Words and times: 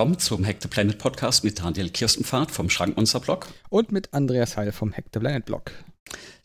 Willkommen 0.00 0.18
zum 0.18 0.46
Hack 0.46 0.56
the 0.62 0.68
Planet 0.68 0.96
Podcast 0.96 1.44
mit 1.44 1.58
Daniel 1.58 1.90
Kirstenpfad 1.90 2.50
vom 2.50 2.70
Schrankmonster 2.70 3.20
Blog. 3.20 3.48
Und 3.68 3.92
mit 3.92 4.14
Andreas 4.14 4.56
Heil 4.56 4.72
vom 4.72 4.94
Hack 4.94 5.04
the 5.12 5.20
Planet 5.20 5.44
Blog. 5.44 5.72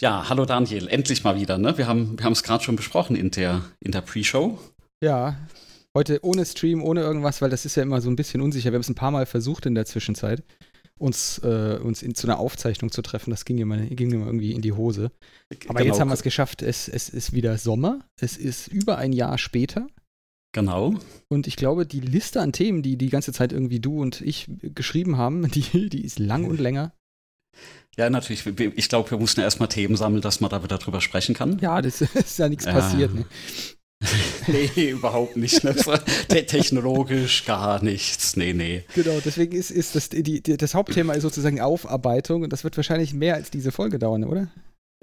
Ja, 0.02 0.28
hallo 0.28 0.44
Daniel, 0.44 0.90
endlich 0.90 1.24
mal 1.24 1.40
wieder. 1.40 1.58
Ne? 1.58 1.78
Wir 1.78 1.88
haben 1.88 2.20
wir 2.20 2.32
es 2.32 2.44
gerade 2.44 2.62
schon 2.66 2.76
besprochen 2.76 3.16
in 3.16 3.32
der, 3.32 3.62
in 3.80 3.94
der 3.94 4.02
Pre-Show. 4.02 4.60
Ja, 5.02 5.38
heute 5.94 6.20
ohne 6.26 6.46
Stream, 6.46 6.84
ohne 6.84 7.00
irgendwas, 7.00 7.42
weil 7.42 7.50
das 7.50 7.64
ist 7.64 7.76
ja 7.78 7.84
immer 7.84 8.02
so 8.02 8.10
ein 8.10 8.18
bisschen 8.18 8.42
unsicher. 8.42 8.74
Wir 8.74 8.76
haben 8.76 8.82
es 8.82 8.90
ein 8.90 8.96
paar 8.96 9.12
Mal 9.12 9.26
versucht 9.26 9.66
in 9.66 9.74
der 9.74 9.86
Zwischenzeit, 9.86 10.44
uns, 11.00 11.38
äh, 11.38 11.80
uns 11.82 12.04
in, 12.04 12.14
zu 12.14 12.28
einer 12.28 12.40
Aufzeichnung 12.40 12.92
zu 12.92 13.02
treffen. 13.04 13.30
Das 13.30 13.46
ging 13.46 13.58
immer, 13.60 13.78
ging 13.78 14.12
immer 14.12 14.26
irgendwie 14.26 14.52
in 14.52 14.64
die 14.64 14.74
Hose. 14.74 15.14
Aber 15.70 15.80
genau. 15.80 15.94
jetzt 15.94 16.02
haben 16.02 16.10
wir 16.10 16.16
es 16.16 16.24
geschafft. 16.24 16.62
Es, 16.62 16.90
es 16.90 17.08
ist 17.08 17.32
wieder 17.32 17.58
Sommer. 17.58 18.02
Es 18.20 18.36
ist 18.36 18.68
über 18.68 18.98
ein 18.98 19.14
Jahr 19.14 19.38
später. 19.38 19.88
Genau. 20.56 20.94
Und 21.28 21.48
ich 21.48 21.58
glaube, 21.58 21.86
die 21.86 22.00
Liste 22.00 22.40
an 22.40 22.54
Themen, 22.54 22.82
die 22.82 22.98
die 22.98 23.10
ganze 23.10 23.34
Zeit 23.34 23.52
irgendwie 23.52 23.82
du 23.82 24.02
und 24.02 24.22
ich 24.22 24.50
geschrieben 24.62 25.18
haben, 25.18 25.52
die, 25.52 25.90
die 25.90 26.06
ist 26.06 26.18
lang 26.18 26.46
und 26.46 26.62
länger. 26.62 26.94
Ja, 27.98 28.10
natürlich. 28.10 28.46
Ich 28.78 28.88
glaube, 28.88 29.12
wir 29.12 29.18
mussten 29.18 29.42
erstmal 29.42 29.68
Themen 29.68 29.98
sammeln, 29.98 30.22
dass 30.22 30.40
man 30.40 30.50
da 30.50 30.64
wieder 30.64 30.78
drüber 30.78 31.02
sprechen 31.02 31.36
kann. 31.36 31.60
Ja, 31.60 31.82
das 31.82 32.00
ist 32.14 32.40
ja 32.40 32.48
nichts 32.48 32.64
ja. 32.64 32.72
passiert. 32.72 33.14
Ne? 33.14 33.26
nee, 34.48 34.92
überhaupt 34.92 35.36
nicht. 35.36 35.62
Ne? 35.66 35.76
Technologisch 36.30 37.44
gar 37.44 37.84
nichts. 37.84 38.38
Nee, 38.38 38.54
nee. 38.54 38.86
Genau, 38.96 39.20
deswegen 39.26 39.58
ist, 39.58 39.72
ist 39.72 39.96
das, 39.96 40.08
die, 40.08 40.42
das 40.42 40.74
Hauptthema 40.74 41.14
ist 41.14 41.24
sozusagen 41.24 41.60
Aufarbeitung 41.60 42.44
und 42.44 42.54
das 42.54 42.64
wird 42.64 42.78
wahrscheinlich 42.78 43.14
mehr 43.14 43.36
als 43.36 43.52
diese 43.52 43.74
Folge 43.74 44.00
dauern, 44.00 44.24
oder? 44.24 44.48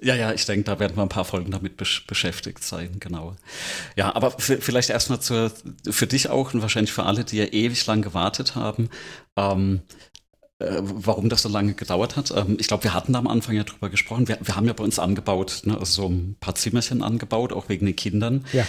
Ja, 0.03 0.15
ja, 0.15 0.33
ich 0.33 0.45
denke, 0.45 0.65
da 0.65 0.79
werden 0.79 0.97
wir 0.97 1.03
ein 1.03 1.09
paar 1.09 1.25
Folgen 1.25 1.51
damit 1.51 1.77
besch 1.77 2.05
beschäftigt 2.07 2.63
sein, 2.63 2.97
genau. 2.99 3.35
Ja, 3.95 4.15
aber 4.15 4.31
vielleicht 4.31 4.89
erstmal 4.89 5.19
für 5.19 6.07
dich 6.07 6.29
auch 6.29 6.53
und 6.53 6.61
wahrscheinlich 6.61 6.91
für 6.91 7.03
alle, 7.03 7.23
die 7.23 7.37
ja 7.37 7.45
ewig 7.45 7.85
lang 7.85 8.01
gewartet 8.01 8.55
haben. 8.55 8.89
Ähm, 9.37 9.81
äh, 10.59 10.81
warum 10.81 11.29
das 11.29 11.41
so 11.41 11.49
lange 11.49 11.73
gedauert 11.73 12.15
hat. 12.15 12.31
Ähm, 12.31 12.57
ich 12.59 12.67
glaube, 12.67 12.83
wir 12.83 12.93
hatten 12.93 13.13
da 13.13 13.19
am 13.19 13.27
Anfang 13.27 13.55
ja 13.55 13.63
drüber 13.63 13.89
gesprochen. 13.89 14.27
Wir, 14.27 14.37
wir 14.41 14.55
haben 14.55 14.67
ja 14.67 14.73
bei 14.73 14.83
uns 14.83 14.99
angebaut, 14.99 15.61
ne, 15.65 15.77
also 15.77 16.03
so 16.03 16.07
ein 16.07 16.37
paar 16.39 16.55
Zimmerchen 16.55 17.01
angebaut, 17.01 17.51
auch 17.51 17.69
wegen 17.69 17.85
den 17.85 17.95
Kindern. 17.95 18.45
Ja. 18.53 18.65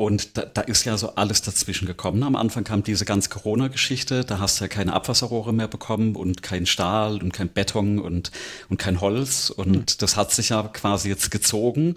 Und 0.00 0.36
da, 0.36 0.42
da 0.42 0.60
ist 0.60 0.84
ja 0.84 0.96
so 0.96 1.16
alles 1.16 1.42
dazwischen 1.42 1.86
gekommen. 1.86 2.22
Am 2.22 2.36
Anfang 2.36 2.62
kam 2.62 2.84
diese 2.84 3.04
ganze 3.04 3.30
Corona-Geschichte, 3.30 4.24
da 4.24 4.38
hast 4.38 4.60
du 4.60 4.64
ja 4.64 4.68
keine 4.68 4.92
Abwasserrohre 4.92 5.52
mehr 5.52 5.66
bekommen 5.66 6.14
und 6.14 6.40
kein 6.40 6.66
Stahl 6.66 7.20
und 7.20 7.32
kein 7.32 7.48
Beton 7.48 7.98
und, 7.98 8.30
und 8.68 8.76
kein 8.78 9.00
Holz. 9.00 9.50
Und 9.50 9.76
mhm. 9.76 9.84
das 9.98 10.14
hat 10.14 10.30
sich 10.30 10.50
ja 10.50 10.62
quasi 10.62 11.08
jetzt 11.08 11.32
gezogen 11.32 11.96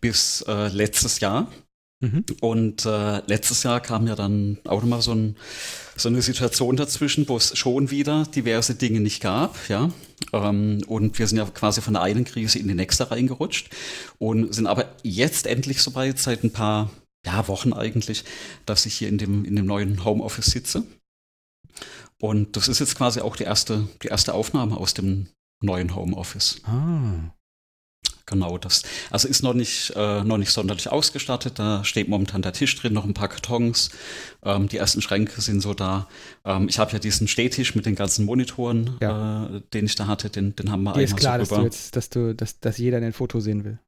bis 0.00 0.42
äh, 0.48 0.68
letztes 0.68 1.20
Jahr. 1.20 1.48
Mhm. 2.00 2.24
Und 2.40 2.86
äh, 2.86 3.20
letztes 3.26 3.62
Jahr 3.62 3.80
kam 3.80 4.06
ja 4.06 4.14
dann 4.14 4.56
auch 4.64 4.80
nochmal 4.80 5.02
so, 5.02 5.12
ein, 5.12 5.36
so 5.96 6.08
eine 6.08 6.22
Situation 6.22 6.76
dazwischen, 6.76 7.28
wo 7.28 7.36
es 7.36 7.58
schon 7.58 7.90
wieder 7.90 8.24
diverse 8.24 8.74
Dinge 8.74 9.00
nicht 9.00 9.22
gab, 9.22 9.68
ja. 9.68 9.90
Ähm, 10.32 10.80
und 10.86 11.18
wir 11.18 11.26
sind 11.26 11.36
ja 11.36 11.44
quasi 11.44 11.82
von 11.82 11.92
der 11.92 12.04
einen 12.04 12.24
Krise 12.24 12.58
in 12.58 12.68
die 12.68 12.74
nächste 12.74 13.10
reingerutscht 13.10 13.68
und 14.18 14.54
sind 14.54 14.66
aber 14.66 14.94
jetzt 15.02 15.46
endlich 15.46 15.82
soweit 15.82 16.18
seit 16.18 16.42
ein 16.42 16.50
paar 16.50 16.90
ja, 17.24 17.48
Wochen 17.48 17.72
eigentlich, 17.72 18.24
dass 18.66 18.86
ich 18.86 18.94
hier 18.94 19.08
in 19.08 19.18
dem, 19.18 19.44
in 19.44 19.56
dem 19.56 19.66
neuen 19.66 20.04
Homeoffice 20.04 20.46
sitze. 20.46 20.84
Und 22.20 22.56
das 22.56 22.68
ist 22.68 22.78
jetzt 22.78 22.96
quasi 22.96 23.20
auch 23.20 23.36
die 23.36 23.44
erste, 23.44 23.88
die 24.02 24.08
erste 24.08 24.34
Aufnahme 24.34 24.76
aus 24.76 24.94
dem 24.94 25.28
neuen 25.60 25.94
Homeoffice. 25.94 26.60
Ah. 26.64 27.34
Genau, 28.26 28.56
das. 28.56 28.82
Also 29.10 29.28
ist 29.28 29.42
noch 29.42 29.52
nicht, 29.52 29.92
äh, 29.96 30.24
noch 30.24 30.38
nicht 30.38 30.50
sonderlich 30.50 30.88
ausgestattet. 30.90 31.58
Da 31.58 31.84
steht 31.84 32.08
momentan 32.08 32.40
der 32.40 32.54
Tisch 32.54 32.74
drin, 32.74 32.94
noch 32.94 33.04
ein 33.04 33.12
paar 33.12 33.28
Kartons. 33.28 33.90
Ähm, 34.42 34.68
die 34.68 34.78
ersten 34.78 35.02
Schränke 35.02 35.42
sind 35.42 35.60
so 35.60 35.74
da. 35.74 36.08
Ähm, 36.44 36.68
ich 36.68 36.78
habe 36.78 36.92
ja 36.92 36.98
diesen 36.98 37.28
Stehtisch 37.28 37.74
mit 37.74 37.84
den 37.84 37.94
ganzen 37.94 38.24
Monitoren, 38.24 38.96
ja. 39.02 39.46
äh, 39.46 39.60
den 39.74 39.84
ich 39.84 39.94
da 39.94 40.06
hatte, 40.06 40.30
den, 40.30 40.56
den 40.56 40.70
haben 40.70 40.84
wir 40.84 40.94
Dir 40.94 41.02
ist 41.02 41.16
klar, 41.16 41.44
so 41.44 41.54
dass, 41.54 41.58
du 41.58 41.64
jetzt, 41.64 41.96
dass, 41.96 42.10
du, 42.10 42.34
dass, 42.34 42.60
dass 42.60 42.78
jeder 42.78 42.96
ein 42.96 43.12
Foto 43.12 43.40
sehen 43.40 43.64
will. 43.64 43.78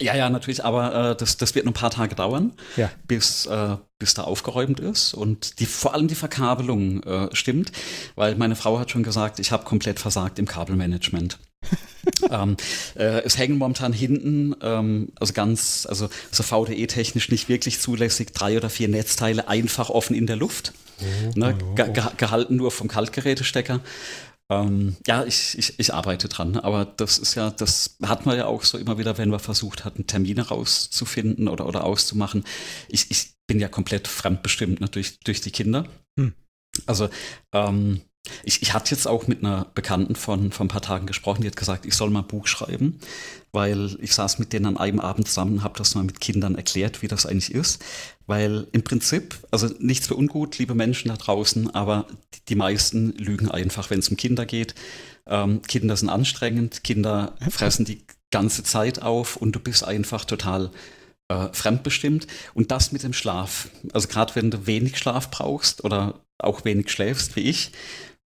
Ja, 0.00 0.14
ja, 0.14 0.28
natürlich, 0.28 0.64
aber 0.64 1.12
äh, 1.12 1.16
das, 1.16 1.36
das 1.36 1.54
wird 1.54 1.64
noch 1.64 1.72
ein 1.72 1.74
paar 1.74 1.90
Tage 1.90 2.14
dauern, 2.14 2.52
ja. 2.76 2.90
bis, 3.06 3.46
äh, 3.46 3.76
bis 3.98 4.14
da 4.14 4.22
aufgeräumt 4.22 4.78
ist 4.80 5.14
und 5.14 5.58
die, 5.60 5.66
vor 5.66 5.94
allem 5.94 6.08
die 6.08 6.14
Verkabelung 6.14 7.02
äh, 7.02 7.34
stimmt, 7.34 7.72
weil 8.14 8.34
meine 8.34 8.56
Frau 8.56 8.78
hat 8.78 8.90
schon 8.90 9.02
gesagt, 9.02 9.38
ich 9.38 9.52
habe 9.52 9.64
komplett 9.64 9.98
versagt 9.98 10.38
im 10.38 10.46
Kabelmanagement. 10.46 11.38
ähm, 12.30 12.56
äh, 12.96 13.22
es 13.22 13.38
hängen 13.38 13.58
momentan 13.58 13.92
hinten, 13.92 14.54
ähm, 14.62 15.08
also 15.18 15.32
ganz, 15.32 15.86
also 15.88 16.08
so 16.30 16.42
VDE-technisch 16.42 17.30
nicht 17.30 17.48
wirklich 17.48 17.80
zulässig, 17.80 18.32
drei 18.32 18.56
oder 18.56 18.70
vier 18.70 18.88
Netzteile 18.88 19.48
einfach 19.48 19.88
offen 19.88 20.14
in 20.14 20.26
der 20.26 20.36
Luft, 20.36 20.72
oh, 21.00 21.38
ne, 21.38 21.56
oh, 21.58 21.64
oh. 21.70 21.74
Ge 21.74 21.90
gehalten 22.16 22.56
nur 22.56 22.70
vom 22.70 22.88
Kaltgerätestecker. 22.88 23.80
Ähm, 24.48 24.96
ja, 25.06 25.24
ich, 25.24 25.58
ich, 25.58 25.78
ich 25.78 25.92
arbeite 25.92 26.28
dran, 26.28 26.56
aber 26.56 26.84
das 26.84 27.18
ist 27.18 27.34
ja, 27.34 27.50
das 27.50 27.96
hat 28.02 28.26
man 28.26 28.36
ja 28.36 28.46
auch 28.46 28.62
so 28.62 28.78
immer 28.78 28.96
wieder, 28.96 29.18
wenn 29.18 29.30
wir 29.30 29.40
versucht 29.40 29.84
hatten, 29.84 30.06
Termine 30.06 30.42
rauszufinden 30.42 31.48
oder, 31.48 31.66
oder 31.66 31.84
auszumachen. 31.84 32.44
Ich, 32.88 33.10
ich 33.10 33.34
bin 33.48 33.58
ja 33.58 33.68
komplett 33.68 34.06
fremdbestimmt 34.06 34.80
ne, 34.80 34.88
durch, 34.88 35.18
durch 35.20 35.40
die 35.40 35.50
Kinder. 35.50 35.86
Hm. 36.18 36.32
Also 36.86 37.08
ähm, 37.52 38.02
ich, 38.42 38.62
ich 38.62 38.74
hatte 38.74 38.94
jetzt 38.94 39.06
auch 39.06 39.26
mit 39.26 39.44
einer 39.44 39.66
Bekannten 39.74 40.16
von, 40.16 40.52
von 40.52 40.66
ein 40.66 40.70
paar 40.70 40.82
Tagen 40.82 41.06
gesprochen, 41.06 41.42
die 41.42 41.48
hat 41.48 41.56
gesagt, 41.56 41.86
ich 41.86 41.94
soll 41.94 42.10
mal 42.10 42.20
ein 42.20 42.26
Buch 42.26 42.46
schreiben, 42.46 42.98
weil 43.52 43.96
ich 44.00 44.14
saß 44.14 44.38
mit 44.38 44.52
denen 44.52 44.66
an 44.66 44.76
einem 44.76 45.00
Abend 45.00 45.28
zusammen, 45.28 45.62
habe 45.62 45.78
das 45.78 45.94
mal 45.94 46.04
mit 46.04 46.20
Kindern 46.20 46.54
erklärt, 46.54 47.02
wie 47.02 47.08
das 47.08 47.26
eigentlich 47.26 47.54
ist. 47.54 47.82
Weil 48.26 48.66
im 48.72 48.82
Prinzip, 48.82 49.38
also 49.50 49.68
nichts 49.78 50.08
für 50.08 50.16
ungut, 50.16 50.58
liebe 50.58 50.74
Menschen 50.74 51.08
da 51.08 51.16
draußen, 51.16 51.74
aber 51.74 52.06
die, 52.34 52.44
die 52.48 52.54
meisten 52.56 53.12
lügen 53.12 53.50
einfach, 53.50 53.90
wenn 53.90 54.00
es 54.00 54.08
um 54.08 54.16
Kinder 54.16 54.46
geht. 54.46 54.74
Ähm, 55.26 55.62
Kinder 55.62 55.96
sind 55.96 56.08
anstrengend, 56.08 56.84
Kinder 56.84 57.34
fressen 57.50 57.84
die 57.84 58.02
ganze 58.30 58.64
Zeit 58.64 59.02
auf 59.02 59.36
und 59.36 59.52
du 59.52 59.60
bist 59.60 59.84
einfach 59.84 60.24
total 60.24 60.70
äh, 61.28 61.48
fremdbestimmt. 61.52 62.26
Und 62.54 62.70
das 62.70 62.92
mit 62.92 63.02
dem 63.02 63.12
Schlaf. 63.12 63.68
Also 63.92 64.08
gerade 64.08 64.34
wenn 64.34 64.50
du 64.50 64.66
wenig 64.66 64.98
Schlaf 64.98 65.30
brauchst 65.30 65.84
oder 65.84 66.20
auch 66.38 66.64
wenig 66.64 66.90
schläfst 66.90 67.36
wie 67.36 67.40
ich, 67.40 67.72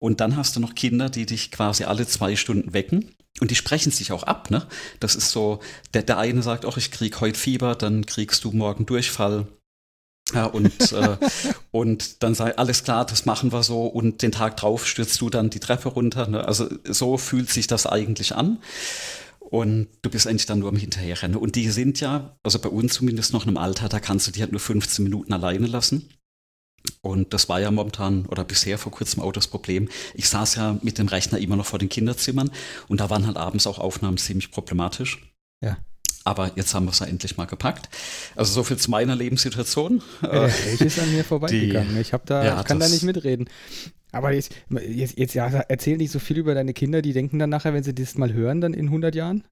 und 0.01 0.19
dann 0.19 0.35
hast 0.35 0.55
du 0.55 0.59
noch 0.59 0.73
Kinder, 0.73 1.09
die 1.09 1.27
dich 1.27 1.51
quasi 1.51 1.83
alle 1.83 2.07
zwei 2.07 2.35
Stunden 2.35 2.73
wecken. 2.73 3.13
Und 3.39 3.51
die 3.51 3.55
sprechen 3.55 3.91
sich 3.91 4.11
auch 4.11 4.23
ab, 4.23 4.49
ne? 4.49 4.67
Das 4.99 5.15
ist 5.15 5.29
so, 5.29 5.59
der, 5.93 6.01
der 6.01 6.17
eine 6.17 6.41
sagt, 6.41 6.65
ach, 6.65 6.75
ich 6.77 6.89
krieg 6.89 7.21
heute 7.21 7.37
Fieber, 7.37 7.75
dann 7.75 8.07
kriegst 8.07 8.43
du 8.43 8.51
morgen 8.51 8.87
Durchfall. 8.87 9.45
Ja, 10.33 10.45
und, 10.45 10.91
äh, 10.91 11.17
und 11.69 12.23
dann 12.23 12.33
sei 12.33 12.57
alles 12.57 12.83
klar, 12.83 13.05
das 13.05 13.25
machen 13.25 13.51
wir 13.51 13.61
so. 13.61 13.85
Und 13.85 14.23
den 14.23 14.31
Tag 14.31 14.57
drauf 14.57 14.87
stürzt 14.87 15.21
du 15.21 15.29
dann 15.29 15.51
die 15.51 15.59
Treppe 15.59 15.89
runter. 15.89 16.27
Ne? 16.27 16.45
Also 16.45 16.67
so 16.83 17.17
fühlt 17.17 17.51
sich 17.51 17.67
das 17.67 17.85
eigentlich 17.85 18.35
an. 18.35 18.57
Und 19.39 19.87
du 20.01 20.09
bist 20.09 20.25
eigentlich 20.25 20.47
dann 20.47 20.59
nur 20.59 20.69
am 20.69 20.77
Hinterherrennen. 20.77 21.37
Und 21.37 21.55
die 21.55 21.69
sind 21.69 21.99
ja, 21.99 22.39
also 22.41 22.57
bei 22.57 22.69
uns 22.69 22.95
zumindest 22.95 23.33
noch 23.33 23.43
in 23.43 23.49
einem 23.49 23.57
Alter, 23.57 23.87
da 23.87 23.99
kannst 23.99 24.25
du 24.25 24.31
die 24.31 24.41
halt 24.41 24.51
nur 24.51 24.61
15 24.61 25.03
Minuten 25.03 25.31
alleine 25.31 25.67
lassen. 25.67 26.09
Und 27.01 27.33
das 27.33 27.49
war 27.49 27.59
ja 27.59 27.71
momentan 27.71 28.25
oder 28.27 28.43
bisher 28.43 28.77
vor 28.77 28.91
kurzem 28.91 29.21
auch 29.21 29.31
das 29.31 29.47
Problem. 29.47 29.89
Ich 30.13 30.29
saß 30.29 30.55
ja 30.55 30.77
mit 30.81 30.97
dem 30.97 31.07
Rechner 31.07 31.39
immer 31.39 31.55
noch 31.55 31.65
vor 31.65 31.79
den 31.79 31.89
Kinderzimmern 31.89 32.51
und 32.87 33.01
da 33.01 33.09
waren 33.09 33.25
halt 33.25 33.37
abends 33.37 33.67
auch 33.67 33.79
Aufnahmen 33.79 34.17
ziemlich 34.17 34.51
problematisch. 34.51 35.33
Ja. 35.61 35.77
Aber 36.23 36.51
jetzt 36.55 36.73
haben 36.75 36.85
wir 36.85 36.91
es 36.91 36.99
ja 36.99 37.07
endlich 37.07 37.37
mal 37.37 37.45
gepackt. 37.45 37.89
Also 38.35 38.53
so 38.53 38.63
viel 38.63 38.77
zu 38.77 38.91
meiner 38.91 39.15
Lebenssituation. 39.15 40.03
Ja, 40.21 40.47
ich 40.47 40.81
ist 40.81 40.99
an 40.99 41.11
mir 41.11 41.23
vorbeigegangen. 41.23 41.95
Die, 41.95 42.01
ich, 42.01 42.13
hab 42.13 42.25
da, 42.27 42.43
ja, 42.43 42.59
ich 42.59 42.65
kann 42.67 42.79
da 42.79 42.87
nicht 42.87 43.03
mitreden. 43.03 43.49
Aber 44.11 44.31
jetzt, 44.31 44.53
jetzt, 44.69 45.17
jetzt 45.17 45.33
ja, 45.33 45.47
erzähl 45.47 45.97
nicht 45.97 46.11
so 46.11 46.19
viel 46.19 46.37
über 46.37 46.53
deine 46.53 46.73
Kinder, 46.73 47.01
die 47.01 47.13
denken 47.13 47.39
dann 47.39 47.49
nachher, 47.49 47.73
wenn 47.73 47.83
sie 47.83 47.95
das 47.95 48.17
mal 48.17 48.33
hören, 48.33 48.61
dann 48.61 48.73
in 48.73 48.85
100 48.85 49.15
Jahren? 49.15 49.43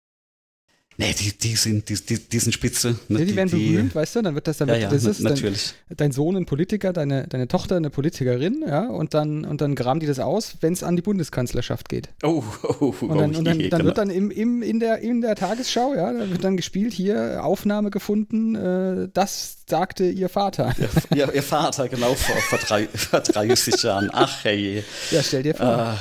Nee, 1.00 1.16
die, 1.18 1.32
die 1.32 1.56
sind, 1.56 1.88
die, 1.88 1.96
die, 1.96 2.20
die 2.20 2.40
sind 2.40 2.52
spitze. 2.52 3.00
Ne? 3.08 3.20
Ja, 3.20 3.26
die, 3.26 3.36
werden 3.38 3.52
berühmt, 3.52 3.96
weißt 3.96 4.18
du, 4.18 4.22
dann 4.22 4.36
wird 4.36 4.48
das, 4.50 4.58
dann 4.58 4.68
ja, 4.68 4.74
wird, 4.74 4.84
ja, 4.84 4.90
das 4.90 5.06
ist 5.06 5.22
natürlich. 5.22 5.74
Dein, 5.88 5.96
dein, 5.96 6.12
Sohn 6.12 6.36
ein 6.36 6.46
Politiker, 6.46 6.92
deine, 6.92 7.26
deine 7.26 7.48
Tochter 7.48 7.78
eine 7.78 7.90
Politikerin, 7.90 8.66
ja, 8.68 8.86
und 8.88 9.14
dann, 9.14 9.46
und 9.46 9.62
dann 9.62 9.76
graben 9.76 10.02
die 10.02 10.08
das 10.08 10.20
aus, 10.20 10.58
wenn 10.60 10.74
es 10.74 10.84
an 10.84 10.98
die 10.98 11.02
Bundeskanzlerschaft 11.02 11.88
geht. 11.88 12.10
Oh, 12.22 12.44
oh, 12.64 12.76
oh. 12.80 13.06
Und 13.06 13.18
dann, 13.18 13.34
und 13.34 13.46
dann, 13.46 13.70
dann 13.70 13.86
wird 13.86 13.98
dann 13.98 14.10
im, 14.10 14.30
im, 14.30 14.62
in, 14.62 14.82
der, 14.82 15.00
in 15.00 15.22
der 15.22 15.38
Tagesschau, 15.38 15.96
ja, 15.96 16.12
da 16.12 16.30
wird 16.30 16.44
dann 16.44 16.58
gespielt, 16.58 16.92
hier, 16.92 17.46
Aufnahme 17.46 17.92
gefunden, 17.92 18.56
äh, 18.56 19.08
das 19.14 19.60
sagte 19.70 20.04
ihr 20.04 20.28
Vater. 20.28 20.76
Ja, 21.16 21.32
ihr, 21.32 21.44
Vater, 21.44 21.88
genau, 21.88 22.14
vor, 22.14 22.36
vor, 22.36 22.60
drei, 22.60 22.88
vor 22.88 23.22
30 23.22 23.82
Jahren. 23.84 24.10
Ach, 24.12 24.44
hey. 24.44 24.84
Ja, 25.12 25.24
stell 25.24 25.44
dir 25.44 25.56
vor. 25.56 25.96
Uh, 25.96 25.98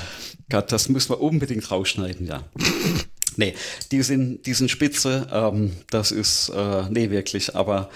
Gott, 0.50 0.72
das 0.72 0.88
müssen 0.88 1.10
wir 1.10 1.20
unbedingt 1.20 1.70
rausschneiden, 1.70 2.26
ja. 2.26 2.42
Nee, 3.38 3.54
die 3.92 4.02
sind, 4.02 4.44
die 4.46 4.52
sind 4.52 4.70
spitze. 4.70 5.28
Ähm, 5.32 5.72
das 5.90 6.10
ist, 6.10 6.50
äh, 6.50 6.90
nee, 6.90 7.10
wirklich, 7.10 7.54
aber 7.54 7.88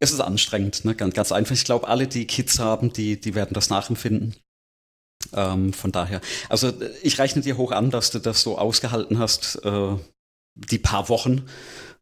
es 0.00 0.12
ist 0.12 0.20
anstrengend, 0.20 0.84
ne? 0.84 0.94
ganz, 0.94 1.14
ganz 1.14 1.30
einfach. 1.30 1.54
Ich 1.54 1.64
glaube, 1.64 1.88
alle, 1.88 2.08
die 2.08 2.26
Kids 2.26 2.58
haben, 2.58 2.92
die, 2.92 3.20
die 3.20 3.34
werden 3.34 3.52
das 3.54 3.68
nachempfinden. 3.70 4.34
Ähm, 5.34 5.72
von 5.72 5.92
daher, 5.92 6.20
also 6.48 6.72
ich 7.02 7.18
rechne 7.18 7.42
dir 7.42 7.56
hoch 7.58 7.72
an, 7.72 7.90
dass 7.90 8.10
du 8.10 8.18
das 8.18 8.40
so 8.42 8.56
ausgehalten 8.56 9.18
hast, 9.18 9.56
äh, 9.64 9.96
die 10.54 10.78
paar 10.78 11.08
Wochen. 11.08 11.44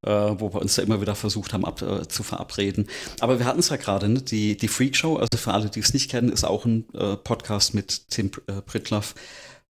äh, 0.03 0.11
wo 0.11 0.53
wir 0.53 0.61
uns 0.61 0.77
da 0.77 0.83
immer 0.83 1.01
wieder 1.01 1.15
versucht 1.15 1.53
haben 1.53 1.65
ab, 1.65 1.83
äh, 1.83 2.07
zu 2.07 2.23
verabreden. 2.23 2.87
Aber 3.21 3.39
wir 3.39 3.47
hatten 3.47 3.61
es 3.61 3.71
ja 3.71 3.77
gerade, 3.77 4.09
ne? 4.09 4.23
die, 4.23 4.57
die 4.57 4.69
Freak 4.69 4.95
Show, 4.95 5.17
also 5.17 5.37
für 5.37 5.53
alle, 5.53 5.71
die 5.71 5.81
es 5.81 5.95
nicht 5.95 6.11
kennen, 6.11 6.31
ist 6.31 6.45
auch 6.45 6.65
ein 6.65 6.85
äh, 6.95 7.17
Podcast 7.17 7.75
mit 7.75 8.09
Tim 8.11 8.31
äh, 8.47 8.61
Pritloff. 8.63 9.15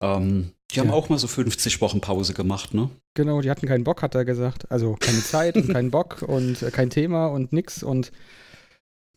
Ähm, 0.02 0.52
die 0.70 0.76
ja. 0.76 0.82
haben 0.82 0.90
auch 0.90 1.08
mal 1.08 1.18
so 1.18 1.26
50 1.26 1.80
Wochen 1.80 2.00
Pause 2.00 2.32
gemacht, 2.32 2.74
ne? 2.74 2.90
Genau, 3.14 3.40
die 3.40 3.50
hatten 3.50 3.66
keinen 3.66 3.84
Bock, 3.84 4.02
hat 4.02 4.14
er 4.14 4.24
gesagt. 4.24 4.70
Also 4.70 4.96
keine 4.98 5.20
Zeit 5.20 5.56
und 5.56 5.68
keinen 5.72 5.90
Bock 5.90 6.22
und 6.26 6.62
äh, 6.62 6.70
kein 6.70 6.90
Thema 6.90 7.26
und 7.26 7.52
nix 7.52 7.82
und 7.82 8.12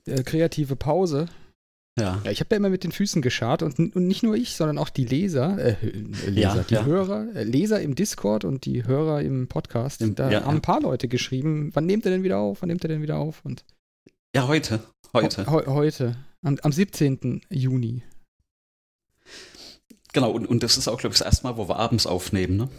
äh, 0.07 0.23
kreative 0.23 0.75
Pause. 0.75 1.27
Ja. 1.99 2.21
ja 2.23 2.31
ich 2.31 2.39
habe 2.39 2.49
da 2.49 2.55
immer 2.55 2.69
mit 2.69 2.83
den 2.83 2.91
Füßen 2.91 3.21
geschart 3.21 3.61
und, 3.61 3.77
und 3.79 4.07
nicht 4.07 4.23
nur 4.23 4.35
ich, 4.35 4.55
sondern 4.55 4.79
auch 4.79 4.89
die 4.89 5.05
Leser, 5.05 5.57
äh, 5.59 5.75
Leser, 6.27 6.55
ja, 6.55 6.63
die 6.63 6.73
ja. 6.73 6.85
Hörer, 6.85 7.27
äh, 7.35 7.43
Leser 7.43 7.81
im 7.81 7.93
Discord 7.93 8.45
und 8.45 8.65
die 8.65 8.85
Hörer 8.85 9.21
im 9.21 9.47
Podcast. 9.47 10.01
Im, 10.01 10.15
da 10.15 10.31
haben 10.31 10.57
ein 10.57 10.61
paar 10.61 10.81
Leute 10.81 11.07
geschrieben, 11.07 11.69
wann 11.73 11.85
nehmt 11.85 12.05
ihr 12.05 12.11
denn 12.11 12.23
wieder 12.23 12.39
auf, 12.39 12.61
wann 12.61 12.69
nehmt 12.69 12.83
ihr 12.83 12.89
denn 12.89 13.03
wieder 13.03 13.17
auf? 13.17 13.45
Und 13.45 13.63
ja, 14.35 14.47
heute. 14.47 14.79
Heute. 15.13 15.45
He 15.45 15.67
heute. 15.67 16.15
Am, 16.41 16.57
am 16.63 16.71
17. 16.71 17.41
Juni. 17.51 18.01
Genau, 20.13 20.31
und, 20.31 20.47
und 20.47 20.63
das 20.63 20.77
ist 20.77 20.87
auch, 20.87 20.99
glaube 20.99 21.13
ich, 21.13 21.19
das 21.19 21.25
erste 21.25 21.43
Mal, 21.43 21.57
wo 21.57 21.67
wir 21.67 21.77
abends 21.77 22.05
aufnehmen, 22.05 22.55
ne? 22.55 22.69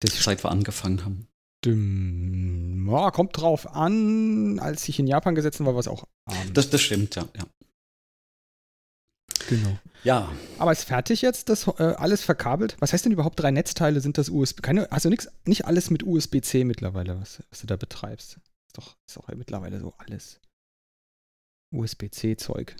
Das 0.00 0.22
Seit 0.22 0.42
wir 0.42 0.50
angefangen 0.50 1.04
haben. 1.04 1.28
Düm, 1.64 2.88
ja, 2.90 3.10
kommt 3.10 3.36
drauf 3.36 3.66
an. 3.74 4.58
Als 4.58 4.88
ich 4.88 4.98
in 4.98 5.06
Japan 5.06 5.34
gesessen 5.34 5.64
war, 5.64 5.74
war 5.74 5.80
es 5.80 5.88
auch 5.88 6.06
abends. 6.26 6.52
Das, 6.52 6.70
das 6.70 6.82
stimmt, 6.82 7.14
ja, 7.14 7.26
ja. 7.36 7.46
Genau. 9.48 9.78
Ja. 10.04 10.32
Aber 10.58 10.72
ist 10.72 10.84
fertig 10.84 11.22
jetzt, 11.22 11.48
das 11.48 11.66
äh, 11.66 11.94
alles 11.96 12.22
verkabelt? 12.22 12.76
Was 12.78 12.92
heißt 12.92 13.04
denn 13.04 13.12
überhaupt 13.12 13.40
drei 13.40 13.50
Netzteile? 13.50 14.00
Sind 14.00 14.18
das 14.18 14.28
USB? 14.28 14.62
Keine, 14.62 14.90
also 14.92 15.08
nix, 15.08 15.28
nicht 15.44 15.64
alles 15.64 15.90
mit 15.90 16.04
USB-C 16.04 16.64
mittlerweile, 16.64 17.20
was, 17.20 17.42
was, 17.50 17.60
du 17.60 17.66
da 17.66 17.76
betreibst. 17.76 18.36
Ist 18.36 18.76
doch, 18.76 18.96
ist 19.08 19.16
doch 19.16 19.28
mittlerweile 19.28 19.80
so 19.80 19.94
alles. 19.98 20.40
USB-C-Zeug. 21.74 22.76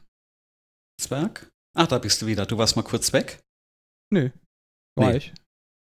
Zwerg? 1.01 1.51
Ach, 1.75 1.87
da 1.87 1.99
bist 1.99 2.23
du 2.23 2.27
wieder. 2.27 2.47
Du 2.47 2.59
warst 2.59 2.77
mal 2.77 2.83
kurz 2.83 3.13
weg. 3.13 3.41
Nö. 4.13 4.31
War 4.97 5.11
nee. 5.11 5.19
ich. 5.19 5.35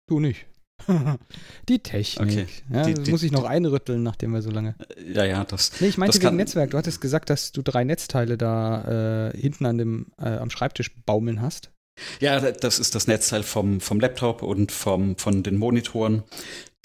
Du 0.08 0.20
nicht. 0.20 0.46
die 1.68 1.78
Technik. 1.78 2.28
Okay. 2.28 2.46
Ja, 2.72 2.84
die, 2.84 2.94
das 2.94 3.04
die, 3.04 3.10
muss 3.10 3.22
ich 3.22 3.32
noch 3.32 3.44
einrütteln, 3.44 4.02
nachdem 4.02 4.32
wir 4.32 4.42
so 4.42 4.50
lange. 4.50 4.74
Äh, 4.96 5.12
ja, 5.12 5.24
ja, 5.24 5.44
das. 5.44 5.80
Nee, 5.80 5.88
ich 5.88 5.98
meinte 5.98 6.20
wegen 6.20 6.36
Netzwerk. 6.36 6.70
Du 6.70 6.78
hattest 6.78 7.00
gesagt, 7.00 7.30
dass 7.30 7.52
du 7.52 7.62
drei 7.62 7.84
Netzteile 7.84 8.36
da 8.36 9.30
äh, 9.30 9.38
hinten 9.38 9.66
an 9.66 9.78
dem, 9.78 10.06
äh, 10.18 10.36
am 10.36 10.50
Schreibtisch 10.50 10.94
baumeln 11.04 11.40
hast. 11.40 11.70
Ja, 12.20 12.40
das 12.40 12.78
ist 12.78 12.94
das 12.94 13.06
Netzteil 13.06 13.42
vom, 13.42 13.80
vom 13.80 14.00
Laptop 14.00 14.42
und 14.42 14.72
vom, 14.72 15.16
von 15.16 15.42
den 15.42 15.58
Monitoren. 15.58 16.22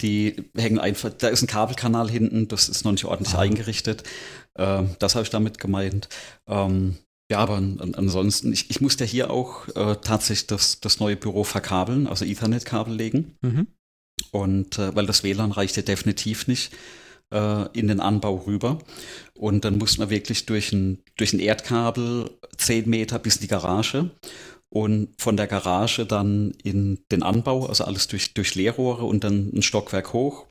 Die 0.00 0.36
hängen 0.56 0.78
einfach, 0.78 1.10
da 1.10 1.28
ist 1.28 1.42
ein 1.42 1.48
Kabelkanal 1.48 2.08
hinten, 2.08 2.46
das 2.46 2.68
ist 2.68 2.84
noch 2.84 2.92
nicht 2.92 3.06
ordentlich 3.06 3.34
ah. 3.34 3.40
eingerichtet. 3.40 4.04
Äh, 4.54 4.84
das 4.98 5.14
habe 5.14 5.24
ich 5.24 5.30
damit 5.30 5.58
gemeint. 5.58 6.08
Ähm, 6.46 6.98
ja, 7.30 7.38
aber 7.38 7.56
an, 7.56 7.94
ansonsten, 7.94 8.52
ich, 8.52 8.70
ich 8.70 8.80
musste 8.80 9.04
hier 9.04 9.30
auch 9.30 9.68
äh, 9.68 9.96
tatsächlich 10.00 10.46
das, 10.46 10.80
das 10.80 10.98
neue 10.98 11.16
Büro 11.16 11.44
verkabeln, 11.44 12.06
also 12.06 12.24
Ethernet-Kabel 12.24 12.94
legen. 12.94 13.36
Mhm. 13.42 13.66
Und 14.30 14.78
äh, 14.78 14.94
weil 14.96 15.06
das 15.06 15.22
WLAN 15.22 15.52
reichte 15.52 15.82
definitiv 15.82 16.48
nicht 16.48 16.72
äh, 17.32 17.68
in 17.78 17.88
den 17.88 18.00
Anbau 18.00 18.36
rüber. 18.46 18.78
Und 19.34 19.64
dann 19.64 19.78
mussten 19.78 20.00
wir 20.00 20.10
wirklich 20.10 20.46
durch 20.46 20.72
ein, 20.72 21.02
durch 21.16 21.32
ein 21.32 21.40
Erdkabel 21.40 22.30
zehn 22.56 22.88
Meter 22.88 23.18
bis 23.18 23.36
in 23.36 23.42
die 23.42 23.48
Garage 23.48 24.10
und 24.70 25.08
von 25.18 25.36
der 25.36 25.46
Garage 25.46 26.06
dann 26.06 26.52
in 26.62 26.98
den 27.10 27.22
Anbau, 27.22 27.66
also 27.66 27.84
alles 27.84 28.08
durch, 28.08 28.34
durch 28.34 28.54
Leerrohre 28.54 29.04
und 29.04 29.24
dann 29.24 29.50
ein 29.54 29.62
Stockwerk 29.62 30.12
hoch 30.12 30.46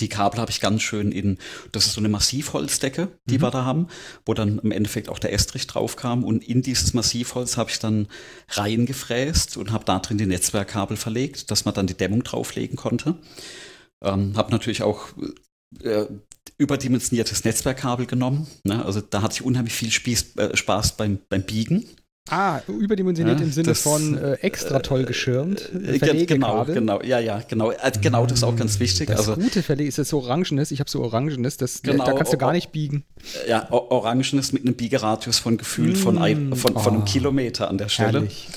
die 0.00 0.08
Kabel 0.08 0.40
habe 0.40 0.50
ich 0.50 0.60
ganz 0.60 0.82
schön 0.82 1.12
in, 1.12 1.38
das 1.72 1.86
ist 1.86 1.92
so 1.92 2.00
eine 2.00 2.08
Massivholzdecke, 2.08 3.08
die 3.26 3.38
mhm. 3.38 3.42
wir 3.42 3.50
da 3.50 3.64
haben, 3.64 3.88
wo 4.26 4.34
dann 4.34 4.58
im 4.58 4.72
Endeffekt 4.72 5.08
auch 5.08 5.18
der 5.18 5.32
Estrich 5.32 5.66
drauf 5.66 5.96
kam. 5.96 6.24
Und 6.24 6.46
in 6.46 6.62
dieses 6.62 6.94
Massivholz 6.94 7.56
habe 7.56 7.70
ich 7.70 7.78
dann 7.78 8.08
reingefräst 8.50 9.56
und 9.56 9.72
habe 9.72 9.84
da 9.84 9.98
drin 9.98 10.18
die 10.18 10.26
Netzwerkkabel 10.26 10.96
verlegt, 10.96 11.50
dass 11.50 11.64
man 11.64 11.74
dann 11.74 11.86
die 11.86 11.96
Dämmung 11.96 12.24
drauflegen 12.24 12.76
konnte. 12.76 13.16
Ähm, 14.02 14.36
habe 14.36 14.50
natürlich 14.50 14.82
auch 14.82 15.08
äh, 15.82 16.06
überdimensioniertes 16.56 17.44
Netzwerkkabel 17.44 18.06
genommen. 18.06 18.46
Ne? 18.64 18.84
Also 18.84 19.00
da 19.00 19.22
hatte 19.22 19.34
ich 19.34 19.42
unheimlich 19.42 19.74
viel 19.74 19.90
Spieß, 19.90 20.36
äh, 20.36 20.56
Spaß 20.56 20.96
beim, 20.96 21.20
beim 21.28 21.42
Biegen. 21.42 21.84
Ah, 22.30 22.60
überdimensioniert 22.68 23.38
ja, 23.40 23.44
im 23.44 23.52
Sinne 23.52 23.68
das, 23.68 23.82
von 23.82 24.16
äh, 24.18 24.34
extra 24.34 24.80
toll 24.80 25.04
geschirmt. 25.04 25.70
Äh, 25.72 26.26
genau, 26.26 26.64
genau, 26.64 27.02
ja, 27.02 27.18
ja, 27.18 27.42
genau. 27.46 27.70
Äh, 27.70 27.92
genau, 28.00 28.26
das 28.26 28.38
ist 28.38 28.44
auch 28.44 28.56
ganz 28.56 28.80
wichtig. 28.80 29.08
Das 29.08 29.20
also, 29.28 29.34
gute 29.34 29.62
Verlegen 29.62 29.88
ist 29.88 29.98
das 29.98 30.08
so 30.08 30.18
Orangenes. 30.18 30.70
Ich 30.70 30.80
habe 30.80 30.90
so 30.90 31.02
Orangenes, 31.02 31.56
das, 31.56 31.82
genau, 31.82 32.04
da 32.04 32.12
kannst 32.12 32.32
du 32.32 32.38
gar 32.38 32.52
nicht 32.52 32.72
biegen. 32.72 33.04
Ja, 33.48 33.70
Orangenes 33.70 34.52
mit 34.52 34.62
einem 34.64 34.74
Biegeradius 34.74 35.38
von 35.38 35.56
gefühlt 35.56 35.96
mm, 35.96 36.00
von, 36.00 36.18
ein, 36.18 36.54
von, 36.54 36.76
oh, 36.76 36.80
von 36.80 36.94
einem 36.94 37.04
Kilometer 37.04 37.68
an 37.68 37.78
der 37.78 37.88
Stelle. 37.88 38.20
Herrlich. 38.20 38.48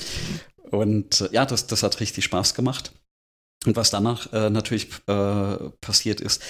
Und 0.70 1.20
äh, 1.20 1.28
ja, 1.32 1.46
das, 1.46 1.66
das 1.66 1.82
hat 1.82 2.00
richtig 2.00 2.24
Spaß 2.24 2.54
gemacht. 2.54 2.92
Und 3.66 3.76
was 3.76 3.90
danach 3.90 4.32
äh, 4.32 4.50
natürlich 4.50 4.88
äh, 5.06 5.56
passiert 5.80 6.20
ist, 6.20 6.42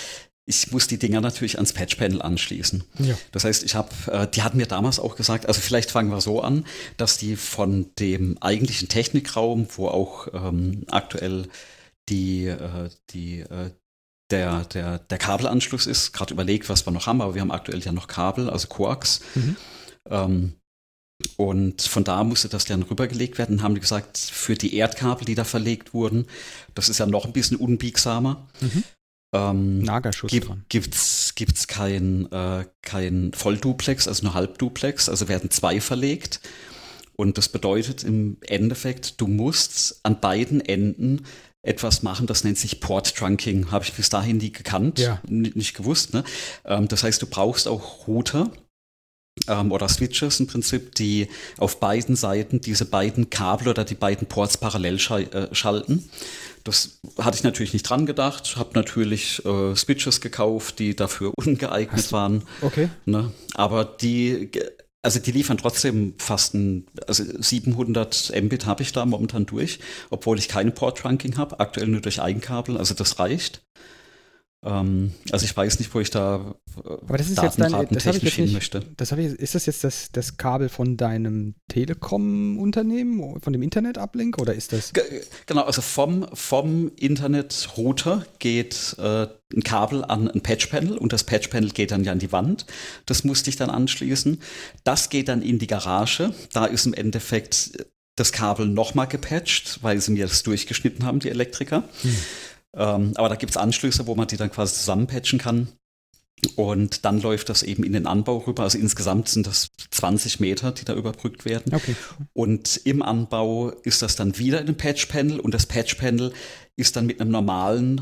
ich 0.45 0.73
muss 0.73 0.89
die 0.89 0.99
Dinger 0.99 1.21
natürlich 1.21 1.57
ans 1.57 1.73
Patchpanel 1.73 2.21
anschließen. 2.21 2.83
Ja. 2.99 3.17
Das 3.31 3.45
heißt, 3.45 3.63
ich 3.63 3.75
habe, 3.75 3.91
äh, 4.11 4.27
die 4.29 4.43
hatten 4.43 4.57
mir 4.57 4.67
damals 4.67 4.99
auch 4.99 5.17
gesagt, 5.17 5.47
also 5.47 5.61
vielleicht 5.61 5.91
fangen 5.91 6.11
wir 6.11 6.21
so 6.21 6.41
an, 6.41 6.67
dass 6.97 7.17
die 7.17 7.37
von 7.37 7.91
dem 7.99 8.39
eigentlichen 8.41 8.89
Technikraum, 8.89 9.69
wo 9.77 9.89
auch 9.89 10.29
ähm, 10.33 10.85
aktuell 10.91 11.49
die, 12.09 12.47
äh, 12.47 12.91
die, 13.11 13.41
äh, 13.41 13.71
der, 14.31 14.65
der, 14.65 14.99
der 14.99 15.19
Kabelanschluss 15.19 15.87
ist, 15.87 16.13
gerade 16.13 16.35
überlegt, 16.35 16.69
was 16.69 16.87
wir 16.87 16.91
noch 16.91 17.07
haben, 17.07 17.21
aber 17.21 17.35
wir 17.35 17.43
haben 17.43 17.53
aktuell 17.53 17.81
ja 17.81 17.93
noch 17.93 18.09
Kabel, 18.09 18.51
also 18.51 18.67
Coax. 18.67 19.21
Mhm. 19.35 19.57
Ähm, 20.09 20.53
und 21.37 21.83
von 21.83 22.03
da 22.03 22.25
musste 22.25 22.49
das 22.49 22.65
dann 22.65 22.83
rübergelegt 22.83 23.39
werden. 23.39 23.63
Haben 23.63 23.75
die 23.75 23.81
gesagt, 23.81 24.19
für 24.19 24.55
die 24.55 24.75
Erdkabel, 24.75 25.25
die 25.25 25.37
da 25.37 25.45
verlegt 25.45 25.95
wurden, 25.95 26.27
das 26.75 26.89
ist 26.89 26.99
ja 26.99 27.07
noch 27.07 27.27
ein 27.27 27.33
bisschen 27.33 27.57
unbiegsamer. 27.57 28.49
Mhm. 28.61 28.83
Ähm, 29.33 29.79
Nagerschutz 29.79 30.31
gibt, 30.31 30.49
dran. 30.49 30.65
Gibt's, 30.69 31.35
gibt's 31.35 31.67
kein, 31.67 32.31
äh, 32.33 32.67
kein 32.83 33.33
Vollduplex, 33.33 34.07
also 34.09 34.25
nur 34.25 34.35
Halbduplex, 34.35 35.09
also 35.09 35.29
werden 35.29 35.51
zwei 35.51 35.81
verlegt. 35.81 36.41
Und 37.17 37.39
das 37.39 37.49
bedeutet 37.49 38.05
im 38.05 38.39
Endeffekt, 38.47 39.21
du 39.21 39.27
musst 39.27 40.01
an 40.03 40.21
beiden 40.21 40.61
Enden 40.61 41.27
etwas 41.63 42.03
machen, 42.03 42.27
das 42.27 42.45
nennt 42.45 42.59
sich 42.59 42.81
Port 42.81 43.15
Trunking. 43.15 43.71
Habe 43.71 43.85
ich 43.85 43.93
bis 43.93 44.09
dahin 44.09 44.39
nie 44.39 44.53
gekannt, 44.53 44.99
ja. 44.99 45.21
nicht 45.29 45.75
gewusst. 45.75 46.13
Ne? 46.13 46.25
Ähm, 46.65 46.89
das 46.89 47.05
heißt, 47.05 47.23
du 47.23 47.27
brauchst 47.27 47.69
auch 47.69 48.07
Router 48.09 48.51
ähm, 49.49 49.71
oder 49.71 49.89
Switches 49.89 50.41
im 50.41 50.49
Prinzip, 50.49 50.95
die 50.97 51.29
auf 51.59 51.79
beiden 51.79 52.17
Seiten 52.17 52.61
diese 52.61 52.85
beiden 52.85 53.31
Kabel 53.31 53.69
oder 53.69 53.85
die 53.85 53.95
beiden 53.95 54.27
Ports 54.27 54.59
parallel 54.59 54.99
schal 54.99 55.23
äh, 55.23 55.55
schalten. 55.55 56.11
Das 56.65 57.01
hatte 57.19 57.37
ich 57.37 57.43
natürlich 57.43 57.73
nicht 57.73 57.83
dran 57.83 58.07
gedacht, 58.07 58.57
habe 58.57 58.71
natürlich 58.75 59.45
äh, 59.45 59.75
Switches 59.75 60.21
gekauft, 60.21 60.79
die 60.79 60.95
dafür 60.95 61.33
ungeeignet 61.37 62.13
waren. 62.13 62.45
Okay. 62.61 62.89
Ne? 63.05 63.33
Aber 63.55 63.85
die, 63.85 64.51
also 65.03 65.19
die 65.19 65.33
liefern 65.33 65.59
trotzdem 65.59 66.15
fast 66.19 66.55
ein, 66.55 66.87
also 67.07 67.25
700 67.25 68.33
Mbit 68.43 68.67
habe 68.67 68.83
ich 68.83 68.93
da 68.93 69.05
momentan 69.05 69.47
durch, 69.47 69.81
obwohl 70.11 70.39
ich 70.39 70.49
keine 70.49 70.71
Port-Trunking 70.71 71.37
habe, 71.37 71.59
aktuell 71.61 71.89
nur 71.89 72.01
durch 72.01 72.23
Eigenkabel, 72.23 72.77
also 72.77 72.95
das 72.95 73.19
reicht. 73.19 73.63
Ähm, 74.65 75.13
also 75.33 75.45
ich 75.45 75.57
weiß 75.57 75.81
nicht, 75.81 75.93
wo 75.93 76.01
ich 76.01 76.11
da 76.11 76.55
Aber 76.77 77.19
das 77.19 77.29
ist 77.29 77.43
jetzt 77.43 77.59
dein, 77.59 77.73
das 77.91 78.07
ich 78.07 78.23
jetzt 78.23 78.39
nicht, 78.39 78.53
möchte. 78.53 78.81
Das 78.97 79.11
ich, 79.13 79.19
ist 79.19 79.55
das 79.57 79.67
jetzt 79.67 79.83
das, 79.83 80.11
das 80.13 80.37
Kabel 80.37 80.69
von 80.69 80.97
deinem 80.97 81.55
Telekom-Unternehmen, 81.69 83.41
von 83.41 83.53
dem 83.53 83.63
Internet-Uplink 83.63 84.39
oder 84.39 84.55
ist 84.55 84.73
das? 84.73 84.93
Genau, 85.47 85.63
also 85.63 85.83
vom, 85.83 86.27
vom 86.33 86.93
Internet-Router 86.97 88.25
geht 88.39 88.97
äh, 88.99 89.27
ein 89.55 89.63
Kabel 89.65 90.05
an 90.05 90.29
ein 90.29 90.41
Patch-Panel 90.41 90.97
und 90.97 91.13
das 91.13 91.25
Patch-Panel 91.25 91.71
geht 91.71 91.91
dann 91.91 92.05
ja 92.05 92.13
an 92.13 92.21
die 92.21 92.31
Wand. 92.31 92.67
Das 93.07 93.25
musste 93.25 93.51
ich 93.51 93.57
dann 93.57 93.71
anschließen. 93.71 94.41
Das 94.85 95.11
geht 95.11 95.29
dann 95.29 95.43
in 95.43 95.59
die 95.59 95.67
Garage. 95.67 96.35
Da 96.53 96.67
ist 96.67 96.87
im 96.87 96.95
Endeffekt 96.95 97.85
das 98.15 98.31
Kabel 98.31 98.67
nochmal 98.69 99.09
gepatcht, 99.09 99.79
weil 99.83 100.01
sie 100.01 100.13
mir 100.13 100.27
das 100.27 100.43
durchgeschnitten 100.43 101.05
haben, 101.05 101.19
die 101.19 101.31
Elektriker. 101.31 101.85
Hm. 102.03 102.17
Ähm, 102.75 103.13
aber 103.17 103.29
da 103.29 103.37
gibt 103.37 103.51
es 103.51 103.57
Anschlüsse, 103.57 104.07
wo 104.07 104.15
man 104.15 104.29
die 104.29 104.37
dann 104.37 104.51
quasi 104.51 104.75
zusammenpatchen 104.75 105.39
kann. 105.39 105.69
Und 106.57 107.05
dann 107.05 107.21
läuft 107.21 107.51
das 107.51 107.63
eben 107.63 107.85
in 107.85 107.93
den 107.93 108.07
Anbau 108.07 108.39
rüber. 108.39 108.65
Also 108.65 108.77
insgesamt 108.77 109.29
sind 109.29 109.47
das 109.47 109.69
20 109.91 110.41
Meter, 110.41 110.73
die 110.73 110.85
da 110.85 110.95
überbrückt 110.95 111.45
werden. 111.45 111.73
Okay. 111.73 111.95
Und 112.33 112.81
im 112.85 113.03
Anbau 113.03 113.71
ist 113.71 114.03
das 114.03 114.17
dann 114.17 114.39
wieder 114.39 114.61
in 114.61 114.67
einem 114.67 114.77
Patch-Panel 114.77 115.39
und 115.39 115.55
das 115.55 115.67
Patch-Panel 115.67 116.33
ist 116.77 116.97
dann 116.97 117.07
mit 117.07 117.21
einem 117.21 117.31
normalen, 117.31 118.01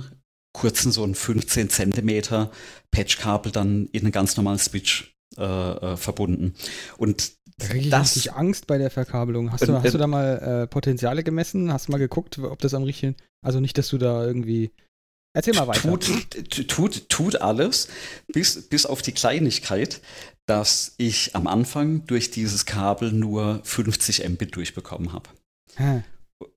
kurzen, 0.53 0.91
so 0.91 1.05
ein 1.05 1.15
15 1.15 1.71
Zentimeter 1.71 2.51
Patchkabel 2.91 3.53
dann 3.53 3.87
in 3.93 4.03
einen 4.03 4.13
ganz 4.13 4.37
normalen 4.37 4.59
Switch 4.59 5.15
äh, 5.37 5.43
äh, 5.45 5.97
verbunden. 5.97 6.55
Und 6.97 7.33
da 7.59 7.67
kriege 7.67 7.85
ich 7.85 7.91
das, 7.91 8.17
richtig 8.17 8.33
Angst 8.33 8.67
bei 8.67 8.79
der 8.79 8.91
Verkabelung. 8.91 9.53
Hast 9.53 9.69
du, 9.69 9.73
äh, 9.73 9.81
hast 9.83 9.95
du 9.95 9.99
da 9.99 10.07
mal 10.07 10.63
äh, 10.63 10.67
Potenziale 10.67 11.23
gemessen? 11.23 11.73
Hast 11.73 11.89
du 11.89 11.93
mal 11.93 11.99
geguckt, 11.99 12.39
ob 12.39 12.59
das 12.61 12.75
am 12.75 12.83
richtigen, 12.83 13.17
also 13.43 13.61
nicht, 13.61 13.79
dass 13.79 13.89
du 13.89 13.99
da 13.99 14.25
irgendwie 14.25 14.71
Erzähl 15.33 15.55
mal 15.55 15.69
weiter. 15.69 15.99
Tut, 16.01 16.69
tut, 16.69 17.09
tut 17.09 17.41
alles, 17.41 17.89
bis, 18.33 18.69
bis 18.69 18.85
auf 18.85 19.01
die 19.01 19.13
Kleinigkeit, 19.13 20.01
dass 20.47 20.95
ich 20.99 21.37
am 21.37 21.47
Anfang 21.47 22.05
durch 22.07 22.33
dieses 22.33 22.67
Kabel 22.67 23.13
nur 23.13 23.61
50 23.63 24.29
Mbit 24.29 24.57
durchbekommen 24.57 25.13
habe. 25.13 25.31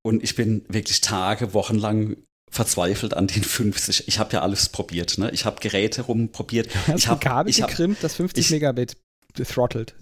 Und 0.02 0.24
ich 0.24 0.36
bin 0.36 0.66
wirklich 0.70 1.02
Tage, 1.02 1.54
Wochen 1.54 1.78
lang 1.78 2.18
verzweifelt 2.50 3.14
an 3.14 3.28
den 3.28 3.44
50. 3.44 4.08
Ich 4.08 4.18
habe 4.18 4.34
ja 4.34 4.42
alles 4.42 4.70
probiert. 4.70 5.20
Ne? 5.20 5.30
Ich 5.32 5.46
habe 5.46 5.60
Geräte 5.60 6.04
rumprobiert. 6.04 6.74
Hast 6.88 7.00
ich 7.00 7.06
ein 7.06 7.12
habe 7.12 7.20
Kabel 7.20 7.54
hab, 7.54 7.70
gekrimmt, 7.70 7.98
das 8.02 8.16
50 8.16 8.46
ich- 8.46 8.52
Megabit 8.52 8.98
throttelt. 9.36 9.96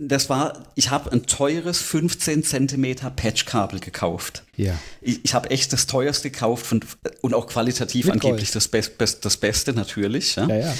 Das 0.00 0.28
war, 0.28 0.66
ich 0.74 0.90
habe 0.90 1.12
ein 1.12 1.26
teures 1.26 1.78
15 1.80 2.42
Zentimeter 2.44 3.10
Patchkabel 3.10 3.80
gekauft. 3.80 4.42
Ja. 4.56 4.74
Ich, 5.00 5.24
ich 5.24 5.34
habe 5.34 5.50
echt 5.50 5.72
das 5.72 5.86
teuerste 5.86 6.30
gekauft 6.30 6.66
von, 6.66 6.80
und 7.20 7.34
auch 7.34 7.46
qualitativ 7.46 8.06
Mit 8.06 8.14
angeblich 8.14 8.50
das, 8.50 8.68
Best, 8.68 8.98
Best, 8.98 9.24
das 9.24 9.36
Beste 9.36 9.72
natürlich. 9.72 10.36
Ja? 10.36 10.46
Ja, 10.46 10.56
ja. 10.56 10.74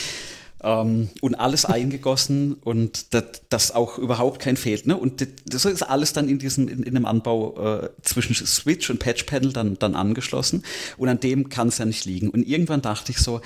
Ähm, 0.62 1.08
und 1.20 1.34
alles 1.36 1.64
eingegossen 1.64 2.54
und 2.54 3.14
das, 3.14 3.24
das 3.48 3.70
auch 3.74 3.98
überhaupt 3.98 4.40
kein 4.40 4.56
fehlt. 4.56 4.86
Ne? 4.86 4.96
Und 4.96 5.26
das- 5.46 5.64
ist 5.64 5.82
alles 5.82 6.12
dann 6.12 6.28
in 6.28 6.38
diesem, 6.38 6.68
in, 6.68 6.82
in 6.82 6.94
dem 6.94 7.06
Anbau 7.06 7.82
äh, 7.82 7.90
zwischen 8.02 8.34
Switch 8.34 8.90
und 8.90 8.98
Patchpanel 8.98 9.52
dann, 9.52 9.78
dann 9.78 9.94
angeschlossen. 9.94 10.64
Und 10.96 11.08
an 11.08 11.20
dem 11.20 11.48
kann 11.48 11.68
es 11.68 11.78
ja 11.78 11.84
nicht 11.84 12.04
liegen. 12.04 12.30
Und 12.30 12.46
irgendwann 12.46 12.82
dachte 12.82 13.12
ich 13.12 13.18
so, 13.18 13.40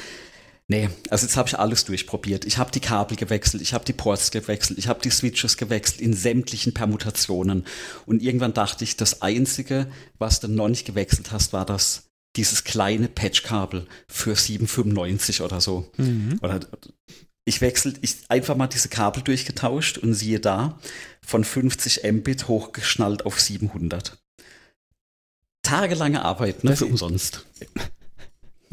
Nee, 0.73 0.89
also 1.11 1.27
jetzt 1.27 1.37
habe 1.37 1.51
ich 1.51 1.59
alles 1.59 1.85
durchprobiert. 1.85 2.47
Ich 2.47 2.57
habe 2.57 2.71
die 2.71 2.81
Kabel 2.81 3.19
gewechselt, 3.19 3.63
ich 3.63 3.75
habe 3.75 3.85
die 3.85 3.93
Ports 3.93 4.31
gewechselt, 4.31 4.79
ich 4.79 4.89
habe 4.89 5.03
die 5.03 5.11
Switches 5.11 5.59
gewechselt 5.59 6.01
in 6.01 6.15
sämtlichen 6.15 6.73
Permutationen. 6.73 7.67
Und 8.07 8.23
irgendwann 8.23 8.55
dachte 8.55 8.83
ich, 8.83 8.97
das 8.97 9.21
Einzige, 9.21 9.87
was 10.17 10.41
du 10.41 10.49
noch 10.49 10.69
nicht 10.69 10.87
gewechselt 10.87 11.31
hast, 11.31 11.53
war 11.53 11.67
das 11.67 12.05
dieses 12.37 12.65
kleine 12.65 13.09
Patchkabel 13.09 13.87
für 14.09 14.33
7,95 14.33 15.43
oder 15.43 15.61
so. 15.61 15.93
Mhm. 15.99 16.39
Oder 16.41 16.61
ich 17.45 17.61
wechselt, 17.61 17.99
ich 18.01 18.17
einfach 18.31 18.57
mal 18.57 18.67
diese 18.67 18.89
Kabel 18.89 19.23
durchgetauscht 19.23 19.99
und 19.99 20.15
siehe 20.15 20.41
da, 20.41 20.79
von 21.21 21.45
50 21.45 22.11
Mbit 22.11 22.49
hochgeschnallt 22.49 23.27
auf 23.27 23.39
700. 23.39 24.17
Tagelange 25.61 26.25
Arbeit, 26.25 26.65
ne, 26.65 26.71
Das 26.71 26.79
für 26.79 26.87
umsonst. 26.87 27.45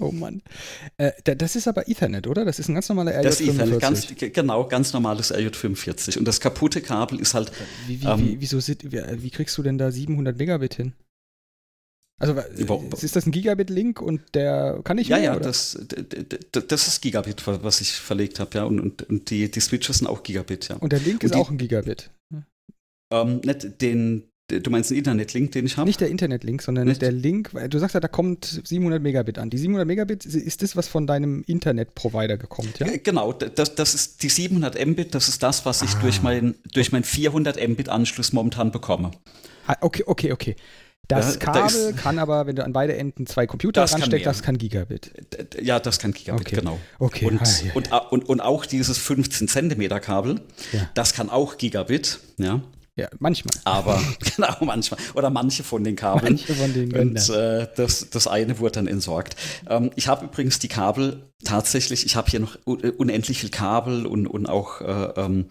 Oh 0.01 0.11
Mann. 0.11 0.41
Äh, 0.97 1.11
da- 1.23 1.35
das 1.35 1.55
ist 1.55 1.67
aber 1.67 1.87
Ethernet, 1.87 2.27
oder? 2.27 2.45
Das 2.45 2.59
ist 2.59 2.67
ein 2.69 2.73
ganz 2.75 2.89
normaler 2.89 3.11
RJ45. 3.11 3.23
Das 3.23 3.41
Ethernet, 3.41 3.79
ganz, 3.79 4.07
ge- 4.15 4.29
genau, 4.29 4.67
ganz 4.67 4.93
normales 4.93 5.33
RJ45. 5.33 6.17
Und 6.17 6.25
das 6.25 6.39
kaputte 6.39 6.81
Kabel 6.81 7.19
ist 7.19 7.33
halt, 7.33 7.51
wie, 7.87 8.01
wie, 8.01 8.05
ähm, 8.07 8.19
wie, 8.19 8.41
wieso 8.41 8.59
sind, 8.59 8.83
wie, 8.91 9.29
kriegst 9.31 9.57
du 9.57 9.63
denn 9.63 9.77
da 9.77 9.91
700 9.91 10.37
Megabit 10.37 10.75
hin? 10.75 10.93
Also 12.21 12.35
Wo- 12.67 12.83
ist 13.01 13.15
das 13.15 13.25
ein 13.25 13.31
Gigabit-Link 13.31 14.01
und 14.01 14.35
der 14.35 14.81
kann 14.83 14.97
ich 14.97 15.07
ja, 15.07 15.15
mehr, 15.17 15.25
ja, 15.35 15.39
das, 15.39 15.79
das 16.51 16.87
ist 16.87 17.01
Gigabit, 17.01 17.47
wa- 17.47 17.59
was 17.63 17.79
ich 17.79 17.93
verlegt 17.93 18.41
habe, 18.41 18.57
ja. 18.57 18.63
Und, 18.65 18.81
und, 18.81 19.03
und 19.03 19.29
die, 19.29 19.49
die 19.49 19.59
Switches 19.61 19.99
sind 19.99 20.07
auch 20.07 20.21
Gigabit, 20.23 20.67
ja. 20.67 20.75
und 20.75 20.91
der 20.91 20.99
Link 20.99 21.21
und 21.21 21.23
ist 21.23 21.35
die- 21.35 21.39
auch 21.39 21.49
ein 21.49 21.57
Gigabit. 21.57 22.09
Ähm, 23.11 23.39
nicht 23.43 23.81
den, 23.81 24.28
du 24.49 24.69
meinst 24.69 24.89
den 24.89 24.97
Internetlink, 24.97 25.51
den 25.53 25.65
ich 25.65 25.77
habe? 25.77 25.87
Nicht 25.87 26.01
der 26.01 26.09
Internet-Link, 26.09 26.61
sondern 26.61 26.87
Nicht? 26.87 27.01
der 27.01 27.11
Link, 27.11 27.53
weil 27.53 27.69
du 27.69 27.77
sagst 27.79 27.93
ja, 27.93 27.99
da 27.99 28.07
kommt 28.07 28.61
700 28.63 29.01
Megabit 29.01 29.37
an. 29.37 29.49
Die 29.49 29.57
700 29.57 29.87
Megabit 29.87 30.25
ist 30.25 30.61
das, 30.61 30.75
was 30.75 30.87
von 30.87 31.07
deinem 31.07 31.43
Internet-Provider 31.47 32.37
kommt, 32.37 32.79
ja? 32.79 32.87
Genau, 33.03 33.33
das, 33.33 33.75
das 33.75 33.93
ist 33.93 34.23
die 34.23 34.29
700 34.29 34.83
Mbit, 34.85 35.15
das 35.15 35.29
ist 35.29 35.43
das, 35.43 35.65
was 35.65 35.81
ich 35.81 35.91
Ah. 35.95 35.99
durch 36.01 36.21
mein, 36.21 36.55
durch 36.73 36.91
mein 36.91 37.03
400 37.03 37.57
Mbit 37.67 37.89
Anschluss 37.89 38.33
momentan 38.33 38.71
bekomme. 38.71 39.11
Ah, 39.67 39.75
Okay, 39.81 40.03
okay, 40.05 40.31
okay. 40.31 40.55
Das 41.07 41.33
Ja, 41.33 41.39
da 41.39 41.45
Kabel 41.53 41.65
ist- 41.65 41.97
kann 41.97 42.19
aber, 42.19 42.45
wenn 42.45 42.55
du 42.55 42.63
an 42.63 42.71
beide 42.71 42.95
Enden 42.95 43.25
zwei 43.25 43.47
Computer 43.47 43.81
Das 43.81 43.93
ransteckst, 43.93 44.27
das 44.27 44.43
kann 44.43 44.59
Gigabit. 44.59 45.11
Ja, 45.59 45.79
das 45.79 45.97
kann 45.97 46.11
Gigabit, 46.11 46.41
Okay. 46.47 46.55
genau. 46.57 46.77
Okay. 46.99 47.25
Und, 47.25 47.41
ah, 47.41 47.45
ja, 47.65 47.71
und, 47.73 47.91
a- 47.91 47.97
und, 47.97 48.29
und 48.29 48.41
auch 48.41 48.65
dieses 48.67 48.99
15 48.99 49.47
Zentimeter 49.47 49.99
Kabel, 49.99 50.41
Ja. 50.71 50.87
das 50.93 51.13
kann 51.13 51.31
auch 51.31 51.57
Gigabit, 51.57 52.19
ja. 52.37 52.61
Ja, 52.99 53.09
manchmal. 53.19 53.53
Aber 53.63 54.01
genau, 54.35 54.53
manchmal. 54.61 54.99
Oder 55.13 55.29
manche 55.29 55.63
von 55.63 55.83
den 55.83 55.95
Kabeln. 55.95 56.33
Manche 56.33 56.53
von 56.53 56.73
den 56.73 56.93
Und 56.93 57.29
äh, 57.29 57.67
das, 57.75 58.09
das 58.09 58.27
eine 58.27 58.59
wurde 58.59 58.73
dann 58.73 58.87
entsorgt. 58.87 59.35
Ähm, 59.69 59.91
ich 59.95 60.07
habe 60.07 60.25
übrigens 60.25 60.59
die 60.59 60.67
Kabel 60.67 61.23
tatsächlich, 61.43 62.05
ich 62.05 62.15
habe 62.15 62.29
hier 62.29 62.41
noch 62.41 62.57
un 62.65 62.79
unendlich 62.81 63.39
viel 63.39 63.49
Kabel 63.49 64.05
und, 64.05 64.27
und 64.27 64.47
auch 64.47 64.81
äh, 64.81 65.21
ähm, 65.21 65.45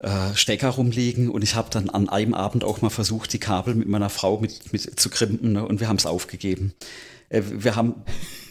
äh, 0.00 0.34
Stecker 0.34 0.70
rumliegen 0.70 1.30
und 1.30 1.42
ich 1.42 1.54
habe 1.54 1.70
dann 1.70 1.88
an 1.88 2.08
einem 2.08 2.34
Abend 2.34 2.64
auch 2.64 2.82
mal 2.82 2.90
versucht, 2.90 3.32
die 3.32 3.38
Kabel 3.38 3.74
mit 3.74 3.88
meiner 3.88 4.10
Frau 4.10 4.38
mit, 4.38 4.72
mit 4.72 5.00
zu 5.00 5.08
krimpen 5.08 5.52
ne? 5.52 5.64
und 5.66 5.80
wir 5.80 5.88
haben 5.88 5.96
es 5.96 6.06
aufgegeben. 6.06 6.74
Äh, 7.28 7.42
wir 7.46 7.76
haben 7.76 8.02
äh, 8.06 8.45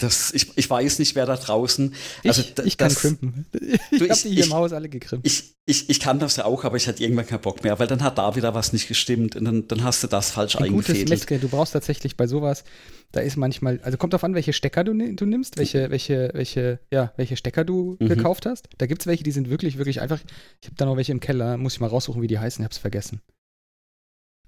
das, 0.00 0.32
ich, 0.34 0.56
ich 0.56 0.68
weiß 0.70 0.98
nicht, 1.00 1.14
wer 1.14 1.26
da 1.26 1.36
draußen. 1.36 1.94
also 2.24 2.42
ich, 2.42 2.58
ich 2.64 2.76
kann 2.78 2.94
crimpen. 2.94 3.46
Ich 3.90 4.00
habe 4.00 4.14
die 4.22 4.28
hier 4.30 4.40
ich- 4.40 4.46
im 4.46 4.54
Haus 4.54 4.72
alle 4.72 4.88
gekrimpt. 4.88 5.26
Ich, 5.26 5.54
ich, 5.66 5.90
ich 5.90 6.00
kann 6.00 6.18
das 6.18 6.36
ja 6.36 6.44
auch, 6.44 6.64
aber 6.64 6.76
ich 6.76 6.86
hatte 6.88 7.02
irgendwann 7.02 7.26
keinen 7.26 7.40
Bock 7.40 7.62
mehr, 7.62 7.78
weil 7.78 7.86
dann 7.86 8.02
hat 8.02 8.18
da 8.18 8.36
wieder 8.36 8.54
was 8.54 8.72
nicht 8.72 8.88
gestimmt 8.88 9.36
und 9.36 9.44
dann, 9.44 9.68
dann 9.68 9.82
hast 9.84 10.02
du 10.02 10.06
das 10.06 10.30
falsch 10.30 10.56
Ein 10.56 10.72
gutes 10.72 10.90
eingefädelt. 10.90 11.08
Messgerät. 11.10 11.42
Du 11.42 11.48
brauchst 11.48 11.72
tatsächlich 11.72 12.16
bei 12.16 12.26
sowas, 12.26 12.64
da 13.12 13.20
ist 13.20 13.36
manchmal, 13.36 13.80
also 13.82 13.98
kommt 13.98 14.12
drauf 14.12 14.24
an, 14.24 14.34
welche 14.34 14.52
Stecker 14.52 14.84
du, 14.84 14.92
du 14.94 15.26
nimmst, 15.26 15.56
welche, 15.58 15.90
welche, 15.90 16.30
welche, 16.34 16.78
ja, 16.92 17.12
welche 17.16 17.36
Stecker 17.36 17.64
du 17.64 17.96
Mhm. 18.00 18.08
gekauft 18.08 18.46
hast. 18.46 18.68
Da 18.78 18.86
gibt 18.86 19.02
es 19.02 19.06
welche, 19.06 19.24
die 19.24 19.32
sind 19.32 19.50
wirklich, 19.50 19.76
wirklich 19.78 20.00
einfach. 20.00 20.20
Ich 20.60 20.68
habe 20.68 20.76
da 20.76 20.84
noch 20.86 20.96
welche 20.96 21.12
im 21.12 21.20
Keller, 21.20 21.56
muss 21.58 21.74
ich 21.74 21.80
mal 21.80 21.86
raussuchen, 21.88 22.22
wie 22.22 22.26
die 22.28 22.38
heißen, 22.38 22.62
ich 22.62 22.64
hab's 22.64 22.78
vergessen. 22.78 23.20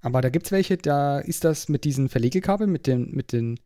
Aber 0.01 0.21
da 0.21 0.29
gibt 0.29 0.47
es 0.47 0.51
welche, 0.51 0.77
da 0.77 1.19
ist 1.19 1.43
das 1.43 1.69
mit 1.69 1.83
diesen 1.83 2.09
Verlegekabeln, 2.09 2.71
mit 2.71 2.87
den, 2.87 3.11
mit 3.11 3.31
den, 3.33 3.59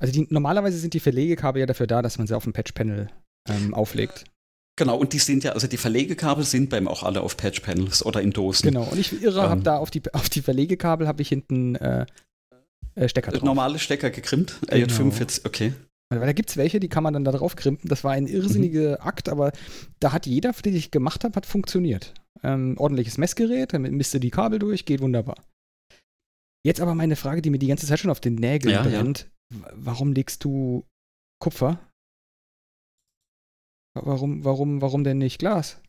also 0.00 0.12
die, 0.12 0.26
normalerweise 0.30 0.78
sind 0.78 0.94
die 0.94 1.00
Verlegekabel 1.00 1.60
ja 1.60 1.66
dafür 1.66 1.86
da, 1.86 2.02
dass 2.02 2.18
man 2.18 2.26
sie 2.26 2.36
auf 2.36 2.44
dem 2.44 2.52
Patchpanel 2.52 3.08
ähm, 3.48 3.74
auflegt. 3.74 4.24
Genau, 4.76 4.96
und 4.96 5.12
die 5.12 5.18
sind 5.18 5.42
ja, 5.42 5.52
also 5.52 5.66
die 5.66 5.76
Verlegekabel 5.76 6.44
sind 6.44 6.70
beim 6.70 6.86
auch 6.86 7.02
alle 7.02 7.20
auf 7.22 7.36
Patch-Panels 7.36 8.06
oder 8.06 8.22
in 8.22 8.30
Dosen. 8.30 8.62
Genau. 8.68 8.84
Und 8.84 8.96
ich 8.98 9.20
irre, 9.22 9.40
Ähm. 9.42 9.48
habe 9.50 9.62
da 9.62 9.76
auf 9.78 9.90
die, 9.90 10.02
auf 10.14 10.28
die 10.28 10.40
Verlegekabel 10.42 11.08
habe 11.08 11.20
ich 11.22 11.28
hinten 11.28 11.74
äh, 11.76 12.06
äh, 12.94 13.08
Stecker 13.08 13.32
drauf. 13.32 13.42
Normale 13.42 13.78
Stecker 13.80 14.10
gekrimmt, 14.10 14.58
Genau. 14.68 14.86
RJ45, 14.86 15.44
okay. 15.46 15.72
Weil 16.10 16.20
da 16.20 16.32
gibt 16.32 16.50
es 16.50 16.56
welche, 16.56 16.78
die 16.80 16.88
kann 16.88 17.02
man 17.02 17.12
dann 17.12 17.24
da 17.24 17.32
drauf 17.32 17.56
krimpen. 17.56 17.88
Das 17.88 18.02
war 18.04 18.12
ein 18.12 18.26
irrsinniger 18.28 19.04
Akt, 19.04 19.28
aber 19.28 19.52
da 20.00 20.12
hat 20.12 20.26
jeder, 20.26 20.52
den 20.52 20.74
ich 20.76 20.90
gemacht 20.92 21.24
habe, 21.24 21.34
hat 21.34 21.44
funktioniert. 21.44 22.14
Ähm, 22.44 22.76
ordentliches 22.78 23.18
Messgerät, 23.18 23.74
damit 23.74 23.92
misst 23.92 24.14
du 24.14 24.20
die 24.20 24.30
Kabel 24.30 24.58
durch, 24.60 24.84
geht 24.86 25.00
wunderbar. 25.00 25.34
Jetzt 26.64 26.80
aber 26.80 26.94
meine 26.94 27.16
Frage, 27.16 27.42
die 27.42 27.50
mir 27.50 27.58
die 27.58 27.66
ganze 27.66 27.86
Zeit 27.86 27.98
schon 27.98 28.10
auf 28.10 28.20
den 28.20 28.36
Nägeln 28.36 28.72
Ja, 28.74 28.84
ja. 28.84 28.88
brennt. 28.88 29.22
W- 29.22 29.28
Warum 29.50 30.12
legst 30.12 30.44
du 30.44 30.86
Kupfer? 31.40 31.78
Warum, 33.94 34.44
warum, 34.44 34.80
warum 34.80 35.04
denn 35.04 35.18
nicht 35.18 35.38
Glas? 35.38 35.80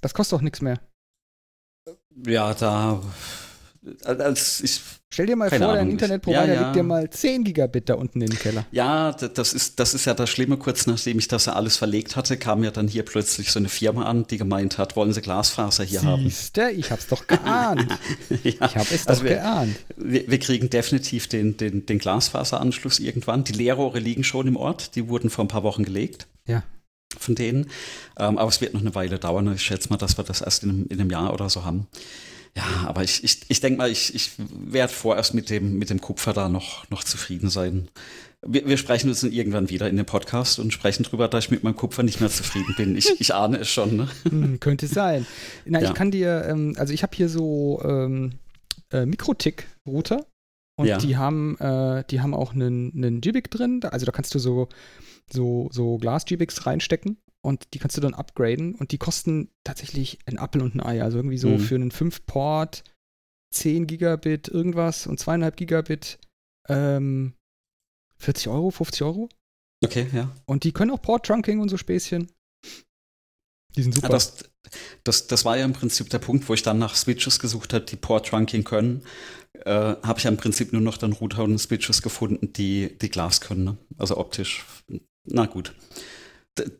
Das 0.00 0.14
kostet 0.14 0.38
doch 0.38 0.42
nichts 0.42 0.60
mehr. 0.60 0.80
Ja, 2.24 2.54
da, 2.54 3.02
als 4.04 4.60
ich, 4.60 4.80
Stell 5.12 5.26
dir 5.26 5.36
mal 5.36 5.48
vor, 5.48 5.58
dein 5.58 5.68
Ahnung. 5.70 5.90
Internetprovider 5.92 6.46
Ja, 6.46 6.52
ja. 6.54 6.60
legt 6.64 6.76
dir 6.76 6.82
mal 6.82 7.08
10 7.08 7.44
Gigabit 7.44 7.88
da 7.88 7.94
unten 7.94 8.20
in 8.20 8.28
den 8.30 8.38
Keller. 8.38 8.66
ja, 8.72 9.12
das 9.12 9.52
ist, 9.54 9.78
das 9.78 9.94
ist 9.94 10.04
ja 10.04 10.14
das 10.14 10.28
Schlimme. 10.28 10.56
Kurz 10.56 10.86
nachdem 10.86 11.18
ich 11.18 11.28
das 11.28 11.46
ja 11.46 11.52
alles 11.54 11.76
verlegt 11.76 12.16
hatte, 12.16 12.36
kam 12.36 12.64
ja 12.64 12.70
dann 12.70 12.88
hier 12.88 13.04
plötzlich 13.04 13.50
so 13.52 13.58
eine 13.58 13.68
Firma 13.68 14.04
an, 14.04 14.26
die 14.26 14.36
gemeint 14.36 14.78
hat, 14.78 14.96
wollen 14.96 15.12
sie 15.12 15.22
Glasfaser 15.22 15.84
hier 15.84 16.02
haben. 16.02 16.24
Siehste, 16.24 16.70
ich 16.70 16.90
hab's 16.90 17.06
doch 17.06 17.26
geahnt. 17.26 17.86
ja. 18.42 18.50
Ich 18.52 18.60
habe 18.60 18.86
es 18.92 19.06
Also 19.06 19.22
doch 19.22 19.28
wir- 19.30 19.36
geahnt. 19.36 19.76
Wir, 19.96 20.28
wir 20.30 20.38
kriegen 20.38 20.68
definitiv 20.68 21.28
den, 21.28 21.56
den, 21.56 21.86
den 21.86 21.98
Glasfaseranschluss 21.98 22.98
irgendwann. 22.98 23.44
Die 23.44 23.52
Leerrohre 23.52 24.00
liegen 24.00 24.24
schon 24.24 24.46
im 24.48 24.56
Ort, 24.56 24.96
die 24.96 25.08
wurden 25.08 25.30
vor 25.30 25.44
ein 25.44 25.48
paar 25.48 25.62
Wochen 25.62 25.84
gelegt. 25.84 26.26
Ja. 26.46 26.62
Von 27.18 27.34
denen. 27.36 27.70
Ähm, 28.18 28.36
aber 28.36 28.48
es 28.48 28.60
wird 28.60 28.74
noch 28.74 28.80
eine 28.80 28.94
Weile 28.94 29.18
dauern. 29.18 29.54
Ich 29.54 29.62
schätze 29.62 29.88
mal, 29.88 29.96
dass 29.96 30.18
wir 30.18 30.24
das 30.24 30.40
erst 30.42 30.64
in 30.64 30.70
einem, 30.70 30.86
in 30.90 31.00
einem 31.00 31.10
Jahr 31.10 31.32
oder 31.32 31.48
so 31.48 31.64
haben. 31.64 31.86
Ja, 32.56 32.64
aber 32.86 33.02
ich, 33.04 33.22
ich, 33.22 33.40
ich 33.48 33.60
denke 33.60 33.76
mal, 33.78 33.90
ich, 33.90 34.14
ich 34.14 34.30
werde 34.38 34.92
vorerst 34.92 35.34
mit 35.34 35.50
dem, 35.50 35.78
mit 35.78 35.90
dem 35.90 36.00
Kupfer 36.00 36.32
da 36.32 36.48
noch, 36.48 36.88
noch 36.90 37.04
zufrieden 37.04 37.50
sein. 37.50 37.88
Wir, 38.46 38.66
wir 38.66 38.78
sprechen 38.78 39.10
uns 39.10 39.20
dann 39.20 39.32
irgendwann 39.32 39.68
wieder 39.68 39.88
in 39.90 39.96
dem 39.96 40.06
Podcast 40.06 40.58
und 40.58 40.72
sprechen 40.72 41.02
drüber, 41.02 41.28
dass 41.28 41.44
ich 41.44 41.50
mit 41.50 41.64
meinem 41.64 41.76
Kupfer 41.76 42.02
nicht 42.02 42.20
mehr 42.20 42.30
zufrieden 42.30 42.74
bin. 42.76 42.96
Ich, 42.96 43.20
ich 43.20 43.34
ahne 43.34 43.58
es 43.58 43.68
schon. 43.68 43.96
Ne? 43.96 44.08
Hm, 44.28 44.58
könnte 44.60 44.86
sein. 44.86 45.26
Na, 45.66 45.80
Ja. 45.82 45.88
ich 45.88 45.94
kann 45.94 46.10
dir, 46.10 46.46
ähm, 46.48 46.74
also 46.78 46.94
ich 46.94 47.02
habe 47.02 47.14
hier 47.14 47.28
so 47.28 47.82
ähm, 47.84 48.32
äh, 48.90 49.04
Mikrotik-Router 49.04 50.24
und 50.78 50.86
Ja. 50.86 50.96
die 50.98 51.16
haben, 51.16 51.58
äh, 51.58 52.04
die 52.10 52.20
haben 52.20 52.32
auch 52.34 52.54
einen, 52.54 52.92
einen 52.96 53.20
Gibic 53.20 53.50
drin. 53.50 53.80
Also 53.84 54.06
da 54.06 54.12
kannst 54.12 54.34
du 54.34 54.38
so, 54.38 54.68
so, 55.30 55.68
so 55.72 55.98
Glas-Gibics 55.98 56.64
reinstecken 56.66 57.18
und 57.46 57.72
die 57.74 57.78
kannst 57.78 57.96
du 57.96 58.00
dann 58.00 58.14
upgraden 58.14 58.74
und 58.74 58.92
die 58.92 58.98
kosten 58.98 59.50
tatsächlich 59.64 60.18
ein 60.26 60.38
Apfel 60.38 60.62
und 60.62 60.74
ein 60.74 60.80
Ei. 60.84 61.02
Also 61.02 61.18
irgendwie 61.18 61.38
so 61.38 61.50
Mhm. 61.50 61.58
für 61.60 61.74
einen 61.76 61.90
5-Port 61.92 62.82
10 63.54 63.86
Gigabit 63.86 64.48
irgendwas 64.48 65.06
und 65.06 65.20
2,5 65.20 65.50
Gigabit 65.52 66.18
ähm, 66.68 67.34
40 68.18 68.48
Euro, 68.48 68.70
50 68.70 69.02
Euro. 69.02 69.28
Okay, 69.84 70.08
ja. 70.12 70.34
Und 70.46 70.64
die 70.64 70.72
können 70.72 70.90
auch 70.90 71.00
Port-Trunking 71.00 71.60
und 71.60 71.68
so 71.68 71.76
Späßchen. 71.76 72.30
Die 73.76 73.82
sind 73.82 73.94
super. 73.94 74.08
Ja, 74.08 74.12
das, 74.14 74.44
das, 75.04 75.26
das 75.26 75.44
war 75.44 75.56
ja 75.58 75.64
im 75.64 75.72
Prinzip 75.74 76.08
der 76.10 76.18
Punkt, 76.18 76.48
wo 76.48 76.54
ich 76.54 76.62
dann 76.62 76.78
nach 76.78 76.96
Switches 76.96 77.38
gesucht 77.38 77.72
habe, 77.74 77.84
die 77.84 77.96
Port 77.96 78.26
Trunking 78.28 78.64
können. 78.64 79.02
äh, 79.64 79.70
habe 79.70 80.18
ich 80.18 80.24
ja 80.24 80.30
im 80.30 80.36
Prinzip 80.38 80.72
nur 80.72 80.82
noch 80.82 80.96
dann 80.98 81.12
Router 81.12 81.44
und 81.44 81.58
Switches 81.58 82.02
gefunden, 82.02 82.52
die, 82.54 82.96
die 82.98 83.08
Glas 83.10 83.40
können. 83.40 83.64
Ne? 83.64 83.76
Also 83.98 84.16
optisch. 84.16 84.64
Na 85.24 85.46
gut. 85.46 85.74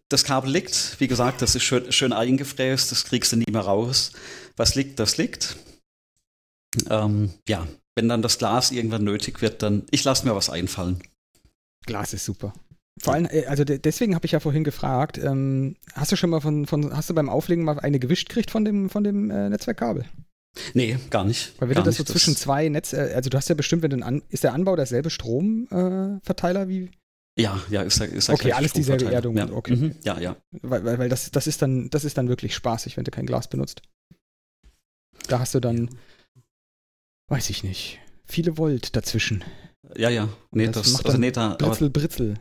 Das 0.08 0.24
Kabel 0.24 0.50
liegt, 0.50 0.96
wie 1.00 1.08
gesagt, 1.08 1.42
das 1.42 1.54
ist 1.54 1.62
schön, 1.62 1.92
schön 1.92 2.12
eingefräst, 2.12 2.90
das 2.90 3.04
kriegst 3.04 3.32
du 3.32 3.36
nie 3.36 3.50
mehr 3.50 3.62
raus. 3.62 4.12
Was 4.56 4.74
liegt, 4.74 4.98
das 4.98 5.16
liegt. 5.16 5.56
Ähm, 6.90 7.30
ja, 7.48 7.66
wenn 7.94 8.08
dann 8.08 8.22
das 8.22 8.38
Glas 8.38 8.70
irgendwann 8.70 9.04
nötig 9.04 9.42
wird, 9.42 9.62
dann 9.62 9.84
ich 9.90 10.04
lasse 10.04 10.26
mir 10.26 10.34
was 10.34 10.50
einfallen. 10.50 11.02
Glas 11.86 12.12
ist 12.12 12.24
super. 12.24 12.52
Vor 12.98 13.14
allem, 13.14 13.28
äh, 13.30 13.46
also 13.46 13.64
deswegen 13.64 14.14
habe 14.14 14.26
ich 14.26 14.32
ja 14.32 14.40
vorhin 14.40 14.64
gefragt, 14.64 15.18
ähm, 15.18 15.76
hast 15.92 16.12
du 16.12 16.16
schon 16.16 16.30
mal 16.30 16.40
von, 16.40 16.66
von, 16.66 16.96
hast 16.96 17.10
du 17.10 17.14
beim 17.14 17.28
Auflegen 17.28 17.64
mal 17.64 17.78
eine 17.78 17.98
gewischt 17.98 18.28
gekriegt 18.28 18.50
von 18.50 18.64
dem, 18.64 18.88
von 18.88 19.04
dem 19.04 19.30
äh, 19.30 19.48
Netzwerkkabel? 19.48 20.04
Nee, 20.72 20.98
gar 21.10 21.24
nicht. 21.24 21.52
Weil 21.58 21.68
wenn 21.68 21.76
du 21.76 21.82
das 21.82 21.96
so 21.96 22.04
zwischen 22.04 22.32
das 22.32 22.42
zwei 22.42 22.68
Netz, 22.68 22.92
äh, 22.92 23.12
also 23.14 23.28
du 23.28 23.36
hast 23.36 23.48
ja 23.48 23.54
bestimmt, 23.54 23.82
wenn 23.82 23.90
du 23.90 24.04
an, 24.04 24.22
ist 24.30 24.44
der 24.44 24.54
Anbau 24.54 24.76
derselbe 24.76 25.10
Stromverteiler 25.10 26.62
äh, 26.62 26.68
wie? 26.68 26.90
Ja, 27.38 27.60
ja, 27.68 27.82
ist 27.82 28.00
er, 28.00 28.08
ist 28.08 28.28
er 28.28 28.34
Okay, 28.34 28.52
alles 28.52 28.72
dieselbe 28.72 29.12
Erdung. 29.12 29.36
Ja. 29.36 29.50
Okay. 29.50 29.76
Mhm, 29.76 29.94
ja, 30.04 30.18
ja. 30.18 30.36
Weil, 30.62 30.84
weil, 30.84 30.98
weil 30.98 31.08
das, 31.10 31.30
das 31.30 31.46
ist 31.46 31.60
dann, 31.60 31.90
das 31.90 32.04
ist 32.04 32.16
dann 32.16 32.28
wirklich 32.28 32.54
spaßig, 32.54 32.96
wenn 32.96 33.04
du 33.04 33.10
kein 33.10 33.26
Glas 33.26 33.48
benutzt. 33.48 33.82
Da 35.28 35.38
hast 35.38 35.54
du 35.54 35.60
dann, 35.60 35.90
weiß 37.28 37.50
ich 37.50 37.62
nicht, 37.62 38.00
viele 38.24 38.56
Volt 38.56 38.96
dazwischen. 38.96 39.44
Ja, 39.96 40.08
ja. 40.08 40.28
Nee, 40.50 40.68
das, 40.68 40.92
das 40.92 41.04
also 41.04 41.18
nee, 41.18 41.30
da, 41.30 41.56
Britzel, 41.56 41.90
Britzel. 41.90 42.34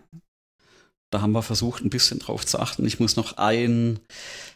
Da 1.11 1.21
haben 1.21 1.33
wir 1.33 1.43
versucht, 1.43 1.83
ein 1.83 1.89
bisschen 1.89 2.19
drauf 2.19 2.45
zu 2.45 2.59
achten. 2.59 2.85
Ich 2.85 2.99
muss 2.99 3.17
noch 3.17 3.37
ein, 3.37 3.99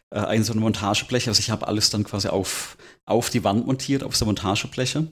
äh, 0.09 0.19
ein 0.19 0.43
so 0.43 0.53
ein 0.53 0.59
Montageblech, 0.59 1.27
also 1.27 1.39
ich 1.39 1.51
habe 1.51 1.67
alles 1.67 1.89
dann 1.89 2.05
quasi 2.05 2.29
auf, 2.29 2.77
auf 3.05 3.29
die 3.29 3.43
Wand 3.43 3.67
montiert, 3.67 4.03
auf 4.03 4.15
so 4.15 4.25
Montagebleche. 4.25 5.07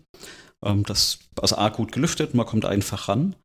Ähm, 0.63 0.83
das, 0.83 1.19
also 1.39 1.57
A, 1.57 1.69
gut 1.69 1.91
gelüftet, 1.91 2.33
man 2.33 2.45
kommt 2.45 2.65
einfach 2.65 3.09
ran. 3.09 3.35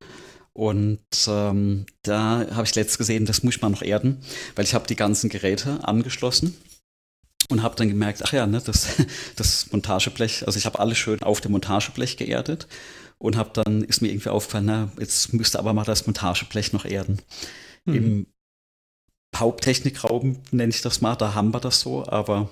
Und 0.55 1.01
ähm, 1.29 1.87
da 2.03 2.47
habe 2.51 2.65
ich 2.65 2.75
letzt 2.75 2.99
gesehen, 2.99 3.25
das 3.25 3.43
muss 3.43 3.57
ich 3.57 3.63
mal 3.63 3.71
noch 3.71 3.83
erden, 3.83 4.23
weil 4.55 4.65
ich 4.65 4.75
habe 4.75 4.87
die 4.87 4.97
ganzen 4.97 5.31
Geräte 5.31 5.81
angeschlossen 5.83 6.55
und 7.49 7.63
habe 7.63 7.77
dann 7.77 7.89
gemerkt, 7.89 8.23
ach 8.23 8.33
ja, 8.33 8.47
ne, 8.47 8.61
das, 8.65 8.89
das 9.37 9.73
Montageblech, 9.73 10.47
also 10.47 10.59
ich 10.59 10.67
habe 10.67 10.79
alles 10.79 10.99
schön 10.99 11.23
auf 11.23 11.41
dem 11.41 11.53
Montageblech 11.53 12.17
geerdet 12.19 12.67
und 13.19 13.37
habe 13.37 13.51
dann, 13.55 13.83
ist 13.83 14.03
mir 14.03 14.09
irgendwie 14.09 14.29
aufgefallen, 14.29 14.67
na, 14.67 14.93
jetzt 14.99 15.33
müsste 15.33 15.59
aber 15.59 15.73
mal 15.73 15.85
das 15.85 16.07
Montageblech 16.07 16.73
noch 16.73 16.85
erden. 16.85 17.19
Mhm. 17.85 17.95
Im 17.95 18.27
Haupttechnikraum 19.35 20.39
nenne 20.51 20.71
ich 20.71 20.83
das 20.83 21.01
mal, 21.01 21.17
da 21.17 21.35
haben 21.35 21.55
wir 21.55 21.61
das 21.61 21.81
so, 21.81 22.07
aber 22.07 22.51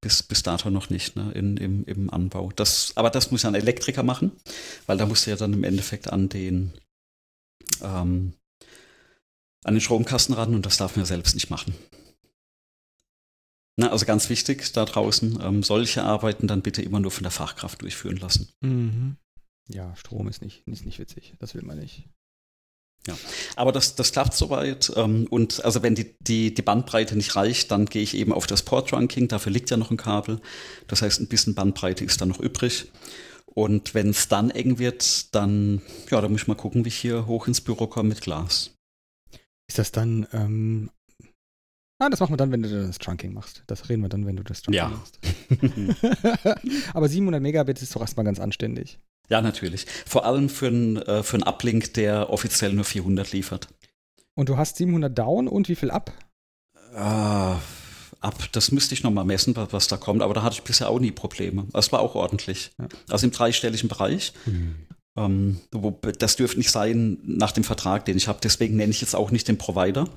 bis, 0.00 0.22
bis 0.22 0.44
dato 0.44 0.70
noch 0.70 0.90
nicht 0.90 1.16
ne, 1.16 1.32
in, 1.32 1.56
im, 1.56 1.84
im 1.84 2.10
Anbau. 2.10 2.52
Das, 2.54 2.92
aber 2.94 3.10
das 3.10 3.30
muss 3.32 3.42
ja 3.42 3.50
ein 3.50 3.56
Elektriker 3.56 4.04
machen, 4.04 4.32
weil 4.86 4.96
da 4.96 5.06
musst 5.06 5.26
du 5.26 5.30
ja 5.30 5.36
dann 5.36 5.52
im 5.52 5.64
Endeffekt 5.64 6.12
an 6.12 6.28
den, 6.28 6.72
ähm, 7.82 8.34
an 9.64 9.74
den 9.74 9.80
Stromkasten 9.80 10.34
ran 10.34 10.54
und 10.54 10.66
das 10.66 10.76
darf 10.76 10.96
man 10.96 11.04
ja 11.04 11.06
selbst 11.06 11.34
nicht 11.34 11.50
machen. 11.50 11.74
Na, 13.76 13.90
also 13.90 14.06
ganz 14.06 14.28
wichtig 14.28 14.72
da 14.72 14.84
draußen, 14.84 15.38
ähm, 15.40 15.62
solche 15.62 16.02
Arbeiten 16.02 16.48
dann 16.48 16.62
bitte 16.62 16.82
immer 16.82 16.98
nur 16.98 17.12
von 17.12 17.22
der 17.22 17.30
Fachkraft 17.30 17.80
durchführen 17.82 18.16
lassen. 18.16 18.50
Mhm. 18.60 19.16
Ja, 19.68 19.94
Strom 19.94 20.26
ist 20.28 20.42
nicht, 20.42 20.66
ist 20.66 20.84
nicht 20.84 20.98
witzig. 20.98 21.34
Das 21.38 21.54
will 21.54 21.62
man 21.62 21.78
nicht. 21.78 22.08
Ja, 23.06 23.16
aber 23.56 23.70
das, 23.70 23.94
das 23.94 24.12
klappt 24.12 24.34
soweit. 24.34 24.92
Ähm, 24.96 25.26
und 25.30 25.64
also 25.64 25.82
wenn 25.82 25.94
die, 25.94 26.14
die, 26.20 26.52
die 26.52 26.62
Bandbreite 26.62 27.16
nicht 27.16 27.36
reicht, 27.36 27.70
dann 27.70 27.86
gehe 27.86 28.02
ich 28.02 28.14
eben 28.14 28.32
auf 28.32 28.46
das 28.46 28.62
Port-Trunking. 28.62 29.28
Dafür 29.28 29.52
liegt 29.52 29.70
ja 29.70 29.76
noch 29.76 29.90
ein 29.90 29.96
Kabel. 29.96 30.40
Das 30.88 31.02
heißt, 31.02 31.20
ein 31.20 31.28
bisschen 31.28 31.54
Bandbreite 31.54 32.04
ist 32.04 32.20
dann 32.20 32.28
noch 32.28 32.40
übrig. 32.40 32.90
Und 33.58 33.92
wenn 33.92 34.10
es 34.10 34.28
dann 34.28 34.50
eng 34.50 34.78
wird, 34.78 35.34
dann, 35.34 35.82
ja, 36.12 36.20
dann 36.20 36.30
muss 36.30 36.42
ich 36.42 36.46
mal 36.46 36.54
gucken, 36.54 36.84
wie 36.84 36.90
ich 36.90 36.96
hier 36.96 37.26
hoch 37.26 37.48
ins 37.48 37.60
Büro 37.60 37.88
komme 37.88 38.10
mit 38.10 38.20
Glas. 38.20 38.76
Ist 39.66 39.80
das 39.80 39.90
dann, 39.90 40.28
ähm, 40.32 40.90
Ah, 42.00 42.08
das 42.08 42.20
machen 42.20 42.34
wir 42.34 42.36
dann, 42.36 42.52
wenn 42.52 42.62
du 42.62 42.86
das 42.86 42.98
Trunking 42.98 43.34
machst. 43.34 43.64
Das 43.66 43.88
reden 43.88 44.02
wir 44.02 44.08
dann, 44.08 44.24
wenn 44.26 44.36
du 44.36 44.44
das 44.44 44.62
Trunking 44.62 44.78
ja. 44.78 44.88
machst. 44.90 45.18
Aber 46.94 47.08
700 47.08 47.42
Megabit 47.42 47.82
ist 47.82 47.96
doch 47.96 48.00
erstmal 48.00 48.24
ganz 48.24 48.38
anständig. 48.38 49.00
Ja, 49.28 49.40
natürlich. 49.40 49.86
Vor 50.06 50.24
allem 50.24 50.48
für 50.48 50.68
einen 50.68 50.98
äh, 50.98 51.24
für 51.24 51.44
Uplink, 51.44 51.94
der 51.94 52.30
offiziell 52.30 52.72
nur 52.74 52.84
400 52.84 53.32
liefert. 53.32 53.74
Und 54.36 54.48
du 54.48 54.56
hast 54.56 54.76
700 54.76 55.18
down 55.18 55.48
und 55.48 55.68
wie 55.68 55.74
viel 55.74 55.90
ab? 55.90 56.12
Äh, 56.94 57.56
ab, 58.20 58.48
das 58.52 58.72
müsste 58.72 58.94
ich 58.94 59.02
nochmal 59.02 59.24
messen, 59.24 59.54
was 59.56 59.88
da 59.88 59.96
kommt, 59.96 60.22
aber 60.22 60.34
da 60.34 60.42
hatte 60.42 60.54
ich 60.54 60.62
bisher 60.62 60.88
auch 60.88 61.00
nie 61.00 61.12
Probleme. 61.12 61.66
Das 61.72 61.92
war 61.92 62.00
auch 62.00 62.14
ordentlich. 62.14 62.72
Ja. 62.78 62.88
Also 63.08 63.26
im 63.26 63.32
dreistelligen 63.32 63.88
Bereich. 63.88 64.32
Mhm. 64.46 64.86
Ähm, 65.16 65.60
das 66.18 66.36
dürfte 66.36 66.58
nicht 66.58 66.70
sein 66.70 67.18
nach 67.24 67.52
dem 67.52 67.64
Vertrag, 67.64 68.04
den 68.04 68.16
ich 68.16 68.28
habe. 68.28 68.40
Deswegen 68.42 68.76
nenne 68.76 68.90
ich 68.90 69.00
jetzt 69.00 69.16
auch 69.16 69.30
nicht 69.30 69.48
den 69.48 69.58
Provider. 69.58 70.08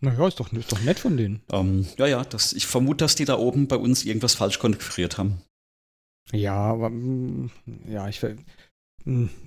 Naja, 0.00 0.26
ist 0.28 0.40
doch, 0.40 0.52
ist 0.52 0.72
doch 0.72 0.80
nett 0.82 0.98
von 0.98 1.16
denen. 1.16 1.42
Ähm, 1.50 1.86
ja, 1.96 2.06
ja, 2.06 2.24
das, 2.24 2.52
ich 2.52 2.66
vermute, 2.66 3.04
dass 3.04 3.14
die 3.14 3.24
da 3.24 3.38
oben 3.38 3.68
bei 3.68 3.76
uns 3.76 4.04
irgendwas 4.04 4.34
falsch 4.34 4.58
konfiguriert 4.58 5.18
haben. 5.18 5.40
Ja, 6.32 6.56
aber 6.56 6.90
ja, 7.86 8.08
ich 8.08 8.20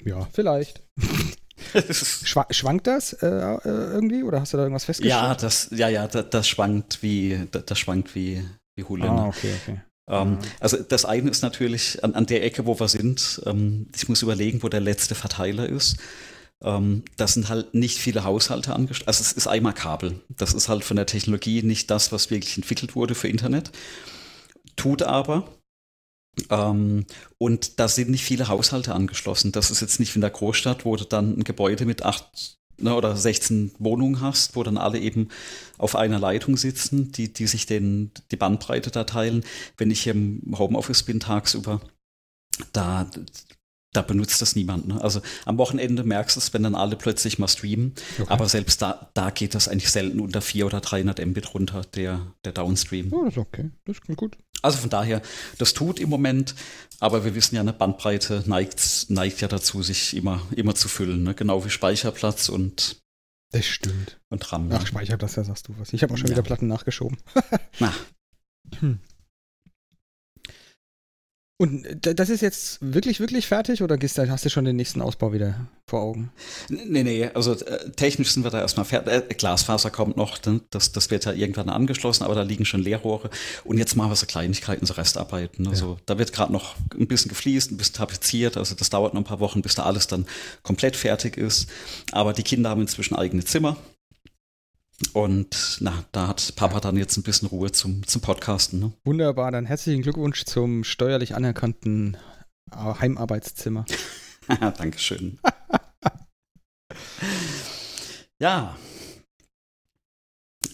ja, 0.06 0.28
vielleicht. 0.32 0.84
schwankt 2.52 2.88
das 2.88 3.14
äh, 3.14 3.28
äh, 3.28 3.60
irgendwie 3.64 4.24
oder 4.24 4.42
hast 4.42 4.54
du 4.54 4.58
da 4.58 4.64
irgendwas 4.64 4.86
festgestellt? 4.86 5.22
Ja, 5.22 5.36
das, 5.36 5.70
ja, 5.72 5.90
ja, 5.90 6.08
das, 6.08 6.30
das 6.30 6.48
schwankt 6.48 7.02
wie, 7.02 7.48
das, 7.52 7.66
das, 7.66 7.80
schwankt 7.80 8.16
wie, 8.16 8.44
wie. 8.76 8.84
Ah, 9.02 9.28
okay, 9.28 9.54
okay. 9.62 9.82
Ähm, 10.10 10.38
ja. 10.42 10.50
Also 10.60 10.78
das 10.78 11.06
eine 11.06 11.30
ist 11.30 11.42
natürlich 11.42 12.04
an, 12.04 12.14
an 12.16 12.26
der 12.26 12.44
Ecke, 12.44 12.66
wo 12.66 12.80
wir 12.80 12.88
sind. 12.88 13.42
Ähm, 13.46 13.88
ich 13.96 14.08
muss 14.08 14.22
überlegen, 14.22 14.64
wo 14.64 14.70
der 14.70 14.82
letzte 14.82 15.16
Verteiler 15.16 15.68
ist. 15.68 15.98
Ähm, 16.64 17.04
das 17.18 17.34
sind 17.34 17.50
halt 17.50 17.74
nicht 17.74 17.98
viele 17.98 18.24
Haushalte 18.24 18.74
angeschlossen. 18.74 19.08
Also 19.08 19.22
es 19.22 19.34
ist 19.34 19.48
einmal 19.48 19.74
Kabel. 19.74 20.22
Das 20.30 20.54
ist 20.54 20.70
halt 20.70 20.84
von 20.84 20.98
der 20.98 21.06
Technologie 21.06 21.62
nicht 21.62 21.92
das, 21.92 22.12
was 22.12 22.32
wirklich 22.32 22.58
entwickelt 22.58 22.96
wurde 22.96 23.16
für 23.16 23.28
Internet. 23.28 23.72
Tut 24.76 25.04
aber, 25.04 25.48
ähm, 26.50 27.06
und 27.38 27.80
da 27.80 27.88
sind 27.88 28.10
nicht 28.10 28.24
viele 28.24 28.48
Haushalte 28.48 28.94
angeschlossen. 28.94 29.52
Das 29.52 29.72
ist 29.72 29.82
jetzt 29.82 30.00
nicht 30.00 30.14
wie 30.14 30.18
in 30.18 30.22
der 30.22 30.30
Großstadt, 30.30 30.86
wo 30.86 30.96
du 30.96 31.06
dann 31.06 31.38
ein 31.38 31.44
Gebäude 31.44 31.86
mit 31.86 32.04
acht 32.04 32.58
ne, 32.78 32.96
oder 32.96 33.16
16 33.16 33.72
Wohnungen 33.80 34.22
hast, 34.22 34.56
wo 34.56 34.64
dann 34.64 34.78
alle 34.78 35.00
eben 35.00 35.30
auf 35.78 35.96
einer 35.96 36.20
Leitung 36.20 36.58
sitzen, 36.58 37.12
die, 37.12 37.32
die 37.32 37.48
sich 37.48 37.66
den, 37.66 38.12
die 38.32 38.38
Bandbreite 38.38 38.92
da 38.92 39.04
teilen. 39.04 39.44
Wenn 39.78 39.92
ich 39.92 40.08
im 40.08 40.42
Homeoffice 40.58 41.04
bin 41.04 41.20
tagsüber, 41.20 41.82
da, 42.74 43.10
da 43.94 44.02
benutzt 44.02 44.42
das 44.42 44.56
niemand. 44.56 44.88
Ne? 44.88 45.02
Also 45.02 45.22
am 45.46 45.58
Wochenende 45.58 46.04
merkst 46.04 46.36
du 46.36 46.40
es, 46.40 46.54
wenn 46.54 46.64
dann 46.64 46.76
alle 46.76 46.96
plötzlich 46.96 47.40
mal 47.40 47.48
streamen. 47.48 47.94
Okay. 48.20 48.32
Aber 48.32 48.48
selbst 48.48 48.82
da, 48.82 49.10
da 49.14 49.30
geht 49.30 49.56
das 49.56 49.68
eigentlich 49.68 49.92
selten 49.92 50.20
unter 50.20 50.42
400 50.42 50.74
oder 50.74 50.90
300 50.90 51.26
Mbit 51.26 51.54
runter, 51.54 51.82
der, 51.96 52.34
der 52.46 52.52
Downstream. 52.52 53.12
Oh, 53.12 53.26
das 53.26 53.34
ist 53.34 53.40
okay. 53.40 53.72
Das 53.86 54.02
klingt 54.02 54.20
gut. 54.20 54.38
Also 54.62 54.80
von 54.80 54.90
daher, 54.90 55.22
das 55.58 55.74
tut 55.74 56.00
im 56.00 56.10
Moment, 56.10 56.56
aber 57.00 57.24
wir 57.24 57.36
wissen 57.36 57.56
ja, 57.56 57.62
eine 57.62 57.74
Bandbreite 57.74 58.44
neigt, 58.48 59.08
neigt 59.10 59.42
ja 59.42 59.48
dazu, 59.48 59.84
sich 59.84 60.16
immer, 60.16 60.42
immer 60.56 60.76
zu 60.76 60.88
füllen. 60.88 61.24
Ne? 61.24 61.36
Genau 61.36 61.64
wie 61.64 61.70
Speicherplatz 61.70 62.50
und 62.50 62.98
das 63.52 63.66
stimmt. 63.66 64.20
Und 64.30 64.52
RAM. 64.52 64.70
Ach, 64.74 64.86
Speicherplatz, 64.86 65.36
da 65.36 65.44
sagst 65.44 65.68
du 65.68 65.76
was. 65.78 65.94
Ich 65.94 66.04
habe 66.04 66.14
auch 66.14 66.18
schon 66.18 66.28
ja. 66.28 66.34
wieder 66.34 66.42
Platten 66.42 66.68
nachgeschoben. 66.68 67.18
Na. 67.80 67.94
Hm. 68.80 69.00
Und 71.60 71.88
das 72.02 72.30
ist 72.30 72.42
jetzt 72.42 72.78
wirklich, 72.82 73.20
wirklich 73.20 73.48
fertig 73.48 73.82
oder 73.82 73.98
hast 74.00 74.46
du 74.46 74.50
schon 74.50 74.66
den 74.66 74.76
nächsten 74.76 75.02
Ausbau 75.02 75.34
wieder 75.34 75.68
vor 75.88 76.02
Augen? 76.02 76.32
Nee, 76.70 77.02
nee, 77.02 77.30
also 77.34 77.54
äh, 77.54 77.90
technisch 77.96 78.32
sind 78.32 78.44
wir 78.44 78.52
da 78.52 78.62
erstmal 78.62 78.86
fertig. 78.86 79.12
Äh, 79.12 79.34
Glasfaser 79.34 79.90
kommt 79.90 80.18
noch, 80.18 80.38
das, 80.38 80.92
das 80.92 81.10
wird 81.10 81.26
ja 81.26 81.34
irgendwann 81.34 81.70
angeschlossen, 81.70 82.26
aber 82.26 82.36
da 82.36 82.44
liegen 82.44 82.64
schon 82.64 82.84
Leerrohre. 82.84 83.32
Und 83.64 83.80
jetzt 83.80 83.96
machen 83.96 84.12
wir 84.12 84.16
so 84.16 84.28
Kleinigkeiten, 84.28 84.86
so 84.86 84.94
Restarbeiten. 84.94 85.64
Ne? 85.64 85.72
Also 85.72 85.94
ja. 85.94 85.98
da 86.06 86.20
wird 86.20 86.32
gerade 86.32 86.54
noch 86.54 86.76
ein 86.94 87.08
bisschen 87.08 87.30
gefliest, 87.30 87.72
ein 87.72 87.78
bisschen 87.78 87.96
tapeziert. 87.96 88.56
Also 88.56 88.76
das 88.76 88.92
dauert 88.92 89.16
noch 89.16 89.22
ein 89.22 89.28
paar 89.28 89.40
Wochen, 89.40 89.64
bis 89.64 89.74
da 89.74 89.84
alles 89.84 90.06
dann 90.06 90.28
komplett 90.62 90.96
fertig 90.96 91.38
ist. 91.38 91.68
Aber 92.12 92.34
die 92.34 92.44
Kinder 92.44 92.70
haben 92.70 92.82
inzwischen 92.82 93.16
eigene 93.16 93.44
Zimmer. 93.44 93.78
Und 95.14 95.78
na, 95.80 96.04
da 96.12 96.28
hat 96.28 96.56
Papa 96.56 96.80
dann 96.80 96.98
jetzt 96.98 97.18
ein 97.18 97.24
bisschen 97.24 97.48
Ruhe 97.48 97.72
zum, 97.72 98.06
zum 98.08 98.22
Podcasten. 98.22 98.80
Ne? 98.80 98.94
Wunderbar, 99.06 99.52
dann 99.52 99.66
herzlichen 99.66 100.02
Glückwunsch 100.02 100.46
zum 100.46 100.84
steuerlich 100.84 101.36
anerkannten 101.36 102.18
Heimarbeitszimmer. 102.74 103.86
Dankeschön. 104.48 105.40
ja. 108.40 108.76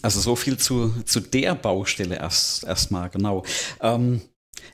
Also 0.02 0.20
so 0.20 0.36
viel 0.36 0.58
zu, 0.58 1.02
zu 1.04 1.20
der 1.20 1.54
Baustelle 1.54 2.16
erst 2.16 2.64
erstmal, 2.64 3.10
genau. 3.10 3.44
Ähm, 3.80 4.20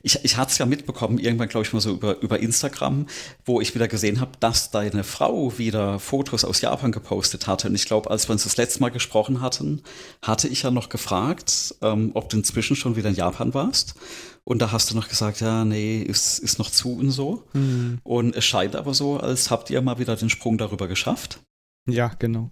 Ich, 0.03 0.19
ich 0.23 0.37
hatte 0.37 0.51
es 0.51 0.57
ja 0.57 0.65
mitbekommen, 0.65 1.19
irgendwann 1.19 1.49
glaube 1.49 1.65
ich 1.65 1.73
mal 1.73 1.79
so 1.79 1.91
über, 1.91 2.19
über 2.21 2.39
Instagram, 2.39 3.07
wo 3.45 3.61
ich 3.61 3.75
wieder 3.75 3.87
gesehen 3.87 4.19
habe, 4.19 4.31
dass 4.39 4.71
deine 4.71 5.03
Frau 5.03 5.57
wieder 5.57 5.99
Fotos 5.99 6.45
aus 6.45 6.61
Japan 6.61 6.91
gepostet 6.91 7.47
hatte. 7.47 7.67
Und 7.67 7.75
ich 7.75 7.85
glaube, 7.85 8.09
als 8.09 8.27
wir 8.27 8.33
uns 8.33 8.43
das 8.43 8.57
letzte 8.57 8.79
Mal 8.81 8.89
gesprochen 8.89 9.41
hatten, 9.41 9.81
hatte 10.21 10.47
ich 10.47 10.63
ja 10.63 10.71
noch 10.71 10.89
gefragt, 10.89 11.75
ähm, 11.81 12.11
ob 12.13 12.29
du 12.29 12.37
inzwischen 12.37 12.75
schon 12.75 12.95
wieder 12.95 13.09
in 13.09 13.15
Japan 13.15 13.53
warst. 13.53 13.95
Und 14.43 14.61
da 14.61 14.71
hast 14.71 14.89
du 14.89 14.95
noch 14.95 15.07
gesagt, 15.07 15.41
ja, 15.41 15.65
nee, 15.65 16.01
ist, 16.01 16.39
ist 16.39 16.57
noch 16.57 16.71
zu 16.71 16.97
und 16.97 17.11
so. 17.11 17.47
Mhm. 17.53 17.99
Und 18.03 18.35
es 18.35 18.45
scheint 18.45 18.75
aber 18.75 18.93
so, 18.93 19.17
als 19.17 19.51
habt 19.51 19.69
ihr 19.69 19.81
mal 19.81 19.99
wieder 19.99 20.15
den 20.15 20.29
Sprung 20.29 20.57
darüber 20.57 20.87
geschafft. 20.87 21.39
Ja, 21.87 22.09
genau. 22.19 22.49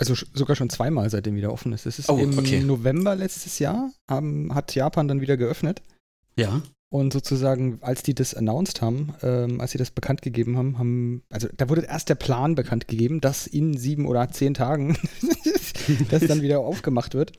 Also 0.00 0.14
sogar 0.32 0.56
schon 0.56 0.70
zweimal, 0.70 1.10
seitdem 1.10 1.36
wieder 1.36 1.52
offen 1.52 1.74
ist. 1.74 1.84
Es 1.84 1.98
ist 1.98 2.08
oh, 2.08 2.16
im 2.16 2.38
okay. 2.38 2.60
November 2.60 3.14
letztes 3.14 3.58
Jahr, 3.58 3.92
haben, 4.10 4.54
hat 4.54 4.74
Japan 4.74 5.08
dann 5.08 5.20
wieder 5.20 5.36
geöffnet. 5.36 5.82
Ja. 6.36 6.62
Und 6.90 7.12
sozusagen, 7.12 7.80
als 7.82 8.02
die 8.02 8.14
das 8.14 8.34
announced 8.34 8.80
haben, 8.80 9.14
ähm, 9.22 9.60
als 9.60 9.72
sie 9.72 9.78
das 9.78 9.90
bekannt 9.90 10.22
gegeben 10.22 10.56
haben, 10.56 10.78
haben, 10.78 11.22
also 11.30 11.48
da 11.54 11.68
wurde 11.68 11.82
erst 11.82 12.08
der 12.08 12.14
Plan 12.14 12.54
bekannt 12.54 12.88
gegeben, 12.88 13.20
dass 13.20 13.46
in 13.46 13.76
sieben 13.76 14.06
oder 14.06 14.30
zehn 14.30 14.54
Tagen 14.54 14.96
das 16.10 16.26
dann 16.26 16.40
wieder 16.40 16.60
aufgemacht 16.60 17.12
wird. 17.12 17.32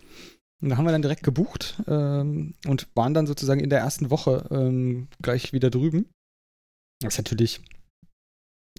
Und 0.62 0.70
da 0.70 0.78
haben 0.78 0.86
wir 0.86 0.92
dann 0.92 1.02
direkt 1.02 1.24
gebucht 1.24 1.82
ähm, 1.88 2.54
und 2.68 2.88
waren 2.94 3.16
dann 3.16 3.26
sozusagen 3.26 3.60
in 3.60 3.72
der 3.72 3.80
ersten 3.80 4.12
Woche 4.12 4.48
ähm, 4.52 5.08
gleich 5.24 5.52
wieder 5.52 5.72
drüben. 5.72 6.06
Das 7.02 7.16
ist 7.16 7.18
natürlich 7.18 7.60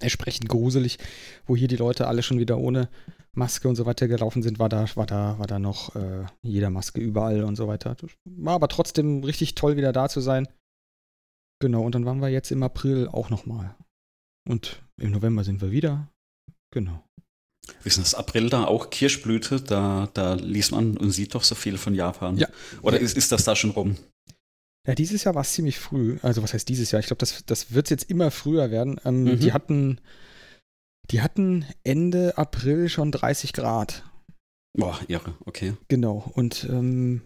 entsprechend 0.01 0.49
gruselig, 0.49 0.99
wo 1.47 1.57
hier 1.57 1.66
die 1.66 1.77
Leute 1.77 2.07
alle 2.07 2.23
schon 2.23 2.38
wieder 2.38 2.59
ohne 2.59 2.88
Maske 3.35 3.68
und 3.68 3.77
so 3.77 3.87
weiter 3.87 4.09
gelaufen 4.09 4.42
sind, 4.42 4.59
war 4.59 4.68
da, 4.68 4.87
war 4.95 5.07
da, 5.07 5.38
war 5.38 5.47
da 5.47 5.59
noch 5.59 5.97
äh, 5.97 6.27
jeder 6.42 6.71
Maske 6.71 7.01
überall 7.01 7.45
und 7.45 7.57
so 7.57 7.66
weiter. 7.66 7.97
War 8.25 8.55
aber 8.55 8.68
trotzdem 8.68 9.25
richtig 9.25 9.55
toll, 9.55 9.77
wieder 9.77 9.92
da 9.92 10.09
zu 10.09 10.21
sein. 10.21 10.49
Genau, 11.61 11.83
und 11.83 11.95
dann 11.95 12.05
waren 12.05 12.21
wir 12.21 12.29
jetzt 12.29 12.51
im 12.51 12.62
April 12.62 13.09
auch 13.09 13.31
nochmal. 13.31 13.75
Und 14.49 14.83
im 15.01 15.12
November 15.12 15.45
sind 15.45 15.61
wir 15.61 15.71
wieder. 15.71 16.09
Genau. 16.73 17.03
Ist 17.85 17.99
das 17.99 18.14
April 18.14 18.51
da 18.51 18.64
auch 18.64 18.90
Kirschblüte? 18.90 19.61
Da, 19.61 20.09
da 20.14 20.35
liest 20.35 20.73
man 20.73 20.97
und 20.97 21.12
sieht 21.12 21.35
doch 21.35 21.45
so 21.45 21.55
viel 21.55 21.79
von 21.79 21.95
Japan. 21.95 22.37
Ja. 22.37 22.49
Oder 22.83 22.99
ist, 22.99 23.16
ist 23.16 23.33
das 23.33 23.45
da 23.45 23.55
schon 23.55 23.71
rum? 23.71 23.97
Ja, 24.87 24.97
dieses 24.97 25.23
Jahr 25.23 25.37
war 25.37 25.42
es 25.42 25.53
ziemlich 25.53 25.79
früh. 25.79 26.18
Also 26.23 26.42
was 26.42 26.55
heißt 26.55 26.68
dieses 26.68 26.90
Jahr? 26.90 27.01
Ich 27.01 27.07
glaube, 27.07 27.21
das, 27.21 27.45
das 27.47 27.73
wird 27.73 27.90
jetzt 27.90 28.11
immer 28.11 28.33
früher 28.33 28.71
werden. 28.71 29.01
Ähm, 29.05 29.25
mhm. 29.25 29.38
Die 29.38 29.53
hatten, 29.53 30.01
die 31.12 31.20
hatten 31.20 31.66
Ende 31.85 32.37
April 32.38 32.88
schon 32.88 33.12
30 33.12 33.53
Grad. 33.53 34.05
Boah, 34.77 34.98
irre, 35.09 35.37
okay. 35.44 35.75
Genau. 35.88 36.31
Und 36.35 36.64
ähm, 36.70 37.20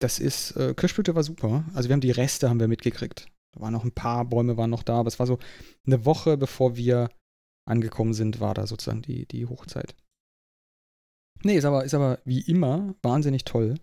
das 0.00 0.20
ist, 0.20 0.52
äh, 0.52 0.74
Kirschblüte 0.74 1.14
war 1.14 1.24
super. 1.24 1.64
Also 1.74 1.88
wir 1.88 1.94
haben 1.94 2.00
die 2.00 2.12
Reste 2.12 2.48
haben 2.48 2.60
wir 2.60 2.68
mitgekriegt. 2.68 3.26
Da 3.54 3.60
waren 3.60 3.72
noch 3.72 3.84
ein 3.84 3.92
paar 3.92 4.24
Bäume 4.24 4.56
waren 4.56 4.70
noch 4.70 4.82
da, 4.82 5.00
aber 5.00 5.08
es 5.08 5.18
war 5.18 5.26
so 5.26 5.38
eine 5.86 6.04
Woche, 6.04 6.36
bevor 6.36 6.76
wir 6.76 7.10
angekommen 7.68 8.14
sind, 8.14 8.40
war 8.40 8.54
da 8.54 8.66
sozusagen 8.66 9.02
die, 9.02 9.26
die 9.26 9.46
Hochzeit. 9.46 9.96
Nee, 11.42 11.56
ist 11.56 11.64
aber, 11.64 11.84
ist 11.84 11.94
aber 11.94 12.20
wie 12.24 12.40
immer 12.40 12.94
wahnsinnig 13.02 13.44
toll. 13.44 13.74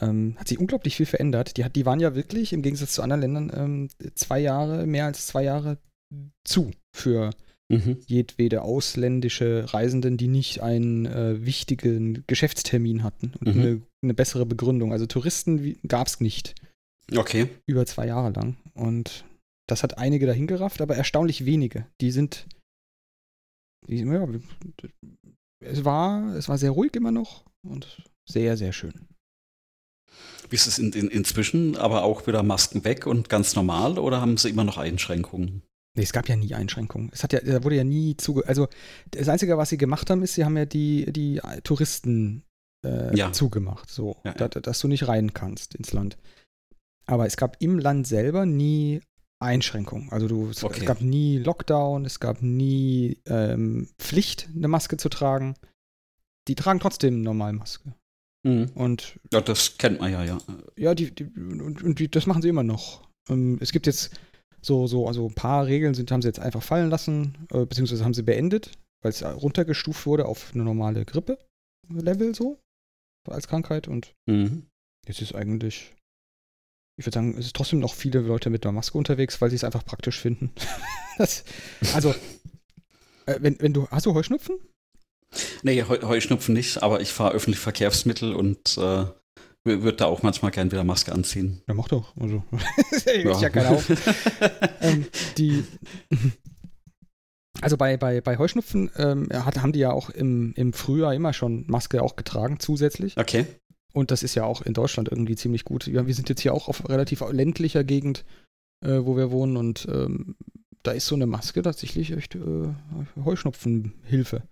Ähm, 0.00 0.36
hat 0.38 0.48
sich 0.48 0.58
unglaublich 0.58 0.96
viel 0.96 1.06
verändert. 1.06 1.56
Die, 1.56 1.64
hat, 1.64 1.76
die 1.76 1.86
waren 1.86 2.00
ja 2.00 2.14
wirklich, 2.14 2.52
im 2.52 2.62
Gegensatz 2.62 2.92
zu 2.92 3.02
anderen 3.02 3.20
Ländern, 3.20 3.52
ähm, 3.54 3.88
zwei 4.14 4.40
Jahre, 4.40 4.86
mehr 4.86 5.06
als 5.06 5.26
zwei 5.26 5.44
Jahre 5.44 5.78
zu 6.44 6.70
für 6.94 7.30
mhm. 7.70 7.98
jedwede 8.06 8.62
ausländische 8.62 9.72
Reisenden, 9.72 10.16
die 10.16 10.28
nicht 10.28 10.60
einen 10.60 11.06
äh, 11.06 11.44
wichtigen 11.44 12.24
Geschäftstermin 12.26 13.02
hatten 13.02 13.32
und 13.40 13.54
mhm. 13.54 13.60
eine, 13.60 13.82
eine, 14.02 14.14
bessere 14.14 14.44
Begründung. 14.44 14.92
Also 14.92 15.06
Touristen 15.06 15.78
gab 15.86 16.08
es 16.08 16.20
nicht. 16.20 16.54
Okay. 17.14 17.48
Über 17.66 17.86
zwei 17.86 18.06
Jahre 18.06 18.30
lang. 18.30 18.56
Und 18.74 19.24
das 19.68 19.82
hat 19.82 19.98
einige 19.98 20.26
dahin 20.26 20.46
gerafft, 20.46 20.80
aber 20.80 20.96
erstaunlich 20.96 21.44
wenige. 21.44 21.86
Die 22.00 22.10
sind. 22.10 22.46
Die, 23.88 23.98
ja, 23.98 24.28
es 25.62 25.84
war, 25.84 26.34
es 26.34 26.48
war 26.48 26.58
sehr 26.58 26.70
ruhig 26.70 26.94
immer 26.94 27.12
noch 27.12 27.44
und 27.66 28.02
sehr, 28.28 28.56
sehr 28.56 28.72
schön. 28.72 29.08
Wie 30.48 30.56
ist 30.56 30.66
es 30.66 30.78
in, 30.78 30.92
in, 30.92 31.08
inzwischen? 31.08 31.76
Aber 31.76 32.02
auch 32.02 32.26
wieder 32.26 32.42
Masken 32.42 32.84
weg 32.84 33.06
und 33.06 33.28
ganz 33.28 33.54
normal 33.54 33.98
oder 33.98 34.20
haben 34.20 34.36
sie 34.36 34.50
immer 34.50 34.64
noch 34.64 34.78
Einschränkungen? 34.78 35.62
Nee, 35.96 36.04
es 36.04 36.12
gab 36.12 36.28
ja 36.28 36.36
nie 36.36 36.54
Einschränkungen. 36.54 37.10
Es 37.12 37.22
hat 37.22 37.32
ja, 37.32 37.40
da 37.40 37.64
wurde 37.64 37.76
ja 37.76 37.84
nie 37.84 38.16
zuge. 38.16 38.46
Also 38.46 38.68
das 39.10 39.28
Einzige, 39.28 39.58
was 39.58 39.70
sie 39.70 39.78
gemacht 39.78 40.08
haben, 40.10 40.22
ist, 40.22 40.34
sie 40.34 40.44
haben 40.44 40.56
ja 40.56 40.66
die, 40.66 41.12
die 41.12 41.40
Touristen 41.64 42.44
äh, 42.84 43.16
ja. 43.16 43.32
zugemacht, 43.32 43.90
so, 43.90 44.16
ja, 44.24 44.34
ja. 44.38 44.48
Da, 44.48 44.60
dass 44.60 44.78
du 44.80 44.88
nicht 44.88 45.08
rein 45.08 45.34
kannst 45.34 45.74
ins 45.74 45.92
Land. 45.92 46.16
Aber 47.06 47.26
es 47.26 47.36
gab 47.36 47.56
im 47.60 47.78
Land 47.78 48.06
selber 48.06 48.46
nie 48.46 49.00
Einschränkungen. 49.40 50.10
Also 50.12 50.28
du, 50.28 50.50
es, 50.50 50.62
okay. 50.62 50.80
es 50.80 50.86
gab 50.86 51.00
nie 51.00 51.38
Lockdown, 51.38 52.04
es 52.04 52.20
gab 52.20 52.42
nie 52.42 53.18
ähm, 53.26 53.88
Pflicht, 53.98 54.48
eine 54.54 54.68
Maske 54.68 54.96
zu 54.96 55.08
tragen. 55.08 55.54
Die 56.46 56.54
tragen 56.54 56.78
trotzdem 56.78 57.22
normal 57.22 57.52
Maske. 57.52 57.94
Mhm. 58.46 58.70
Und 58.74 59.18
ja, 59.32 59.40
das 59.40 59.76
kennt 59.76 60.00
man 60.00 60.12
ja, 60.12 60.24
ja. 60.24 60.38
Ja, 60.76 60.94
die, 60.94 61.14
die 61.14 61.24
und, 61.24 61.82
und 61.82 61.98
die, 61.98 62.10
das 62.10 62.26
machen 62.26 62.42
sie 62.42 62.48
immer 62.48 62.62
noch. 62.62 63.08
Ähm, 63.28 63.58
es 63.60 63.72
gibt 63.72 63.86
jetzt 63.86 64.10
so, 64.62 64.86
so, 64.86 65.06
also 65.06 65.26
ein 65.26 65.34
paar 65.34 65.66
Regeln 65.66 65.94
sind, 65.94 66.10
haben 66.10 66.22
sie 66.22 66.28
jetzt 66.28 66.40
einfach 66.40 66.62
fallen 66.62 66.90
lassen, 66.90 67.46
äh, 67.52 67.64
beziehungsweise 67.64 68.04
haben 68.04 68.14
sie 68.14 68.22
beendet, 68.22 68.72
weil 69.02 69.10
es 69.10 69.24
runtergestuft 69.24 70.06
wurde 70.06 70.26
auf 70.26 70.50
eine 70.54 70.64
normale 70.64 71.04
Grippe-Level 71.04 72.34
so, 72.34 72.58
als 73.28 73.48
Krankheit 73.48 73.88
und 73.88 74.14
mhm. 74.26 74.66
jetzt 75.06 75.22
ist 75.22 75.34
eigentlich, 75.34 75.94
ich 76.98 77.06
würde 77.06 77.14
sagen, 77.14 77.36
es 77.38 77.46
ist 77.46 77.56
trotzdem 77.56 77.78
noch 77.78 77.94
viele 77.94 78.20
Leute 78.20 78.50
mit 78.50 78.64
einer 78.64 78.72
Maske 78.72 78.98
unterwegs, 78.98 79.40
weil 79.40 79.50
sie 79.50 79.56
es 79.56 79.64
einfach 79.64 79.84
praktisch 79.84 80.20
finden. 80.20 80.52
das, 81.18 81.44
also, 81.94 82.14
äh, 83.26 83.38
wenn, 83.40 83.60
wenn 83.60 83.72
du, 83.72 83.88
hast 83.88 84.06
du 84.06 84.14
Heuschnupfen? 84.14 84.58
Nee, 85.62 85.82
Heuschnupfen 85.84 86.54
nicht, 86.54 86.82
aber 86.82 87.00
ich 87.00 87.12
fahre 87.12 87.34
öffentliche 87.34 87.62
Verkehrsmittel 87.62 88.34
und 88.34 88.76
äh, 88.78 89.06
würde 89.64 89.92
da 89.92 90.06
auch 90.06 90.22
manchmal 90.22 90.50
gern 90.50 90.72
wieder 90.72 90.84
Maske 90.84 91.12
anziehen. 91.12 91.62
Ja, 91.68 91.74
mach 91.74 91.88
doch. 91.88 92.16
Also, 92.16 92.42
ja. 93.06 93.40
ja 93.40 93.50
keiner 93.50 93.70
auf. 93.70 93.90
ähm, 94.80 95.06
die, 95.36 95.64
also 97.60 97.76
bei, 97.76 97.96
bei, 97.96 98.20
bei 98.20 98.38
Heuschnupfen 98.38 98.90
ähm, 98.96 99.28
hat, 99.32 99.60
haben 99.60 99.72
die 99.72 99.80
ja 99.80 99.92
auch 99.92 100.10
im, 100.10 100.52
im 100.54 100.72
Frühjahr 100.72 101.14
immer 101.14 101.32
schon 101.32 101.64
Maske 101.66 102.02
auch 102.02 102.16
getragen, 102.16 102.58
zusätzlich. 102.58 103.16
Okay. 103.18 103.46
Und 103.92 104.10
das 104.10 104.22
ist 104.22 104.34
ja 104.34 104.44
auch 104.44 104.62
in 104.62 104.72
Deutschland 104.72 105.08
irgendwie 105.10 105.36
ziemlich 105.36 105.64
gut. 105.64 105.86
Ja, 105.86 106.06
wir 106.06 106.14
sind 106.14 106.28
jetzt 106.28 106.40
hier 106.40 106.54
auch 106.54 106.68
auf 106.68 106.88
relativ 106.88 107.22
ländlicher 107.30 107.84
Gegend, 107.84 108.24
äh, 108.84 109.00
wo 109.02 109.16
wir 109.16 109.30
wohnen 109.30 109.56
und 109.56 109.86
ähm, 109.90 110.36
da 110.82 110.92
ist 110.92 111.06
so 111.06 111.14
eine 111.14 111.26
Maske 111.26 111.60
tatsächlich 111.62 112.12
echt 112.12 112.36
äh, 112.36 112.68
Heuschnupfenhilfe. 113.22 114.42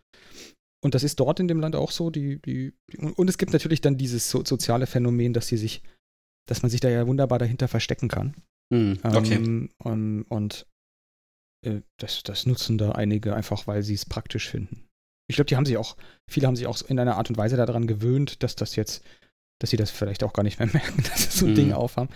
Und 0.85 0.95
das 0.95 1.03
ist 1.03 1.19
dort 1.19 1.41
in 1.41 1.49
dem 1.49 1.61
Land 1.61 1.75
auch 1.75 1.91
so. 1.91 2.11
Die, 2.11 2.41
die, 2.41 2.73
und 2.99 3.29
es 3.29 3.38
gibt 3.38 3.53
natürlich 3.53 3.81
dann 3.81 3.97
dieses 3.97 4.31
so, 4.31 4.45
soziale 4.45 4.87
Phänomen, 4.87 5.33
dass 5.33 5.49
sie 5.49 5.57
sich, 5.57 5.83
dass 6.49 6.62
man 6.62 6.71
sich 6.71 6.81
da 6.81 6.88
ja 6.88 7.07
wunderbar 7.07 7.38
dahinter 7.38 7.69
verstecken 7.69 8.09
kann. 8.09 8.37
Hm, 8.73 8.99
okay. 9.03 9.35
Ähm, 9.35 9.71
und, 9.79 10.23
und 10.25 10.67
äh, 11.64 11.81
das, 11.99 12.23
das 12.23 12.47
nutzen 12.47 12.79
da 12.79 12.93
einige 12.93 13.35
einfach, 13.35 13.67
weil 13.67 13.83
sie 13.83 13.95
es 13.95 14.07
praktisch 14.07 14.49
finden. 14.49 14.87
Ich 15.29 15.37
glaube, 15.37 15.49
die 15.49 15.57
haben 15.57 15.67
sich 15.67 15.77
auch, 15.77 15.97
viele 16.31 16.47
haben 16.47 16.57
sich 16.57 16.67
auch 16.67 16.81
in 16.83 16.99
einer 16.99 17.17
Art 17.17 17.29
und 17.29 17.37
Weise 17.37 17.57
daran 17.57 17.87
gewöhnt, 17.87 18.43
dass 18.43 18.57
das 18.57 18.77
jetzt, 18.77 19.05
dass 19.61 19.71
sie 19.71 19.77
das 19.77 19.91
vielleicht 19.91 20.23
auch 20.23 20.33
gar 20.33 20.43
nicht 20.43 20.59
mehr 20.59 20.69
merken, 20.73 21.03
dass 21.03 21.25
sie 21.25 21.38
so 21.38 21.47
ein 21.47 21.51
hm. 21.51 21.57
Ding 21.57 21.73
aufhaben. 21.73 22.11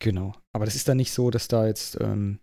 Genau. 0.00 0.34
Aber 0.52 0.64
das 0.64 0.74
ist 0.74 0.88
dann 0.88 0.96
nicht 0.96 1.12
so, 1.12 1.30
dass 1.30 1.46
da 1.46 1.66
jetzt, 1.66 2.00
ähm, 2.00 2.40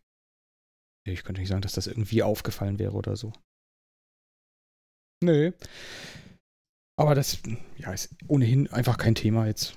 ich 1.06 1.24
könnte 1.24 1.42
nicht 1.42 1.50
sagen, 1.50 1.62
dass 1.62 1.74
das 1.74 1.88
irgendwie 1.88 2.24
aufgefallen 2.24 2.80
wäre 2.80 2.94
oder 2.94 3.16
so. 3.16 3.34
Nö. 5.24 5.52
Aber 6.98 7.16
das 7.16 7.40
ja, 7.78 7.94
ist 7.94 8.10
ohnehin 8.28 8.68
einfach 8.72 8.98
kein 8.98 9.16
Thema 9.16 9.48
jetzt. 9.48 9.74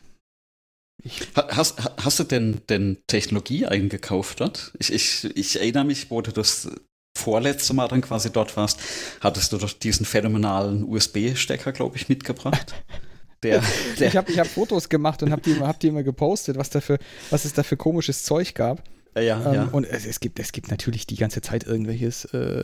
Hast, 1.34 1.82
hast 1.96 2.18
du 2.20 2.24
denn, 2.24 2.60
denn 2.68 2.98
Technologie 3.06 3.66
eingekauft 3.66 4.40
dort? 4.40 4.72
Ich, 4.78 4.92
ich, 4.92 5.36
ich 5.36 5.58
erinnere 5.58 5.84
mich, 5.84 6.10
wo 6.10 6.20
du 6.20 6.30
das 6.30 6.68
vorletzte 7.16 7.74
Mal 7.74 7.88
dann 7.88 8.00
quasi 8.00 8.30
dort 8.30 8.56
warst, 8.56 8.80
hattest 9.20 9.52
du 9.52 9.58
doch 9.58 9.72
diesen 9.72 10.06
phänomenalen 10.06 10.84
USB-Stecker, 10.84 11.72
glaube 11.72 11.96
ich, 11.96 12.08
mitgebracht. 12.08 12.74
Der, 13.42 13.60
der 13.98 14.06
ich 14.06 14.16
habe 14.16 14.30
ich 14.30 14.38
hab 14.38 14.46
Fotos 14.46 14.88
gemacht 14.88 15.20
und 15.24 15.32
habe 15.32 15.42
die, 15.42 15.58
hab 15.58 15.80
die 15.80 15.88
immer 15.88 16.04
gepostet, 16.04 16.56
was, 16.56 16.70
dafür, 16.70 17.00
was 17.30 17.44
es 17.44 17.52
da 17.52 17.64
für 17.64 17.76
komisches 17.76 18.22
Zeug 18.22 18.54
gab. 18.54 18.84
Ja, 19.16 19.44
ähm, 19.44 19.54
ja. 19.54 19.64
Und 19.64 19.82
es, 19.82 20.06
es, 20.06 20.20
gibt, 20.20 20.38
es 20.38 20.52
gibt 20.52 20.70
natürlich 20.70 21.08
die 21.08 21.16
ganze 21.16 21.40
Zeit 21.40 21.64
irgendwelches 21.64 22.26
äh, 22.26 22.62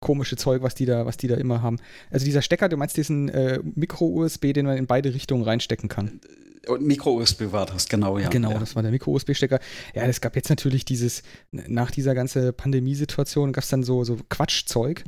komische 0.00 0.36
Zeug, 0.36 0.62
was 0.62 0.74
die 0.74 0.86
da, 0.86 1.06
was 1.06 1.16
die 1.16 1.28
da 1.28 1.36
immer 1.36 1.62
haben. 1.62 1.78
Also 2.10 2.24
dieser 2.24 2.42
Stecker, 2.42 2.68
du 2.68 2.76
meinst 2.76 2.96
diesen 2.96 3.28
äh, 3.28 3.60
Micro-USB, 3.74 4.52
den 4.52 4.66
man 4.66 4.76
in 4.76 4.86
beide 4.86 5.12
Richtungen 5.12 5.42
reinstecken 5.42 5.88
kann. 5.88 6.20
Und 6.66 6.82
Micro-USB 6.82 7.52
war 7.52 7.66
das, 7.66 7.88
genau, 7.88 8.18
ja. 8.18 8.28
Genau, 8.28 8.52
ja. 8.52 8.58
das 8.58 8.76
war 8.76 8.82
der 8.82 8.92
Micro-USB-Stecker. 8.92 9.58
Ja, 9.94 10.02
es 10.04 10.20
gab 10.20 10.36
jetzt 10.36 10.50
natürlich 10.50 10.84
dieses, 10.84 11.22
nach 11.50 11.90
dieser 11.90 12.14
ganzen 12.14 12.54
Pandemiesituation 12.54 13.52
gab 13.52 13.64
es 13.64 13.70
dann 13.70 13.82
so, 13.82 14.04
so 14.04 14.18
Quatschzeug. 14.28 15.04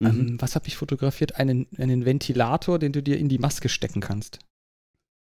Mhm. 0.00 0.06
Ähm, 0.06 0.36
was 0.40 0.54
habe 0.54 0.66
ich 0.66 0.76
fotografiert? 0.76 1.36
Einen, 1.36 1.66
einen 1.76 2.04
Ventilator, 2.04 2.78
den 2.78 2.92
du 2.92 3.02
dir 3.02 3.18
in 3.18 3.28
die 3.28 3.38
Maske 3.38 3.68
stecken 3.68 4.00
kannst. 4.00 4.38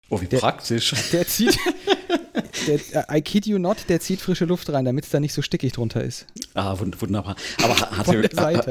Oh, 0.09 0.21
wie 0.21 0.27
der, 0.27 0.39
praktisch. 0.39 0.95
Der 1.13 1.27
zieht, 1.27 1.59
der, 2.67 3.07
I 3.11 3.21
kid 3.23 3.47
you 3.47 3.59
not, 3.59 3.79
der 3.89 4.01
zieht 4.01 4.21
frische 4.21 4.45
Luft 4.45 4.71
rein, 4.71 4.85
damit 4.85 5.05
es 5.05 5.11
da 5.11 5.21
nicht 5.21 5.33
so 5.33 5.43
stickig 5.43 5.73
drunter 5.73 6.03
ist. 6.03 6.27
Ah, 6.55 6.77
wunderbar. 6.79 7.37
Aber 7.63 7.77
hat 7.79 8.07
Von 8.07 8.21
der 8.23 8.31
Seite. 8.35 8.71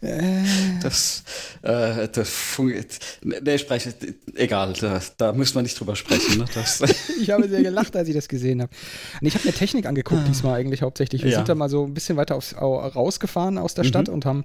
das, 0.82 1.22
äh, 1.62 2.08
das 2.08 2.28
fungiert. 2.30 2.98
Nee, 3.22 3.58
spreche, 3.58 3.94
egal, 4.34 4.72
da, 4.80 5.00
da 5.16 5.32
müssen 5.32 5.54
wir 5.54 5.62
nicht 5.62 5.78
drüber 5.78 5.96
sprechen. 5.96 6.38
Ne? 6.38 6.44
Ich 7.20 7.30
habe 7.30 7.48
sehr 7.48 7.62
gelacht, 7.62 7.94
als 7.94 8.08
ich 8.08 8.14
das 8.14 8.28
gesehen 8.28 8.62
habe. 8.62 8.72
Und 9.20 9.26
ich 9.26 9.34
habe 9.34 9.46
mir 9.46 9.52
Technik 9.54 9.86
angeguckt, 9.86 10.26
diesmal 10.26 10.58
eigentlich 10.60 10.82
hauptsächlich. 10.82 11.22
Wir 11.22 11.30
Ja. 11.30 11.36
sind 11.38 11.48
da 11.48 11.54
mal 11.54 11.68
so 11.68 11.84
ein 11.84 11.94
bisschen 11.94 12.16
weiter 12.16 12.34
aufs, 12.34 12.54
au, 12.54 12.76
rausgefahren 12.78 13.58
aus 13.58 13.74
der 13.74 13.84
Mhm. 13.84 13.88
Stadt 13.88 14.08
und 14.08 14.24
haben 14.24 14.44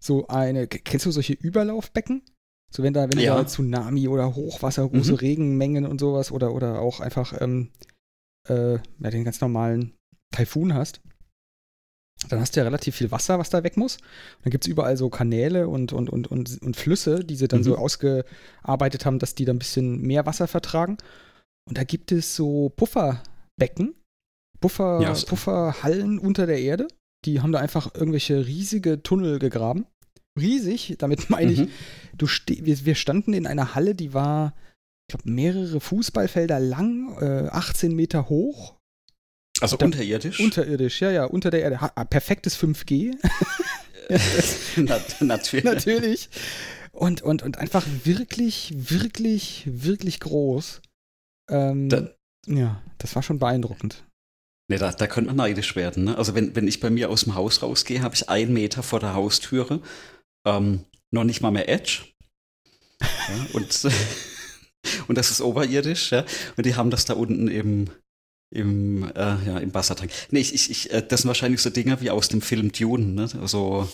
so 0.00 0.26
eine, 0.28 0.66
kennst 0.66 1.04
du 1.06 1.10
solche 1.10 1.34
Überlaufbecken? 1.34 2.22
So 2.70 2.82
wenn 2.82 2.92
da, 2.92 3.08
wenn 3.10 3.18
Ja. 3.18 3.36
du 3.36 3.42
da 3.42 3.46
Tsunami 3.48 4.08
oder 4.08 4.34
Hochwasser, 4.34 4.88
große 4.88 5.12
Mhm. 5.12 5.18
Regenmengen 5.18 5.86
und 5.86 6.00
sowas 6.00 6.30
oder, 6.32 6.52
oder 6.54 6.80
auch 6.80 7.00
einfach 7.00 7.40
ähm, 7.40 7.70
äh, 8.48 8.74
ja, 8.74 9.10
den 9.10 9.24
ganz 9.24 9.40
normalen 9.40 9.94
Taifun 10.34 10.74
hast, 10.74 11.00
dann 12.28 12.40
hast 12.40 12.56
du 12.56 12.60
ja 12.60 12.64
relativ 12.64 12.96
viel 12.96 13.10
Wasser, 13.10 13.38
was 13.38 13.48
da 13.48 13.62
weg 13.62 13.76
muss. 13.76 13.98
Dann 14.42 14.50
gibt 14.50 14.64
es 14.64 14.68
überall 14.68 14.96
so 14.96 15.08
Kanäle 15.08 15.68
und, 15.68 15.92
und, 15.92 16.10
und, 16.10 16.26
und, 16.26 16.60
und 16.60 16.76
Flüsse, 16.76 17.24
die 17.24 17.36
sie 17.36 17.48
dann 17.48 17.60
Mhm. 17.60 17.64
so 17.64 17.76
ausgearbeitet 17.76 19.06
haben, 19.06 19.18
dass 19.18 19.34
die 19.34 19.44
da 19.44 19.52
ein 19.52 19.58
bisschen 19.58 20.00
mehr 20.02 20.26
Wasser 20.26 20.48
vertragen. 20.48 20.98
Und 21.68 21.78
da 21.78 21.84
gibt 21.84 22.10
es 22.12 22.34
so 22.34 22.70
Pufferbecken, 22.70 23.94
Puffer, 24.60 25.00
Ja. 25.00 25.12
Pufferhallen 25.14 26.18
unter 26.18 26.46
der 26.46 26.60
Erde. 26.60 26.88
Die 27.24 27.40
haben 27.40 27.52
da 27.52 27.60
einfach 27.60 27.94
irgendwelche 27.94 28.46
riesige 28.46 29.02
Tunnel 29.02 29.38
gegraben. 29.38 29.86
Riesig, 30.38 30.96
damit 30.98 31.28
meine 31.30 31.52
ich, 31.52 31.58
Mhm. 31.60 31.68
du 32.16 32.26
wir, 32.26 32.84
wir 32.84 32.94
standen 32.94 33.32
in 33.34 33.46
einer 33.46 33.74
Halle, 33.74 33.94
die 33.94 34.14
war, 34.14 34.54
ich 35.08 35.14
glaube, 35.16 35.30
mehrere 35.30 35.80
Fußballfelder 35.80 36.58
lang, 36.60 37.16
äh, 37.20 37.48
18 37.50 37.94
Meter 37.94 38.28
hoch, 38.28 38.76
Also 39.60 39.76
Da- 39.76 39.86
unterirdisch? 39.86 40.38
unterirdisch, 40.40 41.00
ja, 41.00 41.10
ja, 41.10 41.24
unter 41.24 41.50
der 41.50 41.62
Erde. 41.62 41.80
Ha 41.80 41.90
ah, 41.96 42.04
perfektes 42.04 42.54
5G, 42.56 43.14
Na, 44.76 45.00
natürlich. 45.20 45.64
natürlich. 45.64 46.28
Und, 46.92 47.22
und, 47.22 47.42
und 47.42 47.58
einfach 47.58 47.84
wirklich, 48.04 48.72
wirklich, 48.76 49.64
wirklich 49.66 50.20
groß. 50.20 50.80
Ähm, 51.50 51.88
Da- 51.88 52.10
ja, 52.46 52.82
das 52.98 53.14
war 53.14 53.22
schon 53.22 53.38
beeindruckend. 53.38 54.04
Nee, 54.70 54.78
da, 54.78 54.90
da 54.92 55.06
könnte 55.06 55.28
man 55.28 55.36
neidisch 55.36 55.76
werden. 55.76 56.04
Ne? 56.04 56.18
Also 56.18 56.34
wenn, 56.34 56.54
wenn 56.56 56.68
ich 56.68 56.80
bei 56.80 56.90
mir 56.90 57.08
aus 57.10 57.24
dem 57.24 57.34
Haus 57.34 57.62
rausgehe, 57.62 58.02
habe 58.02 58.14
ich 58.14 58.28
einen 58.28 58.52
Meter 58.52 58.82
vor 58.82 59.00
der 59.00 59.14
Haustüre 59.14 59.80
ähm, 60.56 60.84
noch 61.10 61.24
nicht 61.24 61.40
mal 61.40 61.50
mehr 61.50 61.68
Edge. 61.68 62.02
Ja, 63.00 63.46
und, 63.52 63.88
und 65.08 65.18
das 65.18 65.30
ist 65.30 65.40
oberirdisch, 65.40 66.12
ja. 66.12 66.24
Und 66.56 66.66
die 66.66 66.74
haben 66.74 66.90
das 66.90 67.04
da 67.04 67.14
unten 67.14 67.48
im, 67.48 67.90
im, 68.50 69.04
äh, 69.04 69.46
ja, 69.46 69.58
im 69.58 69.74
Wassertank. 69.74 70.10
Nee, 70.30 70.40
ich, 70.40 70.54
ich, 70.54 70.70
ich, 70.70 70.90
äh, 70.92 71.02
das 71.06 71.22
sind 71.22 71.28
wahrscheinlich 71.28 71.60
so 71.60 71.70
Dinger 71.70 72.00
wie 72.00 72.10
aus 72.10 72.28
dem 72.28 72.42
Film 72.42 72.72
Dune, 72.72 73.06
ne? 73.06 73.28
Also 73.40 73.88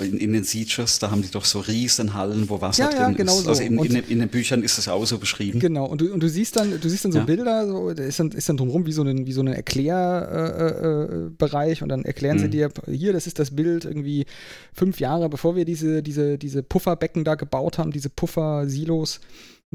in, 0.00 0.18
in 0.18 0.32
den 0.32 0.44
Sieges, 0.44 0.98
da 0.98 1.10
haben 1.10 1.22
die 1.22 1.30
doch 1.30 1.44
so 1.44 1.60
Riesenhallen, 1.60 2.48
wo 2.48 2.60
Wasser 2.60 2.84
Ja, 2.84 2.90
ja, 2.92 3.04
drin 3.06 3.16
genau 3.16 3.36
ist. 3.38 3.44
so. 3.44 3.48
Also 3.50 3.62
in, 3.62 3.78
in, 3.78 3.92
den- 3.94 4.04
in 4.08 4.18
den 4.20 4.28
Büchern 4.28 4.62
ist 4.62 4.78
das 4.78 4.86
ja 4.86 4.92
auch 4.92 5.04
so 5.06 5.18
beschrieben. 5.18 5.58
Genau, 5.60 5.86
und 5.86 6.00
du, 6.00 6.12
und 6.12 6.20
du 6.22 6.28
siehst 6.28 6.56
dann, 6.56 6.80
du 6.80 6.88
siehst 6.88 7.04
dann 7.04 7.12
so 7.12 7.18
Ja. 7.18 7.24
Bilder, 7.24 7.66
so, 7.66 7.88
ist 7.90 8.18
dann, 8.20 8.30
ist 8.32 8.48
dann 8.48 8.56
drumherum 8.56 8.86
wie 8.86 8.92
so 8.92 9.02
ein, 9.02 9.26
wie 9.26 9.32
so 9.32 9.40
ein 9.42 9.46
Erklärbereich 9.48 10.82
äh, 10.82 11.26
äh, 11.26 11.30
Bereich 11.36 11.82
und 11.82 11.88
dann 11.88 12.04
erklären 12.04 12.38
sie 12.38 12.46
Mhm. 12.46 12.50
dir, 12.50 12.68
hier, 12.90 13.12
das 13.12 13.26
ist 13.26 13.38
das 13.38 13.50
Bild 13.50 13.84
irgendwie 13.84 14.26
fünf 14.72 15.00
Jahre, 15.00 15.28
bevor 15.28 15.56
wir 15.56 15.64
diese, 15.64 16.02
diese, 16.02 16.38
diese 16.38 16.62
Pufferbecken 16.62 17.24
da 17.24 17.34
gebaut 17.34 17.78
haben, 17.78 17.90
diese 17.92 18.10
Puffersilos 18.10 19.20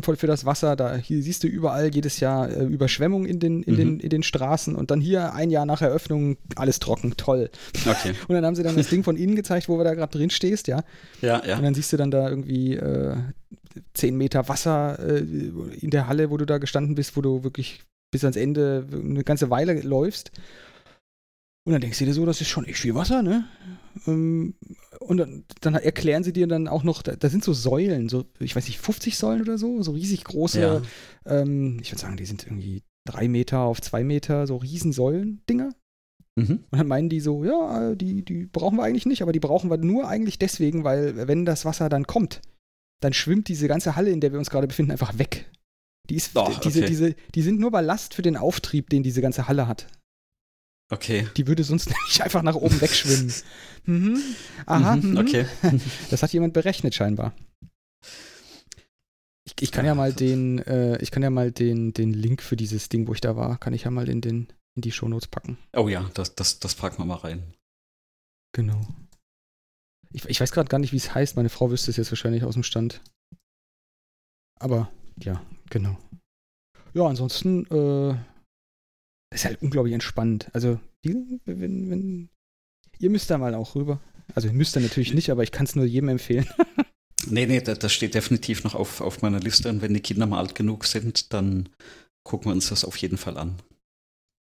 voll 0.04 0.16
für 0.16 0.28
das 0.28 0.46
Wasser, 0.46 0.76
da 0.76 0.96
hier 0.96 1.22
siehst 1.22 1.44
du 1.44 1.48
überall 1.48 1.94
jedes 1.94 2.20
Jahr 2.20 2.50
äh, 2.50 2.64
Überschwemmung 2.66 3.26
in 3.26 3.40
den, 3.40 3.64
in, 3.64 3.74
Mhm. 3.74 3.78
den, 3.78 4.00
in 4.00 4.10
den 4.10 4.24
Straßen 4.24 4.76
und 4.76 4.92
dann 4.92 5.02
hier 5.02 5.34
ein 5.34 5.50
Jahr 5.50 5.66
nach 5.66 5.82
Eröffnung 5.82 6.38
alles 6.56 6.80
trocken, 6.80 7.14
toll. 7.18 7.50
Okay. 7.88 8.14
Und 8.28 8.36
dann 8.36 8.46
haben 8.46 8.56
sie 8.56 8.64
dann 8.64 8.76
das 8.76 8.90
Ding 8.90 9.04
von 9.04 9.18
innen 9.18 9.36
gezeigt, 9.36 9.70
wo 9.70 9.78
wir 9.78 9.84
da 9.84 9.94
gerade 9.94 10.12
drin 10.18 10.30
stehst, 10.30 10.68
ja. 10.68 10.84
Ja, 11.22 11.42
ja. 11.46 11.58
Und 11.58 11.64
dann 11.64 11.74
siehst 11.74 11.92
du 11.94 11.98
dann 11.98 12.12
da 12.12 12.30
irgendwie 12.30 12.76
äh, 12.76 13.16
10 13.94 14.16
Meter 14.18 14.48
Wasser 14.50 14.98
äh, 15.00 15.20
in 15.80 15.90
der 15.90 16.08
Halle, 16.08 16.30
wo 16.30 16.38
du 16.38 16.46
da 16.46 16.58
gestanden 16.58 16.96
bist, 16.96 17.16
wo 17.18 17.22
du 17.22 17.44
wirklich 17.44 17.82
bis 18.12 18.24
ans 18.24 18.36
Ende 18.38 18.86
eine 18.92 19.24
ganze 19.24 19.50
Weile 19.50 19.80
läufst. 19.82 20.32
Und 21.70 21.74
dann 21.74 21.82
denkst 21.82 22.00
du 22.00 22.06
dir 22.06 22.16
so, 22.16 22.26
das 22.26 22.42
ist 22.42 22.48
schon 22.48 22.66
echt 22.66 22.80
viel 22.80 22.96
Wasser, 22.96 23.22
ne? 23.22 23.46
Ähm, 24.08 24.56
Und 25.02 25.18
dann, 25.18 25.44
dann 25.62 25.76
erklären 25.76 26.24
sie 26.24 26.34
dir 26.34 26.48
dann 26.48 26.68
auch 26.68 26.84
noch, 26.84 27.04
da, 27.04 27.16
da 27.16 27.30
sind 27.30 27.44
so 27.44 27.54
Säulen, 27.54 28.10
so, 28.10 28.26
ich 28.40 28.56
weiß 28.56 28.66
nicht, 28.66 28.80
50 28.80 29.16
Säulen 29.16 29.42
oder 29.42 29.60
so, 29.60 29.84
so 29.84 29.92
riesig 29.92 30.24
große, 30.24 30.60
Ja. 30.62 30.82
ähm, 31.28 31.78
ich 31.80 31.92
würde 31.92 32.02
sagen, 32.02 32.18
die 32.18 32.26
sind 32.26 32.44
irgendwie 32.48 32.82
drei 33.06 33.28
Meter 33.28 33.60
auf 33.60 33.82
zwei 33.82 34.04
Meter, 34.04 34.48
so 34.48 34.58
Riesensäulen-Dinger. 34.58 35.76
Mhm. 36.38 36.64
Und 36.72 36.80
dann 36.80 36.88
meinen 36.88 37.10
die 37.10 37.20
so, 37.20 37.44
ja, 37.44 37.94
die, 37.94 38.26
die 38.26 38.48
brauchen 38.48 38.78
wir 38.78 38.84
eigentlich 38.84 39.06
nicht, 39.06 39.22
aber 39.22 39.32
die 39.32 39.40
brauchen 39.40 39.70
wir 39.70 39.78
nur 39.78 40.08
eigentlich 40.08 40.40
deswegen, 40.40 40.84
weil 40.84 41.28
wenn 41.28 41.46
das 41.46 41.66
Wasser 41.66 41.88
dann 41.88 42.08
kommt, 42.08 42.42
dann 43.02 43.14
schwimmt 43.14 43.48
diese 43.48 43.68
ganze 43.68 43.96
Halle, 43.96 44.10
in 44.10 44.22
der 44.22 44.32
wir 44.32 44.40
uns 44.40 44.50
gerade 44.50 44.66
befinden, 44.66 44.92
einfach 44.92 45.20
weg. 45.20 45.52
Die, 46.10 46.16
ist, 46.16 46.36
diese, 46.64 46.80
okay. 46.80 46.88
diese, 46.88 47.16
die 47.36 47.42
sind 47.44 47.60
nur 47.60 47.70
Ballast 47.70 48.16
für 48.16 48.24
den 48.24 48.38
Auftrieb, 48.38 48.90
den 48.90 49.04
diese 49.04 49.22
ganze 49.22 49.48
Halle 49.48 49.68
hat. 49.68 49.86
Okay. 50.90 51.28
Die 51.38 51.48
würde 51.48 51.64
sonst 51.64 51.90
nämlich 51.90 52.24
einfach 52.24 52.42
nach 52.42 52.56
oben 52.56 52.82
wegschwimmen. 52.82 53.34
mhm. 53.86 54.22
Aha, 54.66 54.96
Mhm, 54.96 55.12
mhm. 55.12 55.18
Okay. 55.18 55.46
Das 56.10 56.24
hat 56.24 56.34
jemand 56.34 56.54
berechnet 56.54 56.96
scheinbar. 56.96 57.34
Ich, 59.46 59.54
ich 59.62 59.72
kann 59.72 59.86
ja 59.86 59.96
mal 59.96 60.14
den, 60.14 60.60
äh, 60.60 61.02
ich 61.02 61.12
kann 61.12 61.24
ja 61.24 61.30
mal 61.30 61.52
den, 61.52 61.94
den 61.94 62.14
Link 62.14 62.42
für 62.42 62.56
dieses 62.56 62.90
Ding, 62.90 63.08
wo 63.08 63.14
ich 63.14 63.22
da 63.22 63.36
war, 63.36 63.58
kann 63.58 63.74
ich 63.74 63.84
ja 63.84 63.92
mal 63.92 64.10
in, 64.10 64.22
den, 64.22 64.48
in 64.76 64.82
die 64.82 64.92
Shownotes 64.92 65.28
packen. 65.28 65.58
Oh 65.76 65.88
ja, 65.88 66.10
das, 66.14 66.36
das, 66.36 66.60
das 66.60 66.76
packen 66.76 67.00
wir 67.00 67.06
mal 67.06 67.16
rein. 67.16 67.54
Genau. 68.54 68.82
Ich, 70.12 70.26
ich 70.26 70.42
weiß 70.42 70.52
gerade 70.52 70.70
gar 70.70 70.80
nicht, 70.80 70.92
wie 70.92 70.98
es 70.98 71.14
heißt. 71.14 71.36
Meine 71.36 71.50
Frau 71.50 71.70
wüsste 71.70 71.92
es 71.92 71.98
jetzt 71.98 72.12
wahrscheinlich 72.12 72.44
aus 72.44 72.56
dem 72.56 72.64
Stand. 72.64 73.02
Aber 74.60 74.92
ja, 75.22 75.42
genau. 75.70 75.98
Ja, 76.94 77.06
ansonsten 77.06 77.66
äh, 77.68 78.18
ist 79.34 79.46
halt 79.46 79.62
unglaublich 79.62 79.94
entspannt. 79.94 80.50
Also, 80.54 80.80
wenn, 81.04 81.40
wenn, 81.90 82.30
ihr 83.00 83.10
müsst 83.10 83.30
da 83.30 83.38
mal 83.38 83.54
auch 83.56 83.76
rüber. 83.76 84.00
Also, 84.36 84.48
ihr 84.48 84.54
müsst 84.54 84.76
da 84.76 84.80
natürlich 84.80 85.14
nicht, 85.14 85.30
aber 85.30 85.44
ich 85.44 85.52
kann 85.52 85.66
es 85.66 85.76
nur 85.76 85.86
jedem 85.86 86.10
empfehlen. 86.10 86.48
Nee, 87.28 87.46
nee, 87.48 87.60
das, 87.60 87.78
das 87.80 87.92
steht 87.92 88.16
definitiv 88.16 88.64
noch 88.64 88.76
auf, 88.76 89.02
auf 89.02 89.22
meiner 89.22 89.42
Liste. 89.42 89.68
Und 89.68 89.82
wenn 89.82 89.94
die 89.94 90.00
Kinder 90.00 90.26
mal 90.26 90.40
alt 90.40 90.56
genug 90.56 90.86
sind, 90.86 91.34
dann 91.34 91.68
gucken 92.24 92.50
wir 92.50 92.54
uns 92.56 92.70
das 92.70 92.86
auf 92.86 92.96
jeden 92.96 93.18
Fall 93.18 93.38
an. 93.38 93.56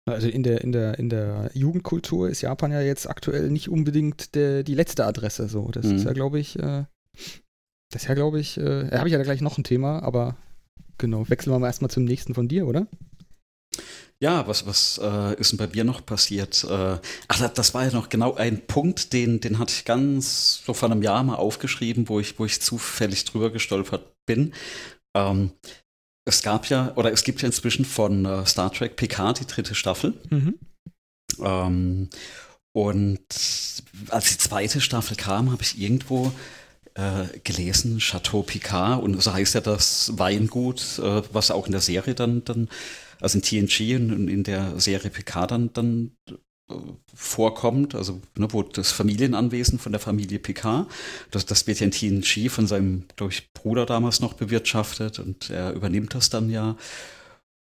Also 0.10 0.30
in 0.30 0.44
der, 0.44 0.62
in 0.62 0.72
der, 0.72 0.98
in 0.98 1.10
der 1.10 1.52
Jugendkultur 1.54 2.30
ist 2.30 2.40
Japan 2.42 2.72
ja 2.72 2.80
jetzt 2.82 3.10
aktuell 3.10 3.50
nicht 3.52 3.68
unbedingt 3.68 4.34
der, 4.34 4.64
die 4.64 4.76
letzte 4.76 5.06
Adresse. 5.06 5.50
So, 5.50 5.72
das 5.72 5.86
Mhm. 5.88 5.96
ist 5.98 6.06
ja, 6.06 6.14
glaube 6.14 6.40
ich, 6.40 6.58
äh, 6.58 6.86
das 7.92 8.04
ist 8.04 8.08
ja, 8.08 8.14
glaube 8.16 8.40
ich, 8.40 8.58
äh, 8.58 8.88
da 8.90 9.00
habe 9.00 9.10
ich 9.10 9.14
ja 9.14 9.22
gleich 9.22 9.42
noch 9.42 9.58
ein 9.58 9.66
Thema, 9.66 10.02
aber 10.02 10.38
genau, 10.98 11.28
wechseln 11.30 11.52
wir 11.52 11.60
mal 11.60 11.68
erstmal 11.68 11.92
zum 11.92 12.06
nächsten 12.06 12.34
von 12.34 12.48
dir, 12.48 12.66
oder? 12.66 12.88
Ja, 14.24 14.48
was, 14.48 14.66
was 14.66 15.02
äh, 15.04 15.38
ist 15.38 15.52
denn 15.52 15.58
bei 15.58 15.68
mir 15.68 15.84
noch 15.84 16.06
passiert? 16.06 16.64
Äh, 16.64 16.98
ach, 17.28 17.50
das, 17.50 17.74
war 17.74 17.84
ja 17.84 17.92
noch 17.92 18.08
genau 18.08 18.36
ein 18.36 18.66
Punkt, 18.66 19.12
den, 19.12 19.42
den 19.42 19.60
hatte 19.60 19.74
ich 19.74 19.84
ganz 19.84 20.64
so 20.66 20.74
vor 20.74 20.90
einem 20.90 21.02
Jahr 21.02 21.24
mal 21.24 21.36
aufgeschrieben, 21.36 22.08
wo 22.08 22.22
ich, 22.22 22.40
wo 22.40 22.46
ich 22.46 22.62
zufällig 22.62 23.26
drüber 23.26 23.52
gestolpert 23.52 24.16
bin. 24.26 24.54
Ähm, 25.14 25.52
es 26.24 26.42
gab 26.42 26.70
ja, 26.70 26.94
oder 26.96 27.12
es 27.12 27.26
gibt 27.26 27.42
ja 27.42 27.48
inzwischen 27.48 27.84
von 27.84 28.24
äh, 28.24 28.46
Star 28.46 28.72
Trek 28.72 28.96
Picard 28.96 29.42
die 29.42 29.46
dritte 29.46 29.76
Staffel. 29.76 30.14
Mhm. 30.30 30.58
Ähm, 31.42 32.10
und 32.72 33.26
als 34.08 34.30
die 34.30 34.38
zweite 34.38 34.80
Staffel 34.80 35.18
kam, 35.18 35.52
habe 35.52 35.64
ich 35.64 35.78
irgendwo 35.78 36.32
äh, 36.94 37.26
gelesen, 37.44 37.98
Chateau 38.00 38.42
Picard, 38.42 39.04
und 39.04 39.22
so 39.22 39.34
heißt 39.34 39.56
ja 39.56 39.60
das 39.60 40.18
Weingut, 40.18 40.98
äh, 41.00 41.24
was 41.34 41.52
auch 41.52 41.66
in 41.66 41.74
der 41.74 41.82
Serie 41.82 42.16
dann, 42.16 42.46
dann 42.46 42.70
also 43.24 43.40
in 43.40 43.42
TNG 43.42 43.96
und 43.96 44.28
in 44.28 44.44
der 44.44 44.80
Serie 44.80 45.10
Picard 45.10 45.52
dann, 45.52 45.72
dann 45.74 46.12
äh, 46.70 46.76
vorkommt, 47.14 47.96
also 47.96 48.22
ne, 48.38 48.48
wo 48.52 48.64
das 48.64 48.92
Familienanwesen 48.92 49.80
von 49.80 49.92
der 49.92 50.02
Familie 50.02 50.40
Picard, 50.40 50.88
das, 51.32 51.46
das 51.46 51.66
wird 51.68 51.80
ja 51.80 51.86
in 51.86 51.92
TNG 51.92 52.50
von 52.50 52.68
seinem, 52.68 53.06
glaube 53.16 53.34
ich, 53.34 53.52
Bruder 53.54 53.86
damals 53.86 54.20
noch 54.20 54.34
bewirtschaftet 54.34 55.20
und 55.20 55.50
er 55.50 55.74
übernimmt 55.74 56.14
das 56.14 56.30
dann 56.30 56.50
ja. 56.50 56.76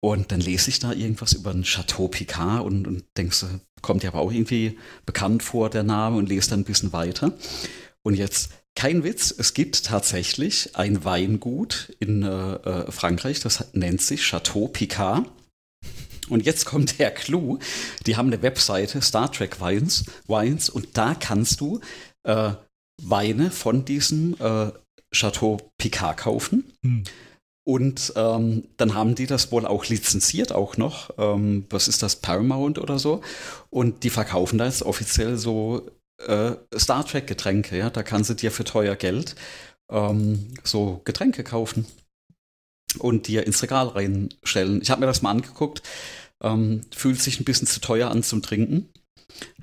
Und 0.02 0.32
dann 0.32 0.40
lese 0.40 0.70
ich 0.70 0.78
da 0.78 0.92
irgendwas 0.92 1.34
über 1.34 1.50
ein 1.50 1.62
Chateau 1.62 2.08
Picard 2.08 2.64
und, 2.64 2.86
und 2.86 3.04
denkst, 3.18 3.44
kommt 3.82 4.02
ja 4.02 4.10
aber 4.10 4.20
auch 4.20 4.32
irgendwie 4.32 4.78
bekannt 5.04 5.42
vor, 5.42 5.68
der 5.68 5.82
Name, 5.82 6.16
und 6.16 6.28
lese 6.28 6.50
dann 6.50 6.60
ein 6.60 6.64
bisschen 6.64 6.92
weiter. 6.92 7.32
Und 8.02 8.14
jetzt, 8.14 8.50
kein 8.74 9.04
Witz, 9.04 9.34
es 9.36 9.52
gibt 9.52 9.84
tatsächlich 9.84 10.74
ein 10.76 11.04
Weingut 11.04 11.94
in 11.98 12.22
äh, 12.22 12.54
äh, 12.54 12.90
Frankreich, 12.90 13.40
das 13.40 13.74
nennt 13.74 14.00
sich 14.00 14.22
Chateau 14.22 14.68
Picard. 14.68 15.26
Und 16.30 16.46
jetzt 16.46 16.64
kommt 16.64 16.98
der 16.98 17.10
Clou. 17.10 17.58
Die 18.06 18.16
haben 18.16 18.28
eine 18.28 18.42
Webseite, 18.42 19.02
Star 19.02 19.30
Trek 19.30 19.60
Wines, 19.60 20.04
Wines 20.26 20.70
und 20.70 20.96
da 20.96 21.14
kannst 21.14 21.60
du 21.60 21.80
äh, 22.24 22.52
Weine 23.02 23.50
von 23.50 23.84
diesem 23.84 24.36
äh, 24.38 24.70
Chateau 25.12 25.58
Picard 25.78 26.18
kaufen. 26.18 26.72
Hm. 26.82 27.04
Und 27.64 28.12
ähm, 28.16 28.64
dann 28.78 28.94
haben 28.94 29.14
die 29.14 29.26
das 29.26 29.52
wohl 29.52 29.66
auch 29.66 29.86
lizenziert 29.86 30.52
auch 30.52 30.76
noch. 30.76 31.10
Ähm, 31.18 31.66
was 31.70 31.88
ist 31.88 32.02
das, 32.02 32.16
Paramount 32.16 32.78
oder 32.78 32.98
so? 32.98 33.20
Und 33.68 34.02
die 34.02 34.10
verkaufen 34.10 34.58
da 34.58 34.64
jetzt 34.64 34.82
offiziell 34.82 35.36
so 35.36 35.86
äh, 36.26 36.52
Star 36.76 37.04
Trek 37.06 37.26
Getränke. 37.26 37.76
Ja, 37.76 37.90
da 37.90 38.02
kannst 38.02 38.30
du 38.30 38.34
dir 38.34 38.50
für 38.50 38.64
teuer 38.64 38.96
Geld 38.96 39.36
ähm, 39.90 40.48
so 40.64 41.00
Getränke 41.04 41.44
kaufen 41.44 41.86
und 42.98 43.28
dir 43.28 43.46
ins 43.46 43.62
Regal 43.62 43.88
reinstellen. 43.88 44.80
Ich 44.82 44.90
habe 44.90 45.00
mir 45.00 45.06
das 45.06 45.22
mal 45.22 45.30
angeguckt. 45.30 45.82
Ähm, 46.42 46.82
fühlt 46.94 47.20
sich 47.20 47.38
ein 47.38 47.44
bisschen 47.44 47.66
zu 47.66 47.80
teuer 47.80 48.10
an 48.10 48.22
zum 48.22 48.40
Trinken. 48.42 48.88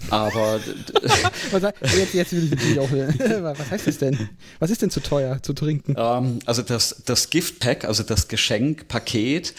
Aber 0.10 0.60
jetzt, 1.98 2.14
jetzt 2.14 2.32
will 2.34 2.46
ich 2.46 2.52
natürlich 2.52 2.80
auch. 2.80 2.92
Was 3.58 3.72
heißt 3.72 3.88
das 3.88 3.98
denn? 3.98 4.30
Was 4.60 4.70
ist 4.70 4.82
denn 4.82 4.90
zu 4.90 5.02
teuer 5.02 5.42
zu 5.42 5.54
trinken? 5.54 5.96
Ähm, 5.98 6.40
also 6.46 6.62
das, 6.62 7.04
das 7.06 7.30
Gift 7.30 7.60
Pack, 7.60 7.86
also 7.86 8.04
das 8.04 8.28
Geschenkpaket, 8.28 9.54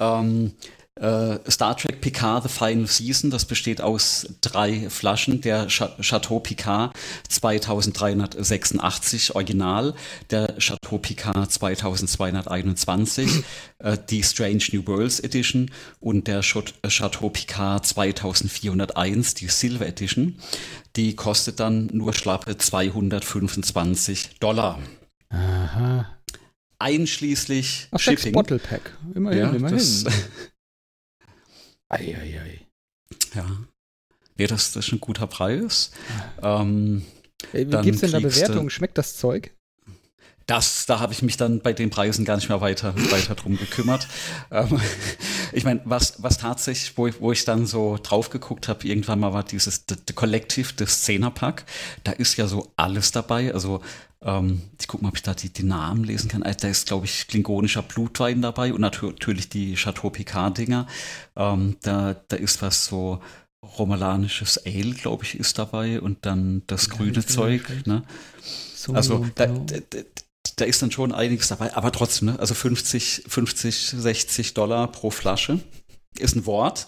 ähm, 0.00 0.52
äh, 1.04 1.50
Star 1.50 1.76
Trek 1.76 2.00
Picard 2.00 2.44
The 2.44 2.48
Final 2.48 2.86
Season, 2.86 3.30
das 3.30 3.44
besteht 3.44 3.80
aus 3.80 4.26
drei 4.40 4.88
Flaschen. 4.88 5.40
Der 5.42 5.68
Chateau 5.68 6.40
Picard 6.40 6.96
2386 7.28 9.34
Original, 9.34 9.94
der 10.30 10.58
Chateau 10.58 10.98
Picard 10.98 11.52
2221, 11.52 13.44
äh, 13.78 13.98
die 14.08 14.22
Strange 14.22 14.64
New 14.72 14.86
Worlds 14.86 15.20
Edition 15.20 15.70
und 16.00 16.26
der 16.26 16.40
Chateau 16.40 17.28
Picard 17.28 17.86
2401, 17.86 19.34
die 19.34 19.48
Silver 19.48 19.86
Edition. 19.86 20.38
Die 20.96 21.16
kostet 21.16 21.60
dann 21.60 21.90
nur 21.92 22.14
schlappe 22.14 22.56
225 22.56 24.38
Dollar. 24.40 24.78
Aha. 25.28 26.06
Einschließlich 26.78 27.88
Ach, 27.90 27.98
Shipping. 27.98 28.32
Bottle 28.32 28.58
Pack. 28.58 28.96
Immerhin, 29.14 29.38
ja, 29.38 29.50
immerhin. 29.50 29.76
das, 29.76 30.04
Eieiei. 31.94 32.60
Ja. 33.34 33.46
Nee, 34.36 34.46
das, 34.46 34.72
das 34.72 34.86
ist 34.86 34.92
ein 34.92 35.00
guter 35.00 35.26
Preis. 35.26 35.92
Ähm, 36.42 37.04
Wie 37.52 37.64
Dann 37.66 37.84
gibt's 37.84 38.00
denn 38.00 38.12
da 38.12 38.20
Bewertungen? 38.20 38.70
Schmeckt 38.70 38.98
das 38.98 39.16
Zeug? 39.16 39.54
Das, 40.46 40.86
da 40.86 41.00
habe 41.00 41.12
ich 41.12 41.22
mich 41.22 41.36
dann 41.36 41.60
bei 41.60 41.72
den 41.72 41.90
Preisen 41.90 42.24
gar 42.24 42.36
nicht 42.36 42.48
mehr 42.48 42.60
weiter, 42.60 42.94
weiter 43.10 43.34
drum 43.34 43.56
gekümmert. 43.56 44.06
Ähm, 44.50 44.80
ich 45.52 45.64
meine, 45.64 45.80
was, 45.84 46.22
was 46.22 46.38
tatsächlich, 46.38 46.96
wo 46.98 47.06
ich, 47.06 47.20
wo 47.20 47.32
ich 47.32 47.44
dann 47.44 47.66
so 47.66 47.98
drauf 48.02 48.30
geguckt 48.30 48.68
habe, 48.68 48.86
irgendwann 48.86 49.20
mal 49.20 49.32
war 49.32 49.42
dieses 49.44 49.84
The, 49.88 49.96
The 50.06 50.14
Collective, 50.14 50.72
das 50.76 51.02
Zehnerpack. 51.02 51.64
Da 52.04 52.12
ist 52.12 52.36
ja 52.36 52.46
so 52.46 52.72
alles 52.76 53.10
dabei. 53.12 53.54
Also 53.54 53.80
ähm, 54.22 54.62
ich 54.80 54.88
gucke 54.88 55.02
mal, 55.02 55.10
ob 55.10 55.16
ich 55.16 55.22
da 55.22 55.34
die, 55.34 55.50
die 55.50 55.62
Namen 55.64 56.04
lesen 56.04 56.28
kann. 56.28 56.42
Also, 56.42 56.58
Da 56.62 56.68
ist, 56.68 56.86
glaube 56.86 57.06
ich, 57.06 57.26
klingonischer 57.28 57.82
Blutwein 57.82 58.42
dabei 58.42 58.72
und 58.72 58.80
natür- 58.82 59.10
natürlich 59.12 59.48
die 59.48 59.74
Chateau 59.74 60.10
Picard-Dinger. 60.10 60.86
Ähm, 61.36 61.76
da, 61.82 62.14
da 62.28 62.36
ist 62.36 62.62
was 62.62 62.86
so 62.86 63.20
romulanisches 63.78 64.64
Ale, 64.66 64.92
glaube 64.92 65.24
ich, 65.24 65.38
ist 65.38 65.58
dabei 65.58 66.00
und 66.00 66.26
dann 66.26 66.62
das 66.66 66.86
Ja, 66.86 66.94
grüne 66.94 67.24
Zeug. 67.24 67.86
Ne? 67.86 68.02
So, 68.74 68.92
Also 68.92 69.20
genau. 69.20 69.32
da, 69.34 69.46
da, 69.46 69.98
da 70.56 70.64
ist 70.64 70.82
dann 70.82 70.90
schon 70.90 71.12
einiges 71.12 71.48
dabei, 71.48 71.74
aber 71.74 71.90
trotzdem, 71.92 72.28
ne? 72.28 72.38
also 72.38 72.54
50, 72.54 73.24
50, 73.26 73.88
60 73.90 74.54
Dollar 74.54 74.90
pro 74.92 75.10
Flasche 75.10 75.60
ist 76.18 76.36
ein 76.36 76.46
Wort, 76.46 76.86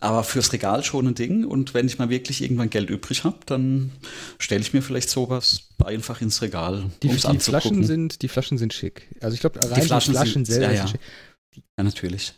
aber 0.00 0.24
fürs 0.24 0.52
Regal 0.52 0.82
schon 0.84 1.06
ein 1.06 1.14
Ding. 1.14 1.44
Und 1.44 1.74
wenn 1.74 1.86
ich 1.86 1.98
mal 1.98 2.08
wirklich 2.08 2.42
irgendwann 2.42 2.70
Geld 2.70 2.88
übrig 2.90 3.24
habe, 3.24 3.38
dann 3.46 3.92
stelle 4.38 4.60
ich 4.62 4.72
mir 4.72 4.82
vielleicht 4.82 5.10
sowas 5.10 5.68
einfach 5.84 6.20
ins 6.20 6.40
Regal, 6.42 6.90
die, 7.02 7.08
um's 7.08 7.22
die 7.22 7.38
Flaschen 7.38 7.84
sind, 7.84 8.22
die 8.22 8.28
Flaschen 8.28 8.58
sind 8.58 8.72
schick. 8.72 9.08
Also 9.20 9.34
ich 9.34 9.40
glaube, 9.40 9.60
rein 9.62 9.80
die 9.80 9.86
Flaschen 9.86 10.14
Flaschen, 10.14 10.44
sind- 10.44 10.46
selber 10.46 10.72
ja, 10.74 10.86
sind 10.86 11.00
ja. 11.00 11.06
schick. 11.54 11.62
Ja, 11.76 11.84
natürlich. 11.84 12.34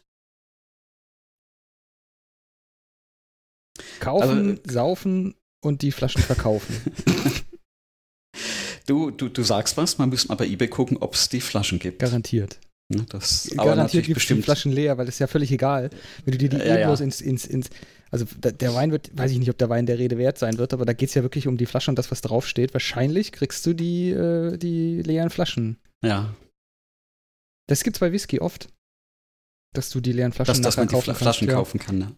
Kaufen, 4.01 4.51
Also- 4.61 4.73
saufen 4.73 5.35
und 5.63 5.83
die 5.83 5.93
Flaschen 5.93 6.23
verkaufen. 6.23 6.75
Du, 8.91 9.13
du, 9.13 9.29
du 9.29 9.43
sagst 9.45 9.77
was, 9.77 9.99
man 9.99 10.09
müsste 10.09 10.29
mal 10.29 10.35
bei 10.35 10.47
eBay 10.47 10.67
gucken, 10.67 10.97
ob 10.97 11.15
es 11.15 11.29
die 11.29 11.41
Flaschen 11.41 11.79
gibt. 11.79 12.01
Garantiert. 12.01 12.59
Ne, 12.93 13.07
Das, 13.09 13.49
aber 13.53 13.67
Garantiert 13.67 13.77
natürlich 13.77 14.07
gibt 14.09 14.19
es 14.19 14.27
die 14.27 14.35
bestimmt. 14.35 14.45
Flaschen 14.45 14.73
leer, 14.73 14.99
weil 14.99 15.07
das 15.07 15.15
ist 15.15 15.19
ja 15.21 15.29
völlig 15.29 15.53
egal. 15.53 15.91
Wenn 16.25 16.33
du 16.33 16.39
dir 16.39 16.49
die 16.49 16.57
Ja, 16.57 16.75
eh 16.75 16.81
ja. 16.81 16.93
ins, 16.95 17.21
ins, 17.21 17.47
ins. 17.47 17.71
Also 18.11 18.25
da, 18.41 18.51
der 18.51 18.75
Wein 18.75 18.91
wird, 18.91 19.17
weiß 19.17 19.31
ich 19.31 19.39
nicht, 19.39 19.49
ob 19.49 19.59
der 19.59 19.69
Wein 19.69 19.87
der 19.87 20.01
Rede 20.01 20.19
wert 20.19 20.39
sein 20.39 20.59
wird, 20.59 20.73
aber 20.73 20.85
da 20.85 20.93
geht 20.93 21.09
es 21.11 21.15
ja 21.15 21.23
wirklich 21.23 21.47
um 21.47 21.57
die 21.57 21.67
Flasche 21.67 21.93
und 21.93 22.01
das, 22.01 22.11
was 22.11 22.21
draufsteht. 22.21 22.75
Wahrscheinlich 22.75 23.31
kriegst 23.31 23.65
du 23.65 23.75
die, 23.75 24.11
äh, 24.11 24.57
die 24.57 25.03
leeren 25.03 25.31
Flaschen. 25.31 25.79
Ja, 26.05 26.35
Das 27.69 27.85
gibt's 27.85 28.01
bei 28.01 28.11
Whisky 28.11 28.41
oft. 28.41 28.69
Dass 29.73 29.91
du 29.91 30.01
die 30.01 30.11
leeren 30.13 30.33
Flaschen 30.33 30.55
dass, 30.55 30.61
dass 30.63 30.75
nachher 30.75 30.81
man 30.81 30.89
die 30.89 30.95
kaufen 30.95 31.05
Fla 31.05 31.13
kannst, 31.13 31.23
Flaschen 31.23 31.49
ja. 31.49 31.55
kaufen 31.55 31.79
kann. 31.79 31.99
Ne? 31.99 32.17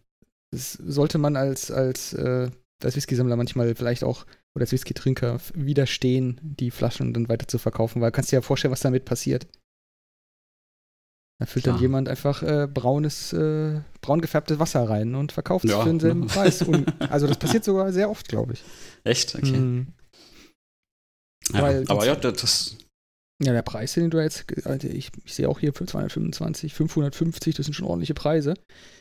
Das 0.52 0.72
sollte 0.72 1.18
man 1.18 1.36
als, 1.36 1.70
als, 1.70 2.14
äh, 2.14 2.48
als 2.82 2.96
Whisky-Sammler 2.96 3.36
manchmal 3.36 3.74
vielleicht 3.74 4.04
auch 4.04 4.24
oder 4.54 4.62
als 4.64 4.72
Whisky-Trinker 4.72 5.40
widerstehen, 5.54 6.38
die 6.42 6.70
Flaschen 6.70 7.14
dann 7.14 7.28
weiter 7.28 7.48
zu 7.48 7.58
verkaufen, 7.58 8.00
weil 8.02 8.12
kannst 8.12 8.32
dir 8.32 8.36
ja 8.36 8.42
vorstellen, 8.42 8.72
was 8.72 8.80
damit 8.80 9.04
passiert. 9.04 9.46
Da 11.40 11.46
füllt 11.46 11.66
dann 11.66 11.74
Klar. 11.74 11.82
jemand 11.82 12.08
einfach 12.08 12.42
äh, 12.42 12.68
braunes, 12.72 13.32
äh, 13.32 13.80
braun 14.00 14.20
gefärbtes 14.20 14.58
Wasser 14.60 14.88
rein 14.88 15.14
und 15.16 15.32
verkauft 15.32 15.64
es 15.64 15.70
Ja, 15.72 15.80
für 15.82 15.88
denselben 15.88 16.20
ne? 16.20 16.26
Preis. 16.26 16.62
Und, 16.62 16.86
also 17.10 17.26
das 17.26 17.38
passiert 17.38 17.64
sogar 17.64 17.92
sehr 17.92 18.10
oft, 18.10 18.28
glaube 18.28 18.52
ich. 18.52 18.62
Echt? 19.04 19.34
Okay. 19.34 19.56
Mhm. 19.56 19.88
Ja, 21.52 21.62
Weil- 21.62 21.84
aber 21.88 22.06
ja, 22.06 22.14
das, 22.14 22.76
Ja, 23.42 23.52
der 23.52 23.62
Preis, 23.62 23.94
den 23.94 24.10
du 24.10 24.20
jetzt, 24.20 24.44
also 24.66 24.86
ich, 24.86 25.10
ich 25.24 25.34
sehe 25.34 25.48
auch 25.48 25.58
hier 25.58 25.72
für 25.72 25.84
225, 25.84 26.74
550, 26.74 27.56
das 27.56 27.66
sind 27.66 27.74
schon 27.74 27.86
ordentliche 27.88 28.14
Preise. 28.14 28.54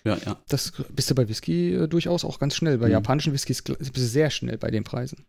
ja, 0.03 0.17
ja. 0.25 0.41
Das 0.47 0.71
bist 0.89 1.11
du 1.11 1.15
bei 1.15 1.27
Whisky 1.29 1.75
äh, 1.75 1.87
durchaus 1.87 2.25
auch 2.25 2.39
ganz 2.39 2.55
schnell. 2.55 2.79
Bei 2.79 2.87
Mhm. 2.87 2.93
japanischen 2.93 3.33
Whiskys 3.33 3.61
bist 3.61 3.95
du 3.95 4.01
sehr 4.01 4.31
schnell 4.31 4.57
bei 4.57 4.71
den 4.71 4.83
Preisen. 4.83 5.25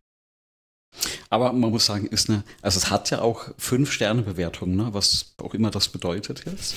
Aber 1.30 1.52
man 1.52 1.70
muss 1.70 1.86
sagen, 1.86 2.06
ist 2.06 2.28
eine, 2.28 2.44
also 2.60 2.78
es 2.78 2.90
hat 2.90 3.10
ja 3.10 3.22
auch 3.22 3.48
fünf 3.56 3.90
Sterne 3.90 4.22
Bewertungen, 4.22 4.76
ne? 4.76 4.88
was 4.92 5.34
auch 5.42 5.54
immer 5.54 5.70
das 5.70 5.88
bedeutet 5.88 6.44
jetzt. 6.46 6.74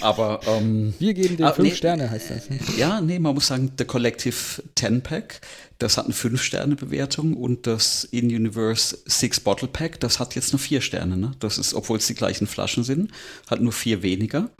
Aber 0.00 0.40
ähm, 0.46 0.94
Wir 0.98 1.14
geben 1.14 1.36
dir 1.36 1.46
Ah, 1.46 1.52
fünf 1.52 1.68
nee, 1.68 1.74
Sterne, 1.76 2.10
heißt 2.10 2.30
das. 2.30 2.50
ne? 2.50 2.58
ja, 2.76 3.00
nee, 3.00 3.18
man 3.20 3.34
muss 3.34 3.46
sagen, 3.46 3.70
The 3.78 3.84
Collective 3.84 4.34
10 4.76 5.02
Pack, 5.02 5.40
das 5.78 5.96
hat 5.96 6.06
eine 6.06 6.14
fünf 6.14 6.42
Sterne 6.42 6.74
Bewertung 6.74 7.34
und 7.34 7.66
das 7.68 8.04
In 8.04 8.26
Universe 8.26 8.98
Six 9.06 9.40
Bottle 9.40 9.68
Pack, 9.68 10.00
das 10.00 10.18
hat 10.18 10.34
jetzt 10.34 10.52
nur 10.52 10.60
vier 10.60 10.80
Sterne. 10.80 11.16
Ne? 11.16 11.32
Das 11.38 11.56
ist, 11.58 11.72
obwohl 11.74 11.98
es 11.98 12.06
die 12.08 12.14
gleichen 12.14 12.46
Flaschen 12.48 12.82
sind, 12.84 13.12
hat 13.48 13.60
nur 13.60 13.72
vier 13.72 14.02
weniger. 14.02 14.50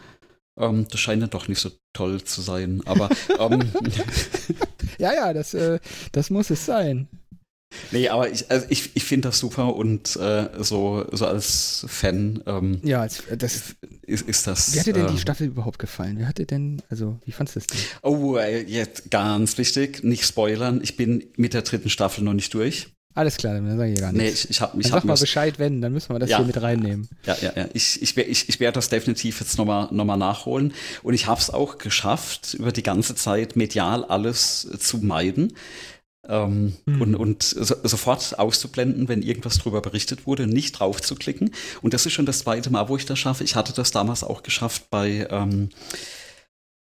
Ähm, 0.59 0.87
das 0.91 1.01
scheint 1.01 1.23
dann 1.23 1.31
doch 1.31 1.49
nicht 1.49 1.61
so 1.61 1.71
toll 1.93 2.23
zu 2.23 2.41
sein. 2.41 2.83
Aber 2.85 3.09
ähm, 3.38 3.73
Ja, 4.99 5.12
ja, 5.15 5.33
das, 5.33 5.55
äh, 5.55 5.81
das 6.12 6.31
muss 6.31 6.51
es 6.51 6.65
sein. 6.67 7.09
Nee, 7.91 8.09
aber 8.09 8.31
ich, 8.31 8.51
also 8.51 8.67
ich, 8.69 8.91
ich 8.95 9.05
finde 9.05 9.29
das 9.29 9.39
super 9.39 9.75
und 9.75 10.17
äh, 10.17 10.49
so, 10.61 11.05
so 11.13 11.27
als 11.27 11.85
Fan 11.89 12.43
ähm, 12.47 12.81
Ja, 12.83 13.01
als, 13.03 13.23
das, 13.37 13.75
ist, 14.03 14.29
ist 14.29 14.47
das. 14.47 14.75
wie 14.75 14.81
hat 14.81 14.87
dir 14.87 14.93
denn 14.95 15.07
äh, 15.07 15.13
die 15.13 15.19
Staffel 15.19 15.47
überhaupt 15.47 15.79
gefallen? 15.79 16.19
Wie 16.19 16.27
hat 16.27 16.39
dir 16.39 16.47
denn, 16.47 16.83
also, 16.91 17.19
wie 17.25 17.33
fandest 17.33 17.57
du 17.57 17.61
das 17.61 17.67
denn? 17.69 17.81
Oh, 18.03 18.37
äh, 18.37 18.63
jetzt 18.63 19.11
ganz 19.11 19.59
wichtig, 19.59 20.03
nicht 20.05 20.25
spoilern. 20.27 20.81
Ich 20.83 20.97
bin 20.97 21.25
mit 21.37 21.55
der 21.55 21.63
dritten 21.63 21.91
Staffel 21.91 22.25
noch 22.25 22.35
nicht 22.35 22.53
durch. 22.55 22.89
Alles 23.15 23.37
klar, 23.37 23.53
dann 23.53 23.77
sage 23.77 23.93
ich 23.93 23.99
ja 23.99 24.07
gar 24.07 24.13
Nee, 24.13 24.23
nichts. 24.25 24.45
ich, 24.45 24.51
ich 24.53 24.61
habe 24.63 24.71
dann 24.71 24.79
mich 24.79 24.87
sag 24.87 24.97
hab 24.97 25.05
mal 25.05 25.19
Bescheid, 25.19 25.59
wenn, 25.59 25.83
dann 25.83 25.93
müssen 25.93 26.15
wir 26.15 26.19
das 26.19 26.31
Ja. 26.31 26.39
hier 26.39 26.47
mit 26.47 26.63
reinnehmen. 26.63 27.11
Ja, 27.27 27.37
ja, 27.43 27.53
ja. 27.55 27.69
Ich, 27.75 28.01
ich, 28.01 28.17
ich, 28.17 28.49
ich 28.49 28.59
werde 28.59 28.77
das 28.77 28.89
definitiv 28.89 29.39
jetzt 29.41 29.59
nochmal 29.59 29.89
noch 29.91 30.07
mal 30.07 30.17
nachholen. 30.17 30.73
Und 31.03 31.13
ich 31.13 31.27
habe 31.27 31.39
es 31.39 31.51
auch 31.51 31.77
geschafft, 31.77 32.55
über 32.55 32.73
die 32.73 32.83
ganze 32.83 33.15
Zeit 33.15 33.55
medial 33.55 34.05
alles 34.07 34.67
äh, 34.73 34.79
zu 34.79 34.97
meiden. 34.97 35.53
Ähm, 36.29 36.75
Mhm. 36.87 37.03
und, 37.03 37.15
und 37.17 37.43
so, 37.43 37.75
sofort 37.83 38.39
auszublenden, 38.39 39.09
wenn 39.09 39.23
irgendwas 39.23 39.59
drüber 39.59 39.81
berichtet 39.81 40.27
wurde, 40.27 40.47
nicht 40.47 40.79
drauf 40.79 41.03
zu 41.03 41.17
klicken. 41.17 41.51
Und 41.81 41.95
das 41.95 42.07
ist 42.07 42.13
schon 42.13 42.27
das 42.27 42.41
zweite 42.41 42.71
Mal, 42.71 42.89
wo 42.89 42.97
ich 42.97 43.07
das 43.07 43.19
schaffe. 43.19 43.42
Ich 43.42 43.57
hatte 43.57 43.73
das 43.73 43.90
damals 43.90 44.23
auch 44.23 44.42
geschafft 44.44 44.85
bei 44.90 45.27
ähm, 45.31 45.71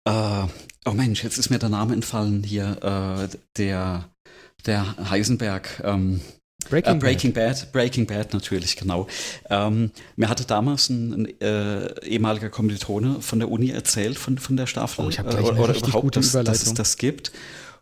äh, 0.07 0.47
oh 0.85 0.91
Mensch, 0.93 1.23
jetzt 1.23 1.37
ist 1.37 1.49
mir 1.49 1.59
der 1.59 1.69
Name 1.69 1.93
entfallen 1.93 2.43
hier, 2.43 2.77
äh, 2.81 3.37
der, 3.57 4.09
der 4.65 5.09
Heisenberg, 5.09 5.81
ähm, 5.83 6.21
Breaking, 6.69 6.95
äh, 6.95 6.99
Breaking 6.99 7.33
Bad. 7.33 7.71
Breaking 7.71 8.07
Bad 8.07 8.33
natürlich, 8.33 8.75
genau. 8.75 9.07
Ähm, 9.49 9.91
mir 10.15 10.27
hatte 10.29 10.45
damals 10.45 10.89
ein, 10.89 11.13
ein 11.13 11.41
äh, 11.41 12.05
ehemaliger 12.05 12.49
Kommilitone 12.49 13.21
von 13.21 13.39
der 13.39 13.49
Uni 13.51 13.69
erzählt, 13.69 14.17
von, 14.17 14.37
von 14.37 14.57
der 14.57 14.67
Staffel. 14.67 15.05
Oh, 15.05 15.09
ich 15.09 15.19
hab 15.19 15.27
äh, 15.27 15.37
oder 15.37 15.69
richtig 15.69 15.89
überhaupt, 15.89 16.15
dass, 16.15 16.31
dass 16.31 16.63
es 16.63 16.73
das 16.73 16.97
gibt. 16.97 17.31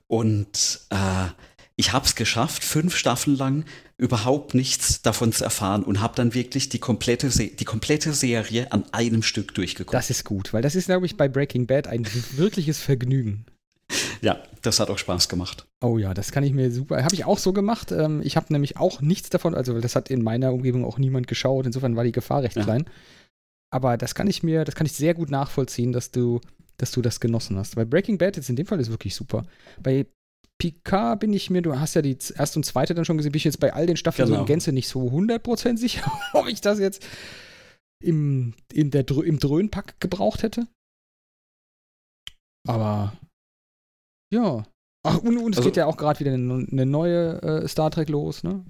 Und 0.07 0.81
äh, 0.89 1.27
ich 1.75 1.93
habe 1.93 2.05
es 2.05 2.15
geschafft, 2.15 2.63
fünf 2.63 2.95
Staffeln 2.95 3.37
lang 3.37 3.65
überhaupt 3.97 4.53
nichts 4.53 5.01
davon 5.01 5.31
zu 5.31 5.43
erfahren 5.43 5.83
und 5.83 6.01
habe 6.01 6.15
dann 6.15 6.33
wirklich 6.33 6.69
die 6.69 6.79
komplette, 6.79 7.29
Se 7.29 7.47
die 7.47 7.65
komplette 7.65 8.13
Serie 8.13 8.71
an 8.71 8.83
einem 8.91 9.23
Stück 9.23 9.53
durchgeguckt. 9.55 9.93
Das 9.93 10.09
ist 10.09 10.25
gut, 10.25 10.53
weil 10.53 10.61
das 10.61 10.75
ist, 10.75 10.85
glaube 10.85 11.05
ich, 11.05 11.15
bei 11.17 11.27
Breaking 11.27 11.65
Bad 11.65 11.87
ein 11.87 12.05
wirkliches 12.31 12.79
Vergnügen. 12.79 13.45
ja, 14.21 14.41
das 14.61 14.79
hat 14.79 14.89
auch 14.89 14.97
Spaß 14.97 15.29
gemacht. 15.29 15.65
Oh 15.81 15.97
ja, 15.97 16.13
das 16.13 16.31
kann 16.31 16.43
ich 16.43 16.51
mir 16.53 16.71
super. 16.71 17.03
Habe 17.03 17.15
ich 17.15 17.25
auch 17.25 17.37
so 17.37 17.53
gemacht. 17.53 17.91
Ähm, 17.91 18.21
ich 18.23 18.35
habe 18.35 18.51
nämlich 18.51 18.77
auch 18.77 18.99
nichts 19.01 19.29
davon, 19.29 19.55
also 19.55 19.79
das 19.79 19.95
hat 19.95 20.09
in 20.09 20.23
meiner 20.23 20.51
Umgebung 20.53 20.83
auch 20.85 20.97
niemand 20.97 21.27
geschaut. 21.27 21.65
Insofern 21.65 21.95
war 21.95 22.03
die 22.03 22.11
Gefahr 22.11 22.43
recht 22.43 22.55
Ja. 22.57 22.63
klein. 22.63 22.85
aber 23.71 23.97
das 23.97 24.15
kann 24.15 24.27
ich 24.27 24.41
mir, 24.43 24.63
das 24.63 24.75
kann 24.75 24.85
ich 24.87 24.93
sehr 24.93 25.13
gut 25.13 25.29
nachvollziehen, 25.29 25.91
dass 25.91 26.09
du, 26.11 26.39
dass 26.77 26.91
du 26.91 27.01
das 27.01 27.19
genossen 27.19 27.57
hast. 27.57 27.75
Weil 27.75 27.85
Breaking 27.85 28.17
Bad 28.17 28.35
jetzt 28.35 28.49
in 28.49 28.55
dem 28.55 28.65
Fall 28.65 28.79
ist 28.79 28.89
wirklich 28.89 29.15
super. 29.15 29.45
Bei 29.81 30.05
Picard 30.57 31.19
bin 31.19 31.33
ich 31.33 31.49
mir, 31.49 31.61
du 31.61 31.77
hast 31.77 31.95
ja 31.95 32.01
die 32.01 32.17
erste 32.35 32.59
und 32.59 32.63
zweite 32.63 32.93
dann 32.93 33.05
schon 33.05 33.17
gesehen, 33.17 33.31
bin 33.31 33.37
ich 33.37 33.43
jetzt 33.43 33.59
bei 33.59 33.73
all 33.73 33.85
den 33.85 33.97
Staffeln 33.97 34.27
genau. 34.27 34.37
so 34.37 34.41
in 34.43 34.47
Gänze 34.47 34.71
nicht 34.71 34.87
so 34.87 35.07
100% 35.09 35.77
sicher, 35.77 36.11
ob 36.33 36.47
ich 36.47 36.61
das 36.61 36.79
jetzt 36.79 37.05
im, 38.03 38.53
in 38.71 38.91
der, 38.91 39.07
im 39.09 39.39
Dröhnpack 39.39 39.99
gebraucht 39.99 40.43
hätte. 40.43 40.67
Aber 42.67 43.17
ja. 44.33 44.65
Ach, 45.05 45.19
und, 45.19 45.37
und 45.37 45.51
es 45.51 45.57
also, 45.57 45.69
geht 45.69 45.77
ja 45.77 45.85
auch 45.85 45.97
gerade 45.97 46.19
wieder 46.19 46.33
eine, 46.33 46.65
eine 46.71 46.85
neue 46.85 47.41
äh, 47.41 47.67
Star 47.67 47.91
Trek 47.91 48.09
los, 48.09 48.43
ne? 48.43 48.65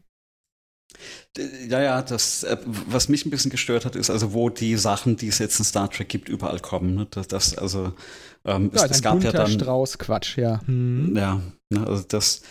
Ja, 1.70 1.82
ja, 1.82 2.02
das, 2.02 2.44
äh, 2.44 2.58
was 2.66 3.10
mich 3.10 3.26
ein 3.26 3.30
bisschen 3.30 3.52
gestört 3.52 3.86
hat, 3.86 3.96
ist 3.96 4.10
also, 4.10 4.34
wo 4.34 4.50
die 4.50 4.78
Sachen, 4.78 5.18
die 5.18 5.28
es 5.28 5.40
jetzt 5.40 5.60
in 5.60 5.66
Star 5.66 5.90
Trek 5.90 6.10
gibt, 6.10 6.30
überall 6.30 6.60
kommen. 6.60 6.96
Ne? 6.96 7.08
Das, 7.10 7.28
das, 7.28 7.58
also, 7.58 7.94
ähm, 8.46 8.72
ja, 8.74 8.86
es, 8.86 9.02
gab 9.02 9.24
ja 9.24 9.32
dann. 9.32 9.52
Strauß 9.52 9.98
Quatsch, 9.98 10.38
ja. 10.38 10.62
Hm. 10.66 11.16
Ja, 11.16 11.42
ne, 11.70 11.88
also 11.88 12.04
das. 12.08 12.42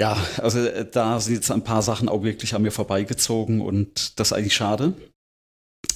Ja, 0.00 0.16
also 0.38 0.58
äh, 0.58 0.88
da 0.90 1.20
sind 1.20 1.34
jetzt 1.34 1.50
ein 1.50 1.64
paar 1.64 1.82
Sachen 1.82 2.08
auch 2.08 2.22
wirklich 2.22 2.54
an 2.54 2.62
mir 2.62 2.70
vorbeigezogen 2.70 3.60
und 3.60 4.18
das 4.18 4.28
ist 4.28 4.32
eigentlich 4.32 4.54
schade. 4.54 4.94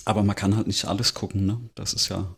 Aber 0.05 0.22
man 0.22 0.36
kann 0.36 0.57
halt 0.57 0.66
nicht 0.66 0.86
alles 0.86 1.14
gucken, 1.14 1.46
ne? 1.46 1.61
Das 1.74 1.92
ist 1.92 2.09
ja. 2.09 2.34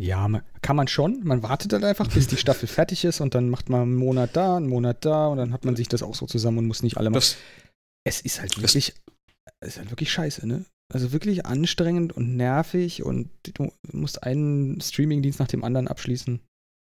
Ja, 0.00 0.28
kann 0.62 0.76
man 0.76 0.86
schon. 0.86 1.20
Man 1.24 1.42
wartet 1.42 1.72
dann 1.72 1.82
einfach, 1.84 2.08
bis 2.08 2.28
die 2.28 2.36
Staffel 2.38 2.68
fertig 2.68 3.04
ist 3.04 3.20
und 3.20 3.34
dann 3.34 3.50
macht 3.50 3.68
man 3.68 3.82
einen 3.82 3.96
Monat 3.96 4.30
da, 4.34 4.56
einen 4.56 4.68
Monat 4.68 5.04
da 5.04 5.26
und 5.26 5.38
dann 5.38 5.52
hat 5.52 5.64
man 5.64 5.74
sich 5.74 5.88
das 5.88 6.02
auch 6.02 6.14
so 6.14 6.26
zusammen 6.26 6.58
und 6.58 6.66
muss 6.66 6.82
nicht 6.82 6.96
alle 6.96 7.10
machen. 7.10 7.14
Das, 7.14 7.36
es 8.08 8.20
ist 8.20 8.40
halt 8.40 8.56
wirklich, 8.60 8.94
es 9.60 9.68
ist 9.68 9.78
halt 9.78 9.90
wirklich 9.90 10.10
scheiße, 10.10 10.46
ne? 10.46 10.64
Also 10.92 11.12
wirklich 11.12 11.44
anstrengend 11.44 12.14
und 12.14 12.36
nervig 12.36 13.02
und 13.02 13.30
du 13.54 13.70
musst 13.92 14.22
einen 14.22 14.80
Streamingdienst 14.80 15.38
nach 15.38 15.48
dem 15.48 15.62
anderen 15.62 15.86
abschließen. 15.86 16.40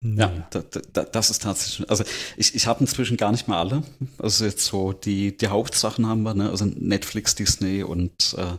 Ja, 0.05 0.47
da, 0.51 0.63
da, 0.93 1.03
das 1.03 1.31
ist 1.31 1.43
tatsächlich. 1.43 1.91
Also 1.91 2.05
ich, 2.37 2.55
ich 2.55 2.67
habe 2.69 2.81
inzwischen 2.81 3.17
gar 3.17 3.33
nicht 3.33 3.49
mehr 3.49 3.57
alle. 3.57 3.83
Also 4.19 4.45
jetzt 4.45 4.65
so 4.65 4.93
die, 4.93 5.37
die 5.37 5.49
Hauptsachen 5.49 6.07
haben 6.07 6.23
wir, 6.23 6.35
ne? 6.35 6.51
Also 6.51 6.67
Netflix, 6.67 7.35
Disney 7.35 7.83
und 7.83 8.37
äh, 8.39 8.59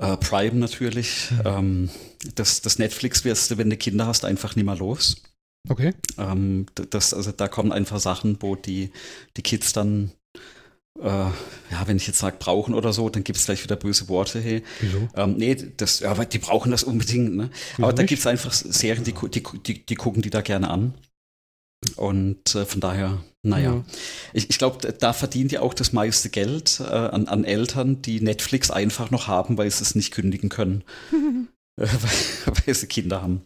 äh, 0.00 0.16
Prime 0.18 0.54
natürlich. 0.54 1.32
Mhm. 1.32 1.40
Ähm, 1.44 1.90
das, 2.36 2.60
das 2.60 2.78
Netflix 2.78 3.24
wirst 3.24 3.50
du, 3.50 3.58
wenn 3.58 3.70
du 3.70 3.76
Kinder 3.76 4.06
hast, 4.06 4.24
einfach 4.24 4.54
nicht 4.54 4.64
mehr 4.64 4.76
los. 4.76 5.20
Okay. 5.68 5.92
Ähm, 6.18 6.66
das, 6.74 7.12
also 7.12 7.32
da 7.32 7.48
kommen 7.48 7.72
einfach 7.72 7.98
Sachen, 7.98 8.40
wo 8.40 8.54
die, 8.54 8.92
die 9.36 9.42
Kids 9.42 9.72
dann 9.72 10.12
äh, 11.02 11.08
ja, 11.08 11.86
wenn 11.86 11.96
ich 11.96 12.06
jetzt 12.06 12.18
sage, 12.18 12.36
brauchen 12.38 12.74
oder 12.74 12.92
so, 12.92 13.08
dann 13.08 13.24
gibt 13.24 13.38
es 13.38 13.46
gleich 13.46 13.62
wieder 13.64 13.76
böse 13.76 14.08
Worte. 14.08 14.40
Hey. 14.40 14.62
Wieso? 14.80 15.08
Ähm, 15.16 15.36
nee, 15.36 15.56
das, 15.76 16.00
ja, 16.00 16.14
die 16.24 16.38
brauchen 16.38 16.70
das 16.70 16.84
unbedingt. 16.84 17.34
Ne? 17.34 17.50
Aber 17.78 17.92
da 17.92 18.02
gibt 18.04 18.20
es 18.20 18.26
einfach 18.26 18.52
Serien, 18.52 19.04
die, 19.04 19.12
die, 19.12 19.42
die, 19.42 19.86
die 19.86 19.94
gucken 19.94 20.22
die 20.22 20.30
da 20.30 20.40
gerne 20.40 20.70
an. 20.70 20.94
Und 21.96 22.54
äh, 22.54 22.64
von 22.64 22.80
daher, 22.80 23.24
naja. 23.42 23.74
Ja. 23.74 23.84
Ich, 24.32 24.50
ich 24.50 24.58
glaube, 24.58 24.92
da 24.92 25.12
verdient 25.12 25.50
ja 25.50 25.60
auch 25.60 25.74
das 25.74 25.92
meiste 25.92 26.30
Geld 26.30 26.80
äh, 26.80 26.84
an, 26.84 27.26
an 27.26 27.44
Eltern, 27.44 28.02
die 28.02 28.20
Netflix 28.20 28.70
einfach 28.70 29.10
noch 29.10 29.26
haben, 29.26 29.58
weil 29.58 29.70
sie 29.70 29.82
es 29.82 29.94
nicht 29.94 30.12
kündigen 30.12 30.48
können. 30.48 30.84
weil, 31.76 32.74
sie 32.74 32.86
Kinder 32.86 33.22
haben. 33.22 33.42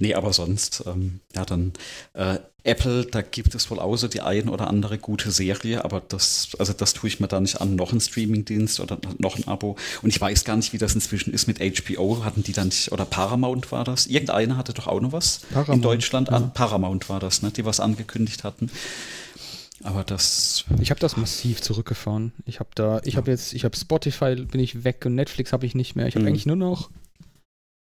Nee, 0.00 0.14
aber 0.14 0.32
sonst, 0.32 0.84
ähm, 0.86 1.20
ja, 1.34 1.46
dann 1.46 1.72
äh, 2.12 2.38
Apple, 2.62 3.06
da 3.06 3.22
gibt 3.22 3.54
es 3.54 3.70
wohl 3.70 3.78
auch 3.78 3.96
so 3.96 4.06
die 4.06 4.20
ein 4.20 4.50
oder 4.50 4.68
andere 4.68 4.98
gute 4.98 5.30
Serie, 5.30 5.82
aber 5.82 6.02
das, 6.06 6.50
also 6.58 6.74
das 6.74 6.92
tue 6.92 7.08
ich 7.08 7.20
mir 7.20 7.28
da 7.28 7.40
nicht 7.40 7.60
an. 7.60 7.76
Noch 7.76 7.92
ein 7.92 8.00
Streamingdienst 8.00 8.80
oder 8.80 8.98
noch 9.18 9.38
ein 9.38 9.48
Abo. 9.48 9.76
Und 10.02 10.10
ich 10.10 10.20
weiß 10.20 10.44
gar 10.44 10.56
nicht, 10.56 10.74
wie 10.74 10.78
das 10.78 10.94
inzwischen 10.94 11.32
ist 11.32 11.46
mit 11.46 11.58
HBO. 11.58 12.22
Hatten 12.22 12.42
die 12.42 12.52
dann 12.52 12.68
nicht, 12.68 12.92
oder 12.92 13.06
Paramount 13.06 13.72
war 13.72 13.84
das? 13.84 14.06
Irgendeine 14.06 14.58
hatte 14.58 14.74
doch 14.74 14.86
auch 14.86 15.00
noch 15.00 15.12
was 15.12 15.40
Paramount, 15.50 15.76
in 15.76 15.82
Deutschland 15.82 16.28
ja. 16.28 16.36
an. 16.36 16.52
Paramount 16.52 17.08
war 17.08 17.18
das, 17.18 17.40
ne? 17.40 17.50
Die 17.50 17.64
was 17.64 17.80
angekündigt 17.80 18.44
hatten. 18.44 18.70
Aber 19.82 20.04
das. 20.04 20.66
Ich 20.80 20.90
habe 20.90 21.00
das 21.00 21.16
massiv 21.16 21.62
zurückgefahren. 21.62 22.32
Ich 22.44 22.60
habe 22.60 22.70
da, 22.74 23.00
ich 23.04 23.16
habe 23.16 23.30
jetzt, 23.30 23.54
ich 23.54 23.64
habe 23.64 23.74
Spotify, 23.74 24.34
bin 24.34 24.60
ich 24.60 24.84
weg 24.84 25.04
und 25.06 25.14
Netflix 25.14 25.54
habe 25.54 25.64
ich 25.64 25.74
nicht 25.74 25.96
mehr. 25.96 26.06
Ich 26.06 26.14
habe 26.14 26.24
mhm. 26.24 26.28
eigentlich 26.28 26.44
nur 26.44 26.56
noch 26.56 26.90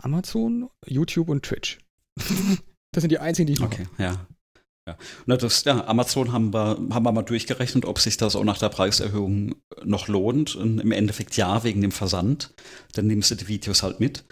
Amazon, 0.02 0.70
YouTube 0.86 1.30
und 1.30 1.44
Twitch. 1.44 1.80
das 2.18 3.02
sind 3.02 3.12
die 3.12 3.20
einzigen, 3.20 3.48
die 3.48 3.54
ich 3.54 3.60
mache. 3.60 3.74
Okay, 3.74 3.88
ja. 3.98 4.28
Ja. 4.88 4.98
Na, 5.26 5.36
das, 5.36 5.64
ja, 5.64 5.88
Amazon 5.88 6.32
haben 6.32 6.54
wir, 6.54 6.78
haben 6.92 7.04
wir 7.04 7.12
mal 7.12 7.24
durchgerechnet, 7.24 7.86
ob 7.86 8.00
sich 8.00 8.18
das 8.18 8.36
auch 8.36 8.44
nach 8.44 8.60
der 8.60 8.70
Preiserhöhung 8.70 9.56
noch 9.84 10.08
lohnt. 10.08 10.56
Und 10.56 10.80
Im 10.80 10.92
Endeffekt 10.92 11.36
ja, 11.38 11.64
wegen 11.64 11.82
dem 11.82 11.92
Versand. 11.92 12.54
Dann 12.94 13.08
nimmst 13.08 13.32
du 13.32 13.36
die 13.36 13.48
Videos 13.48 13.82
halt 13.82 14.00
mit. 14.00 14.26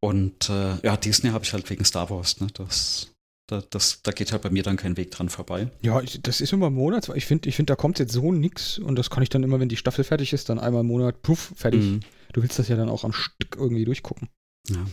Und 0.00 0.50
äh, 0.50 0.76
ja, 0.82 0.96
Disney 0.96 1.30
habe 1.30 1.44
ich 1.44 1.52
halt 1.52 1.70
wegen 1.70 1.84
Star 1.84 2.10
Wars. 2.10 2.40
Ne? 2.40 2.48
Das, 2.54 3.12
da, 3.46 3.62
das, 3.70 4.02
da 4.02 4.10
geht 4.10 4.32
halt 4.32 4.42
bei 4.42 4.50
mir 4.50 4.64
dann 4.64 4.76
kein 4.76 4.96
Weg 4.96 5.12
dran 5.12 5.28
vorbei. 5.28 5.70
Ja, 5.80 6.00
ich, 6.00 6.20
das 6.20 6.40
ist 6.40 6.52
immer 6.52 6.66
im 6.66 6.74
Monat. 6.74 7.08
Ich 7.14 7.26
finde, 7.26 7.48
ich 7.48 7.54
find, 7.54 7.70
da 7.70 7.76
kommt 7.76 8.00
jetzt 8.00 8.12
so 8.12 8.32
nix. 8.32 8.78
Und 8.78 8.96
das 8.96 9.10
kann 9.10 9.22
ich 9.22 9.28
dann 9.28 9.44
immer, 9.44 9.60
wenn 9.60 9.68
die 9.68 9.76
Staffel 9.76 10.02
fertig 10.02 10.32
ist, 10.32 10.48
dann 10.48 10.58
einmal 10.58 10.80
im 10.80 10.88
Monat, 10.88 11.22
puff, 11.22 11.52
fertig. 11.54 11.82
Mhm. 11.82 12.00
Du 12.32 12.42
willst 12.42 12.58
das 12.58 12.66
ja 12.66 12.74
dann 12.74 12.88
auch 12.88 13.04
am 13.04 13.12
Stück 13.12 13.56
irgendwie 13.56 13.84
durchgucken. 13.84 14.28
Ja. 14.68 14.86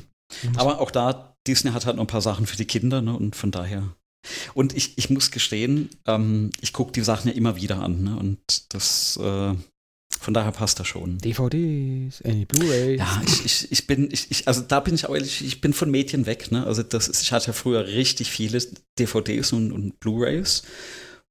Aber 0.56 0.80
auch 0.80 0.92
da, 0.92 1.36
Disney 1.48 1.72
hat 1.72 1.86
halt 1.86 1.98
noch 1.98 2.04
ein 2.04 2.08
paar 2.08 2.22
Sachen 2.22 2.46
für 2.46 2.58
die 2.58 2.66
Kinder, 2.66 3.02
ne? 3.02 3.16
Und 3.16 3.36
von 3.36 3.52
daher. 3.52 3.96
Und 4.54 4.76
ich, 4.76 4.98
ich 4.98 5.10
muss 5.10 5.32
gestehen, 5.32 5.90
ähm, 6.06 6.52
ich 6.62 6.74
gucke 6.74 6.92
die 6.92 7.02
Sachen 7.02 7.30
ja 7.30 7.34
immer 7.36 7.56
wieder 7.56 7.82
an, 7.82 8.04
ne? 8.04 8.18
Und 8.18 8.74
das, 8.74 9.18
äh, 9.18 9.54
von 10.20 10.34
daher 10.34 10.52
passt 10.52 10.80
das 10.80 10.88
schon. 10.88 11.18
DVDs, 11.18 12.22
äh, 12.22 12.46
Blu-rays. 12.46 13.00
Ja, 13.00 13.22
ich, 13.26 13.46
ich, 13.46 13.72
ich 13.72 13.88
bin, 13.88 14.10
ich, 14.12 14.30
ich, 14.30 14.48
also 14.48 14.62
da 14.62 14.80
bin 14.80 14.94
ich 14.94 15.08
auch 15.08 15.16
ehrlich, 15.16 15.44
ich 15.44 15.62
bin 15.62 15.74
von 15.74 15.90
Medien 15.90 16.26
weg, 16.26 16.52
ne? 16.52 16.66
Also 16.66 16.84
das 16.84 17.08
ist, 17.08 17.24
ich 17.24 17.32
hatte 17.32 17.48
ja 17.48 17.54
früher 17.54 17.88
richtig 17.88 18.30
viele 18.30 18.62
DVDs 19.00 19.54
und, 19.54 19.72
und 19.72 20.00
Blu-rays. 20.00 20.64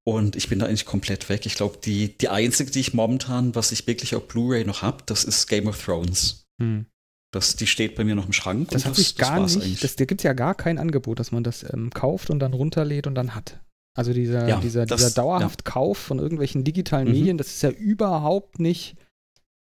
Und 0.03 0.34
ich 0.34 0.49
bin 0.49 0.59
da 0.59 0.66
eigentlich 0.66 0.86
komplett 0.86 1.28
weg. 1.28 1.47
Ich 1.47 1.55
glaube, 1.55 1.78
die, 1.84 2.16
die 2.16 2.30
einzige, 2.30 2.70
die 2.70 2.80
ich 2.80 2.95
momentan, 2.95 3.55
was 3.55 3.70
ich 3.70 3.86
wirklich 3.86 4.16
auf 4.16 4.26
Blu-ray 4.26 4.64
noch 4.64 4.82
habe, 4.82 5.05
das 5.07 5.24
ist 5.24 5.47
Game 5.47 5.68
of 5.68 5.80
Thrones. 5.84 6.47
Hm. 6.61 6.86
Das, 7.33 7.55
die 7.55 7.66
steht 7.66 7.95
bei 7.95 8.05
mir 8.05 8.16
noch 8.16 8.26
im 8.26 8.33
Schrank. 8.33 8.70
Das 8.70 8.87
habe 8.87 9.01
ich 9.01 9.16
gar 9.16 9.41
das 9.41 9.57
nicht. 9.57 9.85
Das, 9.85 9.95
da 9.97 10.05
gibt 10.05 10.20
es 10.20 10.24
ja 10.24 10.33
gar 10.33 10.55
kein 10.55 10.78
Angebot, 10.78 11.20
dass 11.20 11.31
man 11.31 11.45
das 11.45 11.64
ähm, 11.72 11.91
kauft 11.91 12.31
und 12.31 12.41
dann 12.41 12.53
runterlädt 12.53 13.07
und 13.07 13.14
dann 13.14 13.35
hat. 13.35 13.61
Also 13.97 14.12
dieser, 14.12 14.49
ja, 14.49 14.61
dieser, 14.61 14.87
das, 14.87 15.01
dieser 15.01 15.14
dauerhaft 15.14 15.62
ja. 15.64 15.72
Kauf 15.72 15.99
von 15.99 16.18
irgendwelchen 16.18 16.64
digitalen 16.64 17.09
mhm. 17.09 17.14
Medien, 17.14 17.39
das 17.39 17.49
ist 17.49 17.62
ja 17.62 17.70
überhaupt 17.70 18.59
nicht, 18.59 18.97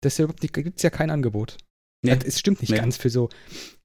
das 0.03 0.19
ja 0.19 0.27
gibt 0.27 0.79
es 0.79 0.83
ja 0.83 0.91
kein 0.91 1.11
Angebot. 1.11 1.59
Nee. 2.05 2.19
Es 2.25 2.39
stimmt 2.39 2.61
nicht 2.61 2.71
nee. 2.71 2.79
ganz. 2.79 2.97
Für 2.97 3.11
so, 3.11 3.29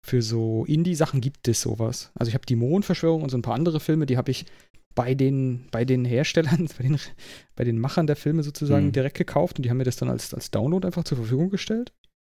für 0.01 0.22
so 0.22 0.65
Indie-Sachen 0.65 1.22
gibt 1.22 1.47
es 1.47 1.61
sowas. 1.61 2.11
Also 2.15 2.30
ich 2.30 2.34
habe 2.34 2.45
die 2.45 2.55
Mondverschwörung 2.55 3.22
und 3.22 3.30
so 3.30 3.38
ein 3.38 3.43
paar 3.43 3.53
andere 3.53 3.80
Filme, 3.80 4.05
die 4.05 4.18
habe 4.18 4.32
ich 4.32 4.45
bei 4.95 5.13
den, 5.13 5.68
bei 5.70 5.86
den 5.86 6.03
Herstellern, 6.03 6.68
bei 6.78 6.84
den, 6.84 6.99
bei 7.55 7.63
den 7.63 7.80
Machern 7.80 8.07
der 8.07 8.15
Filme 8.15 8.43
sozusagen 8.43 8.88
mhm. 8.88 8.91
direkt 8.93 9.18
gekauft 9.18 9.59
und 9.59 9.63
die 9.63 9.70
haben 9.70 9.78
mir 9.78 9.84
das 9.84 9.97
dann 9.97 10.09
als, 10.09 10.34
als 10.34 10.49
Download 10.49 10.86
einfach 10.86 11.03
zur 11.03 11.18
Verfügung 11.18 11.49
gestellt. 11.49 11.93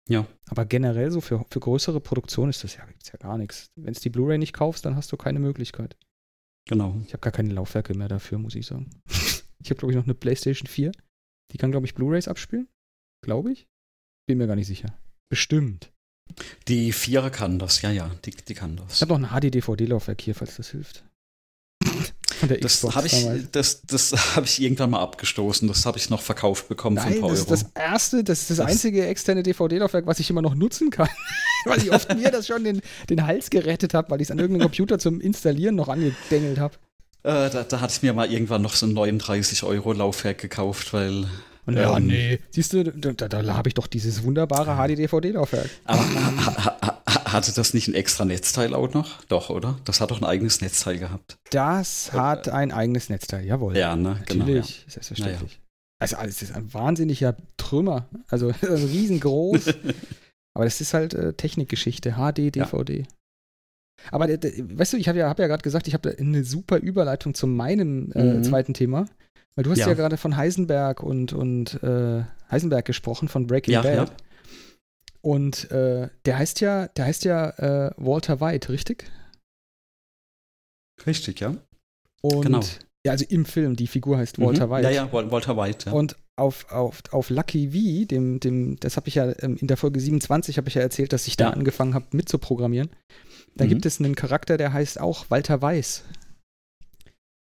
Ja. 0.09 0.27
Aber 0.47 0.65
generell 0.65 1.11
so 1.11 1.21
für, 1.21 1.45
für 1.49 1.59
größere 1.59 2.01
Produktionen 2.01 2.49
ist 2.49 2.63
das 2.63 2.75
ja, 2.75 2.85
gibt's 2.85 3.11
ja 3.11 3.17
gar 3.17 3.37
nichts. 3.37 3.71
Wenn 3.75 3.93
es 3.93 3.99
die 3.99 4.09
Blu-ray 4.09 4.37
nicht 4.37 4.53
kaufst, 4.53 4.85
dann 4.85 4.95
hast 4.95 5.11
du 5.11 5.17
keine 5.17 5.39
Möglichkeit. 5.39 5.97
Genau. 6.67 6.99
Ich 7.05 7.13
habe 7.13 7.21
gar 7.21 7.31
keine 7.31 7.53
Laufwerke 7.53 7.93
mehr 7.93 8.07
dafür, 8.07 8.37
muss 8.37 8.55
ich 8.55 8.65
sagen. 8.65 8.89
ich 9.07 9.69
habe, 9.69 9.75
glaube 9.75 9.91
ich, 9.91 9.95
noch 9.95 10.05
eine 10.05 10.13
PlayStation 10.13 10.67
4. 10.67 10.91
Die 11.51 11.57
kann, 11.57 11.71
glaube 11.71 11.85
ich, 11.85 11.95
Blu-rays 11.95 12.27
abspielen. 12.27 12.67
Glaube 13.23 13.51
ich. 13.51 13.67
Bin 14.27 14.37
mir 14.37 14.47
gar 14.47 14.55
nicht 14.55 14.67
sicher. 14.67 14.97
Bestimmt. 15.29 15.91
Die 16.67 16.93
Vierer 16.93 17.29
kann 17.29 17.59
das, 17.59 17.81
ja, 17.81 17.91
ja, 17.91 18.09
die, 18.23 18.31
die 18.31 18.53
kann 18.53 18.77
das. 18.77 18.95
Ich 18.95 19.01
habe 19.01 19.19
noch 19.19 19.29
ein 19.29 19.41
HD-DVD-Laufwerk 19.41 20.21
hier, 20.21 20.35
falls 20.35 20.55
das 20.55 20.69
hilft 20.69 21.03
das 22.47 22.83
habe 22.95 23.07
ich, 23.07 23.27
das, 23.51 23.81
das 23.83 24.11
hab 24.35 24.45
ich 24.45 24.61
irgendwann 24.61 24.91
mal 24.91 24.99
abgestoßen. 25.01 25.67
Das 25.67 25.85
habe 25.85 25.97
ich 25.97 26.09
noch 26.09 26.21
verkauft 26.21 26.67
bekommen 26.67 26.95
Nein, 26.95 27.07
für 27.07 27.13
ein 27.15 27.21
paar 27.21 27.29
das 27.29 27.39
Euro. 27.39 27.49
Das 27.49 27.61
ist 27.61 27.71
das 27.73 27.83
erste, 27.83 28.23
das 28.23 28.41
ist 28.41 28.49
das, 28.51 28.57
das 28.57 28.67
einzige 28.67 29.05
externe 29.05 29.43
DVD-Laufwerk, 29.43 30.07
was 30.07 30.19
ich 30.19 30.29
immer 30.29 30.41
noch 30.41 30.55
nutzen 30.55 30.89
kann. 30.89 31.09
weil 31.65 31.79
ich 31.79 31.91
oft 31.91 32.15
mir 32.15 32.31
das 32.31 32.47
schon 32.47 32.63
den, 32.63 32.81
den 33.09 33.25
Hals 33.25 33.49
gerettet 33.49 33.93
habe, 33.93 34.09
weil 34.11 34.21
ich 34.21 34.27
es 34.27 34.31
an 34.31 34.39
irgendeinem 34.39 34.63
Computer 34.63 34.99
zum 34.99 35.21
Installieren 35.21 35.75
noch 35.75 35.89
angedengelt 35.89 36.59
habe. 36.59 36.75
Äh, 37.23 37.49
da, 37.49 37.63
da 37.63 37.81
hatte 37.81 37.93
ich 37.93 38.01
mir 38.01 38.13
mal 38.13 38.31
irgendwann 38.31 38.61
noch 38.61 38.73
so 38.73 38.85
ein 38.85 38.93
39 38.93 39.63
Euro 39.63 39.93
Laufwerk 39.93 40.39
gekauft, 40.39 40.93
weil 40.93 41.27
und 41.67 41.77
ja, 41.77 41.95
ähm, 41.95 42.07
nee. 42.07 42.39
Siehst 42.49 42.73
du, 42.73 42.83
da, 42.83 43.11
da, 43.13 43.27
da 43.27 43.55
habe 43.55 43.69
ich 43.69 43.75
doch 43.75 43.87
dieses 43.87 44.23
wunderbare 44.23 44.75
HD-DVD-Laufwerk. 44.75 45.69
Aber 45.85 46.03
hatte 47.31 47.53
das 47.53 47.73
nicht 47.73 47.87
ein 47.87 47.93
extra 47.93 48.25
Netzteil 48.25 48.73
auch 48.73 48.93
noch? 48.93 49.23
Doch, 49.25 49.49
oder? 49.49 49.79
Das 49.85 50.01
hat 50.01 50.11
doch 50.11 50.21
ein 50.21 50.25
eigenes 50.25 50.61
Netzteil 50.61 50.97
gehabt. 50.97 51.37
Das 51.51 52.13
hat 52.13 52.49
ein 52.49 52.71
eigenes 52.71 53.09
Netzteil, 53.09 53.45
jawohl. 53.45 53.77
Ja, 53.77 53.95
ne? 53.95 54.21
Genau, 54.27 54.45
Natürlich, 54.45 54.83
ja. 54.85 54.91
selbstverständlich. 54.91 55.59
Naja. 55.59 55.61
Also, 55.99 56.15
es 56.27 56.41
ist 56.41 56.55
ein 56.55 56.73
wahnsinniger 56.73 57.35
Trümmer. 57.57 58.07
Also, 58.27 58.51
riesengroß. 58.61 59.73
Aber 60.53 60.65
das 60.65 60.81
ist 60.81 60.93
halt 60.93 61.13
äh, 61.13 61.33
Technikgeschichte. 61.33 62.13
HD, 62.13 62.55
DVD. 62.55 62.99
Ja. 62.99 63.05
Aber 64.11 64.27
weißt 64.27 64.93
du, 64.93 64.97
ich 64.97 65.07
habe 65.07 65.19
ja, 65.19 65.29
hab 65.29 65.39
ja 65.39 65.47
gerade 65.47 65.61
gesagt, 65.61 65.87
ich 65.87 65.93
habe 65.93 66.15
eine 66.17 66.43
super 66.43 66.77
Überleitung 66.77 67.33
zu 67.33 67.45
meinem 67.45 68.11
äh, 68.13 68.23
mhm. 68.23 68.43
zweiten 68.43 68.73
Thema. 68.73 69.05
Weil 69.55 69.63
du 69.63 69.71
hast 69.71 69.79
ja, 69.79 69.87
ja 69.89 69.93
gerade 69.93 70.17
von 70.17 70.37
Heisenberg 70.37 71.03
und, 71.03 71.33
und 71.33 71.81
äh, 71.83 72.23
Heisenberg 72.49 72.85
gesprochen, 72.85 73.27
von 73.27 73.47
Breaking 73.47 73.73
ja, 73.73 73.81
Bad. 73.81 74.11
Und 75.21 75.69
äh, 75.71 76.09
der 76.25 76.37
heißt 76.39 76.61
ja, 76.61 76.87
der 76.87 77.05
heißt 77.05 77.25
ja 77.25 77.49
äh, 77.51 77.91
Walter 77.97 78.41
White, 78.41 78.69
richtig? 78.69 79.09
Richtig, 81.05 81.39
ja. 81.39 81.55
Und 82.21 82.41
Genau. 82.45 82.59
ja, 83.05 83.11
also 83.11 83.25
im 83.29 83.45
Film, 83.45 83.75
die 83.75 83.87
Figur 83.87 84.17
heißt 84.17 84.39
Walter 84.39 84.67
Mhm. 84.67 84.71
White. 84.71 84.83
Ja, 84.83 84.89
ja, 84.91 85.13
Wal- 85.13 85.31
Walter 85.31 85.57
White. 85.57 85.87
Ja. 85.89 85.91
Und 85.95 86.15
auf, 86.39 86.71
auf, 86.71 87.01
auf 87.11 87.29
Lucky 87.29 87.69
V, 87.71 88.07
dem, 88.07 88.39
dem, 88.39 88.79
das 88.79 88.97
habe 88.97 89.07
ich 89.09 89.15
ja 89.15 89.31
ähm, 89.43 89.57
in 89.57 89.67
der 89.67 89.77
Folge 89.77 89.99
27 89.99 90.57
habe 90.57 90.69
ich 90.69 90.75
ja 90.75 90.81
erzählt, 90.81 91.13
dass 91.13 91.27
ich 91.27 91.37
da 91.37 91.45
Ja. 91.45 91.49
angefangen 91.51 91.93
habe 91.93 92.05
mitzuprogrammieren. 92.11 92.89
Da 93.55 93.65
Mhm. 93.65 93.69
gibt 93.69 93.85
es 93.85 93.99
einen 93.99 94.15
Charakter, 94.15 94.57
der 94.57 94.73
heißt 94.73 94.99
auch 94.99 95.29
Walter 95.29 95.61
Weiß. 95.61 96.03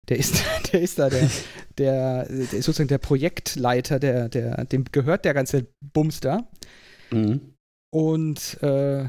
Der 0.08 0.18
ist, 0.18 0.34
der 0.72 0.80
ist 0.80 0.98
da 0.98 1.08
der, 1.08 1.30
der, 1.78 2.26
der 2.26 2.38
ist 2.40 2.64
sozusagen 2.64 2.88
der 2.88 2.98
Projektleiter, 2.98 3.98
der, 3.98 4.28
der, 4.28 4.64
dem 4.64 4.84
gehört 4.90 5.24
der 5.24 5.34
ganze 5.34 5.66
Bums 5.94 6.20
da. 6.20 6.48
Mhm. 7.10 7.54
Und 7.90 8.62
äh, 8.62 9.08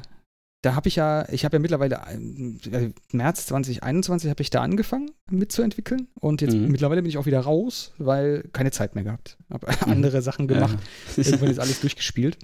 da 0.64 0.76
habe 0.76 0.88
ich 0.88 0.96
ja, 0.96 1.28
ich 1.30 1.44
habe 1.46 1.56
ja 1.58 1.60
mittlerweile 1.60 2.02
äh, 2.08 2.90
März 3.12 3.48
2021 3.48 4.30
habe 4.30 4.42
ich 4.42 4.50
da 4.52 4.62
angefangen 4.62 5.10
mitzuentwickeln 5.30 6.08
und 6.20 6.42
jetzt 6.42 6.54
Mhm. 6.56 6.68
mittlerweile 6.70 7.02
bin 7.02 7.10
ich 7.10 7.18
auch 7.18 7.26
wieder 7.26 7.40
raus, 7.42 7.94
weil 7.98 8.44
keine 8.54 8.72
Zeit 8.72 8.94
mehr 8.96 9.04
gehabt. 9.04 9.38
Habe 9.50 9.68
andere 9.88 10.22
Sachen 10.22 10.48
gemacht. 10.48 10.78
Ja. 11.18 11.24
Irgendwann 11.26 11.50
ist 11.50 11.60
alles 11.60 11.82
durchgespielt. 11.82 12.38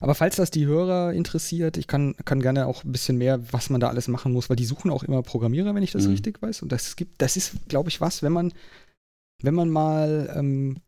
Aber 0.00 0.16
falls 0.16 0.34
das 0.34 0.50
die 0.50 0.66
Hörer 0.66 1.12
interessiert, 1.12 1.76
ich 1.76 1.86
kann, 1.86 2.16
kann 2.24 2.40
gerne 2.40 2.66
auch 2.66 2.82
ein 2.82 2.90
bisschen 2.90 3.18
mehr, 3.18 3.52
was 3.52 3.70
man 3.70 3.80
da 3.80 3.88
alles 3.88 4.08
machen 4.08 4.32
muss, 4.32 4.50
weil 4.50 4.56
die 4.56 4.64
suchen 4.64 4.90
auch 4.90 5.04
immer 5.04 5.22
Programmierer, 5.22 5.76
wenn 5.76 5.84
ich 5.84 5.92
das 5.92 6.06
Mhm. 6.06 6.10
richtig 6.12 6.42
weiß. 6.42 6.62
Und 6.62 6.72
das 6.72 6.96
gibt, 6.96 7.22
das 7.22 7.36
ist, 7.36 7.68
glaube 7.68 7.88
ich, 7.88 8.00
was, 8.00 8.20
wenn 8.24 8.32
man, 8.32 8.52
wenn 9.42 9.54
man 9.54 9.70
mal 9.70 10.32
ähm, 10.36 10.78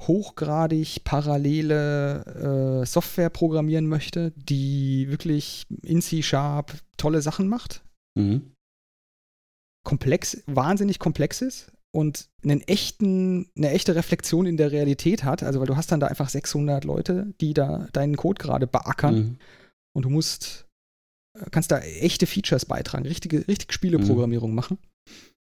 hochgradig 0.00 1.04
parallele 1.04 2.80
äh, 2.82 2.86
Software 2.86 3.30
programmieren 3.30 3.86
möchte, 3.86 4.32
die 4.36 5.08
wirklich 5.08 5.64
in 5.82 6.02
C-Sharp 6.02 6.72
tolle 6.96 7.22
Sachen 7.22 7.48
macht, 7.48 7.82
Mhm. 8.18 8.52
komplex, 9.84 10.42
wahnsinnig 10.46 10.98
komplex 10.98 11.42
ist 11.42 11.72
und 11.94 12.28
einen 12.42 12.60
echten, 12.62 13.50
eine 13.56 13.70
echte 13.70 13.94
Reflexion 13.94 14.46
in 14.46 14.56
der 14.56 14.72
Realität 14.72 15.24
hat. 15.24 15.42
Also, 15.42 15.60
weil 15.60 15.66
du 15.66 15.76
hast 15.76 15.92
dann 15.92 16.00
da 16.00 16.06
einfach 16.06 16.28
600 16.28 16.84
Leute, 16.84 17.32
die 17.40 17.54
da 17.54 17.88
deinen 17.92 18.16
Code 18.16 18.42
gerade 18.42 18.66
beackern 18.66 19.14
Mhm. 19.14 19.38
und 19.96 20.04
du 20.04 20.10
musst, 20.10 20.66
äh, 21.38 21.46
kannst 21.50 21.70
da 21.70 21.78
echte 21.80 22.26
Features 22.26 22.66
beitragen, 22.66 23.06
richtige, 23.06 23.46
richtig 23.48 23.72
Spieleprogrammierung 23.72 24.54
machen. 24.54 24.78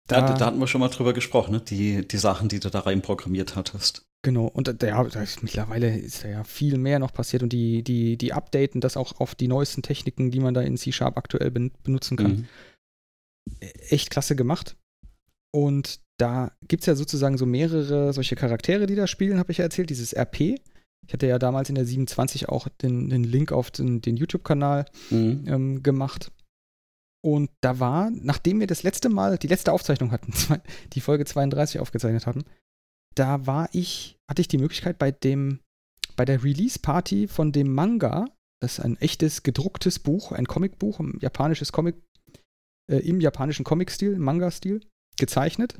Da, 0.08 0.22
da, 0.22 0.34
da 0.34 0.46
hatten 0.46 0.58
wir 0.58 0.66
schon 0.66 0.80
mal 0.80 0.88
drüber 0.88 1.12
gesprochen, 1.12 1.52
ne? 1.52 1.60
die, 1.60 2.06
die 2.06 2.16
Sachen, 2.18 2.48
die 2.48 2.58
du 2.58 2.68
da 2.70 2.80
rein 2.80 3.00
programmiert 3.02 3.54
hattest. 3.54 4.04
Genau, 4.22 4.46
und 4.46 4.82
da, 4.82 4.86
ja, 4.86 5.02
ist, 5.22 5.42
mittlerweile 5.42 5.96
ist 5.98 6.24
da 6.24 6.28
ja 6.28 6.44
viel 6.44 6.76
mehr 6.76 6.98
noch 6.98 7.12
passiert 7.12 7.42
und 7.42 7.52
die, 7.52 7.82
die, 7.82 8.18
die 8.18 8.34
updaten 8.34 8.82
das 8.82 8.98
auch 8.98 9.18
auf 9.18 9.34
die 9.34 9.48
neuesten 9.48 9.82
Techniken, 9.82 10.30
die 10.30 10.40
man 10.40 10.52
da 10.52 10.60
in 10.60 10.76
C-Sharp 10.76 11.16
aktuell 11.16 11.50
ben, 11.50 11.70
benutzen 11.82 12.18
kann. 12.18 12.32
Mhm. 12.32 12.46
echt 13.88 14.10
klasse 14.10 14.36
gemacht. 14.36 14.76
Und 15.52 16.00
da 16.18 16.52
gibt 16.68 16.82
es 16.82 16.86
ja 16.86 16.94
sozusagen 16.94 17.38
so 17.38 17.46
mehrere 17.46 18.12
solche 18.12 18.36
Charaktere, 18.36 18.86
die 18.86 18.94
da 18.94 19.06
spielen, 19.06 19.38
habe 19.38 19.52
ich 19.52 19.58
ja 19.58 19.64
erzählt, 19.64 19.88
dieses 19.90 20.14
RP. 20.14 20.60
Ich 21.06 21.12
hatte 21.14 21.26
ja 21.26 21.38
damals 21.38 21.70
in 21.70 21.74
der 21.74 21.86
27 21.86 22.48
auch 22.50 22.68
den, 22.68 23.08
den 23.08 23.24
Link 23.24 23.52
auf 23.52 23.70
den, 23.70 24.02
den 24.02 24.16
YouTube-Kanal 24.18 24.84
Mhm. 25.10 25.44
ähm, 25.46 25.82
gemacht. 25.82 26.30
Und 27.22 27.50
da 27.62 27.80
war, 27.80 28.10
nachdem 28.10 28.60
wir 28.60 28.66
das 28.66 28.82
letzte 28.82 29.08
Mal, 29.08 29.38
die 29.38 29.46
letzte 29.48 29.72
Aufzeichnung 29.72 30.12
hatten, 30.12 30.32
die 30.92 31.00
Folge 31.00 31.24
32 31.24 31.80
aufgezeichnet 31.80 32.26
hatten, 32.26 32.44
da 33.14 33.46
war 33.46 33.68
ich, 33.72 34.16
hatte 34.28 34.42
ich 34.42 34.48
die 34.48 34.58
Möglichkeit 34.58 34.98
bei 34.98 35.10
dem, 35.10 35.60
bei 36.16 36.24
der 36.24 36.42
Release-Party 36.42 37.28
von 37.28 37.52
dem 37.52 37.72
Manga, 37.72 38.26
das 38.60 38.78
ist 38.78 38.84
ein 38.84 38.96
echtes 38.98 39.42
gedrucktes 39.42 39.98
Buch, 39.98 40.32
ein 40.32 40.46
Comicbuch, 40.46 41.00
ein 41.00 41.18
japanisches 41.20 41.72
Comic, 41.72 41.96
äh, 42.90 42.98
im 42.98 43.20
japanischen 43.20 43.64
Comic-Stil, 43.64 44.18
Manga-Stil, 44.18 44.80
gezeichnet, 45.18 45.78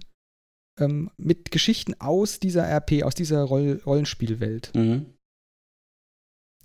ähm, 0.79 1.11
mit 1.17 1.51
Geschichten 1.51 1.95
aus 2.01 2.41
dieser 2.41 2.65
RP, 2.65 3.03
aus 3.03 3.15
dieser 3.15 3.43
Roll 3.43 3.81
Rollenspielwelt. 3.85 4.73
Mhm. 4.75 5.15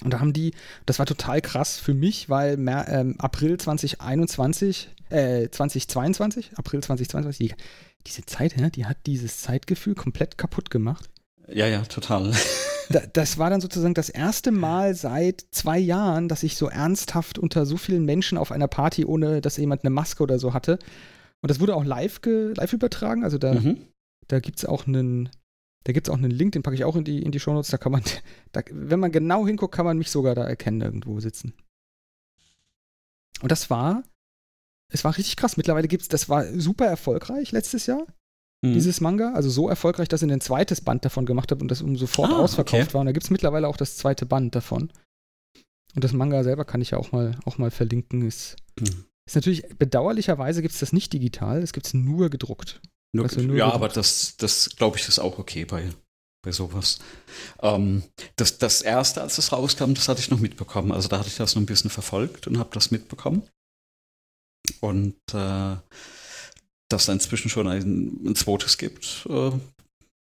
Und 0.04 0.12
da 0.12 0.20
haben 0.20 0.34
die, 0.34 0.54
das 0.86 1.00
war 1.00 1.06
total 1.06 1.41
krass 1.41 1.78
für 1.80 1.93
mich, 1.93 2.30
weil 2.30 2.58
Mer, 2.58 2.88
ähm, 2.89 3.16
April 3.18 3.58
2021, 3.58 4.89
äh, 5.10 5.50
2022, 5.50 6.52
April 6.58 6.82
2022, 6.84 7.48
die, 7.50 7.56
diese 8.06 8.26
Zeit, 8.26 8.60
ja, 8.60 8.70
die 8.70 8.86
hat 8.86 8.98
dieses 9.06 9.41
Zeitgefühl 9.41 9.96
komplett 9.96 10.38
kaputt 10.38 10.70
gemacht. 10.70 11.10
Ja, 11.48 11.68
ja, 11.68 11.82
total. 11.82 12.32
Da, 12.88 13.00
das 13.14 13.39
war 13.39 13.50
dann 13.50 13.62
sozusagen 13.62 13.96
das 13.96 14.10
erste 14.10 14.52
Mal 14.52 14.93
seit 14.93 15.43
zwei 15.50 15.80
Jahren, 15.80 16.28
dass 16.30 16.43
ich 16.43 16.56
so 16.56 16.68
ernsthaft 16.70 17.39
unter 17.39 17.66
so 17.66 17.78
vielen 17.78 18.06
Menschen 18.06 18.38
auf 18.38 18.52
einer 18.52 18.68
Party, 18.68 19.06
ohne 19.06 19.41
dass 19.41 19.58
jemand 19.58 19.84
eine 19.84 19.89
Maske 19.89 20.22
oder 20.22 20.38
so 20.38 20.54
hatte. 20.54 20.78
Und 21.41 21.50
das 21.50 21.60
wurde 21.60 21.76
auch 21.76 21.84
live, 21.84 22.20
live 22.24 22.74
übertragen. 22.74 23.24
Also 23.24 23.39
da, 23.39 23.56
Mhm. 23.56 23.78
da 24.28 24.39
gibt 24.39 24.60
es 24.60 24.66
auch 24.66 24.86
einen, 24.86 25.30
da 25.86 25.94
gibt's 25.94 26.10
auch 26.10 26.18
einen 26.18 26.32
Link, 26.32 26.52
den 26.52 26.62
packe 26.64 26.76
ich 26.76 26.84
auch 26.84 26.96
in 26.96 27.04
die, 27.04 27.22
in 27.24 27.32
die 27.32 27.40
Shownotes. 27.40 27.70
Da 27.72 27.78
kann 27.78 27.92
man, 27.94 28.04
da, 28.52 28.62
wenn 28.72 29.00
man 29.00 29.12
genau 29.12 29.48
hinguckt, 29.48 29.74
kann 29.74 29.86
man 29.86 29.98
mich 29.98 30.12
sogar 30.12 30.36
da 30.36 30.44
erkennen, 30.44 30.82
irgendwo 30.82 31.20
sitzen. 31.20 31.54
Und 33.42 33.52
das 33.52 33.70
war, 33.70 34.04
es 34.92 35.04
war 35.04 35.18
richtig 35.18 35.36
krass. 35.36 35.58
Mittlerweile 35.58 35.88
gibt 35.88 36.04
es, 36.04 36.08
das 36.10 36.30
war 36.30 36.46
super 36.60 36.86
erfolgreich 36.86 37.52
letztes 37.52 37.86
Jahr, 37.86 38.06
Mhm. 38.64 38.74
dieses 38.74 39.02
Manga. 39.02 39.34
Also 39.34 39.50
so 39.50 39.68
erfolgreich, 39.70 40.08
dass 40.08 40.22
ich 40.24 40.32
ein 40.32 40.42
zweites 40.42 40.82
Band 40.82 41.04
davon 41.06 41.26
gemacht 41.26 41.52
habe 41.52 41.62
und 41.62 41.70
das 41.70 41.82
um 41.82 41.96
sofort 41.98 42.32
Ah, 42.32 42.38
ausverkauft 42.40 42.84
okay. 42.84 42.94
war. 42.94 43.02
Und 43.02 43.08
da 43.08 43.12
gibt 43.12 43.26
es 43.26 43.30
mittlerweile 43.30 43.68
auch 43.68 43.78
das 43.78 43.98
zweite 43.98 44.26
Band 44.26 44.56
davon. 44.56 44.92
Und 45.94 46.04
das 46.04 46.14
Manga 46.14 46.44
selber 46.44 46.66
kann 46.66 46.82
ich 46.82 46.92
ja 46.92 46.98
auch 46.98 47.12
mal, 47.12 47.38
auch 47.46 47.58
mal 47.58 47.72
verlinken. 47.72 48.26
Ist, 48.26 48.56
Mhm. 48.80 49.06
ist 49.28 49.36
natürlich, 49.36 49.68
bedauerlicherweise 49.78 50.62
gibt 50.62 50.74
es 50.74 50.80
das 50.80 50.94
nicht 50.94 51.14
digital, 51.14 51.62
das 51.62 51.74
gibt 51.74 51.86
es 51.88 51.94
nur 51.94 52.30
gedruckt. 52.30 52.82
Nur, 53.16 53.26
Also 53.26 53.41
nur 53.41 53.55
ja, 53.55 53.72
aber 53.72 53.88
das, 53.88 54.36
das 54.38 54.70
glaube 54.76 54.97
ich, 54.97 55.07
ist 55.07 55.20
auch 55.20 55.39
okay 55.39 55.63
bei, 55.63 55.89
bei 56.43 56.51
sowas. 56.51 56.99
Ähm, 57.61 58.03
das, 58.36 58.57
das 58.57 58.82
erste, 58.82 59.22
als 59.22 59.38
es 59.38 59.53
rauskam, 59.53 59.93
das 59.93 60.09
hatte 60.09 60.20
ich 60.20 60.30
noch 60.30 60.39
mitbekommen. 60.39 60.91
Also 60.91 61.07
da 61.07 61.20
hatte 61.20 61.30
ich 61.30 61.38
das 61.38 61.55
noch 61.55 61.61
ein 61.61 61.66
bisschen 61.66 61.89
verfolgt 61.89 62.47
und 62.47 62.59
habe 62.59 62.72
das 62.74 62.91
mitbekommen. 62.91 63.43
Und 64.82 65.16
äh, 65.34 65.78
dass 66.89 67.05
da 67.05 67.13
inzwischen 67.13 67.49
schon 67.49 67.68
ein, 67.68 68.20
ein 68.26 68.36
zweites 68.36 68.78
gibt, 68.78 69.26
äh, 69.30 69.51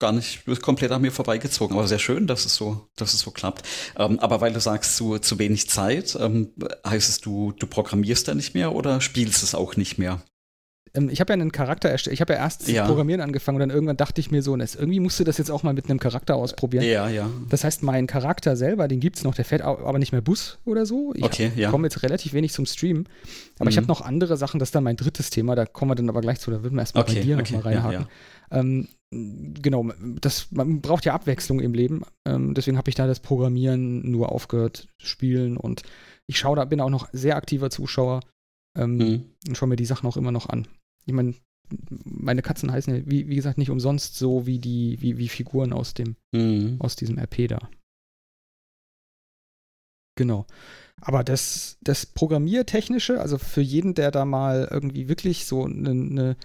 gar 0.00 0.10
nicht 0.10 0.44
komplett 0.62 0.90
an 0.90 1.02
mir 1.02 1.12
vorbeigezogen. 1.12 1.76
Aber 1.76 1.86
sehr 1.86 2.00
schön, 2.00 2.26
dass 2.26 2.44
es 2.44 2.56
so, 2.56 2.88
dass 2.96 3.14
es 3.14 3.20
so 3.20 3.30
klappt. 3.30 3.64
Ähm, 3.96 4.18
aber 4.18 4.40
weil 4.40 4.52
du 4.52 4.60
sagst, 4.60 4.96
zu, 4.96 5.20
zu 5.20 5.38
wenig 5.38 5.70
Zeit, 5.70 6.16
ähm, 6.18 6.52
heißt 6.84 7.08
es, 7.08 7.20
du, 7.20 7.52
du 7.52 7.68
programmierst 7.68 8.26
da 8.26 8.34
nicht 8.34 8.54
mehr 8.54 8.74
oder 8.74 9.00
spielst 9.00 9.44
es 9.44 9.54
auch 9.54 9.76
nicht 9.76 9.98
mehr? 9.98 10.20
Ähm, 10.94 11.08
ich 11.08 11.20
habe 11.20 11.32
ja 11.32 11.34
einen 11.34 11.52
Charakter 11.52 11.88
erstellt. 11.88 12.14
Ich 12.14 12.20
habe 12.20 12.34
ja 12.34 12.38
erst 12.40 12.68
Ja. 12.68 12.86
Programmieren 12.86 13.20
angefangen 13.22 13.56
und 13.56 13.60
dann 13.60 13.70
irgendwann 13.70 13.96
dachte 13.96 14.20
ich 14.20 14.30
mir 14.30 14.42
so, 14.42 14.54
das, 14.56 14.74
irgendwie 14.74 15.00
musst 15.00 15.18
du 15.18 15.24
das 15.24 15.38
jetzt 15.38 15.50
auch 15.50 15.62
mal 15.62 15.72
mit 15.72 15.88
einem 15.88 15.98
Charakter 15.98 16.36
ausprobieren. 16.36 16.84
Ja, 16.84 17.08
ja. 17.08 17.30
Das 17.48 17.64
heißt, 17.64 17.82
mein 17.82 18.06
Charakter 18.06 18.56
selber, 18.56 18.88
den 18.88 19.00
gibt 19.00 19.16
es 19.16 19.24
noch, 19.24 19.34
der 19.34 19.44
fährt 19.44 19.62
aber 19.62 19.98
nicht 19.98 20.12
mehr 20.12 20.20
Bus 20.20 20.58
oder 20.64 20.84
so. 20.84 21.12
Ich 21.14 21.24
Okay, 21.24 21.50
ja. 21.56 21.70
komme 21.70 21.86
jetzt 21.86 22.02
relativ 22.02 22.32
wenig 22.34 22.52
zum 22.52 22.66
Stream. 22.66 23.04
Aber 23.58 23.70
ich 23.70 23.76
Mhm. 23.76 23.80
habe 23.80 23.88
noch 23.88 24.00
andere 24.02 24.36
Sachen, 24.36 24.58
das 24.60 24.68
ist 24.68 24.74
dann 24.74 24.84
mein 24.84 24.96
drittes 24.96 25.30
Thema, 25.30 25.54
da 25.54 25.64
kommen 25.66 25.90
wir 25.90 25.94
dann 25.94 26.08
aber 26.10 26.20
gleich 26.20 26.40
zu, 26.40 26.50
da 26.50 26.62
würden 26.62 26.74
wir 26.74 26.80
erstmal 26.82 27.04
bei 27.04 27.12
Okay, 27.12 27.20
dir 27.22 27.38
okay, 27.38 27.54
nochmal 27.54 27.72
ja, 27.74 27.80
reinhaken. 27.80 28.06
Ähm, 28.50 28.88
genau, 29.10 29.88
das, 30.20 30.48
man 30.52 30.80
braucht 30.82 31.04
ja 31.06 31.14
Abwechslung 31.14 31.60
im 31.60 31.72
Leben. 31.74 32.02
Ähm, 32.26 32.52
deswegen 32.54 32.76
habe 32.76 32.90
ich 32.90 32.94
da 32.96 33.06
das 33.06 33.20
Programmieren 33.20 34.10
nur 34.10 34.30
aufgehört, 34.30 34.88
spielen 35.00 35.56
und 35.56 35.82
ich 36.26 36.38
schaue 36.38 36.56
da, 36.56 36.64
bin 36.66 36.80
auch 36.80 36.90
noch 36.90 37.08
sehr 37.12 37.36
aktiver 37.36 37.70
Zuschauer 37.70 38.20
ähm, 38.78 38.96
Mhm. 38.96 39.22
und 39.48 39.56
schaue 39.56 39.68
mir 39.68 39.76
die 39.76 39.84
Sachen 39.86 40.06
auch 40.06 40.16
immer 40.16 40.32
noch 40.32 40.48
an. 40.48 40.66
Ich 41.06 41.12
meine, 41.12 41.34
meine 42.04 42.42
Katzen 42.42 42.70
heißen 42.70 42.94
ja, 42.94 43.02
wie, 43.06 43.28
wie 43.28 43.36
gesagt, 43.36 43.58
nicht 43.58 43.70
umsonst 43.70 44.16
so 44.16 44.46
wie 44.46 44.58
die, 44.58 45.00
wie, 45.00 45.18
wie 45.18 45.28
Figuren 45.28 45.72
aus 45.72 45.94
dem, 45.94 46.16
Mhm. 46.32 46.76
aus 46.80 46.96
diesem 46.96 47.18
RP 47.18 47.48
da. 47.48 47.70
Genau. 50.16 50.46
Aber 51.00 51.24
das, 51.24 51.78
das 51.80 52.06
Programmiertechnische, 52.06 53.20
also 53.20 53.38
für 53.38 53.62
jeden, 53.62 53.94
der 53.94 54.10
da 54.10 54.24
mal 54.24 54.68
irgendwie 54.70 55.08
wirklich 55.08 55.46
so 55.46 55.64
eine, 55.64 55.90
eine 55.90 56.36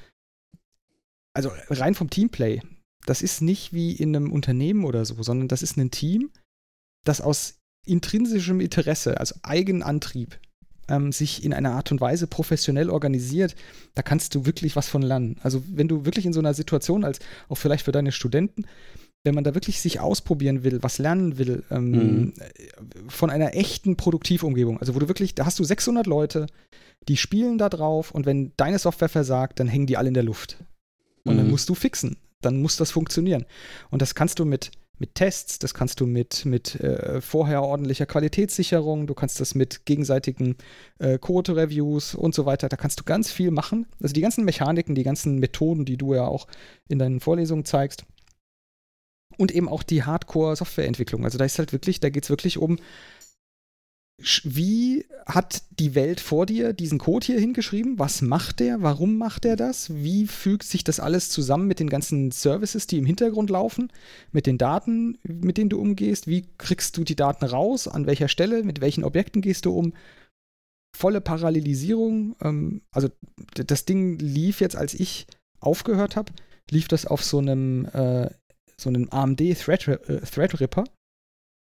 also 1.35 1.51
rein 1.69 1.93
vom 1.93 2.09
Teamplay, 2.09 2.61
das 3.05 3.21
ist 3.21 3.41
nicht 3.41 3.73
wie 3.73 3.91
in 3.91 4.15
einem 4.15 4.31
Unternehmen 4.31 4.85
oder 4.85 5.05
so, 5.05 5.21
sondern 5.21 5.47
das 5.47 5.61
ist 5.61 5.77
ein 5.77 5.91
Team, 5.91 6.31
das 7.05 7.21
aus 7.21 7.59
intrinsischem 7.85 8.59
Interesse, 8.59 9.19
also 9.19 9.35
Eigenantrieb, 9.43 10.39
ähm, 10.89 11.11
sich 11.11 11.43
in 11.43 11.53
einer 11.53 11.71
Art 11.73 11.91
und 11.91 12.01
Weise 12.01 12.27
professionell 12.27 12.89
organisiert, 12.89 13.55
da 13.95 14.01
kannst 14.01 14.35
du 14.35 14.45
wirklich 14.45 14.75
was 14.75 14.87
von 14.87 15.01
lernen. 15.01 15.37
Also 15.43 15.63
wenn 15.67 15.87
du 15.87 16.05
wirklich 16.05 16.25
in 16.25 16.33
so 16.33 16.39
einer 16.39 16.53
Situation, 16.53 17.03
als 17.03 17.19
auch 17.49 17.57
vielleicht 17.57 17.85
für 17.85 17.91
deine 17.91 18.11
Studenten, 18.11 18.65
wenn 19.23 19.35
man 19.35 19.43
da 19.43 19.53
wirklich 19.55 19.81
sich 19.81 19.99
ausprobieren 19.99 20.63
will, 20.63 20.81
was 20.83 20.99
lernen 20.99 21.37
will, 21.37 21.63
ähm, 21.71 21.91
Mhm. 21.91 22.33
von 23.09 23.29
einer 23.29 23.55
echten 23.55 23.97
Produktivumgebung, 23.97 24.79
also 24.79 24.95
wo 24.95 24.99
du 24.99 25.07
wirklich, 25.09 25.35
da 25.35 25.45
hast 25.45 25.59
du 25.59 25.63
600 25.63 26.07
Leute, 26.07 26.47
die 27.07 27.17
spielen 27.17 27.57
da 27.57 27.67
drauf 27.69 28.11
und 28.11 28.25
wenn 28.25 28.53
deine 28.57 28.79
Software 28.79 29.09
versagt, 29.09 29.59
dann 29.59 29.67
hängen 29.67 29.87
die 29.87 29.97
alle 29.97 30.07
in 30.07 30.13
der 30.13 30.23
Luft. 30.23 30.57
Und 31.25 31.35
dann 31.37 31.45
Mhm. 31.47 31.51
musst 31.51 31.67
du 31.67 31.75
fixen. 31.75 32.17
Dann 32.41 32.61
muss 32.61 32.77
das 32.77 32.91
funktionieren. 32.91 33.45
Und 33.89 34.01
das 34.01 34.13
kannst 34.15 34.39
du 34.39 34.45
mit, 34.45 34.71
mit 34.99 35.15
Tests, 35.15 35.59
das 35.59 35.73
kannst 35.73 35.99
du 35.99 36.07
mit, 36.07 36.45
mit 36.45 36.75
äh, 36.75 37.21
vorher 37.21 37.61
ordentlicher 37.61 38.05
Qualitätssicherung, 38.05 39.07
du 39.07 39.13
kannst 39.13 39.39
das 39.39 39.53
mit 39.53 39.85
gegenseitigen 39.85 40.55
äh, 40.99 41.19
Code-Reviews 41.19 42.15
und 42.15 42.33
so 42.33 42.45
weiter. 42.45 42.69
Da 42.69 42.77
kannst 42.77 42.99
du 42.99 43.03
ganz 43.03 43.31
viel 43.31 43.51
machen. 43.51 43.87
Also 44.01 44.13
die 44.13 44.21
ganzen 44.21 44.45
Mechaniken, 44.45 44.95
die 44.95 45.03
ganzen 45.03 45.39
Methoden, 45.39 45.85
die 45.85 45.97
du 45.97 46.13
ja 46.15 46.25
auch 46.25 46.47
in 46.87 46.99
deinen 46.99 47.19
Vorlesungen 47.19 47.65
zeigst. 47.65 48.05
Und 49.37 49.53
eben 49.53 49.69
auch 49.69 49.83
die 49.83 50.03
Hardcore-Softwareentwicklung. 50.03 51.23
Also 51.23 51.37
da 51.37 51.45
ist 51.45 51.59
halt 51.59 51.71
wirklich, 51.71 51.99
da 51.99 52.09
geht 52.09 52.23
es 52.23 52.29
wirklich 52.31 52.57
um, 52.57 52.79
wie 54.19 55.05
hat 55.27 55.61
die 55.79 55.93
Welt 55.93 56.19
vor 56.19 56.47
dir 56.47 56.73
diesen 56.73 56.97
Code 56.97 57.25
hier 57.25 57.39
hingeschrieben? 57.39 57.99
Was 57.99 58.23
macht 58.23 58.59
der? 58.59 58.81
Warum 58.81 59.17
macht 59.17 59.45
er 59.45 59.55
das? 59.55 59.93
Wie 59.93 60.25
fügt 60.25 60.63
sich 60.63 60.83
das 60.83 60.99
alles 60.99 61.29
zusammen 61.29 61.67
mit 61.67 61.79
den 61.79 61.89
ganzen 61.89 62.31
Services, 62.31 62.87
die 62.87 62.97
im 62.97 63.05
Hintergrund 63.05 63.51
laufen? 63.51 63.91
Mit 64.31 64.47
den 64.47 64.57
Daten, 64.57 65.19
mit 65.23 65.57
denen 65.57 65.69
du 65.69 65.79
umgehst? 65.79 66.25
Wie 66.25 66.47
kriegst 66.57 66.97
du 66.97 67.03
die 67.03 67.15
Daten 67.15 67.45
raus? 67.45 67.87
An 67.87 68.07
welcher 68.07 68.27
Stelle? 68.27 68.63
Mit 68.63 68.81
welchen 68.81 69.03
Objekten 69.03 69.41
gehst 69.41 69.65
du 69.65 69.71
um? 69.71 69.93
Volle 70.95 71.21
Parallelisierung. 71.21 72.35
Ähm, 72.41 72.81
also 72.91 73.09
das 73.53 73.85
Ding 73.85 74.17
lief 74.17 74.61
jetzt, 74.61 74.75
als 74.75 74.95
ich 74.95 75.27
aufgehört 75.59 76.15
habe, 76.15 76.33
lief 76.71 76.87
das 76.87 77.05
auf 77.05 77.23
so 77.23 77.37
einem, 77.37 77.85
äh, 77.93 78.31
so 78.77 78.89
einem 78.89 79.09
AMD 79.11 79.41
Threadripper. 79.53 80.85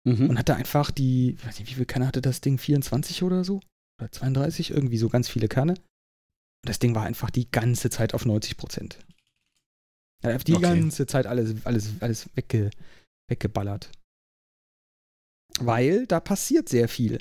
Mhm. 0.07 0.31
und 0.31 0.39
hatte 0.39 0.55
einfach 0.55 0.93
die, 0.93 1.37
weiß 1.45 1.59
nicht, 1.59 1.69
wie 1.69 1.75
viele 1.75 1.87
Kerne 1.87 2.07
hatte 2.07 2.23
das 2.23 2.41
Ding? 2.41 2.59
24 2.59 3.25
oder 3.25 3.43
so? 3.43 3.61
Oder 4.01 4.13
32? 4.13 4.71
Irgendwie 4.71 4.99
so 4.99 5.09
ganz 5.09 5.29
viele 5.29 5.49
Kerne. 5.49 5.73
Und 5.73 6.69
das 6.69 6.79
Ding 6.79 6.95
war 6.95 7.05
einfach 7.05 7.31
die 7.31 7.51
ganze 7.51 7.91
Zeit 7.91 8.15
auf 8.15 8.25
90 8.25 8.57
Prozent. 8.57 8.99
Er 10.23 10.35
hat 10.35 10.47
die 10.47 10.55
okay. 10.55 10.63
ganze 10.63 11.07
Zeit 11.07 11.27
alles, 11.27 11.57
alles, 11.65 11.91
alles 12.01 12.31
wegge, 12.35 12.71
weggeballert. 13.29 13.91
Weil 15.59 16.07
da 16.07 16.21
passiert 16.21 16.69
sehr 16.69 16.89
viel. 16.89 17.19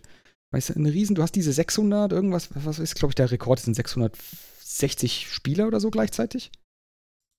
Weißt 0.54 0.70
du, 0.70 0.74
ein 0.74 0.86
Riesen, 0.86 1.16
du 1.16 1.24
hast 1.24 1.34
diese 1.34 1.54
600, 1.54 2.12
irgendwas, 2.12 2.50
was 2.54 2.80
ist, 2.80 2.96
glaube 2.96 3.12
ich, 3.12 3.16
der 3.16 3.32
Rekord 3.32 3.60
sind 3.60 3.74
660 3.74 5.32
Spieler 5.32 5.68
oder 5.68 5.80
so 5.80 5.90
gleichzeitig. 5.90 6.52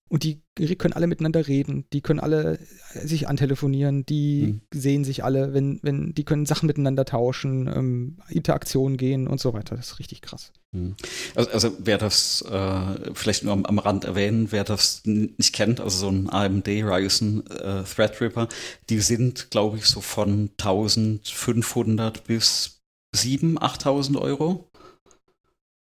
Und 0.09 0.23
die 0.23 0.41
können 0.79 0.95
alle 0.95 1.09
miteinander 1.09 1.49
reden, 1.49 1.85
die 1.93 2.01
können 2.01 2.21
alle 2.21 2.61
sich 2.95 3.27
antelefonieren, 3.27 4.07
die 4.07 4.47
mhm. 4.47 4.61
sehen 4.73 5.05
sich 5.05 5.25
alle, 5.25 5.53
wenn, 5.53 5.81
wenn, 5.83 6.15
die 6.15 6.25
können 6.25 6.47
Sachen 6.47 6.69
miteinander 6.69 7.05
tauschen, 7.05 7.67
ähm, 7.67 8.19
Interaktionen 8.29 8.99
gehen 8.99 9.27
und 9.27 9.41
so 9.41 9.53
weiter. 9.53 9.75
Das 9.75 9.93
ist 9.93 9.99
richtig 9.99 10.23
krass. 10.23 10.53
Mhm. 10.71 10.95
Also, 11.35 11.51
also, 11.51 11.73
wer 11.81 11.99
das 11.99 12.43
äh, 12.43 13.15
vielleicht 13.15 13.43
nur 13.43 13.53
am, 13.53 13.67
am, 13.67 13.81
Rand 13.81 14.05
erwähnen, 14.05 14.53
wer 14.53 14.63
das 14.63 15.03
nicht 15.05 15.53
kennt, 15.53 15.81
also 15.81 15.99
so 15.99 16.09
ein 16.09 16.31
AMD 16.31 16.69
Ryzen 16.69 17.45
äh, 17.51 17.83
Threadripper, 17.83 18.49
die 18.89 19.01
sind, 19.01 19.51
glaube 19.51 19.79
ich, 19.79 19.87
so 19.87 20.01
von 20.01 20.51
1500 20.59 22.23
bis 22.25 22.81
7.000, 23.13 23.59
8.000 23.59 24.21
Euro. 24.21 24.71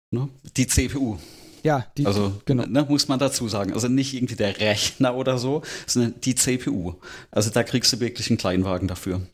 Ne? 0.09 0.29
Die 0.57 0.65
CPU. 0.65 1.17
Ja, 1.65 1.87
die, 1.97 2.05
also 2.05 2.39
genau. 2.45 2.67
ne, 2.67 2.85
muss 2.87 3.07
man 3.07 3.17
dazu 3.17 3.47
sagen. 3.47 3.73
Also 3.73 3.87
nicht 3.87 4.13
irgendwie 4.13 4.35
der 4.35 4.59
Rechner 4.59 5.15
oder 5.15 5.39
so, 5.39 5.63
sondern 5.87 6.21
die 6.21 6.35
CPU. 6.35 6.93
Also 7.31 7.49
da 7.49 7.63
kriegst 7.63 7.91
du 7.91 7.99
wirklich 7.99 8.29
einen 8.29 8.37
Kleinwagen 8.37 8.87
dafür. 8.87 9.25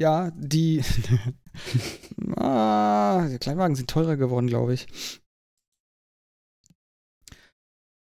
Ja, 0.00 0.30
die, 0.30 0.82
ah, 2.36 3.28
die 3.28 3.36
Kleinwagen 3.36 3.76
sind 3.76 3.90
teurer 3.90 4.16
geworden, 4.16 4.46
glaube 4.46 4.72
ich. 4.72 4.86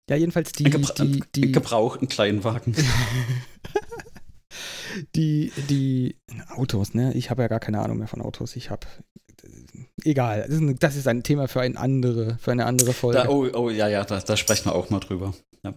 Ja, 0.10 0.18
jedenfalls 0.18 0.52
die, 0.52 0.66
Gebra 0.66 0.94
die, 1.02 1.24
die 1.36 1.52
gebrauchten 1.54 2.10
Kleinwagen. 2.10 2.76
die, 5.16 5.54
die 5.70 6.18
Autos, 6.50 6.94
ne? 6.94 7.14
Ich 7.14 7.30
habe 7.30 7.44
ja 7.44 7.48
gar 7.48 7.62
keine 7.62 7.80
Ahnung 7.80 7.98
mehr 7.98 8.10
von 8.10 8.22
Autos. 8.22 8.58
Ich 8.58 8.70
habe 8.70 8.86
egal. 10.06 10.48
Das 10.80 10.96
ist, 10.96 11.08
ein, 11.08 11.24
Thema 11.24 11.48
für, 11.48 11.62
ein 11.62 11.78
andere, 11.78 12.38
für 12.40 12.52
eine 12.52 12.66
andere 12.66 12.94
Folge. 12.94 13.20
Da, 13.20 13.30
oh, 13.30 13.48
oh, 13.54 13.70
ja, 13.70 13.88
ja, 13.88 14.04
da, 14.04 14.20
da, 14.20 14.38
sprechen 14.38 14.66
wir 14.66 14.76
auch 14.76 14.90
mal 14.90 15.00
drüber. 15.00 15.34
Ja. 15.64 15.74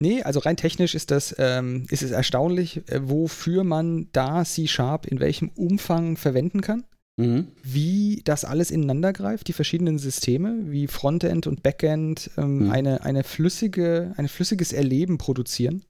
Nee, 0.00 0.22
also 0.22 0.40
rein 0.40 0.56
technisch 0.56 0.94
ist 0.94 1.10
das, 1.10 1.34
ähm, 1.38 1.86
ist 1.88 2.02
es 2.02 2.10
erstaunlich, 2.10 2.88
äh, 2.88 3.08
wofür 3.08 3.64
man 3.64 4.08
da 4.12 4.44
C-Sharp 4.44 5.06
in 5.06 5.20
welchem 5.20 5.50
Umfang 5.50 6.16
verwenden 6.16 6.60
kann. 6.60 6.84
Mhm. 7.16 7.48
Wie 7.62 8.22
das 8.24 8.44
alles 8.44 8.70
ineinander 8.70 9.12
greift, 9.12 9.46
die 9.46 9.52
verschiedenen 9.52 9.98
Systeme, 9.98 10.70
wie 10.70 10.88
Frontend 10.88 11.46
und 11.46 11.62
Backend 11.62 12.30
ähm, 12.36 12.64
mhm. 12.64 12.70
eine, 12.72 13.02
eine 13.02 13.22
flüssige, 13.22 14.12
ein 14.16 14.28
flüssiges 14.28 14.72
Erleben 14.72 15.16
produzieren. 15.18 15.84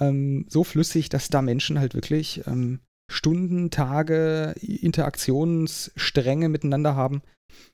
Ähm, 0.00 0.46
so 0.48 0.64
flüssig, 0.64 1.08
dass 1.08 1.28
da 1.28 1.40
Menschen 1.40 1.78
halt 1.78 1.94
wirklich 1.94 2.42
ähm, 2.46 2.80
Stunden, 3.10 3.70
Tage, 3.70 4.54
Interaktionsstränge 4.60 6.48
miteinander 6.48 6.96
haben. 6.96 7.22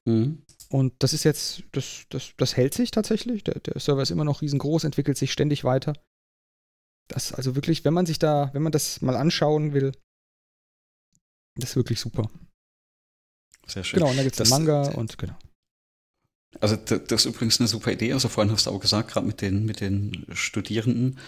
Mhm. 0.05 0.43
Und 0.69 0.95
das 1.01 1.13
ist 1.13 1.25
jetzt, 1.25 1.65
das, 1.73 2.05
das, 2.11 2.33
das 2.37 2.57
hält 2.57 2.75
sich 2.75 2.91
tatsächlich. 2.91 3.43
Der, 3.45 3.59
der 3.61 3.81
Server 3.81 4.03
ist 4.03 4.11
immer 4.11 4.25
noch 4.25 4.43
riesengroß, 4.43 4.85
entwickelt 4.85 5.19
sich 5.19 5.33
ständig 5.33 5.65
weiter. 5.65 5.95
Das 7.09 7.33
also 7.33 7.57
wirklich, 7.57 7.85
wenn 7.85 7.95
man 7.95 8.07
sich 8.07 8.19
da, 8.19 8.51
wenn 8.53 8.63
man 8.63 8.73
das 8.73 9.01
mal 9.01 9.17
anschauen 9.17 9.73
will, 9.73 9.93
das 11.57 11.71
ist 11.71 11.77
wirklich 11.77 11.99
super. 11.99 12.31
Sehr 13.67 13.83
schön. 13.83 13.99
Genau, 13.99 14.11
und 14.11 14.17
da 14.17 14.23
gibt 14.23 14.39
es 14.39 14.51
Manga 14.51 14.91
und 14.93 15.19
genau. 15.19 15.37
Also 16.61 16.77
das 16.77 17.25
ist 17.25 17.27
übrigens 17.27 17.61
eine 17.61 17.69
super 17.69 17.93
Idee. 17.93 18.13
Also 18.13 18.29
vorhin 18.29 18.53
hast 18.53 18.67
du 18.67 18.71
auch 18.71 18.81
gesagt, 18.81 19.11
gerade 19.11 19.27
mit 19.27 19.41
den, 19.41 19.65
mit 19.65 19.81
den 19.81 20.27
Studierenden 20.33 21.19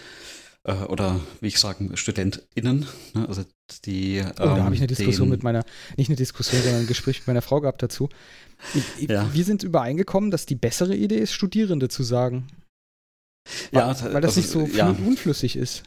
äh, 0.64 0.72
oder 0.72 1.20
wie 1.40 1.48
ich 1.48 1.58
sagen, 1.58 1.96
StudentInnen. 1.96 2.86
Ne? 3.14 3.28
Also 3.28 3.44
die, 3.84 4.22
oh, 4.22 4.32
da 4.36 4.64
habe 4.64 4.74
ich 4.74 4.80
eine 4.80 4.90
ähm, 4.90 4.96
Diskussion 4.96 5.28
mit 5.28 5.42
meiner, 5.42 5.64
nicht 5.96 6.08
eine 6.08 6.16
Diskussion, 6.16 6.62
sondern 6.62 6.82
ein 6.82 6.86
Gespräch 6.86 7.20
mit 7.20 7.26
meiner 7.26 7.42
Frau 7.42 7.60
gehabt 7.60 7.82
dazu. 7.82 8.08
Ich, 8.74 9.08
ja. 9.08 9.32
Wir 9.32 9.44
sind 9.44 9.62
übereingekommen, 9.62 10.30
dass 10.30 10.46
die 10.46 10.54
bessere 10.54 10.94
Idee 10.94 11.18
ist, 11.18 11.32
Studierende 11.32 11.88
zu 11.88 12.02
sagen. 12.02 12.48
Ja, 13.72 13.88
weil, 14.02 14.14
weil 14.14 14.20
das 14.20 14.36
also, 14.36 14.60
nicht 14.60 14.72
so 14.72 14.76
ja. 14.76 14.90
unflüssig 14.90 15.56
ist. 15.56 15.82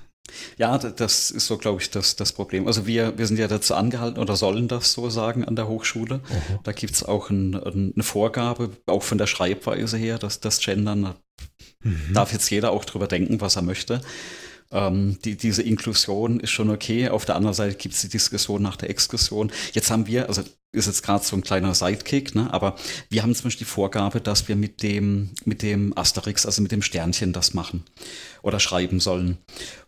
Ja, 0.57 0.77
das 0.77 1.31
ist 1.31 1.47
so, 1.47 1.57
glaube 1.57 1.81
ich, 1.81 1.91
das, 1.91 2.15
das 2.15 2.33
Problem. 2.33 2.67
Also 2.67 2.87
wir, 2.87 3.17
wir 3.17 3.27
sind 3.27 3.37
ja 3.37 3.47
dazu 3.47 3.75
angehalten 3.75 4.19
oder 4.19 4.35
sollen 4.35 4.67
das 4.67 4.91
so 4.91 5.09
sagen 5.09 5.45
an 5.45 5.55
der 5.55 5.67
Hochschule. 5.67 6.17
Mhm. 6.17 6.59
Da 6.63 6.71
gibt 6.71 6.93
es 6.93 7.03
auch 7.03 7.29
ein, 7.29 7.53
ein, 7.55 7.93
eine 7.93 8.03
Vorgabe, 8.03 8.71
auch 8.87 9.03
von 9.03 9.17
der 9.17 9.27
Schreibweise 9.27 9.97
her, 9.97 10.17
dass 10.17 10.39
das 10.39 10.59
Gendern, 10.59 11.15
mhm. 11.83 12.13
darf 12.13 12.33
jetzt 12.33 12.49
jeder 12.49 12.71
auch 12.71 12.85
drüber 12.85 13.07
denken, 13.07 13.39
was 13.39 13.55
er 13.55 13.61
möchte. 13.61 14.01
Ähm, 14.71 15.17
die, 15.23 15.37
diese 15.37 15.61
Inklusion 15.61 16.39
ist 16.39 16.51
schon 16.51 16.69
okay. 16.69 17.09
Auf 17.09 17.25
der 17.25 17.35
anderen 17.35 17.53
Seite 17.53 17.75
gibt 17.75 17.95
es 17.95 18.01
die 18.01 18.09
Diskussion 18.09 18.61
nach 18.61 18.75
der 18.75 18.89
Exkursion. 18.89 19.51
Jetzt 19.73 19.91
haben 19.91 20.07
wir, 20.07 20.27
also 20.27 20.43
ist 20.71 20.87
jetzt 20.87 21.03
gerade 21.03 21.23
so 21.23 21.35
ein 21.35 21.41
kleiner 21.41 21.73
Sidekick, 21.73 22.35
ne? 22.35 22.53
aber 22.53 22.75
wir 23.09 23.23
haben 23.23 23.33
zum 23.33 23.45
Beispiel 23.45 23.65
die 23.65 23.71
Vorgabe, 23.71 24.19
dass 24.19 24.47
wir 24.47 24.55
mit 24.55 24.83
dem, 24.83 25.31
mit 25.45 25.61
dem 25.61 25.97
Asterix, 25.97 26.45
also 26.45 26.61
mit 26.61 26.71
dem 26.71 26.81
Sternchen 26.81 27.31
das 27.31 27.53
machen 27.53 27.83
oder 28.41 28.59
schreiben 28.59 28.99
sollen. 28.99 29.37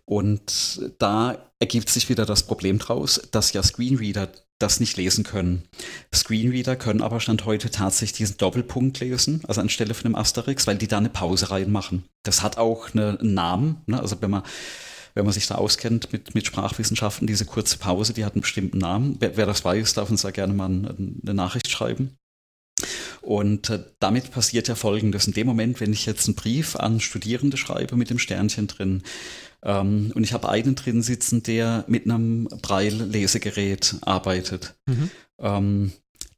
Und 0.06 0.82
da 1.00 1.52
ergibt 1.60 1.90
sich 1.90 2.08
wieder 2.08 2.26
das 2.26 2.44
Problem 2.44 2.80
draus, 2.80 3.22
dass 3.32 3.52
ja 3.52 3.62
Screenreader 3.62 4.32
das 4.60 4.80
nicht 4.80 4.98
lesen 4.98 5.24
können. 5.24 5.64
Screenreader 6.14 6.76
können 6.76 7.02
aber 7.02 7.20
Stand 7.20 7.46
heute 7.46 7.70
tatsächlich 7.70 8.18
diesen 8.18 8.38
Doppelpunkt 8.38 9.00
lesen, 9.00 9.42
also 9.48 9.62
anstelle 9.62 9.94
von 9.94 10.06
einem 10.06 10.16
Asterix, 10.16 10.66
weil 10.68 10.78
die 10.78 10.88
da 10.88 10.98
eine 10.98 11.10
Pause 11.10 11.52
reinmachen. 11.52 12.06
Das 12.24 12.42
hat 12.42 12.58
auch 12.58 12.94
eine, 12.94 13.20
einen 13.20 13.34
Namen, 13.34 13.82
ne? 13.86 14.00
also 14.00 14.22
wenn 14.22 14.32
man 14.32 14.44
wenn 15.14 15.26
man 15.26 15.34
sich 15.34 15.48
da 15.48 15.56
auskennt 15.56 16.14
mit, 16.14 16.36
mit 16.36 16.46
Sprachwissenschaften, 16.46 17.26
diese 17.26 17.46
kurze 17.46 17.80
Pause, 17.80 18.14
die 18.14 18.24
hat 18.24 18.34
einen 18.34 18.42
bestimmten 18.42 18.78
Namen. 18.78 19.16
Wer, 19.20 19.36
wer 19.36 19.48
das 19.48 19.66
weiß, 19.66 19.96
darf 19.96 20.12
uns 20.12 20.22
da 20.22 20.30
gerne 20.30 20.54
mal 20.54 20.68
eine 20.68 21.34
Nachricht 21.34 21.72
schreiben. 21.72 22.16
Und 23.22 23.72
äh, 23.72 23.84
damit 24.00 24.32
passiert 24.32 24.68
ja 24.68 24.76
Folgendes. 24.76 25.26
In 25.26 25.34
dem 25.34 25.48
Moment, 25.48 25.82
wenn 25.82 25.92
ich 25.92 26.06
jetzt 26.06 26.28
einen 26.28 26.36
Brief 26.36 26.76
an 26.76 27.00
Studierende 27.00 27.58
schreibe 27.58 27.96
mit 27.96 28.12
dem 28.12 28.20
Sternchen 28.20 28.68
drin, 28.68 29.02
ähm, 29.64 30.12
und 30.16 30.24
ich 30.24 30.34
habe 30.34 30.50
einen 30.50 30.76
drin 30.76 31.02
sitzen, 31.02 31.44
der 31.44 31.86
mit 31.88 32.06
einem 32.06 32.48
Braille-Lesegerät 32.62 33.98
arbeitet. 34.02 34.76
Mhm. 34.86 35.10
Ähm, 35.40 35.92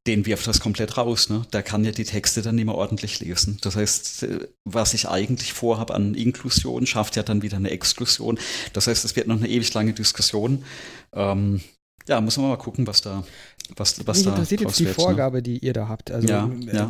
den 0.08 0.26
wirft 0.26 0.48
das 0.48 0.60
komplett 0.60 0.98
raus. 0.98 1.30
Ne? 1.30 1.46
Der 1.54 1.62
kann 1.62 1.84
ja 1.84 1.92
die 1.92 2.06
Texte 2.06 2.42
dann 2.42 2.56
nicht 2.56 2.66
mehr 2.66 2.76
ordentlich 2.76 3.20
lesen. 3.20 3.58
Das 3.62 3.76
heißt, 3.76 4.24
äh, 4.24 4.48
was 4.64 4.94
ich 4.94 5.08
eigentlich 5.08 5.54
vorhabe 5.54 5.94
an 5.94 6.16
Inklusion, 6.16 6.86
schafft 6.86 7.16
ja 7.16 7.24
dann 7.24 7.42
wieder 7.42 7.58
eine 7.58 7.70
Exklusion. 7.70 8.40
Das 8.74 8.88
heißt, 8.88 9.06
es 9.06 9.16
wird 9.16 9.28
noch 9.28 9.38
eine 9.38 9.50
ewig 9.50 9.74
lange 9.74 9.94
Diskussion. 9.94 10.64
Ähm, 11.14 11.62
ja, 12.08 12.20
muss 12.22 12.38
man 12.38 12.50
mal 12.50 12.58
gucken, 12.58 12.88
was 12.88 13.02
da, 13.02 13.24
was, 13.76 14.06
was 14.08 14.18
Mich 14.18 14.26
da 14.26 14.32
interessiert 14.32 14.62
jetzt 14.62 14.80
die 14.80 14.86
wird, 14.86 14.98
ne? 14.98 15.04
Vorgabe, 15.04 15.38
ne? 15.38 15.44
die 15.44 15.60
ihr 15.60 15.74
da 15.74 15.88
habt. 15.88 16.10
Also 16.10 16.28
ja, 16.28 16.50
äh, 16.50 16.76
ja. 16.76 16.90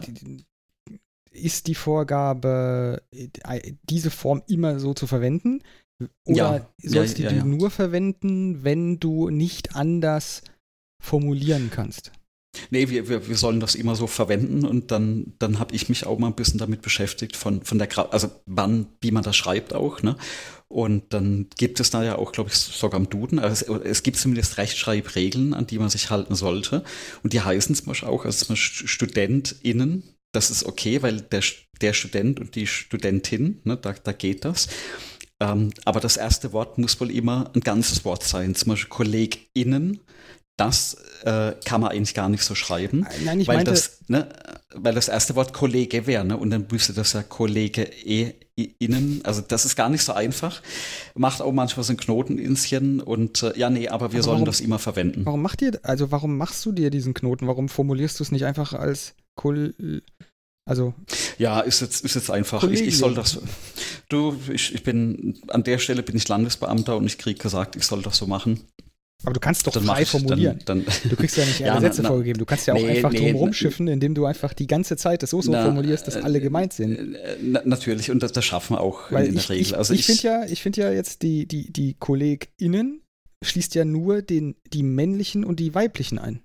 ist 1.32 1.68
die 1.68 1.76
Vorgabe, 1.76 3.02
äh, 3.12 3.74
diese 3.84 4.12
Form 4.12 4.44
immer 4.48 4.80
so 4.80 4.94
zu 4.94 5.08
verwenden? 5.08 5.62
Oder 6.26 6.36
ja, 6.36 6.70
sollst 6.90 7.20
ja, 7.20 7.30
du 7.30 7.36
die 7.36 7.48
nur 7.48 7.70
verwenden, 7.70 8.64
wenn 8.64 9.00
du 9.00 9.30
nicht 9.30 9.76
anders 9.76 10.42
formulieren 11.02 11.70
kannst? 11.72 12.12
Nee, 12.72 12.90
wir, 12.90 13.08
wir, 13.08 13.28
wir 13.28 13.38
sollen 13.38 13.60
das 13.60 13.76
immer 13.76 13.96
so 13.96 14.08
verwenden 14.08 14.66
und 14.66 14.92
dann, 14.92 15.34
dann 15.40 15.60
habe 15.60 15.76
ich 15.76 15.88
mich 15.88 16.06
auch 16.06 16.18
mal 16.18 16.28
ein 16.28 16.36
bisschen 16.36 16.58
damit 16.58 16.82
beschäftigt, 16.82 17.36
von, 17.36 17.62
von 17.64 17.78
der, 17.78 17.88
Gra 17.88 18.04
also 18.10 18.30
wann, 18.46 18.88
wie 19.02 19.12
man 19.12 19.24
das 19.24 19.36
schreibt 19.36 19.74
auch, 19.74 20.02
ne? 20.02 20.18
Und 20.68 21.14
dann 21.14 21.48
gibt 21.58 21.80
es 21.80 21.90
da 21.90 22.04
ja 22.04 22.18
auch, 22.18 22.32
glaube 22.32 22.52
ich, 22.52 22.56
sogar 22.56 23.00
im 23.00 23.10
Duden, 23.10 23.40
also 23.40 23.76
es, 23.76 23.86
es, 23.86 24.04
gibt 24.04 24.18
zumindest 24.18 24.58
Rechtschreibregeln, 24.58 25.56
an 25.56 25.66
die 25.66 25.80
man 25.80 25.90
sich 25.90 26.12
halten 26.12 26.36
sollte. 26.36 26.84
Und 27.24 27.34
die 27.34 27.42
heißen 27.42 27.74
zum 27.74 27.88
Beispiel 27.88 28.10
auch, 28.10 28.24
also 28.24 28.46
zum 28.46 28.54
Beispiel 28.54 28.88
StudentInnen, 28.88 30.04
das 30.32 30.52
ist 30.52 30.64
okay, 30.64 31.02
weil 31.02 31.22
der, 31.22 31.42
der 31.82 31.94
Student 31.94 32.40
und 32.40 32.54
die 32.54 32.68
Studentin, 32.68 33.62
ne, 33.64 33.78
da, 33.78 33.94
da 33.94 34.12
geht 34.12 34.46
das. 34.46 34.68
Ähm, 35.42 35.72
aber 35.86 36.00
das 36.00 36.18
erste 36.18 36.52
Wort 36.52 36.78
muss 36.78 37.00
wohl 37.00 37.12
immer 37.12 37.50
ein 37.54 37.62
ganzes 37.62 38.04
Wort 38.04 38.24
sein, 38.24 38.56
zum 38.56 38.70
Beispiel 38.70 38.90
KollegInnen 38.90 40.00
das 40.60 40.98
äh, 41.24 41.54
kann 41.64 41.82
man 41.82 41.92
eigentlich 41.92 42.14
gar 42.14 42.30
nicht 42.30 42.44
so 42.44 42.54
schreiben. 42.54 43.06
Äh, 43.06 43.24
nein, 43.24 43.40
ich 43.40 43.48
weil 43.48 43.58
meinte, 43.58 43.72
das, 43.72 44.00
ne, 44.08 44.28
weil 44.76 44.94
das 44.94 45.08
erste 45.08 45.36
Wort 45.36 45.54
Kollege 45.54 46.06
wäre, 46.06 46.26
ne? 46.26 46.38
Und 46.38 46.50
dann 46.50 46.68
müsste 46.70 46.94
das 46.94 47.14
ja 47.14 47.24
Kollege 47.24 47.84
e, 47.84 48.34
innen. 48.56 49.22
Also 49.24 49.42
das 49.42 49.64
ist 49.64 49.78
gar 49.78 49.90
nicht 49.90 50.04
so 50.04 50.12
einfach. 50.12 50.62
Macht 51.16 51.42
auch 51.42 51.54
manchmal 51.54 51.86
so 51.86 51.94
ein 51.94 51.98
Knoteninschen 51.98 53.00
und 53.00 53.42
äh, 53.44 53.58
ja, 53.58 53.70
nee, 53.70 53.88
aber 53.88 54.12
wir 54.12 54.20
aber 54.20 54.24
sollen 54.24 54.36
warum, 54.36 54.46
das 54.46 54.60
immer 54.60 54.80
verwenden. 54.80 55.26
Warum 55.26 55.42
macht 55.42 55.62
ihr, 55.62 55.80
also 55.84 56.12
warum 56.12 56.38
machst 56.38 56.66
du 56.66 56.74
dir 56.74 56.90
diesen 56.90 57.14
Knoten? 57.14 57.48
Warum 57.48 57.70
formulierst 57.70 58.20
du 58.20 58.24
es 58.24 58.32
nicht 58.32 58.46
einfach 58.46 58.74
als 58.74 59.16
Kol 59.36 59.74
also. 60.70 60.94
Ja, 61.40 61.62
ist 61.62 61.82
jetzt, 61.82 62.06
ist 62.06 62.14
jetzt 62.14 62.30
einfach. 62.30 62.64
Ich, 62.64 62.82
ich, 62.82 62.98
soll 62.98 63.16
das. 63.16 63.40
Du, 64.08 64.36
ich, 64.54 64.76
ich 64.76 64.84
bin, 64.84 65.40
an 65.48 65.64
der 65.64 65.80
Stelle 65.80 66.04
bin 66.04 66.16
ich 66.16 66.28
Landesbeamter 66.28 66.96
und 66.96 67.08
ich 67.08 67.18
kriege 67.18 67.40
gesagt, 67.40 67.76
ich 67.76 67.86
soll 67.86 68.04
das 68.04 68.18
so 68.18 68.28
machen. 68.28 68.62
Aber 69.24 69.34
du 69.34 69.40
kannst 69.40 69.66
doch 69.66 69.74
dann 69.74 69.84
frei 69.84 70.06
formulieren. 70.06 70.60
Dann, 70.66 70.86
dann 70.86 71.10
du 71.10 71.16
kriegst 71.16 71.38
ja 71.38 71.46
nicht 71.46 71.62
alle 71.64 71.74
ja, 71.74 71.82
Sätze 71.82 72.04
na, 72.04 72.10
vorgegeben. 72.10 72.38
Du 72.38 72.46
kannst 72.46 72.68
ja 72.68 72.76
auch 72.76 72.80
nee, 72.80 72.90
einfach 72.90 73.12
nee, 73.12 73.32
drum 73.32 73.42
rumschiffen, 73.42 73.88
indem 73.88 74.14
du 74.14 74.26
einfach 74.26 74.54
die 74.54 74.68
ganze 74.68 74.96
Zeit 74.96 75.24
das 75.24 75.32
so 75.32 75.42
so 75.42 75.52
na, 75.52 75.66
formulierst, 75.66 76.08
dass 76.08 76.16
alle 76.18 76.40
gemeint 76.40 76.72
sind. 76.72 77.16
Äh, 77.16 77.38
na, 77.42 77.62
natürlich, 77.66 78.12
und 78.12 78.22
das, 78.22 78.32
das, 78.32 78.46
schaffen 78.46 78.76
wir 78.76 78.82
auch 78.82 79.12
Weil 79.12 79.26
in 79.26 79.34
der 79.34 79.42
ich, 79.42 79.50
Regel. 79.50 79.76
Also 79.76 79.94
ich, 79.94 80.02
ich 80.02 80.06
finde 80.06 80.22
ja, 80.22 80.46
ich 80.46 80.62
finde 80.62 80.82
ja 80.82 80.92
jetzt 80.92 81.24
die, 81.24 81.48
die, 81.48 81.74
die 81.74 81.96
KollegInnen 81.96 83.02
schließt 83.44 83.74
ja 83.74 83.86
nur 83.86 84.22
den, 84.22 84.56
die 84.72 84.84
männlichen 84.84 85.44
und 85.44 85.60
die 85.60 85.74
weiblichen 85.74 86.20
ein. 86.20 86.42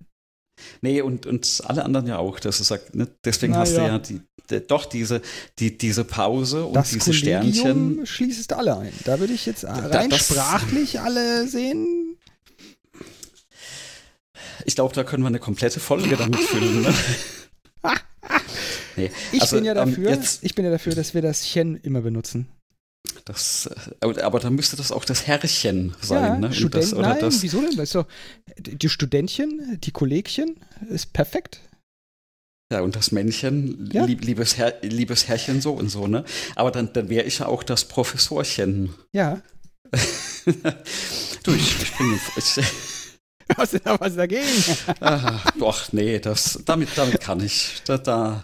Nee, 0.81 1.01
und, 1.01 1.27
und 1.27 1.63
alle 1.65 1.85
anderen 1.85 2.07
ja 2.07 2.19
auch. 2.19 2.39
Das 2.41 2.61
ist, 2.61 2.71
ne? 2.95 3.09
Deswegen 3.25 3.55
Na, 3.55 3.61
hast 3.61 3.73
ja. 3.73 3.81
du 3.81 3.87
ja 3.87 3.99
die, 3.99 4.21
die, 4.51 4.67
doch 4.67 4.87
diese, 4.87 5.21
die, 5.59 5.77
diese 5.77 6.05
Pause 6.05 6.65
und 6.65 6.75
das 6.75 6.91
diese 6.91 7.11
Kollegium 7.11 7.53
Sternchen. 7.53 8.07
schließt 8.07 8.53
alle 8.53 8.79
ein. 8.79 8.93
Da 9.05 9.19
würde 9.21 9.33
ich 9.33 9.47
jetzt 9.47 9.65
rein 9.65 10.11
das, 10.11 10.29
sprachlich 10.29 11.01
alle 11.01 11.49
sehen, 11.49 12.05
ich 14.65 14.75
glaube, 14.75 14.95
da 14.95 15.05
können 15.05 15.23
wir 15.23 15.29
eine 15.29 15.39
komplette 15.39 15.81
Folge 15.81 16.17
damit 16.17 16.41
füllen. 16.41 16.83
Ne? 16.83 16.95
nee, 18.97 19.11
ich, 19.33 19.43
also, 19.43 19.57
bin 19.57 19.65
ja 19.65 19.73
ähm, 19.73 19.91
dafür, 19.91 20.09
ähm, 20.09 20.15
jetzt, 20.15 20.45
ich 20.45 20.55
bin 20.55 20.65
ja 20.65 20.71
dafür, 20.71 20.95
dass 20.95 21.15
wir 21.15 21.23
das 21.23 21.45
Chen 21.45 21.77
immer 21.77 22.01
benutzen. 22.01 22.49
Das, 23.25 23.71
äh, 24.01 24.21
aber 24.21 24.41
dann 24.41 24.55
müsste 24.55 24.77
das 24.77 24.93
auch 24.93 25.05
das 25.05 25.27
Herrchen 25.27 25.95
sein, 26.01 26.25
ja, 26.25 26.39
ne? 26.39 26.53
Student, 26.53 26.85
das, 26.85 26.93
nein, 26.93 27.19
das, 27.21 27.43
wieso 27.43 27.61
denn? 27.61 27.77
Weißt 27.77 27.95
du, 27.95 28.05
die 28.59 28.89
Studentchen, 28.89 29.79
die 29.81 29.93
Kollegchen 29.93 30.57
ist 30.89 31.13
perfekt. 31.13 31.61
Ja, 32.73 32.81
und 32.81 32.97
das 32.97 33.13
Männchen, 33.13 33.91
ja. 33.93 34.05
lieb, 34.05 34.25
liebes, 34.25 34.57
Herr, 34.57 34.75
liebes 34.83 35.29
Herrchen 35.29 35.61
so 35.61 35.73
und 35.73 35.91
so, 35.91 36.07
ne? 36.07 36.25
Aber 36.57 36.71
dann, 36.71 36.93
dann 36.93 37.09
wäre 37.09 37.25
ich 37.25 37.39
ja 37.39 37.47
auch 37.47 37.63
das 37.63 37.87
Professorchen. 37.87 38.95
Ja. 39.13 39.41
du, 41.43 41.53
ich, 41.53 41.83
ich 41.83 41.97
bin. 41.97 42.21
Ich, 42.37 42.61
Hast 43.57 43.75
du 43.75 43.79
da 43.79 44.01
was 44.01 44.17
dagegen? 44.17 44.47
Doch, 45.59 45.93
nee, 45.93 46.19
das, 46.19 46.59
damit, 46.65 46.89
damit 46.97 47.21
kann 47.21 47.41
ich. 47.45 47.83
Da, 47.85 47.99
da, 47.99 48.43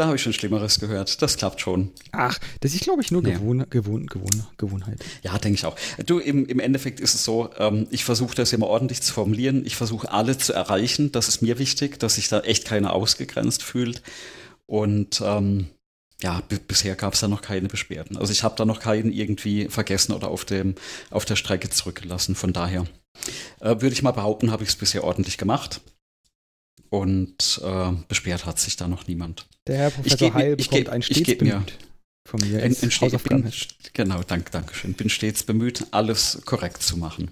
da 0.00 0.06
habe 0.06 0.16
ich 0.16 0.22
schon 0.22 0.32
Schlimmeres 0.32 0.80
gehört. 0.80 1.20
Das 1.20 1.36
klappt 1.36 1.60
schon. 1.60 1.90
Ach, 2.12 2.38
das 2.60 2.72
ist, 2.72 2.84
glaube 2.84 3.02
ich, 3.02 3.10
nur 3.10 3.22
Gewohn, 3.22 3.66
Gewohn, 3.68 4.06
Gewohn, 4.06 4.46
Gewohnheit. 4.56 5.04
Ja, 5.22 5.36
denke 5.38 5.56
ich 5.56 5.66
auch. 5.66 5.76
Du, 6.06 6.18
im, 6.18 6.46
im 6.46 6.58
Endeffekt 6.58 7.00
ist 7.00 7.14
es 7.14 7.22
so, 7.22 7.50
ähm, 7.58 7.86
ich 7.90 8.04
versuche 8.04 8.34
das 8.34 8.54
immer 8.54 8.66
ordentlich 8.66 9.02
zu 9.02 9.12
formulieren. 9.12 9.66
Ich 9.66 9.76
versuche 9.76 10.10
alle 10.10 10.38
zu 10.38 10.54
erreichen. 10.54 11.12
Das 11.12 11.28
ist 11.28 11.42
mir 11.42 11.58
wichtig, 11.58 11.98
dass 11.98 12.14
sich 12.14 12.28
da 12.28 12.40
echt 12.40 12.64
keiner 12.64 12.94
ausgegrenzt 12.94 13.62
fühlt. 13.62 14.00
Und 14.64 15.20
ähm, 15.22 15.66
ja, 16.22 16.42
bisher 16.66 16.96
gab 16.96 17.12
es 17.12 17.20
da 17.20 17.28
noch 17.28 17.42
keine 17.42 17.68
Beschwerden. 17.68 18.16
Also 18.16 18.32
ich 18.32 18.42
habe 18.42 18.54
da 18.56 18.64
noch 18.64 18.80
keinen 18.80 19.12
irgendwie 19.12 19.68
vergessen 19.68 20.12
oder 20.12 20.28
auf, 20.28 20.46
dem, 20.46 20.76
auf 21.10 21.26
der 21.26 21.36
Strecke 21.36 21.68
zurückgelassen. 21.68 22.34
Von 22.34 22.54
daher 22.54 22.86
äh, 23.60 23.68
würde 23.82 23.92
ich 23.92 24.02
mal 24.02 24.12
behaupten, 24.12 24.50
habe 24.50 24.62
ich 24.62 24.70
es 24.70 24.76
bisher 24.76 25.04
ordentlich 25.04 25.36
gemacht. 25.36 25.82
Und 26.88 27.60
äh, 27.62 27.92
beschwert 28.08 28.46
hat 28.46 28.58
sich 28.58 28.76
da 28.76 28.88
noch 28.88 29.06
niemand. 29.06 29.46
Der 29.70 29.78
Herr 29.78 29.90
Professor 29.90 30.28
ich 30.28 30.34
Heil 30.34 30.56
bekommt 30.56 30.88
ein 30.88 31.00
stets 31.00 31.28
ich 31.28 31.38
bemüht 31.38 31.78
von 32.28 32.40
mir. 32.40 32.60
In, 32.60 32.72
in 32.72 32.88
ich 32.88 33.22
bin, 33.22 33.52
genau, 33.92 34.20
danke, 34.26 34.50
danke 34.50 34.74
schön. 34.74 34.94
Bin 34.94 35.08
stets 35.08 35.44
bemüht, 35.44 35.86
alles 35.92 36.40
korrekt 36.44 36.82
zu 36.82 36.96
machen. 36.96 37.30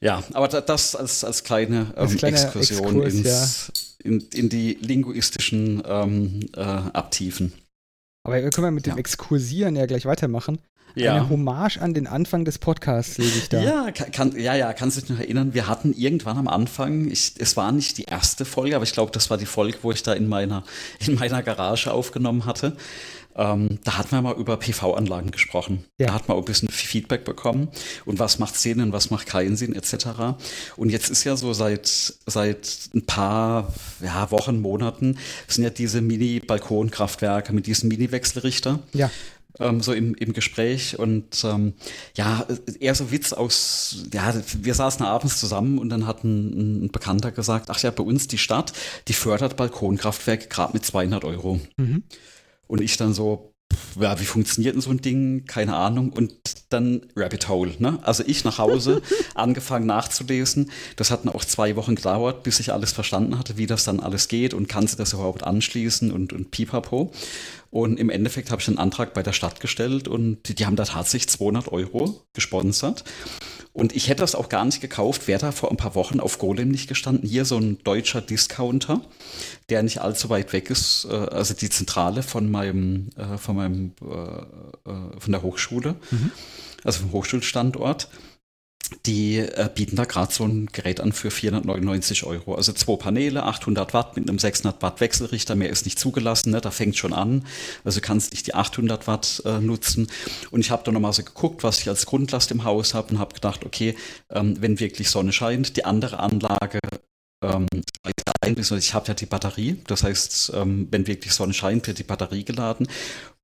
Ja, 0.00 0.22
aber 0.34 0.48
das 0.48 0.94
als, 0.94 1.24
als 1.24 1.44
kleine, 1.44 1.94
ähm, 1.96 2.14
kleine 2.18 2.36
Exkursion 2.36 3.02
Exkurs, 3.02 3.14
ins, 3.14 3.72
ja. 4.04 4.10
in, 4.10 4.20
in, 4.34 4.48
die 4.50 4.74
linguistischen 4.82 5.82
ähm, 5.86 6.40
äh, 6.54 6.60
Abtiefen. 6.60 7.54
Aber 8.24 8.42
wir 8.42 8.50
können 8.50 8.66
wir 8.66 8.70
mit 8.70 8.84
dem 8.84 8.98
Exkursieren 8.98 9.76
ja 9.76 9.86
gleich 9.86 10.04
weitermachen. 10.04 10.58
Ja. 10.94 11.14
Eine 11.14 11.28
Hommage 11.28 11.78
an 11.78 11.94
den 11.94 12.06
Anfang 12.06 12.44
des 12.44 12.58
Podcasts 12.58 13.18
lese 13.18 13.38
ich 13.38 13.48
da. 13.48 13.62
Ja, 13.62 13.90
kann, 13.90 14.38
ja, 14.38 14.54
ja, 14.54 14.72
kannst 14.72 14.96
du 14.96 15.00
dich 15.00 15.10
noch 15.10 15.18
erinnern? 15.18 15.54
Wir 15.54 15.68
hatten 15.68 15.92
irgendwann 15.96 16.38
am 16.38 16.48
Anfang, 16.48 17.10
ich, 17.10 17.34
es 17.38 17.56
war 17.56 17.70
nicht 17.72 17.98
die 17.98 18.04
erste 18.04 18.44
Folge, 18.44 18.76
aber 18.76 18.84
ich 18.84 18.92
glaube, 18.92 19.12
das 19.12 19.30
war 19.30 19.36
die 19.36 19.46
Folge, 19.46 19.78
wo 19.82 19.92
ich 19.92 20.02
da 20.02 20.12
in 20.12 20.28
meiner, 20.28 20.64
in 20.98 21.14
meiner 21.14 21.42
Garage 21.42 21.92
aufgenommen 21.92 22.46
hatte. 22.46 22.76
Ähm, 23.38 23.78
da 23.84 23.96
hatten 23.96 24.10
wir 24.10 24.20
mal 24.20 24.34
über 24.34 24.56
PV-Anlagen 24.56 25.30
gesprochen. 25.30 25.84
Ja. 25.96 26.08
Da 26.08 26.14
hat 26.14 26.28
man 26.28 26.36
auch 26.36 26.42
ein 26.42 26.46
bisschen 26.46 26.68
Feedback 26.68 27.24
bekommen 27.24 27.68
und 28.04 28.18
was 28.18 28.40
macht 28.40 28.56
Sinn 28.56 28.80
und 28.80 28.92
was 28.92 29.10
macht 29.10 29.28
keinen 29.28 29.56
Sinn 29.56 29.76
etc. 29.76 30.34
Und 30.76 30.90
jetzt 30.90 31.08
ist 31.08 31.22
ja 31.22 31.36
so 31.36 31.52
seit, 31.52 31.86
seit 31.86 32.90
ein 32.94 33.06
paar 33.06 33.72
ja, 34.00 34.32
Wochen, 34.32 34.60
Monaten 34.60 35.18
sind 35.46 35.62
ja 35.62 35.70
diese 35.70 36.00
Mini-Balkonkraftwerke 36.00 37.52
mit 37.52 37.68
diesen 37.68 37.88
Mini-Wechselrichter. 37.88 38.80
Ja 38.92 39.08
ähm, 39.60 39.80
so 39.80 39.92
im, 39.92 40.14
im 40.14 40.32
Gespräch 40.32 40.98
und 40.98 41.44
ähm, 41.44 41.74
ja, 42.16 42.46
eher 42.80 42.94
so 42.94 43.10
Witz 43.10 43.32
aus, 43.32 44.06
ja, 44.12 44.34
wir 44.60 44.74
saßen 44.74 45.04
abends 45.04 45.38
zusammen 45.38 45.78
und 45.78 45.88
dann 45.88 46.06
hat 46.06 46.24
ein, 46.24 46.84
ein 46.84 46.90
Bekannter 46.90 47.32
gesagt, 47.32 47.70
ach 47.70 47.80
ja, 47.80 47.90
bei 47.90 48.02
uns 48.02 48.28
die 48.28 48.38
Stadt, 48.38 48.72
die 49.08 49.12
fördert 49.12 49.56
Balkonkraftwerke 49.56 50.48
gerade 50.48 50.72
mit 50.72 50.84
200 50.84 51.24
Euro. 51.24 51.60
Mhm. 51.76 52.02
Und 52.66 52.80
ich 52.80 52.96
dann 52.96 53.14
so, 53.14 53.54
ja, 54.00 54.18
wie 54.18 54.24
funktioniert 54.24 54.74
denn 54.74 54.80
so 54.80 54.90
ein 54.90 55.00
Ding? 55.00 55.44
Keine 55.46 55.74
Ahnung. 55.74 56.12
Und 56.12 56.32
dann 56.70 57.02
Rabbit 57.16 57.48
Hole, 57.48 57.74
ne? 57.78 57.98
Also 58.02 58.22
ich 58.26 58.44
nach 58.44 58.58
Hause, 58.58 59.02
angefangen 59.34 59.86
nachzulesen. 59.86 60.70
Das 60.96 61.10
hat 61.10 61.26
auch 61.28 61.44
zwei 61.44 61.76
Wochen 61.76 61.94
gedauert, 61.94 62.42
bis 62.42 62.60
ich 62.60 62.72
alles 62.72 62.92
verstanden 62.92 63.38
hatte, 63.38 63.56
wie 63.56 63.66
das 63.66 63.84
dann 63.84 64.00
alles 64.00 64.28
geht 64.28 64.54
und 64.54 64.68
kann 64.68 64.86
sie 64.86 64.96
das 64.96 65.12
überhaupt 65.12 65.44
anschließen 65.44 66.10
und, 66.12 66.32
und 66.32 66.50
pipapo. 66.50 67.12
Und 67.70 68.00
im 68.00 68.08
Endeffekt 68.08 68.50
habe 68.50 68.62
ich 68.62 68.68
einen 68.68 68.78
Antrag 68.78 69.12
bei 69.12 69.22
der 69.22 69.32
Stadt 69.32 69.60
gestellt 69.60 70.08
und 70.08 70.48
die, 70.48 70.54
die 70.54 70.64
haben 70.64 70.76
da 70.76 70.84
tatsächlich 70.84 71.28
200 71.28 71.68
Euro 71.68 72.22
gesponsert. 72.32 73.04
Und 73.74 73.94
ich 73.94 74.08
hätte 74.08 74.22
das 74.22 74.34
auch 74.34 74.48
gar 74.48 74.64
nicht 74.64 74.80
gekauft, 74.80 75.28
wäre 75.28 75.38
da 75.38 75.52
vor 75.52 75.70
ein 75.70 75.76
paar 75.76 75.94
Wochen 75.94 76.18
auf 76.18 76.38
Golem 76.38 76.70
nicht 76.70 76.88
gestanden. 76.88 77.28
Hier 77.28 77.44
so 77.44 77.58
ein 77.58 77.78
deutscher 77.84 78.20
Discounter, 78.20 79.02
der 79.68 79.82
nicht 79.82 80.00
allzu 80.00 80.30
weit 80.30 80.52
weg 80.52 80.70
ist, 80.70 81.06
äh, 81.10 81.14
also 81.14 81.54
die 81.54 81.68
Zentrale 81.68 82.22
von 82.22 82.50
meinem, 82.50 83.10
äh, 83.16 83.36
von 83.36 83.54
meinem, 83.54 83.92
äh, 84.02 85.20
von 85.20 85.32
der 85.32 85.42
Hochschule, 85.42 85.94
mhm. 86.10 86.32
also 86.82 87.00
vom 87.00 87.12
Hochschulstandort 87.12 88.08
die 89.06 89.38
äh, 89.38 89.68
bieten 89.74 89.96
da 89.96 90.04
gerade 90.04 90.32
so 90.32 90.44
ein 90.44 90.66
Gerät 90.66 91.00
an 91.00 91.12
für 91.12 91.30
499 91.30 92.24
Euro. 92.24 92.54
Also 92.54 92.72
zwei 92.72 92.96
Paneele, 92.96 93.44
800 93.44 93.94
Watt 93.94 94.16
mit 94.16 94.28
einem 94.28 94.38
600 94.38 94.82
Watt 94.82 95.00
Wechselrichter, 95.00 95.54
mehr 95.54 95.70
ist 95.70 95.84
nicht 95.84 95.98
zugelassen, 95.98 96.50
ne? 96.50 96.60
da 96.60 96.70
fängt 96.70 96.96
schon 96.96 97.12
an. 97.12 97.44
Also 97.84 98.00
kannst 98.00 98.32
nicht 98.32 98.46
die 98.46 98.54
800 98.54 99.06
Watt 99.06 99.42
äh, 99.44 99.58
nutzen. 99.60 100.08
Und 100.50 100.60
ich 100.60 100.70
habe 100.70 100.82
da 100.84 100.92
nochmal 100.92 101.12
so 101.12 101.22
geguckt, 101.22 101.64
was 101.64 101.80
ich 101.80 101.88
als 101.88 102.06
Grundlast 102.06 102.50
im 102.50 102.64
Haus 102.64 102.94
habe 102.94 103.12
und 103.12 103.18
habe 103.18 103.34
gedacht, 103.34 103.64
okay, 103.64 103.94
ähm, 104.30 104.56
wenn 104.60 104.80
wirklich 104.80 105.10
Sonne 105.10 105.32
scheint, 105.32 105.76
die 105.76 105.84
andere 105.84 106.20
Anlage 106.20 106.78
ähm, 107.42 107.66
ich 108.44 108.94
habe 108.94 109.08
ja 109.08 109.14
die 109.14 109.26
Batterie, 109.26 109.82
das 109.86 110.02
heißt, 110.02 110.52
ähm, 110.54 110.88
wenn 110.90 111.06
wirklich 111.06 111.32
Sonne 111.32 111.52
scheint, 111.52 111.86
wird 111.86 111.98
die 111.98 112.04
Batterie 112.04 112.44
geladen. 112.44 112.88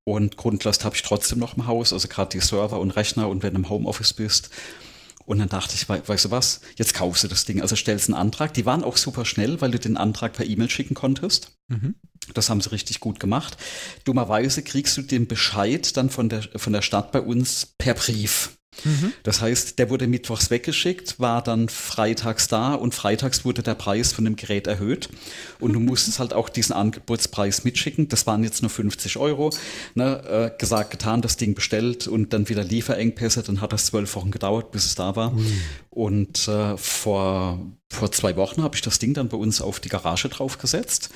Und 0.04 0.36
Grundlast 0.36 0.84
habe 0.84 0.96
ich 0.96 1.02
trotzdem 1.02 1.38
noch 1.38 1.56
im 1.56 1.66
Haus, 1.66 1.92
also 1.92 2.08
gerade 2.08 2.30
die 2.30 2.40
Server 2.40 2.78
und 2.78 2.90
Rechner 2.90 3.28
und 3.28 3.42
wenn 3.42 3.54
du 3.54 3.60
im 3.60 3.68
Homeoffice 3.68 4.12
bist, 4.12 4.50
und 5.26 5.38
dann 5.38 5.48
dachte 5.48 5.74
ich, 5.74 5.88
weißt 5.88 6.26
du 6.26 6.30
was, 6.30 6.60
jetzt 6.76 6.94
kaufst 6.94 7.24
du 7.24 7.28
das 7.28 7.44
Ding. 7.44 7.62
Also 7.62 7.76
stellst 7.76 8.08
einen 8.08 8.18
Antrag. 8.18 8.52
Die 8.54 8.66
waren 8.66 8.84
auch 8.84 8.96
super 8.96 9.24
schnell, 9.24 9.60
weil 9.60 9.70
du 9.70 9.78
den 9.78 9.96
Antrag 9.96 10.34
per 10.34 10.46
E-Mail 10.46 10.68
schicken 10.68 10.94
konntest. 10.94 11.52
Mhm. 11.68 11.94
Das 12.34 12.50
haben 12.50 12.60
sie 12.60 12.70
richtig 12.70 13.00
gut 13.00 13.20
gemacht. 13.20 13.56
Dummerweise 14.04 14.62
kriegst 14.62 14.96
du 14.96 15.02
den 15.02 15.26
Bescheid 15.26 15.96
dann 15.96 16.10
von 16.10 16.28
der, 16.28 16.42
von 16.56 16.72
der 16.72 16.82
Stadt 16.82 17.12
bei 17.12 17.20
uns 17.20 17.74
per 17.78 17.94
Brief. 17.94 18.56
Mhm. 18.84 19.12
Das 19.22 19.40
heißt, 19.40 19.78
der 19.78 19.90
wurde 19.90 20.06
mittwochs 20.06 20.50
weggeschickt, 20.50 21.20
war 21.20 21.42
dann 21.42 21.68
freitags 21.68 22.48
da 22.48 22.74
und 22.74 22.94
freitags 22.94 23.44
wurde 23.44 23.62
der 23.62 23.74
Preis 23.74 24.12
von 24.12 24.24
dem 24.24 24.36
Gerät 24.36 24.66
erhöht. 24.66 25.08
Und 25.60 25.72
du 25.72 25.80
musstest 25.80 26.18
halt 26.18 26.32
auch 26.32 26.48
diesen 26.48 26.72
Angebotspreis 26.72 27.64
mitschicken. 27.64 28.08
Das 28.08 28.26
waren 28.26 28.42
jetzt 28.44 28.62
nur 28.62 28.70
50 28.70 29.16
Euro. 29.16 29.50
Ne, 29.94 30.52
äh, 30.54 30.58
gesagt, 30.58 30.90
getan, 30.90 31.22
das 31.22 31.36
Ding 31.36 31.54
bestellt 31.54 32.06
und 32.06 32.32
dann 32.32 32.48
wieder 32.48 32.64
Lieferengpässe. 32.64 33.42
Dann 33.42 33.60
hat 33.60 33.72
das 33.72 33.86
zwölf 33.86 34.14
Wochen 34.16 34.30
gedauert, 34.30 34.70
bis 34.72 34.86
es 34.86 34.94
da 34.94 35.16
war. 35.16 35.30
Mhm. 35.30 35.60
Und 35.90 36.48
äh, 36.48 36.76
vor, 36.76 37.60
vor 37.90 38.12
zwei 38.12 38.36
Wochen 38.36 38.62
habe 38.62 38.74
ich 38.74 38.82
das 38.82 38.98
Ding 38.98 39.14
dann 39.14 39.28
bei 39.28 39.36
uns 39.36 39.60
auf 39.60 39.80
die 39.80 39.88
Garage 39.88 40.28
draufgesetzt 40.28 41.10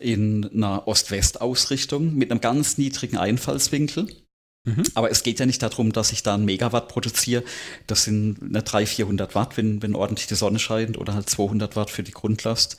in 0.00 0.50
einer 0.52 0.88
Ost-West-Ausrichtung 0.88 2.14
mit 2.14 2.30
einem 2.30 2.40
ganz 2.40 2.78
niedrigen 2.78 3.18
Einfallswinkel. 3.18 4.08
Mhm. 4.64 4.82
Aber 4.94 5.10
es 5.10 5.22
geht 5.22 5.40
ja 5.40 5.46
nicht 5.46 5.62
darum, 5.62 5.92
dass 5.92 6.12
ich 6.12 6.22
da 6.22 6.34
einen 6.34 6.44
Megawatt 6.44 6.88
produziere. 6.88 7.44
Das 7.86 8.04
sind 8.04 8.38
eine 8.42 8.62
300, 8.62 8.88
400 8.88 9.34
Watt, 9.34 9.56
wenn, 9.56 9.82
wenn 9.82 9.94
ordentlich 9.94 10.26
die 10.26 10.34
Sonne 10.34 10.58
scheint 10.58 10.98
oder 10.98 11.14
halt 11.14 11.30
200 11.30 11.76
Watt 11.76 11.90
für 11.90 12.02
die 12.02 12.12
Grundlast. 12.12 12.76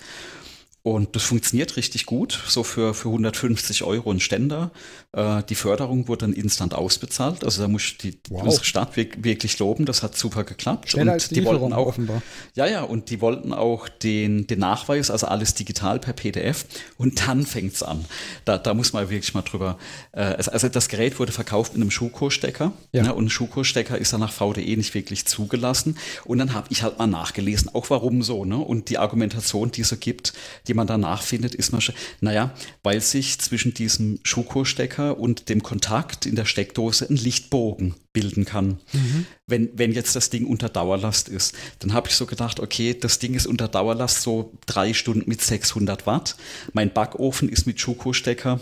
Und 0.83 1.15
das 1.15 1.23
funktioniert 1.23 1.77
richtig 1.77 2.07
gut, 2.07 2.39
so 2.47 2.63
für, 2.63 2.95
für 2.95 3.09
150 3.09 3.83
Euro 3.83 4.11
ein 4.11 4.19
Ständer. 4.19 4.71
Äh, 5.13 5.43
die 5.43 5.55
Förderung 5.55 6.07
wurde 6.07 6.25
dann 6.25 6.33
instant 6.33 6.73
ausbezahlt. 6.73 7.43
Also 7.43 7.61
da 7.61 7.67
muss 7.67 7.83
ich 7.83 7.97
die, 7.99 8.17
wow. 8.29 8.43
unsere 8.43 8.65
Stadt 8.65 8.95
wirklich 8.95 9.59
loben, 9.59 9.85
das 9.85 10.01
hat 10.01 10.17
super 10.17 10.43
geklappt. 10.43 10.89
Schneller 10.89 11.13
und 11.13 11.31
die, 11.31 11.45
wollten 11.45 11.73
auch 11.73 11.87
offenbar. 11.87 12.21
Ja, 12.55 12.65
ja, 12.65 12.81
und 12.81 13.09
die 13.09 13.21
wollten 13.21 13.53
auch 13.53 13.87
den, 13.87 14.47
den 14.47 14.59
Nachweis, 14.59 15.11
also 15.11 15.27
alles 15.27 15.53
digital 15.53 15.99
per 15.99 16.13
PDF. 16.13 16.65
Und 16.97 17.27
dann 17.27 17.45
fängt's 17.45 17.83
an. 17.83 18.05
Da, 18.45 18.57
da 18.57 18.73
muss 18.73 18.93
man 18.93 19.09
wirklich 19.09 19.33
mal 19.35 19.43
drüber. 19.43 19.77
Äh, 20.13 20.21
also 20.21 20.67
das 20.67 20.89
Gerät 20.89 21.19
wurde 21.19 21.31
verkauft 21.31 21.73
mit 21.73 21.81
einem 21.81 21.91
Schuko-Stecker. 21.91 22.73
Ja. 22.91 23.03
Ne, 23.03 23.13
und 23.13 23.25
ein 23.25 23.29
Schuko-Stecker 23.29 23.97
ist 23.97 24.13
dann 24.13 24.21
nach 24.21 24.33
VDE 24.33 24.75
nicht 24.77 24.95
wirklich 24.95 25.25
zugelassen. 25.25 25.97
Und 26.25 26.39
dann 26.39 26.53
habe 26.53 26.67
ich 26.71 26.81
halt 26.81 26.97
mal 26.97 27.07
nachgelesen, 27.07 27.69
auch 27.73 27.89
warum 27.91 28.23
so. 28.23 28.45
Ne? 28.45 28.57
Und 28.57 28.89
die 28.89 28.97
Argumentation, 28.97 29.71
die 29.71 29.81
es 29.81 29.89
so 29.89 29.97
gibt, 29.97 30.33
die 30.67 30.71
die 30.71 30.75
man 30.75 30.87
danach 30.87 31.21
findet, 31.21 31.53
ist 31.53 31.73
man, 31.73 31.81
naja, 32.21 32.53
weil 32.81 33.01
sich 33.01 33.37
zwischen 33.39 33.73
diesem 33.73 34.19
Schuko-Stecker 34.23 35.00
und 35.09 35.49
dem 35.49 35.63
Kontakt 35.63 36.25
in 36.25 36.35
der 36.35 36.45
Steckdose 36.45 37.09
ein 37.09 37.15
Lichtbogen 37.15 37.95
bilden 38.13 38.45
kann. 38.45 38.79
Mhm. 38.93 39.25
Wenn, 39.47 39.69
wenn 39.77 39.91
jetzt 39.91 40.15
das 40.15 40.29
Ding 40.29 40.45
unter 40.45 40.69
Dauerlast 40.69 41.29
ist, 41.29 41.55
dann 41.79 41.93
habe 41.93 42.09
ich 42.09 42.15
so 42.15 42.25
gedacht, 42.25 42.59
okay, 42.59 42.93
das 42.93 43.19
Ding 43.19 43.33
ist 43.33 43.47
unter 43.47 43.67
Dauerlast 43.67 44.21
so 44.21 44.53
drei 44.65 44.93
Stunden 44.93 45.29
mit 45.29 45.41
600 45.41 46.05
Watt. 46.05 46.35
Mein 46.73 46.93
Backofen 46.93 47.49
ist 47.49 47.67
mit 47.67 47.79
Schuko-Stecker 47.79 48.59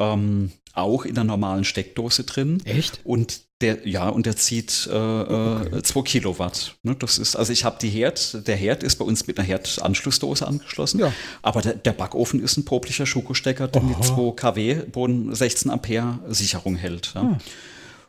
ähm, 0.00 0.50
auch 0.72 1.04
in 1.04 1.14
der 1.14 1.24
normalen 1.24 1.64
Steckdose 1.64 2.24
drin. 2.24 2.62
Echt? 2.64 3.00
Und 3.04 3.40
der, 3.60 3.86
ja, 3.86 4.08
und 4.08 4.24
der 4.24 4.36
zieht 4.36 4.88
äh, 4.90 4.94
okay. 4.94 5.82
2 5.82 6.02
Kilowatt. 6.02 6.76
Ne, 6.82 6.96
das 6.96 7.18
ist, 7.18 7.36
also 7.36 7.52
ich 7.52 7.64
habe 7.64 7.76
die 7.80 7.90
Herd, 7.90 8.46
der 8.46 8.56
Herd 8.56 8.82
ist 8.82 8.96
bei 8.96 9.04
uns 9.04 9.26
mit 9.26 9.38
einer 9.38 9.46
Herdanschlussdose 9.46 10.46
angeschlossen, 10.46 11.00
ja. 11.00 11.12
aber 11.42 11.60
der, 11.60 11.74
der 11.74 11.92
Backofen 11.92 12.42
ist 12.42 12.56
ein 12.56 12.64
poplicher 12.64 13.04
Schokostecker, 13.04 13.68
der 13.68 13.82
Aha. 13.82 13.88
mit 13.88 14.04
2 14.04 14.32
kW, 14.34 14.82
wo 14.92 15.06
16 15.34 15.70
Ampere 15.70 16.20
Sicherung 16.28 16.76
hält. 16.76 17.12
Ja. 17.14 17.22
Hm. 17.22 17.36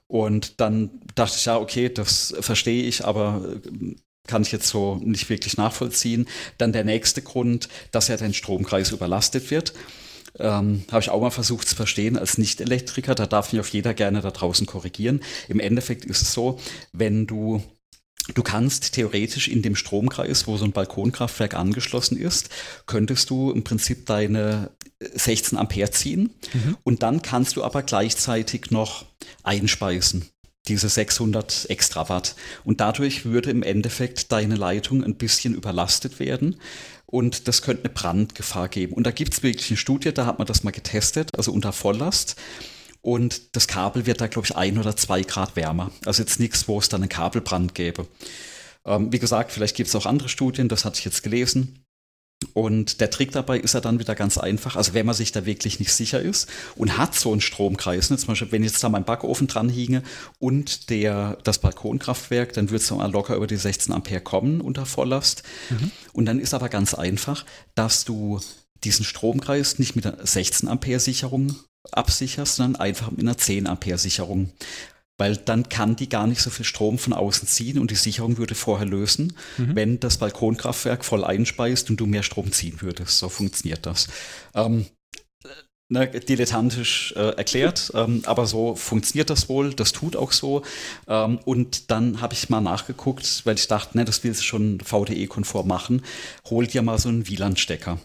Und 0.08 0.60
dann 0.60 0.90
dachte 1.16 1.38
ich, 1.38 1.46
ja, 1.46 1.58
okay, 1.58 1.90
das 1.90 2.34
verstehe 2.40 2.84
ich, 2.84 3.06
aber 3.06 3.42
äh, 3.66 3.96
kann 4.28 4.44
ich 4.44 4.52
jetzt 4.52 4.68
so 4.68 5.00
nicht 5.04 5.30
wirklich 5.30 5.58
nachvollziehen. 5.58 6.28
Dann 6.58 6.74
der 6.74 6.84
nächste 6.84 7.22
Grund, 7.22 7.70
dass 7.92 8.08
ja 8.08 8.18
dein 8.18 8.34
Stromkreis 8.34 8.92
überlastet 8.92 9.52
wird. 9.52 9.74
Ähm, 10.40 10.84
Habe 10.92 11.02
ich 11.02 11.10
auch 11.10 11.22
mal 11.22 11.30
versucht 11.30 11.68
zu 11.68 11.76
verstehen 11.76 12.18
als 12.18 12.38
Nicht-Elektriker. 12.38 13.16
Da 13.16 13.26
darf 13.26 13.52
mich 13.52 13.60
auf 13.60 13.70
jeder 13.70 13.94
gerne 13.94 14.22
da 14.22 14.32
draußen 14.32 14.66
korrigieren. 14.66 15.22
Im 15.48 15.60
Endeffekt 15.60 16.06
ist 16.06 16.22
es 16.22 16.34
so, 16.34 16.60
wenn 16.94 17.28
du 17.28 17.64
Du 18.36 18.44
kannst 18.44 18.94
theoretisch 18.94 19.48
in 19.48 19.64
dem 19.64 19.76
Stromkreis, 19.76 20.46
wo 20.46 20.56
so 20.56 20.64
ein 20.64 20.72
Balkonkraftwerk 20.72 21.56
angeschlossen 21.56 22.18
ist, 22.18 22.50
könntest 22.86 23.32
du 23.32 23.52
im 23.52 23.64
Prinzip 23.64 24.06
deine 24.06 24.70
16 25.00 25.58
Ampere 25.58 25.90
ziehen 25.90 26.30
mhm. 26.54 26.78
und 26.84 27.02
dann 27.02 27.24
kannst 27.24 27.56
du 27.56 27.64
aber 27.64 27.82
gleichzeitig 27.82 28.70
noch 28.70 29.06
einspeisen 29.42 30.30
diese 30.68 30.90
600 30.90 31.70
extra 31.70 32.08
Watt. 32.10 32.36
Und 32.64 32.82
dadurch 32.82 33.26
würde 33.26 33.50
im 33.50 33.64
Endeffekt 33.64 34.32
deine 34.32 34.56
Leitung 34.56 35.04
ein 35.04 35.16
bisschen 35.16 35.56
überlastet 35.56 36.20
werden 36.20 36.58
und 37.12 37.48
das 37.48 37.62
könnte 37.62 37.84
eine 37.84 37.94
Brandgefahr 37.94 38.70
geben. 38.70 38.94
Und 38.94 39.06
da 39.06 39.12
gibt 39.12 39.34
es 39.34 39.44
wirklich 39.44 39.70
eine 39.70 39.78
Studie, 39.78 40.14
da 40.14 40.26
hat 40.26 40.40
man 40.40 40.48
das 40.48 40.64
mal 40.64 40.72
getestet, 40.72 41.30
also 41.38 41.52
unter 41.52 41.74
Volllast. 41.74 42.38
Und 43.02 43.56
das 43.56 43.68
Kabel 43.68 44.06
wird 44.06 44.22
da, 44.22 44.28
glaube 44.28 44.48
ich, 44.48 44.56
ein 44.56 44.78
oder 44.78 44.96
zwei 44.96 45.22
Grad 45.22 45.56
wärmer. 45.56 45.92
Also 46.06 46.24
jetzt 46.24 46.40
nichts, 46.40 46.68
wo 46.68 46.80
es 46.80 46.90
dann 46.90 47.02
einen 47.02 47.10
Kabelbrand 47.10 47.76
gäbe. 47.76 48.08
Ähm, 48.86 49.12
wie 49.12 49.20
gesagt, 49.20 49.52
vielleicht 49.52 49.76
gibt 49.76 49.90
es 49.90 49.96
auch 49.96 50.06
andere 50.06 50.30
Studien, 50.30 50.70
das 50.70 50.86
hatte 50.86 51.00
ich 51.00 51.06
jetzt 51.06 51.22
gelesen. 51.22 51.81
Und 52.54 53.02
der 53.02 53.10
Trick 53.10 53.32
dabei 53.32 53.60
ist 53.60 53.74
ja 53.74 53.82
dann 53.82 54.00
wieder 54.00 54.16
ganz 54.16 54.38
einfach. 54.38 54.76
Also 54.76 54.94
wenn 54.94 55.06
man 55.06 55.16
sich 55.16 55.32
da 55.32 55.46
wirklich 55.46 55.80
nicht 55.80 55.94
sicher 55.94 56.20
ist 56.22 56.50
und 56.76 56.98
hat 56.98 57.16
so 57.16 57.32
einen 57.32 57.42
Stromkreis, 57.42 58.10
ne, 58.10 58.18
zum 58.18 58.28
Beispiel 58.28 58.52
wenn 58.52 58.64
jetzt 58.64 58.84
da 58.84 58.90
mein 58.90 59.06
Backofen 59.06 59.48
dran 59.48 59.70
hinge 59.70 60.04
und 60.40 60.90
der, 60.90 61.38
das 61.44 61.60
Balkonkraftwerk, 61.60 62.54
dann 62.54 62.70
wird 62.70 62.82
es 62.82 62.92
mal 62.92 63.12
locker 63.12 63.36
über 63.36 63.48
die 63.48 63.58
16 63.58 63.94
Ampere 63.94 64.22
kommen 64.22 64.62
unter 64.62 64.86
Volllast. 64.86 65.44
Mhm. 65.70 65.92
Und 66.14 66.26
dann 66.26 66.40
ist 66.40 66.54
aber 66.54 66.70
ganz 66.70 66.94
einfach, 66.94 67.46
dass 67.76 68.06
du 68.06 68.40
diesen 68.84 69.06
Stromkreis 69.06 69.80
nicht 69.80 69.96
mit 69.96 70.06
einer 70.06 70.26
16 70.26 70.68
Ampere 70.68 71.00
Sicherung 71.00 71.56
absicherst, 71.92 72.58
sondern 72.58 72.82
einfach 72.82 73.12
mit 73.12 73.22
einer 73.22 73.38
10 73.38 73.68
Ampere 73.68 73.98
Sicherung 73.98 74.52
weil 75.18 75.38
dann 75.38 75.70
kann 75.70 75.96
die 75.96 76.10
gar 76.10 76.28
nicht 76.28 76.42
so 76.42 76.50
viel 76.50 76.66
Strom 76.66 76.98
von 76.98 77.14
außen 77.14 77.48
ziehen 77.48 77.80
und 77.80 77.92
die 77.92 77.96
Sicherung 77.96 78.38
würde 78.38 78.56
vorher 78.56 78.88
lösen, 78.88 79.34
mhm. 79.58 79.76
wenn 79.76 80.00
das 80.00 80.18
Balkonkraftwerk 80.18 81.06
voll 81.06 81.24
einspeist 81.24 81.90
und 81.90 81.98
du 81.98 82.06
mehr 82.08 82.24
Strom 82.24 82.52
ziehen 82.52 82.82
würdest. 82.82 83.20
So 83.20 83.30
funktioniert 83.30 83.86
das. 83.86 84.08
Ähm, 84.56 84.86
ne, 85.92 86.08
dilettantisch 86.08 87.14
äh, 87.16 87.36
erklärt, 87.36 87.92
ähm, 87.94 88.24
aber 88.26 88.48
so 88.48 88.76
funktioniert 88.76 89.30
das 89.30 89.50
wohl, 89.50 89.74
das 89.74 89.92
tut 89.92 90.16
auch 90.16 90.32
so. 90.32 90.64
Ähm, 91.08 91.38
und 91.46 91.92
dann 91.92 92.22
habe 92.22 92.34
ich 92.34 92.50
mal 92.50 92.62
nachgeguckt, 92.62 93.46
weil 93.46 93.56
ich 93.56 93.68
dachte, 93.68 93.98
ne, 93.98 94.06
das 94.06 94.24
willst 94.24 94.42
du 94.42 94.46
schon 94.46 94.80
VDE-konform 94.80 95.68
machen, 95.68 96.02
hol 96.50 96.66
dir 96.66 96.82
mal 96.82 96.98
so 96.98 97.10
einen 97.10 97.28
WLAN-Stecker. 97.28 98.00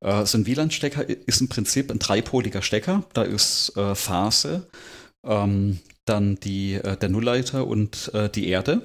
Äh, 0.00 0.24
so 0.24 0.38
ein 0.38 0.46
WLAN-Stecker 0.46 1.06
ist 1.08 1.40
im 1.40 1.48
Prinzip 1.48 1.90
ein 1.90 1.98
dreipoliger 1.98 2.62
Stecker, 2.62 3.04
da 3.12 3.22
ist 3.22 3.76
äh, 3.76 3.94
Phase, 3.94 4.68
ähm, 5.24 5.80
dann 6.06 6.36
die, 6.36 6.74
äh, 6.74 6.96
der 6.96 7.08
Nullleiter 7.10 7.66
und 7.66 8.10
äh, 8.14 8.30
die 8.30 8.48
Erde. 8.48 8.82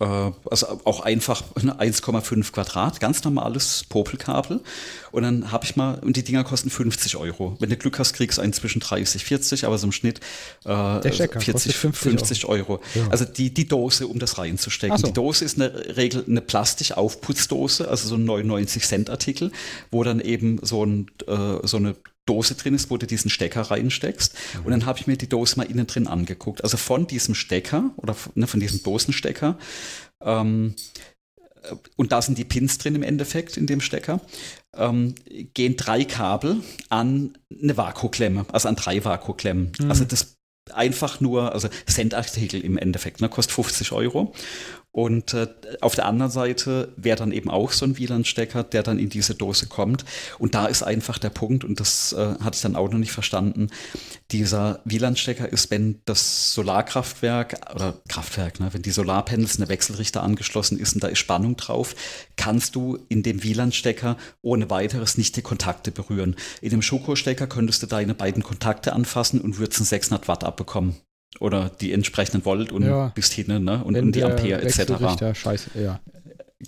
Äh, 0.00 0.04
also 0.50 0.80
auch 0.84 1.00
einfach 1.00 1.42
1,5 1.54 2.52
Quadrat, 2.52 3.00
ganz 3.00 3.24
normales 3.24 3.84
Popelkabel. 3.88 4.60
Und 5.10 5.22
dann 5.22 5.52
habe 5.52 5.64
ich 5.64 5.76
mal, 5.76 5.98
und 5.98 6.16
die 6.16 6.22
Dinger 6.22 6.44
kosten 6.44 6.70
50 6.70 7.16
Euro. 7.16 7.56
Wenn 7.58 7.70
du 7.70 7.76
Glück 7.76 7.98
hast, 7.98 8.12
kriegst 8.14 8.38
du 8.38 8.42
einen 8.42 8.52
zwischen 8.52 8.80
30, 8.80 9.24
40, 9.24 9.66
aber 9.66 9.78
so 9.78 9.86
im 9.86 9.92
Schnitt 9.92 10.20
äh, 10.64 11.00
40, 11.02 11.76
50, 11.76 11.76
50 11.76 12.44
Euro. 12.46 12.52
Euro. 12.52 12.80
Ja. 12.94 13.08
Also 13.08 13.24
die, 13.24 13.52
die 13.52 13.66
Dose, 13.66 14.06
um 14.06 14.18
das 14.18 14.38
reinzustecken. 14.38 14.98
So. 14.98 15.06
Die 15.06 15.12
Dose 15.12 15.44
ist 15.44 15.60
eine 15.60 15.96
Regel, 15.96 16.24
eine 16.26 16.42
Plastikaufputzdose, 16.42 17.88
also 17.88 18.08
so 18.08 18.16
ein 18.16 18.24
99 18.24 18.84
Cent 18.84 19.10
Artikel, 19.10 19.52
wo 19.90 20.04
dann 20.04 20.20
eben 20.20 20.58
so, 20.62 20.84
ein, 20.84 21.06
äh, 21.26 21.66
so 21.66 21.78
eine 21.78 21.96
Dose 22.26 22.54
drin 22.54 22.74
ist, 22.74 22.90
wo 22.90 22.96
du 22.96 23.06
diesen 23.06 23.30
Stecker 23.30 23.62
reinsteckst. 23.62 24.34
Und 24.64 24.70
dann 24.70 24.86
habe 24.86 24.98
ich 24.98 25.06
mir 25.06 25.16
die 25.16 25.28
Dose 25.28 25.56
mal 25.56 25.64
innen 25.64 25.86
drin 25.86 26.06
angeguckt. 26.06 26.62
Also 26.62 26.76
von 26.76 27.06
diesem 27.06 27.34
Stecker 27.34 27.90
oder 27.96 28.16
ne, 28.34 28.46
von 28.46 28.60
diesem 28.60 28.82
Dosenstecker, 28.82 29.58
ähm, 30.20 30.74
und 31.96 32.12
da 32.12 32.20
sind 32.22 32.38
die 32.38 32.44
Pins 32.44 32.78
drin 32.78 32.94
im 32.94 33.02
Endeffekt 33.02 33.56
in 33.56 33.66
dem 33.66 33.80
Stecker, 33.80 34.20
ähm, 34.76 35.14
gehen 35.54 35.76
drei 35.76 36.04
Kabel 36.04 36.56
an 36.88 37.38
eine 37.50 37.76
Vakuumklemme, 37.76 38.46
also 38.50 38.68
an 38.68 38.76
drei 38.76 39.04
Vakuumklemmen. 39.04 39.72
Mhm. 39.78 39.90
Also 39.90 40.04
das 40.04 40.36
einfach 40.72 41.20
nur, 41.20 41.52
also 41.52 41.68
Centartikel 41.86 42.60
im 42.60 42.78
Endeffekt, 42.78 43.20
ne, 43.20 43.28
kostet 43.28 43.54
50 43.54 43.92
Euro. 43.92 44.32
Und 44.92 45.32
äh, 45.32 45.48
auf 45.80 45.94
der 45.94 46.04
anderen 46.04 46.30
Seite 46.30 46.92
wäre 46.96 47.16
dann 47.16 47.32
eben 47.32 47.50
auch 47.50 47.72
so 47.72 47.86
ein 47.86 47.98
WLAN-Stecker, 47.98 48.62
der 48.62 48.82
dann 48.82 48.98
in 48.98 49.08
diese 49.08 49.34
Dose 49.34 49.66
kommt. 49.66 50.04
Und 50.38 50.54
da 50.54 50.66
ist 50.66 50.82
einfach 50.82 51.16
der 51.16 51.30
Punkt, 51.30 51.64
und 51.64 51.80
das 51.80 52.12
äh, 52.12 52.34
hatte 52.40 52.56
ich 52.56 52.60
dann 52.60 52.76
auch 52.76 52.90
noch 52.90 52.98
nicht 52.98 53.12
verstanden, 53.12 53.68
dieser 54.30 54.80
WLAN-Stecker 54.84 55.50
ist, 55.50 55.70
wenn 55.70 56.00
das 56.04 56.52
Solarkraftwerk 56.52 57.74
oder 57.74 57.94
Kraftwerk, 58.08 58.60
ne, 58.60 58.68
wenn 58.72 58.82
die 58.82 58.90
Solarpanels 58.90 59.56
eine 59.56 59.70
Wechselrichter 59.70 60.22
angeschlossen 60.22 60.78
ist 60.78 60.92
und 60.92 61.02
da 61.02 61.08
ist 61.08 61.18
Spannung 61.18 61.56
drauf, 61.56 61.94
kannst 62.36 62.76
du 62.76 62.98
in 63.08 63.22
dem 63.22 63.42
WLAN-Stecker 63.42 64.18
ohne 64.42 64.68
weiteres 64.68 65.16
nicht 65.16 65.36
die 65.36 65.42
Kontakte 65.42 65.90
berühren. 65.90 66.36
In 66.60 66.68
dem 66.68 66.82
Schoko-Stecker 66.82 67.46
könntest 67.46 67.82
du 67.82 67.86
deine 67.86 68.14
beiden 68.14 68.42
Kontakte 68.42 68.92
anfassen 68.92 69.40
und 69.40 69.58
würdest 69.58 69.80
einen 69.80 69.86
600 69.86 70.28
Watt 70.28 70.44
abbekommen 70.44 70.96
oder 71.40 71.70
die 71.80 71.92
entsprechenden 71.92 72.44
Volt 72.44 72.72
und 72.72 72.84
ja. 72.84 73.08
bis 73.14 73.32
hin 73.32 73.64
ne? 73.64 73.82
und, 73.84 73.96
und 73.96 74.12
die 74.12 74.24
Ampere 74.24 74.62
etc. 74.62 75.36
Scheiße, 75.36 75.70
ja. 75.82 76.00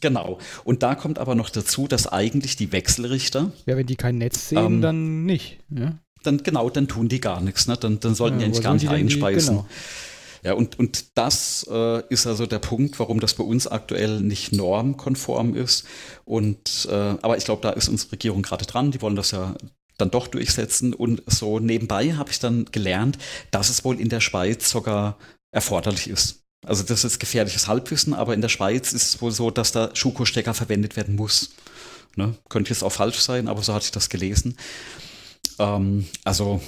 Genau. 0.00 0.38
Und 0.64 0.82
da 0.82 0.94
kommt 0.94 1.18
aber 1.18 1.34
noch 1.34 1.50
dazu, 1.50 1.86
dass 1.86 2.06
eigentlich 2.06 2.56
die 2.56 2.72
Wechselrichter. 2.72 3.52
Ja, 3.66 3.76
wenn 3.76 3.86
die 3.86 3.96
kein 3.96 4.18
Netz 4.18 4.48
sehen, 4.48 4.58
ähm, 4.58 4.80
dann 4.80 5.24
nicht. 5.24 5.58
Ja? 5.70 5.98
Dann 6.22 6.42
genau, 6.42 6.68
dann 6.70 6.88
tun 6.88 7.08
die 7.08 7.20
gar 7.20 7.40
nichts. 7.40 7.68
Ne? 7.68 7.76
Dann, 7.76 8.00
dann 8.00 8.14
sollten 8.14 8.40
ja, 8.40 8.40
die 8.40 8.44
eigentlich 8.46 8.64
gar 8.64 8.74
nicht 8.74 8.88
einspeisen. 8.88 9.56
Die, 9.56 9.62
genau. 9.62 9.68
Ja, 10.42 10.52
und, 10.52 10.78
und 10.78 11.16
das 11.16 11.66
äh, 11.70 12.02
ist 12.08 12.26
also 12.26 12.44
der 12.44 12.58
Punkt, 12.58 12.98
warum 12.98 13.18
das 13.18 13.32
bei 13.32 13.44
uns 13.44 13.66
aktuell 13.66 14.20
nicht 14.20 14.52
normkonform 14.52 15.54
ist. 15.54 15.86
Und 16.26 16.86
äh, 16.90 16.94
aber 17.22 17.38
ich 17.38 17.44
glaube, 17.44 17.62
da 17.62 17.70
ist 17.70 17.88
unsere 17.88 18.12
Regierung 18.12 18.42
gerade 18.42 18.66
dran. 18.66 18.90
Die 18.90 19.00
wollen 19.00 19.16
das 19.16 19.30
ja 19.30 19.54
dann 19.98 20.10
doch 20.10 20.26
durchsetzen. 20.26 20.94
Und 20.94 21.22
so 21.26 21.58
nebenbei 21.58 22.14
habe 22.14 22.30
ich 22.30 22.38
dann 22.38 22.66
gelernt, 22.66 23.18
dass 23.50 23.68
es 23.68 23.84
wohl 23.84 24.00
in 24.00 24.08
der 24.08 24.20
Schweiz 24.20 24.70
sogar 24.70 25.18
erforderlich 25.50 26.08
ist. 26.08 26.40
Also 26.66 26.82
das 26.82 27.04
ist 27.04 27.18
gefährliches 27.18 27.68
Halbwissen, 27.68 28.14
aber 28.14 28.34
in 28.34 28.40
der 28.40 28.48
Schweiz 28.48 28.92
ist 28.92 29.06
es 29.06 29.22
wohl 29.22 29.32
so, 29.32 29.50
dass 29.50 29.72
da 29.72 29.90
Schuko-Stecker 29.94 30.54
verwendet 30.54 30.96
werden 30.96 31.14
muss. 31.14 31.50
Ne? 32.16 32.34
Könnte 32.48 32.70
jetzt 32.70 32.82
auch 32.82 32.92
falsch 32.92 33.18
sein, 33.18 33.48
aber 33.48 33.62
so 33.62 33.74
hatte 33.74 33.84
ich 33.84 33.92
das 33.92 34.08
gelesen. 34.08 34.56
Ähm, 35.58 36.06
also 36.24 36.60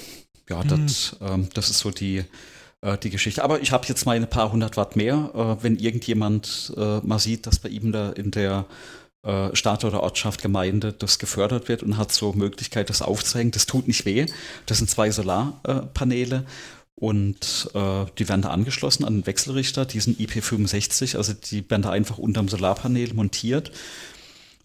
ja, 0.49 0.61
hm. 0.61 0.69
das, 0.69 1.15
ähm, 1.21 1.49
das 1.53 1.69
ist 1.69 1.79
so 1.79 1.91
die, 1.91 2.23
äh, 2.81 2.97
die 2.97 3.09
Geschichte. 3.09 3.43
Aber 3.43 3.61
ich 3.61 3.71
habe 3.71 3.87
jetzt 3.87 4.05
meine 4.05 4.27
paar 4.27 4.51
hundert 4.51 4.77
Watt 4.77 4.95
mehr. 4.95 5.31
Äh, 5.33 5.63
wenn 5.63 5.77
irgendjemand 5.77 6.73
äh, 6.77 6.99
mal 6.99 7.19
sieht, 7.19 7.47
dass 7.47 7.59
bei 7.59 7.69
ihm 7.69 7.91
da 7.91 8.11
in 8.11 8.31
der 8.31 8.65
äh, 9.27 9.53
Stadt 9.53 9.83
oder 9.83 10.01
Ortschaft, 10.03 10.41
Gemeinde 10.41 10.93
das 10.93 11.19
gefördert 11.19 11.67
wird 11.67 11.83
und 11.83 11.97
hat 11.97 12.13
so 12.13 12.31
Möglichkeit, 12.31 12.89
das 12.89 13.01
aufzuhängen, 13.01 13.51
das 13.51 13.65
tut 13.65 13.87
nicht 13.87 14.05
weh. 14.05 14.25
Das 14.65 14.77
sind 14.77 14.89
zwei 14.89 15.11
Solarpaneele. 15.11 16.45
Und 16.95 17.69
äh, 17.75 18.05
die 18.17 18.27
werden 18.27 18.41
da 18.41 18.49
angeschlossen 18.49 19.05
an 19.05 19.17
den 19.17 19.27
Wechselrichter, 19.27 19.85
diesen 19.85 20.15
IP65, 20.17 21.15
also 21.15 21.33
die 21.33 21.69
werden 21.69 21.83
da 21.83 21.91
einfach 21.91 22.17
unterm 22.17 22.47
Solarpanel 22.47 23.13
montiert. 23.13 23.71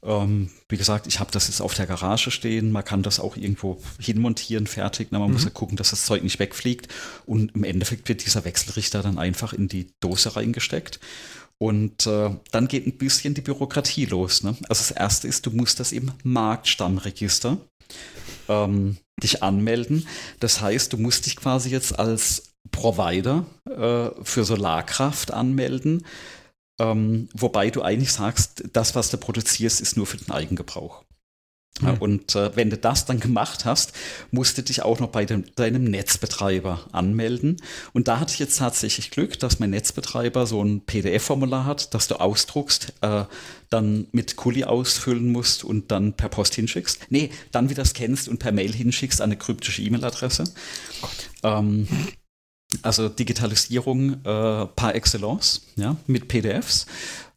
Ähm, 0.05 0.49
wie 0.69 0.77
gesagt, 0.77 1.07
ich 1.07 1.21
habe 1.21 1.31
das 1.31 1.49
jetzt 1.49 1.61
auf 1.61 1.75
der 1.75 1.87
Garage 1.87 2.31
stehen. 2.31 2.73
Man 2.73 2.85
kann 2.85 3.03
das 3.03 3.21
auch 3.21 3.37
irgendwo 3.37 3.81
hinmontieren, 3.99 4.67
fertig. 4.67 5.09
Na, 5.11 5.19
man 5.19 5.29
mhm. 5.29 5.35
muss 5.35 5.45
ja 5.45 5.51
gucken, 5.51 5.77
dass 5.77 5.91
das 5.91 6.07
Zeug 6.07 6.23
nicht 6.23 6.39
wegfliegt. 6.39 6.89
Und 7.27 7.55
im 7.55 7.65
Endeffekt 7.65 8.09
wird 8.09 8.25
dieser 8.25 8.45
Wechselrichter 8.45 9.03
dann 9.03 9.19
einfach 9.19 9.53
in 9.53 9.69
die 9.69 9.89
Dose 10.01 10.35
reingesteckt. 10.35 11.01
Und 11.63 12.09
äh, 12.09 12.31
dann 12.51 12.67
geht 12.67 12.89
ein 12.89 12.99
bisschen 12.99 13.35
die 13.35 13.41
Bürokratie 13.41 14.07
los. 14.07 14.43
Ne? 14.43 14.57
Also 14.69 14.81
das 14.81 14.91
erste 14.91 15.29
ist, 15.29 15.47
du 15.47 15.53
musst 15.53 15.79
das 15.79 15.93
im 15.93 16.11
Marktstammregister 16.25 17.57
ähm, 18.49 18.97
dich 19.23 19.45
anmelden. 19.45 20.09
Das 20.41 20.61
heißt, 20.61 20.93
du 20.93 20.97
musst 20.97 21.27
dich 21.27 21.37
quasi 21.37 21.71
jetzt 21.71 21.97
als 21.97 22.55
Provider 22.73 23.47
äh, 23.71 24.11
für 24.25 24.43
Solarkraft 24.43 25.31
anmelden. 25.31 26.05
Ähm, 26.81 27.29
wobei 27.33 27.71
du 27.71 27.83
eigentlich 27.83 28.13
sagst, 28.13 28.65
das, 28.73 28.97
was 28.97 29.11
du 29.11 29.17
produzierst, 29.17 29.81
ist 29.81 29.97
nur 29.97 30.07
für 30.07 30.17
den 30.17 30.33
Eigengebrauch. 30.33 31.05
Ja, 31.83 31.97
und 31.99 32.35
äh, 32.35 32.55
wenn 32.57 32.71
du 32.71 32.77
das 32.77 33.05
dann 33.05 33.21
gemacht 33.21 33.65
hast, 33.65 33.93
musst 34.31 34.57
du 34.59 34.63
dich 34.63 34.83
auch 34.83 35.01
noch 35.01 35.09
bei 35.09 35.25
dem, 35.25 35.45
deinem 35.57 35.85
Netzbetreiber 35.85 36.81
anmelden. 36.93 37.57
Und 37.93 38.09
da 38.09 38.21
hatte 38.21 38.33
ich 38.33 38.39
jetzt 38.39 38.59
tatsächlich 38.59 39.11
Glück, 39.11 39.39
dass 39.39 39.59
mein 39.59 39.71
Netzbetreiber 39.71 40.47
so 40.47 40.63
ein 40.63 40.81
PDF-Formular 40.81 41.65
hat, 41.65 41.95
das 41.95 42.09
du 42.09 42.21
ausdruckst, 42.21 42.93
äh, 43.01 43.25
dann 43.71 44.07
mit 44.13 44.37
Kuli 44.37 44.65
ausfüllen 44.65 45.33
musst 45.33 45.65
und 45.65 45.91
dann 45.91 46.13
per 46.15 46.29
Post 46.29 46.55
hinschickst. 46.55 47.07
Nee, 47.11 47.31
dann 47.51 47.71
wieder 47.71 47.85
scannst 47.85 48.29
und 48.29 48.39
per 48.39 48.53
Mail 48.53 48.73
hinschickst 48.73 49.21
an 49.21 49.31
eine 49.31 49.37
kryptische 49.37 49.83
E-Mail-Adresse. 49.83 50.45
Ähm, 51.43 51.89
also 52.83 53.09
Digitalisierung 53.09 54.15
äh, 54.25 54.67
par 54.67 54.95
excellence, 54.95 55.63
ja, 55.77 55.97
mit 56.07 56.29
PDFs. 56.29 56.87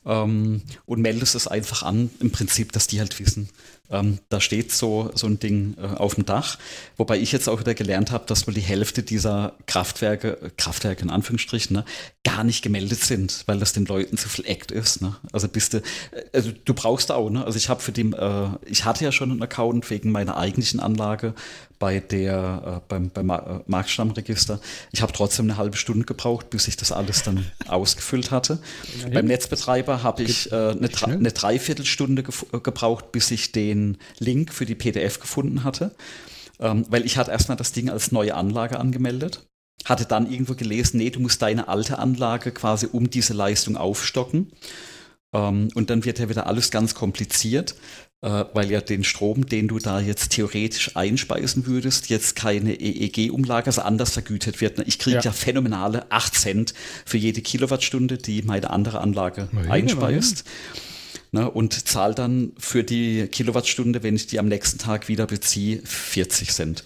Ähm, 0.05 0.61
und 0.85 1.01
meldest 1.01 1.35
es 1.35 1.47
einfach 1.47 1.83
an, 1.83 2.11
im 2.19 2.31
Prinzip, 2.31 2.71
dass 2.71 2.87
die 2.87 2.99
halt 2.99 3.19
wissen, 3.19 3.49
ähm, 3.89 4.19
da 4.29 4.41
steht 4.41 4.71
so, 4.71 5.11
so 5.13 5.27
ein 5.27 5.39
Ding 5.39 5.75
äh, 5.77 5.85
auf 5.97 6.15
dem 6.15 6.25
Dach. 6.25 6.57
Wobei 6.97 7.17
ich 7.17 7.31
jetzt 7.31 7.47
auch 7.47 7.59
wieder 7.59 7.73
gelernt 7.73 8.11
habe, 8.11 8.25
dass 8.25 8.47
wohl 8.47 8.53
die 8.53 8.61
Hälfte 8.61 9.03
dieser 9.03 9.53
Kraftwerke, 9.67 10.41
äh, 10.41 10.49
Kraftwerke 10.57 11.03
in 11.03 11.09
Anführungsstrichen, 11.09 11.75
ne, 11.75 11.85
gar 12.23 12.43
nicht 12.43 12.63
gemeldet 12.63 13.03
sind, 13.03 13.43
weil 13.45 13.59
das 13.59 13.73
den 13.73 13.85
Leuten 13.85 14.17
zu 14.17 14.29
viel 14.29 14.45
Act 14.45 14.71
ist. 14.71 15.01
Ne? 15.01 15.15
Also 15.31 15.47
bist 15.47 15.73
du, 15.73 15.77
äh, 15.77 15.81
also 16.33 16.51
du 16.65 16.73
brauchst 16.73 17.11
auch, 17.11 17.29
ne? 17.29 17.45
Also 17.45 17.57
ich 17.57 17.69
habe 17.69 17.81
für 17.81 17.91
die, 17.91 18.11
äh, 18.11 18.49
ich 18.65 18.85
hatte 18.85 19.03
ja 19.03 19.11
schon 19.11 19.31
einen 19.31 19.43
Account 19.43 19.89
wegen 19.89 20.11
meiner 20.11 20.37
eigentlichen 20.37 20.79
Anlage 20.79 21.33
bei 21.77 21.99
der, 21.99 22.81
äh, 22.81 22.81
beim, 22.87 23.09
beim 23.09 23.29
äh, 23.29 23.41
Marktstammregister. 23.67 24.59
Ich 24.91 25.01
habe 25.01 25.11
trotzdem 25.13 25.45
eine 25.45 25.57
halbe 25.57 25.77
Stunde 25.77 26.05
gebraucht, 26.05 26.49
bis 26.49 26.67
ich 26.67 26.77
das 26.77 26.91
alles 26.91 27.23
dann 27.23 27.45
ausgefüllt 27.67 28.31
hatte. 28.31 28.59
Ja, 29.01 29.09
beim 29.09 29.25
Netzbetreiber 29.25 30.01
habe 30.01 30.23
ich 30.23 30.51
äh, 30.51 30.55
eine, 30.55 30.89
eine 31.03 31.31
Dreiviertelstunde 31.31 32.23
gebraucht, 32.23 33.11
bis 33.11 33.31
ich 33.31 33.51
den 33.51 33.74
Link 34.19 34.53
für 34.53 34.65
die 34.65 34.75
PDF 34.75 35.19
gefunden 35.19 35.63
hatte. 35.63 35.95
Ähm, 36.59 36.85
weil 36.89 37.05
ich 37.05 37.17
hatte 37.17 37.31
erstmal 37.31 37.57
das 37.57 37.71
Ding 37.71 37.89
als 37.89 38.11
neue 38.11 38.35
Anlage 38.35 38.79
angemeldet. 38.79 39.45
Hatte 39.83 40.05
dann 40.05 40.31
irgendwo 40.31 40.55
gelesen, 40.55 40.97
nee, 40.97 41.09
du 41.09 41.19
musst 41.19 41.41
deine 41.41 41.67
alte 41.67 41.99
Anlage 41.99 42.51
quasi 42.51 42.87
um 42.91 43.09
diese 43.09 43.33
Leistung 43.33 43.75
aufstocken. 43.77 44.51
Ähm, 45.33 45.69
und 45.75 45.89
dann 45.89 46.05
wird 46.05 46.19
ja 46.19 46.29
wieder 46.29 46.47
alles 46.47 46.71
ganz 46.71 46.95
kompliziert 46.95 47.75
äh, 48.25 48.45
weil 48.53 48.71
ja 48.71 48.81
den 48.81 49.03
Strom, 49.03 49.45
den 49.45 49.67
du 49.67 49.77
da 49.77 49.99
jetzt 49.99 50.29
theoretisch 50.31 50.95
einspeisen 50.95 51.67
würdest, 51.67 52.09
jetzt 52.09 52.35
keine 52.35 52.73
EEG-Umlage, 52.73 53.67
also 53.67 53.81
anders 53.81 54.11
vergütet 54.11 54.61
wird. 54.61 54.79
Ich 54.87 54.97
kriege 54.97 55.17
ja. 55.17 55.21
ja. 55.21 55.31
phänomenale 55.31 56.11
8 56.11 56.33
Cent 56.33 56.73
für 57.05 57.17
jede 57.17 57.41
Kilowattstunde, 57.41 58.17
die 58.17 58.41
meine 58.41 58.71
andere 58.71 58.99
Anlage 58.99 59.49
ja, 59.53 59.71
einspeist. 59.71 60.43
Ne, 61.35 61.51
und 61.51 61.73
zahle 61.85 62.15
dann 62.15 62.53
für 62.57 62.85
die 62.85 63.27
Kilowattstunde, 63.27 64.03
wenn 64.03 64.15
ich 64.15 64.25
die 64.25 64.39
am 64.39 64.47
nächsten 64.47 64.77
Tag 64.77 65.09
wieder 65.09 65.27
beziehe, 65.27 65.81
40 65.83 66.53
Cent. 66.53 66.85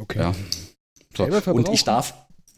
okay. 0.00 0.20
Ja. 0.20 0.34
So. 1.14 1.24
Und 1.52 1.68
ich 1.68 1.84
darf, 1.84 2.14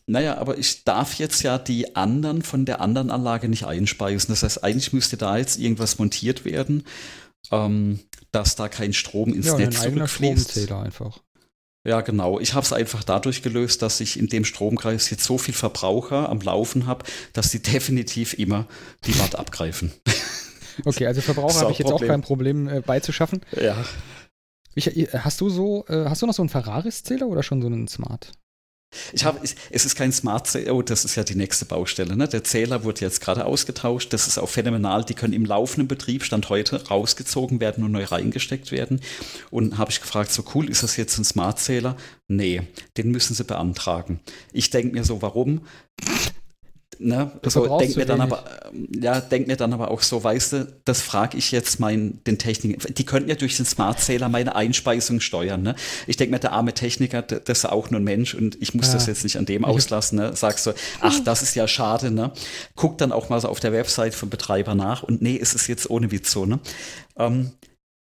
naja, 0.06 0.38
aber 0.38 0.58
ich 0.58 0.84
darf 0.84 1.14
jetzt 1.14 1.42
ja 1.42 1.58
die 1.58 1.96
anderen 1.96 2.42
von 2.42 2.64
der 2.64 2.80
anderen 2.80 3.10
Anlage 3.10 3.48
nicht 3.48 3.64
einspeisen. 3.66 4.28
Das 4.28 4.44
heißt, 4.44 4.62
eigentlich 4.62 4.92
müsste 4.92 5.16
da 5.16 5.36
jetzt 5.36 5.58
irgendwas 5.58 5.98
montiert 5.98 6.44
werden, 6.44 6.84
ähm, 7.50 7.98
dass 8.30 8.54
da 8.54 8.68
kein 8.68 8.92
Strom 8.92 9.34
ins 9.34 9.46
ja, 9.46 9.56
Netz 9.56 9.80
ein 9.80 9.94
zurückfließt. 9.94 10.50
Stromzähler 10.52 10.80
einfach. 10.80 11.18
Ja, 11.84 12.02
genau. 12.02 12.38
Ich 12.38 12.54
habe 12.54 12.64
es 12.64 12.72
einfach 12.72 13.02
dadurch 13.02 13.42
gelöst, 13.42 13.82
dass 13.82 13.98
ich 13.98 14.16
in 14.16 14.28
dem 14.28 14.44
Stromkreis 14.44 15.10
jetzt 15.10 15.24
so 15.24 15.38
viel 15.38 15.54
Verbraucher 15.54 16.28
am 16.28 16.40
Laufen 16.40 16.86
habe, 16.86 17.04
dass 17.32 17.50
sie 17.50 17.62
definitiv 17.62 18.38
immer 18.38 18.68
die 19.06 19.18
Watt 19.18 19.34
abgreifen. 19.34 19.90
Okay, 20.84 21.06
also 21.06 21.20
Verbraucher 21.20 21.60
habe 21.60 21.72
ich 21.72 21.78
jetzt 21.78 21.90
Problem. 21.90 22.08
auch 22.08 22.12
kein 22.12 22.22
Problem 22.22 22.68
äh, 22.68 22.80
beizuschaffen. 22.80 23.40
Ja. 23.60 23.76
Ich, 24.74 24.96
äh, 24.96 25.08
hast 25.18 25.40
du 25.40 25.50
so, 25.50 25.84
äh, 25.88 26.04
hast 26.06 26.22
du 26.22 26.26
noch 26.26 26.34
so 26.34 26.42
einen 26.42 26.48
Ferraris-Zähler 26.48 27.26
oder 27.26 27.42
schon 27.42 27.60
so 27.60 27.68
einen 27.68 27.88
Smart? 27.88 28.32
Ich 29.12 29.24
habe, 29.24 29.38
es 29.42 29.84
ist 29.86 29.94
kein 29.96 30.12
Smart 30.12 30.46
Zähler, 30.46 30.74
oh, 30.74 30.82
das 30.82 31.04
ist 31.04 31.14
ja 31.14 31.24
die 31.24 31.34
nächste 31.34 31.64
Baustelle. 31.64 32.14
Ne? 32.14 32.28
Der 32.28 32.44
Zähler 32.44 32.84
wurde 32.84 33.00
jetzt 33.00 33.20
gerade 33.20 33.46
ausgetauscht. 33.46 34.12
Das 34.12 34.26
ist 34.26 34.38
auch 34.38 34.48
phänomenal. 34.48 35.04
Die 35.04 35.14
können 35.14 35.32
im 35.32 35.46
laufenden 35.46 35.88
Betrieb, 35.88 36.24
Stand 36.24 36.50
heute, 36.50 36.86
rausgezogen 36.88 37.60
werden 37.60 37.84
und 37.84 37.92
neu 37.92 38.04
reingesteckt 38.04 38.70
werden. 38.70 39.00
Und 39.50 39.78
habe 39.78 39.90
ich 39.90 40.00
gefragt, 40.00 40.30
so 40.30 40.44
cool, 40.54 40.68
ist 40.68 40.82
das 40.82 40.96
jetzt 40.96 41.16
ein 41.18 41.24
Smart 41.24 41.58
Zähler? 41.58 41.96
Nee, 42.28 42.62
den 42.96 43.10
müssen 43.10 43.34
sie 43.34 43.44
beantragen. 43.44 44.20
Ich 44.52 44.70
denke 44.70 44.94
mir 44.94 45.04
so, 45.04 45.22
warum? 45.22 45.62
Ne? 46.98 47.30
So, 47.44 47.78
denk 47.78 47.96
mir 47.96 48.06
dann 48.06 48.20
aber, 48.20 48.44
ja, 48.94 49.20
denk 49.20 49.46
mir 49.46 49.56
dann 49.56 49.72
aber 49.72 49.90
auch 49.90 50.02
so, 50.02 50.22
weißt 50.22 50.52
du, 50.52 50.72
das 50.84 51.00
frage 51.00 51.36
ich 51.36 51.50
jetzt 51.50 51.80
meinen, 51.80 52.22
den 52.24 52.38
Techniker. 52.38 52.92
Die 52.92 53.04
könnten 53.04 53.28
ja 53.28 53.34
durch 53.34 53.56
den 53.56 53.66
Smart-Zähler 53.66 54.28
meine 54.28 54.54
Einspeisung 54.54 55.20
steuern. 55.20 55.62
Ne? 55.62 55.74
Ich 56.06 56.16
denke 56.16 56.32
mir, 56.32 56.38
der 56.38 56.52
arme 56.52 56.74
Techniker, 56.74 57.22
das 57.22 57.58
ist 57.58 57.64
auch 57.64 57.90
nur 57.90 58.00
ein 58.00 58.04
Mensch 58.04 58.34
und 58.34 58.60
ich 58.60 58.74
muss 58.74 58.88
ja. 58.88 58.94
das 58.94 59.06
jetzt 59.06 59.24
nicht 59.24 59.36
an 59.36 59.46
dem 59.46 59.64
auslassen. 59.64 60.18
Ne? 60.18 60.36
Sagst 60.36 60.66
du, 60.66 60.72
ach, 61.00 61.18
das 61.24 61.42
ist 61.42 61.54
ja 61.54 61.66
schade. 61.66 62.10
Ne? 62.10 62.32
Guck 62.76 62.98
dann 62.98 63.12
auch 63.12 63.28
mal 63.28 63.40
so 63.40 63.48
auf 63.48 63.60
der 63.60 63.72
Website 63.72 64.14
vom 64.14 64.30
Betreiber 64.30 64.74
nach 64.74 65.02
und 65.02 65.22
nee, 65.22 65.34
ist 65.34 65.54
es 65.54 65.66
jetzt 65.66 65.90
ohne 65.90 66.10
Witz 66.10 66.30
so. 66.30 66.46
Ne? 66.46 66.60
Ähm, 67.16 67.52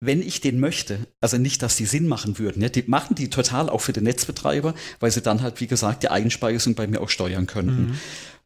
wenn 0.04 0.20
ich 0.20 0.40
den 0.40 0.58
möchte, 0.58 0.98
also 1.20 1.38
nicht, 1.38 1.62
dass 1.62 1.76
die 1.76 1.86
Sinn 1.86 2.08
machen 2.08 2.36
würden, 2.40 2.60
ja, 2.60 2.68
die 2.68 2.82
machen 2.88 3.14
die 3.14 3.30
total 3.30 3.70
auch 3.70 3.80
für 3.80 3.92
den 3.92 4.02
Netzbetreiber, 4.02 4.74
weil 4.98 5.12
sie 5.12 5.22
dann 5.22 5.42
halt, 5.42 5.60
wie 5.60 5.68
gesagt, 5.68 6.02
die 6.02 6.08
Einspeisung 6.08 6.74
bei 6.74 6.88
mir 6.88 7.00
auch 7.00 7.08
steuern 7.08 7.46
könnten. 7.46 7.90
Mhm 7.90 7.98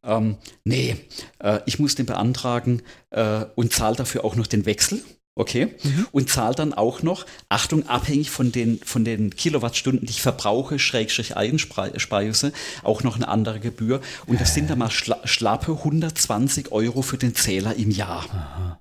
ähm, 0.06 0.36
nee, 0.64 0.96
äh, 1.40 1.60
ich 1.66 1.78
muss 1.78 1.94
den 1.94 2.06
beantragen 2.06 2.82
äh, 3.10 3.44
und 3.54 3.72
zahle 3.72 3.96
dafür 3.96 4.24
auch 4.24 4.36
noch 4.36 4.46
den 4.46 4.66
Wechsel. 4.66 5.02
Okay. 5.38 5.74
Mhm. 5.82 6.06
Und 6.12 6.30
zahle 6.30 6.54
dann 6.54 6.72
auch 6.72 7.02
noch, 7.02 7.26
Achtung, 7.50 7.86
abhängig 7.86 8.30
von 8.30 8.52
den, 8.52 8.78
von 8.78 9.04
den 9.04 9.36
Kilowattstunden, 9.36 10.06
die 10.06 10.12
ich 10.12 10.22
verbrauche, 10.22 10.78
Schrägstrich 10.78 11.36
einspeise, 11.36 12.52
auch 12.82 13.02
noch 13.02 13.16
eine 13.16 13.28
andere 13.28 13.60
Gebühr. 13.60 14.00
Und 14.26 14.40
das 14.40 14.54
sind 14.54 14.70
dann 14.70 14.78
mal 14.78 14.90
schla 14.90 15.18
schlappe 15.24 15.72
120 15.72 16.72
Euro 16.72 17.02
für 17.02 17.18
den 17.18 17.34
Zähler 17.34 17.74
im 17.74 17.90
Jahr. 17.90 18.24
Aha. 18.30 18.78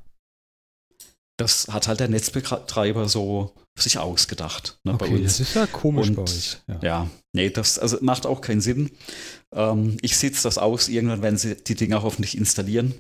Das 1.38 1.68
hat 1.70 1.88
halt 1.88 2.00
der 2.00 2.08
Netzbetreiber 2.08 3.10
so 3.10 3.54
sich 3.78 3.98
ausgedacht. 3.98 4.80
Ne, 4.84 4.94
okay, 4.94 5.22
das 5.22 5.40
ist 5.42 5.54
ja 5.56 5.68
komisch 5.68 6.10
Und, 6.10 6.16
bei 6.16 6.22
euch. 6.22 6.62
Ja. 6.68 6.80
ja, 6.82 7.10
nee, 7.34 7.50
das 7.50 7.78
also 7.78 7.98
macht 8.02 8.26
auch 8.26 8.40
keinen 8.40 8.62
Sinn. 8.62 8.92
Ähm, 9.54 9.98
ich 10.02 10.18
sitze 10.18 10.44
das 10.44 10.58
aus, 10.58 10.88
irgendwann 10.88 11.22
werden 11.22 11.38
sie 11.38 11.56
die 11.56 11.76
Dinger 11.76 12.04
hoffentlich 12.04 12.38
installieren. 12.38 12.94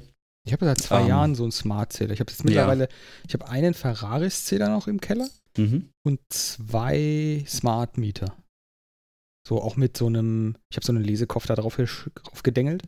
Ich 0.45 0.53
habe 0.53 0.65
seit 0.65 0.79
zwei 0.79 0.97
um, 0.97 1.03
ähm, 1.03 1.09
Jahren 1.09 1.35
so 1.35 1.43
einen 1.43 1.53
Smart-Zähler. 1.53 2.13
Ich 2.13 2.19
habe 2.19 2.31
jetzt 2.31 2.43
mittlerweile, 2.43 2.83
ja. 2.83 2.89
ich 3.27 3.33
habe 3.33 3.47
einen 3.47 3.73
Ferraris-Zähler 3.73 4.69
noch 4.69 4.87
im 4.87 4.99
Keller 4.99 5.29
mhm. 5.57 5.89
und 6.05 6.19
zwei 6.29 7.43
Smart-Meter. 7.47 8.35
So 9.47 9.61
auch 9.61 9.77
mit 9.77 9.95
so 9.95 10.07
einem, 10.07 10.57
ich 10.69 10.77
habe 10.77 10.85
so 10.85 10.91
einen 10.91 11.03
Lesekopf 11.03 11.45
da 11.45 11.55
drauf, 11.55 11.77
drauf 11.77 12.43
gedengelt, 12.43 12.83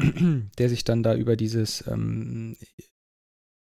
der 0.02 0.68
sich 0.68 0.84
dann 0.84 1.02
da 1.02 1.14
über 1.14 1.36
dieses 1.36 1.86
ähm, 1.86 2.56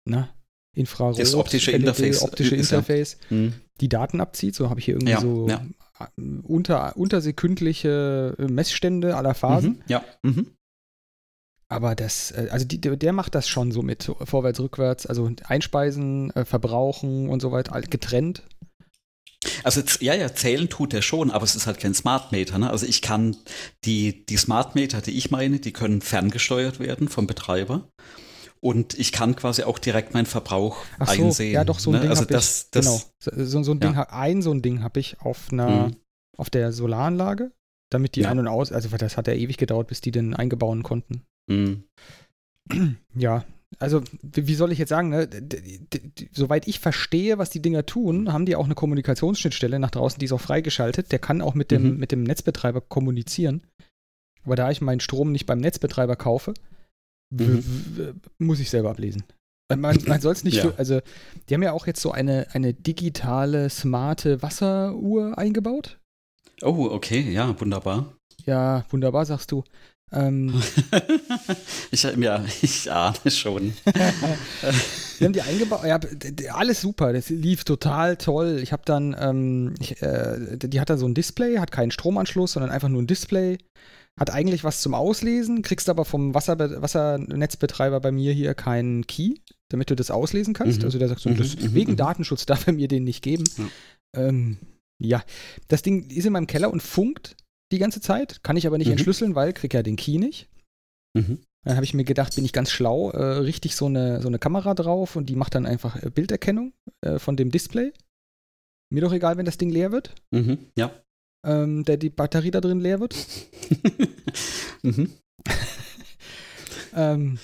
na, 0.07 0.35
Infrarot, 0.75 1.19
das 1.19 1.35
optische 1.35 1.71
LED, 1.71 1.81
Interface, 1.81 2.23
optische 2.23 2.57
Interface 2.57 3.17
ja. 3.31 3.37
mhm. 3.37 3.55
die 3.81 3.89
Daten 3.89 4.21
abzieht. 4.21 4.55
So 4.55 4.71
habe 4.71 4.81
ich 4.81 4.87
hier 4.87 4.95
irgendwie 4.95 5.13
ja, 5.13 5.21
so 5.21 5.49
ja. 5.49 5.65
Unter, 6.43 6.97
untersekündliche 6.97 8.35
Messstände 8.39 9.17
aller 9.17 9.35
Phasen. 9.35 9.71
Mhm, 9.71 9.83
ja. 9.87 10.05
Mhm. 10.23 10.51
Aber 11.69 11.95
das, 11.95 12.31
äh, 12.33 12.49
also 12.51 12.67
die, 12.67 12.81
der 12.81 13.13
macht 13.13 13.35
das 13.35 13.49
schon 13.49 13.73
so 13.73 13.83
mit 13.83 14.11
vorwärts, 14.25 14.61
rückwärts, 14.61 15.07
also 15.07 15.31
einspeisen, 15.45 16.31
äh, 16.31 16.45
verbrauchen 16.45 17.29
und 17.29 17.41
so 17.41 17.53
weiter, 17.53 17.81
getrennt. 17.83 18.43
Also 19.63 19.83
ja, 20.01 20.15
ja, 20.15 20.35
zählen 20.35 20.69
tut 20.69 20.95
er 20.95 21.03
schon, 21.03 21.31
aber 21.31 21.45
es 21.45 21.57
ist 21.57 21.67
halt 21.67 21.79
kein 21.79 21.95
Smart 21.95 22.33
Meter. 22.33 22.59
Ne? 22.59 22.71
Also 22.71 22.87
ich 22.87 23.03
kann 23.03 23.37
die, 23.85 24.25
die 24.27 24.37
Smart 24.37 24.75
Meter, 24.75 25.01
die 25.01 25.17
ich 25.17 25.31
meine, 25.31 25.59
die 25.59 25.73
können 25.73 26.01
ferngesteuert 26.01 26.81
werden 26.81 27.09
vom 27.09 27.27
Betreiber. 27.27 27.89
Und 28.65 28.99
ich 28.99 29.13
kann 29.13 29.37
quasi 29.37 29.63
auch 29.65 29.79
direkt 29.79 30.15
meinen 30.15 30.25
Verbrauch 30.25 30.87
Ach 30.99 31.13
so, 31.13 31.27
einsehen. 31.27 31.53
Ja, 31.53 31.65
doch, 31.65 31.79
so 31.79 31.91
ein 31.91 31.97
ne? 31.97 32.01
Ding 32.01 32.11
also 32.11 32.25
das, 32.25 32.63
ich, 32.63 32.71
das, 32.71 33.13
genau. 33.21 33.45
So, 33.45 33.63
so 33.63 33.73
ein 33.73 33.81
Ding, 33.81 33.93
ja. 33.93 34.09
ein 34.09 34.41
so 34.41 34.53
ein 34.53 34.63
Ding 34.63 34.83
habe 34.83 35.01
ich 35.01 35.21
auf 35.21 35.53
einer, 35.53 35.89
mhm. 35.89 35.97
auf 36.39 36.49
der 36.49 36.73
Solaranlage, 36.73 37.53
damit 37.91 38.17
die 38.17 38.23
ja. 38.23 38.31
ein- 38.31 38.39
und 38.39 38.49
aus, 38.49 38.73
also 38.73 38.89
das 38.97 39.19
hat 39.19 39.27
ja 39.27 39.35
ewig 39.35 39.59
gedauert, 39.59 39.89
bis 39.89 40.01
die 40.01 40.13
den 40.13 40.33
eingebauen 40.33 40.83
konnten. 40.83 41.25
Mhm. 41.47 41.85
Ja, 43.15 43.45
also 43.79 44.03
wie 44.23 44.55
soll 44.55 44.73
ich 44.73 44.79
jetzt 44.79 44.89
sagen, 44.89 45.11
ne? 45.11 45.29
soweit 46.33 46.67
ich 46.67 46.81
verstehe, 46.81 47.37
was 47.37 47.51
die 47.51 47.61
Dinger 47.61 47.85
tun, 47.85 48.33
haben 48.33 48.47
die 48.47 48.57
auch 48.57 48.65
eine 48.65 48.75
Kommunikationsschnittstelle 48.75 49.79
nach 49.79 49.91
draußen, 49.91 50.19
die 50.19 50.25
ist 50.25 50.33
auch 50.33 50.41
freigeschaltet. 50.41 51.13
Der 51.13 51.19
kann 51.19 51.43
auch 51.43 51.55
mit 51.55 51.71
dem, 51.71 51.83
mhm. 51.83 51.99
mit 51.99 52.13
dem 52.13 52.23
Netzbetreiber 52.23 52.81
kommunizieren. 52.81 53.67
Aber 54.45 54.57
da 54.57 54.71
ich 54.71 54.81
meinen 54.81 55.01
Strom 55.01 55.33
nicht 55.33 55.45
beim 55.45 55.59
Netzbetreiber 55.59 56.17
kaufe, 56.17 56.55
mhm. 57.39 58.21
muss 58.39 58.61
ich 58.61 58.71
selber 58.71 58.91
ablesen. 58.91 59.25
Man, 59.75 59.99
man 60.07 60.21
soll 60.21 60.33
es 60.33 60.45
nicht, 60.45 60.59
ja. 60.59 60.73
also 60.77 61.01
die 61.49 61.55
haben 61.55 61.63
ja 61.63 61.73
auch 61.73 61.87
jetzt 61.87 62.03
so 62.03 62.13
eine, 62.13 62.47
eine 62.53 62.75
digitale, 62.75 63.71
smarte 63.71 64.43
Wasseruhr 64.43 65.39
eingebaut. 65.39 65.99
Oh, 66.63 66.89
okay, 66.91 67.33
ja, 67.33 67.59
wunderbar. 67.59 68.13
Ja, 68.45 68.85
wunderbar, 68.91 69.25
sagst 69.25 69.53
du. 69.53 69.65
Ähm, 70.13 70.63
ich, 71.91 72.03
ja, 72.03 72.45
ich 72.63 72.93
ahne 72.93 73.31
schon. 73.31 73.73
Wir 75.19 75.27
haben 75.27 75.33
die 75.33 75.43
eingebaut, 75.43 75.85
ja, 75.85 75.99
alles 76.53 76.81
super, 76.81 77.13
das 77.13 77.31
lief 77.31 77.65
total 77.65 78.17
toll. 78.17 78.61
Ich 78.63 78.73
habe 78.73 78.83
dann, 78.85 79.17
ähm, 79.19 79.75
ich, 79.81 80.01
äh, 80.03 80.57
die 80.57 80.81
hat 80.81 80.91
dann 80.91 80.99
so 80.99 81.07
ein 81.07 81.15
Display, 81.15 81.59
hat 81.59 81.73
keinen 81.73 81.91
Stromanschluss, 81.91 82.53
sondern 82.53 82.71
einfach 82.71 82.89
nur 82.89 83.03
ein 83.03 83.07
Display. 83.07 83.59
Hat 84.19 84.31
eigentlich 84.31 84.63
was 84.63 84.81
zum 84.81 84.95
Auslesen, 84.95 85.63
kriegst 85.63 85.89
aber 85.89 86.05
vom 86.05 86.35
Wasser, 86.35 86.59
Wassernetzbetreiber 86.59 88.01
bei 88.01 88.13
mir 88.13 88.33
hier 88.33 88.55
keinen 88.55 89.07
Key, 89.07 89.35
damit 89.71 89.91
du 89.91 89.97
das 89.97 90.13
auslesen 90.13 90.55
kannst. 90.55 90.81
Mhm. 90.81 90.85
Also 90.85 90.99
der 90.99 91.09
sagt 91.09 91.21
so, 91.21 91.31
mhm. 91.31 91.37
das, 91.37 91.57
mhm. 91.57 91.75
wegen 91.75 91.93
mhm. 91.93 91.97
Datenschutz 91.97 92.47
darf 92.47 92.67
er 92.67 92.73
mir 92.73 92.89
den 92.89 93.05
nicht 93.05 93.23
geben. 93.23 93.45
Ja. 93.57 94.29
Ähm, 94.29 94.59
ja, 95.03 95.25
das 95.69 95.83
Ding 95.83 96.09
ist 96.11 96.27
in 96.27 96.33
meinem 96.33 96.47
Keller 96.47 96.73
und 96.73 96.83
funkt 96.83 97.37
die 97.73 97.79
ganze 97.79 98.01
Zeit, 98.01 98.43
kann 98.45 98.57
ich 98.57 98.67
aber 98.67 98.79
nicht 98.79 98.87
mhm. 98.87 98.93
entschlüsseln, 98.93 99.35
weil 99.35 99.53
krieg 99.53 99.75
ja 99.75 99.83
den 99.83 99.97
Key 99.97 100.19
nicht. 100.19 100.49
Mhm. 101.15 101.41
Dann 101.65 101.77
habe 101.77 101.85
ich 101.85 101.95
mir 101.95 102.05
gedacht, 102.05 102.37
bin 102.37 102.45
ich 102.45 102.53
ganz 102.53 102.71
schlau, 102.71 103.11
äh, 103.11 103.39
richtig 103.39 103.75
so 103.75 103.87
eine, 103.87 104.21
so 104.21 104.29
eine 104.29 104.39
Kamera 104.39 104.75
drauf 104.75 105.17
und 105.17 105.29
die 105.29 105.37
macht 105.37 105.55
dann 105.55 105.67
einfach 105.67 106.01
äh, 106.03 106.11
Bilderkennung 106.11 106.73
äh, 107.01 107.19
von 107.19 107.37
dem 107.37 107.51
Display. 107.51 107.93
Mir 108.93 109.01
doch 109.01 109.13
egal, 109.13 109.39
wenn 109.39 109.47
das 109.47 109.59
Ding 109.59 109.71
leer 109.71 109.91
wird. 109.91 110.15
Mhm. 110.31 110.59
Ja. 110.77 110.93
Ähm, 111.45 111.85
der 111.85 111.99
die 111.99 112.11
Batterie 112.11 112.51
da 112.51 112.61
drin 112.61 112.81
leer 112.81 113.01
wird. 113.01 113.15
mhm. 114.83 115.11
ähm, 116.97 117.39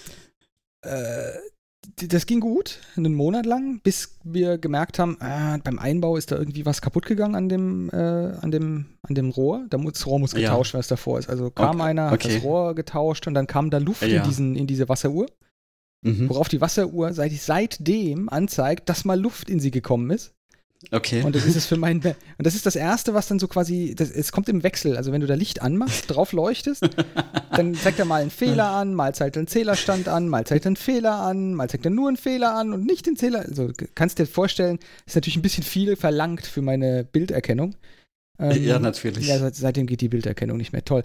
äh, 0.82 1.32
das 2.08 2.26
ging 2.26 2.40
gut, 2.40 2.80
einen 2.96 3.14
Monat 3.14 3.46
lang, 3.46 3.80
bis 3.82 4.18
wir 4.24 4.58
gemerkt 4.58 4.98
haben, 4.98 5.18
äh, 5.20 5.58
beim 5.62 5.78
Einbau 5.78 6.16
ist 6.16 6.30
da 6.30 6.36
irgendwie 6.36 6.64
was 6.66 6.80
kaputt 6.80 7.06
gegangen 7.06 7.34
an 7.34 7.48
dem, 7.48 7.90
äh, 7.90 7.96
an 7.96 8.50
dem, 8.50 8.86
an 9.02 9.14
dem 9.14 9.30
Rohr. 9.30 9.66
Da 9.68 9.78
muss, 9.78 9.94
das 9.94 10.06
Rohr 10.06 10.18
muss 10.18 10.34
getauscht, 10.34 10.74
ja. 10.74 10.78
was 10.78 10.88
davor 10.88 11.18
ist. 11.18 11.28
Also 11.28 11.50
kam 11.50 11.76
okay. 11.76 11.88
einer, 11.88 12.10
hat 12.10 12.24
okay. 12.24 12.34
das 12.34 12.42
Rohr 12.42 12.74
getauscht 12.74 13.26
und 13.26 13.34
dann 13.34 13.46
kam 13.46 13.70
da 13.70 13.78
Luft 13.78 14.02
ja. 14.02 14.22
in, 14.22 14.28
diesen, 14.28 14.56
in 14.56 14.66
diese 14.66 14.88
Wasseruhr. 14.88 15.26
Mhm. 16.02 16.28
Worauf 16.30 16.48
die 16.48 16.60
Wasseruhr 16.60 17.12
seit, 17.12 17.32
seitdem 17.32 18.28
anzeigt, 18.28 18.88
dass 18.88 19.04
mal 19.04 19.20
Luft 19.20 19.50
in 19.50 19.60
sie 19.60 19.70
gekommen 19.70 20.10
ist. 20.10 20.32
Okay. 20.90 21.22
Und 21.22 21.36
das 21.36 21.44
ist 21.44 21.56
es 21.56 21.66
für 21.66 21.76
mein 21.76 21.98
und 21.98 22.14
das 22.38 22.54
ist 22.54 22.64
das 22.64 22.74
erste, 22.74 23.12
was 23.12 23.28
dann 23.28 23.38
so 23.38 23.48
quasi 23.48 23.94
das, 23.94 24.10
es 24.10 24.32
kommt 24.32 24.48
im 24.48 24.62
Wechsel, 24.62 24.96
also 24.96 25.12
wenn 25.12 25.20
du 25.20 25.26
da 25.26 25.34
Licht 25.34 25.60
anmachst, 25.60 26.10
drauf 26.10 26.32
leuchtest, 26.32 26.88
dann 27.50 27.74
zeigt 27.74 27.98
er 27.98 28.06
mal 28.06 28.22
einen 28.22 28.30
Fehler 28.30 28.70
an, 28.70 28.94
mal 28.94 29.14
zeigt 29.14 29.36
er 29.36 29.40
einen 29.40 29.46
Zählerstand 29.46 30.08
an, 30.08 30.28
mal 30.28 30.46
zeigt 30.46 30.64
er 30.64 30.70
einen 30.70 30.76
Fehler 30.76 31.16
an, 31.16 31.52
mal 31.52 31.68
zeigt 31.68 31.84
er 31.84 31.90
nur 31.90 32.08
einen 32.08 32.16
Fehler 32.16 32.54
an 32.54 32.72
und 32.72 32.86
nicht 32.86 33.06
den 33.06 33.16
Zähler. 33.16 33.40
Also 33.40 33.70
kannst 33.94 34.18
dir 34.18 34.26
vorstellen, 34.26 34.78
ist 35.06 35.14
natürlich 35.16 35.36
ein 35.36 35.42
bisschen 35.42 35.64
viel 35.64 35.96
verlangt 35.96 36.46
für 36.46 36.62
meine 36.62 37.04
Bilderkennung. 37.04 37.74
Ähm, 38.38 38.64
ja, 38.64 38.78
natürlich. 38.78 39.28
Ja, 39.28 39.38
seit, 39.38 39.56
seitdem 39.56 39.86
geht 39.86 40.00
die 40.00 40.08
Bilderkennung 40.08 40.56
nicht 40.56 40.72
mehr. 40.72 40.84
Toll. 40.84 41.04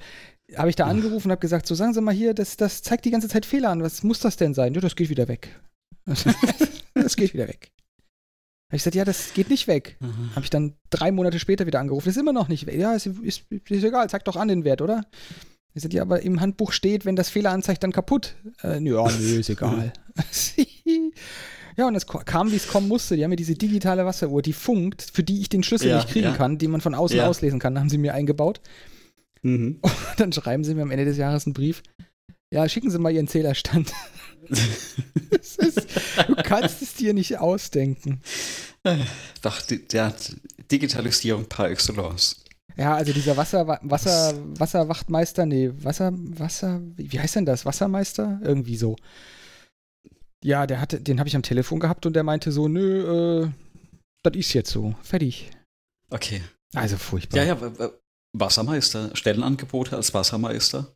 Habe 0.55 0.69
ich 0.69 0.77
da 0.77 0.85
angerufen 0.85 1.27
und 1.27 1.31
habe 1.31 1.41
gesagt, 1.41 1.67
so 1.67 1.75
sagen 1.75 1.93
Sie 1.93 1.99
mal 1.99 2.13
hier, 2.13 2.33
das, 2.33 2.55
das 2.55 2.81
zeigt 2.81 3.03
die 3.03 3.11
ganze 3.11 3.27
Zeit 3.27 3.45
Fehler 3.45 3.71
an. 3.71 3.83
Was 3.83 4.03
muss 4.03 4.19
das 4.19 4.37
denn 4.37 4.53
sein? 4.53 4.73
Ja, 4.73 4.79
das 4.79 4.95
geht 4.95 5.09
wieder 5.09 5.27
weg. 5.27 5.49
das 6.93 7.17
geht 7.17 7.33
wieder 7.33 7.47
weg. 7.49 7.71
Habe 8.67 8.77
ich 8.77 8.81
gesagt, 8.81 8.95
ja, 8.95 9.05
das 9.05 9.33
geht 9.33 9.49
nicht 9.49 9.67
weg. 9.67 9.97
Mhm. 9.99 10.31
Habe 10.31 10.43
ich 10.43 10.49
dann 10.49 10.73
drei 10.89 11.11
Monate 11.11 11.39
später 11.39 11.67
wieder 11.67 11.79
angerufen. 11.79 12.05
Das 12.05 12.15
ist 12.15 12.21
immer 12.21 12.33
noch 12.33 12.47
nicht 12.47 12.65
weg. 12.65 12.79
Ja, 12.79 12.93
ist, 12.93 13.05
ist, 13.05 13.43
ist 13.51 13.83
egal, 13.83 14.09
zeig 14.09 14.25
doch 14.25 14.35
an 14.35 14.47
den 14.47 14.63
Wert, 14.63 14.81
oder? 14.81 15.05
Ich 15.75 15.83
sagte, 15.83 15.97
ja, 15.97 16.03
aber 16.03 16.21
im 16.21 16.41
Handbuch 16.41 16.71
steht, 16.71 17.05
wenn 17.05 17.15
das 17.15 17.29
Fehler 17.29 17.51
anzeigt, 17.51 17.83
dann 17.83 17.91
kaputt. 17.91 18.35
Äh, 18.63 18.81
ja, 18.81 19.07
nö, 19.07 19.39
ist 19.39 19.49
egal. 19.49 19.93
ja, 21.77 21.87
und 21.87 21.95
es 21.95 22.07
kam, 22.07 22.51
wie 22.51 22.55
es 22.55 22.67
kommen 22.67 22.87
musste. 22.87 23.15
Die 23.15 23.23
haben 23.23 23.29
mir 23.29 23.35
diese 23.35 23.55
digitale 23.55 24.05
Wasseruhr, 24.05 24.41
die 24.41 24.53
funkt, 24.53 25.11
für 25.13 25.21
die 25.21 25.41
ich 25.41 25.49
den 25.49 25.63
Schlüssel 25.63 25.89
ja, 25.89 25.97
nicht 25.97 26.09
kriegen 26.09 26.27
ja. 26.27 26.33
kann, 26.33 26.57
die 26.57 26.69
man 26.69 26.81
von 26.81 26.95
außen 26.95 27.17
ja. 27.17 27.27
auslesen 27.27 27.59
kann, 27.59 27.77
haben 27.77 27.89
sie 27.89 27.97
mir 27.97 28.13
eingebaut. 28.13 28.61
Mhm. 29.41 29.79
Und 29.81 29.93
dann 30.17 30.31
schreiben 30.31 30.63
sie 30.63 30.73
mir 30.73 30.81
am 30.81 30.91
Ende 30.91 31.05
des 31.05 31.17
Jahres 31.17 31.45
einen 31.45 31.53
Brief. 31.53 31.83
Ja, 32.51 32.67
schicken 32.69 32.89
Sie 32.89 32.99
mal 32.99 33.11
Ihren 33.11 33.27
Zählerstand. 33.27 33.91
Ist, 35.57 35.87
du 36.27 36.35
kannst 36.35 36.81
es 36.81 36.93
dir 36.93 37.13
nicht 37.13 37.37
ausdenken. 37.39 38.21
Doch, 39.41 39.61
die, 39.61 39.87
der 39.87 40.13
Digitalisierung 40.71 41.45
par 41.45 41.69
excellence. 41.69 42.43
Ja, 42.77 42.95
also 42.95 43.13
dieser 43.13 43.37
Wasser, 43.37 43.67
Wasser, 43.81 44.33
Wasserwachtmeister, 44.59 45.45
nee, 45.45 45.71
Wasser, 45.77 46.11
Wasser, 46.13 46.81
wie 46.97 47.19
heißt 47.19 47.37
denn 47.37 47.45
das? 47.45 47.65
Wassermeister? 47.65 48.39
Irgendwie 48.43 48.75
so. 48.75 48.97
Ja, 50.43 50.67
der 50.67 50.81
hatte, 50.81 50.99
den 50.99 51.19
habe 51.19 51.29
ich 51.29 51.35
am 51.35 51.41
Telefon 51.41 51.79
gehabt 51.79 52.05
und 52.05 52.13
der 52.13 52.23
meinte 52.23 52.51
so, 52.51 52.67
nö, 52.67 53.45
äh, 53.45 53.51
das 54.23 54.35
ist 54.35 54.53
jetzt 54.53 54.71
so. 54.71 54.93
Fertig. 55.01 55.51
Okay. 56.09 56.41
Also 56.73 56.97
furchtbar. 56.97 57.43
Ja, 57.43 57.55
ja, 57.55 57.91
Wassermeister, 58.33 59.15
Stellenangebote 59.15 59.95
als 59.95 60.13
Wassermeister. 60.13 60.94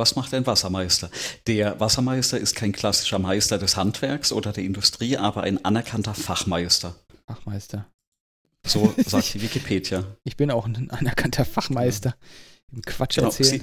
Was 0.00 0.16
macht 0.16 0.32
ein 0.32 0.46
Wassermeister? 0.46 1.10
Der 1.46 1.78
Wassermeister 1.78 2.38
ist 2.38 2.56
kein 2.56 2.72
klassischer 2.72 3.18
Meister 3.18 3.58
des 3.58 3.76
Handwerks 3.76 4.32
oder 4.32 4.50
der 4.50 4.64
Industrie, 4.64 5.18
aber 5.18 5.42
ein 5.42 5.62
anerkannter 5.62 6.14
Fachmeister. 6.14 6.96
Fachmeister. 7.26 7.86
So 8.66 8.94
sagt 9.06 9.34
die 9.34 9.42
Wikipedia. 9.42 10.16
Ich 10.24 10.38
bin 10.38 10.50
auch 10.50 10.64
ein 10.64 10.90
anerkannter 10.90 11.44
Fachmeister. 11.44 12.16
Ja. 12.72 12.80
Quatsch 12.86 13.16
genau, 13.16 13.28
erzählen. 13.28 13.60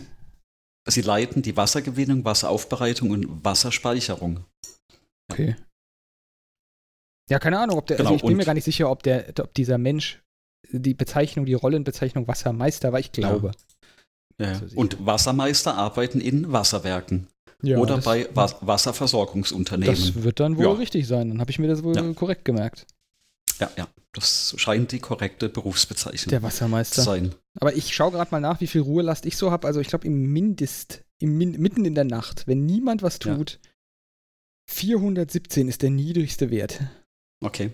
Sie, 0.85 0.91
sie, 0.91 1.01
leiten 1.01 1.41
die 1.41 1.57
Wassergewinnung, 1.57 2.23
Wasseraufbereitung 2.23 3.09
und 3.09 3.43
Wasserspeicherung. 3.43 4.45
Okay. 5.31 5.55
Ja, 7.31 7.39
keine 7.39 7.57
Ahnung, 7.57 7.79
ob 7.79 7.87
der, 7.87 7.97
genau, 7.97 8.11
also 8.11 8.17
ich 8.17 8.27
bin 8.27 8.37
mir 8.37 8.45
gar 8.45 8.53
nicht 8.53 8.63
sicher, 8.63 8.91
ob 8.91 9.01
der, 9.01 9.33
ob 9.39 9.55
dieser 9.55 9.79
Mensch 9.79 10.21
die 10.69 10.93
Bezeichnung, 10.93 11.47
die 11.47 11.55
Rollenbezeichnung 11.55 12.27
Wassermeister 12.27 12.91
war. 12.91 12.99
Ich 12.99 13.11
glaube. 13.11 13.47
Ja. 13.47 13.76
Ja. 14.39 14.61
Und 14.75 15.05
Wassermeister 15.05 15.75
arbeiten 15.75 16.19
in 16.19 16.51
Wasserwerken. 16.51 17.27
Ja, 17.63 17.79
oder 17.79 17.97
bei 17.97 18.29
Was 18.35 18.55
Wasserversorgungsunternehmen. 18.61 19.95
Das 19.95 20.23
wird 20.23 20.39
dann 20.39 20.57
wohl 20.57 20.65
ja. 20.65 20.71
richtig 20.73 21.07
sein. 21.07 21.29
Dann 21.29 21.41
habe 21.41 21.49
ich 21.49 21.57
mir 21.57 21.67
das 21.67 21.83
wohl 21.83 22.13
korrekt 22.13 22.45
gemerkt. 22.45 22.85
Ja, 23.59 23.71
ja. 23.75 23.87
Das 24.13 24.55
scheint 24.57 24.91
die 24.91 24.99
korrekte 24.99 25.49
Berufsbezeichnung 25.49 26.29
Der 26.29 26.43
Wassermeister. 26.43 26.95
zu 26.95 27.01
sein. 27.01 27.35
Aber 27.59 27.75
ich 27.75 27.95
schaue 27.95 28.11
gerade 28.11 28.31
mal 28.31 28.39
nach, 28.39 28.61
wie 28.61 28.67
viel 28.67 28.81
Ruhelast 28.81 29.25
ich 29.25 29.37
so 29.37 29.51
habe. 29.51 29.67
Also 29.67 29.79
ich 29.79 29.87
glaube 29.87 30.07
im 30.07 30.31
Mindest, 30.31 31.03
im 31.19 31.37
Min 31.37 31.59
mitten 31.59 31.85
in 31.85 31.95
der 31.95 32.03
Nacht, 32.03 32.47
wenn 32.47 32.65
niemand 32.65 33.01
was 33.03 33.19
tut, 33.19 33.59
417 34.69 35.67
ist 35.67 35.81
der 35.81 35.89
niedrigste 35.89 36.49
Wert. 36.49 36.79
Okay. 37.43 37.71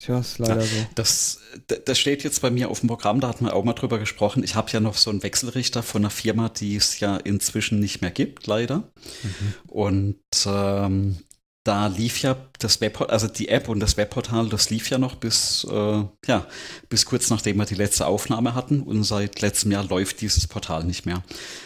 Tja, 0.00 0.18
ist 0.18 0.38
leider 0.38 0.62
so. 0.62 0.86
Das, 0.94 1.40
das 1.84 1.98
steht 1.98 2.24
jetzt 2.24 2.40
bei 2.40 2.50
mir 2.50 2.70
auf 2.70 2.80
dem 2.80 2.88
Programm, 2.88 3.20
da 3.20 3.28
hatten 3.28 3.44
wir 3.44 3.54
auch 3.54 3.64
mal 3.64 3.74
drüber 3.74 3.98
gesprochen. 3.98 4.42
Ich 4.42 4.54
habe 4.54 4.70
ja 4.70 4.80
noch 4.80 4.96
so 4.96 5.10
einen 5.10 5.22
Wechselrichter 5.22 5.82
von 5.82 6.00
einer 6.00 6.10
Firma, 6.10 6.48
die 6.48 6.74
es 6.74 7.00
ja 7.00 7.18
inzwischen 7.18 7.80
nicht 7.80 8.00
mehr 8.00 8.10
gibt, 8.10 8.46
leider. 8.46 8.78
Mhm. 9.22 9.54
Und 9.66 10.16
ähm, 10.46 11.18
da 11.64 11.88
lief 11.88 12.22
ja 12.22 12.36
das 12.58 12.80
Webportal, 12.80 13.12
also 13.12 13.28
die 13.28 13.48
App 13.48 13.68
und 13.68 13.80
das 13.80 13.98
Webportal, 13.98 14.48
das 14.48 14.70
lief 14.70 14.88
ja 14.88 14.96
noch 14.96 15.16
bis, 15.16 15.66
äh, 15.70 16.04
ja, 16.26 16.46
bis 16.88 17.04
kurz 17.04 17.28
nachdem 17.28 17.58
wir 17.58 17.66
die 17.66 17.74
letzte 17.74 18.06
Aufnahme 18.06 18.54
hatten 18.54 18.80
und 18.80 19.04
seit 19.04 19.42
letztem 19.42 19.72
Jahr 19.72 19.84
läuft 19.84 20.22
dieses 20.22 20.46
Portal 20.46 20.84
nicht 20.84 21.04
mehr. 21.04 21.22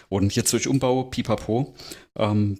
Und 0.08 0.34
jetzt 0.34 0.52
durch 0.52 0.66
Umbau, 0.66 1.04
pipapo, 1.04 1.74
ähm, 2.16 2.58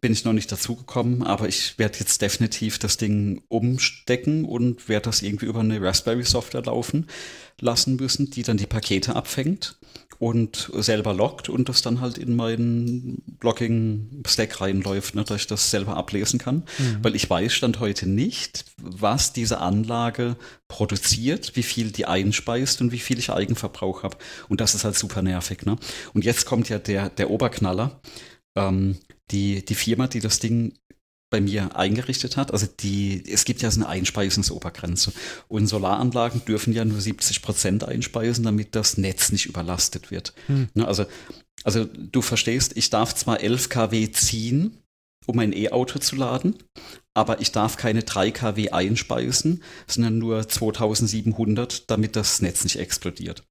bin 0.00 0.12
ich 0.12 0.24
noch 0.24 0.32
nicht 0.32 0.50
dazugekommen, 0.50 1.22
aber 1.22 1.48
ich 1.48 1.78
werde 1.78 1.98
jetzt 2.00 2.20
definitiv 2.22 2.80
das 2.80 2.96
Ding 2.96 3.42
umstecken 3.48 4.44
und 4.44 4.88
werde 4.88 5.04
das 5.04 5.22
irgendwie 5.22 5.46
über 5.46 5.60
eine 5.60 5.80
Raspberry 5.80 6.24
Software 6.24 6.62
laufen 6.62 7.06
lassen 7.60 7.96
müssen, 7.96 8.30
die 8.30 8.42
dann 8.42 8.56
die 8.56 8.66
Pakete 8.66 9.14
abfängt 9.14 9.78
und 10.24 10.70
selber 10.72 11.12
loggt 11.12 11.50
und 11.50 11.68
das 11.68 11.82
dann 11.82 12.00
halt 12.00 12.16
in 12.16 12.34
meinen 12.34 13.22
Blogging-Stack 13.40 14.58
reinläuft, 14.58 15.14
ne, 15.14 15.22
dass 15.22 15.42
ich 15.42 15.46
das 15.46 15.70
selber 15.70 15.98
ablesen 15.98 16.38
kann. 16.38 16.64
Mhm. 16.78 16.98
Weil 17.02 17.14
ich 17.14 17.28
weiß 17.28 17.52
Stand 17.52 17.78
heute 17.78 18.08
nicht, 18.08 18.64
was 18.80 19.34
diese 19.34 19.58
Anlage 19.58 20.36
produziert, 20.66 21.56
wie 21.56 21.62
viel 21.62 21.90
die 21.90 22.06
einspeist 22.06 22.80
und 22.80 22.90
wie 22.90 23.00
viel 23.00 23.18
ich 23.18 23.32
Eigenverbrauch 23.32 24.02
habe. 24.02 24.16
Und 24.48 24.62
das 24.62 24.74
ist 24.74 24.84
halt 24.84 24.96
super 24.96 25.20
nervig. 25.20 25.66
Ne? 25.66 25.76
Und 26.14 26.24
jetzt 26.24 26.46
kommt 26.46 26.70
ja 26.70 26.78
der, 26.78 27.10
der 27.10 27.28
Oberknaller. 27.28 28.00
Ähm, 28.56 28.96
die, 29.30 29.62
die 29.62 29.74
Firma, 29.74 30.06
die 30.06 30.20
das 30.20 30.38
Ding 30.38 30.72
bei 31.30 31.40
mir 31.40 31.76
eingerichtet 31.76 32.36
hat. 32.36 32.52
Also 32.52 32.66
die, 32.80 33.24
es 33.28 33.44
gibt 33.44 33.62
ja 33.62 33.70
so 33.70 33.80
eine 33.80 33.88
Einspeisensobergrenze. 33.88 35.12
Und 35.48 35.66
Solaranlagen 35.66 36.44
dürfen 36.44 36.72
ja 36.72 36.84
nur 36.84 37.00
70 37.00 37.42
Prozent 37.42 37.84
einspeisen, 37.84 38.44
damit 38.44 38.74
das 38.76 38.98
Netz 38.98 39.32
nicht 39.32 39.46
überlastet 39.46 40.10
wird. 40.10 40.32
Hm. 40.46 40.68
Ne, 40.74 40.86
also, 40.86 41.06
also 41.64 41.84
du 41.84 42.22
verstehst, 42.22 42.76
ich 42.76 42.90
darf 42.90 43.14
zwar 43.14 43.40
11 43.40 43.68
kW 43.68 44.10
ziehen, 44.12 44.78
um 45.26 45.38
ein 45.38 45.52
E-Auto 45.52 45.98
zu 45.98 46.16
laden, 46.16 46.56
aber 47.14 47.40
ich 47.40 47.52
darf 47.52 47.76
keine 47.76 48.02
3 48.02 48.30
kW 48.30 48.70
einspeisen, 48.70 49.62
sondern 49.86 50.18
nur 50.18 50.48
2700, 50.48 51.90
damit 51.90 52.16
das 52.16 52.42
Netz 52.42 52.64
nicht 52.64 52.78
explodiert. 52.78 53.44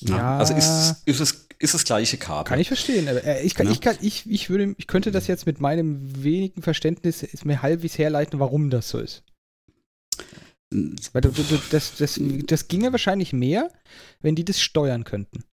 Ja. 0.00 0.38
Also 0.38 0.54
ist, 0.54 1.02
ist, 1.06 1.20
es, 1.20 1.45
ist 1.58 1.74
das 1.74 1.84
gleiche 1.84 2.18
Kabel. 2.18 2.48
Kann 2.48 2.60
ich 2.60 2.68
verstehen. 2.68 3.06
Äh, 3.06 3.42
ich, 3.42 3.54
kann, 3.54 3.66
ja. 3.66 3.72
ich, 3.72 3.80
kann, 3.80 3.96
ich, 4.00 4.28
ich, 4.30 4.50
würde, 4.50 4.74
ich 4.76 4.86
könnte 4.86 5.10
das 5.10 5.26
jetzt 5.26 5.46
mit 5.46 5.60
meinem 5.60 6.22
wenigen 6.22 6.62
Verständnis 6.62 7.26
mir 7.44 7.62
halbwegs 7.62 7.98
herleiten, 7.98 8.38
warum 8.40 8.70
das 8.70 8.88
so 8.88 8.98
ist. 8.98 9.22
Weil 10.70 11.22
du, 11.22 11.30
du, 11.30 11.58
das, 11.70 11.96
das, 11.96 12.20
das 12.46 12.68
ginge 12.68 12.92
wahrscheinlich 12.92 13.32
mehr, 13.32 13.70
wenn 14.20 14.34
die 14.34 14.44
das 14.44 14.60
steuern 14.60 15.04
könnten. 15.04 15.44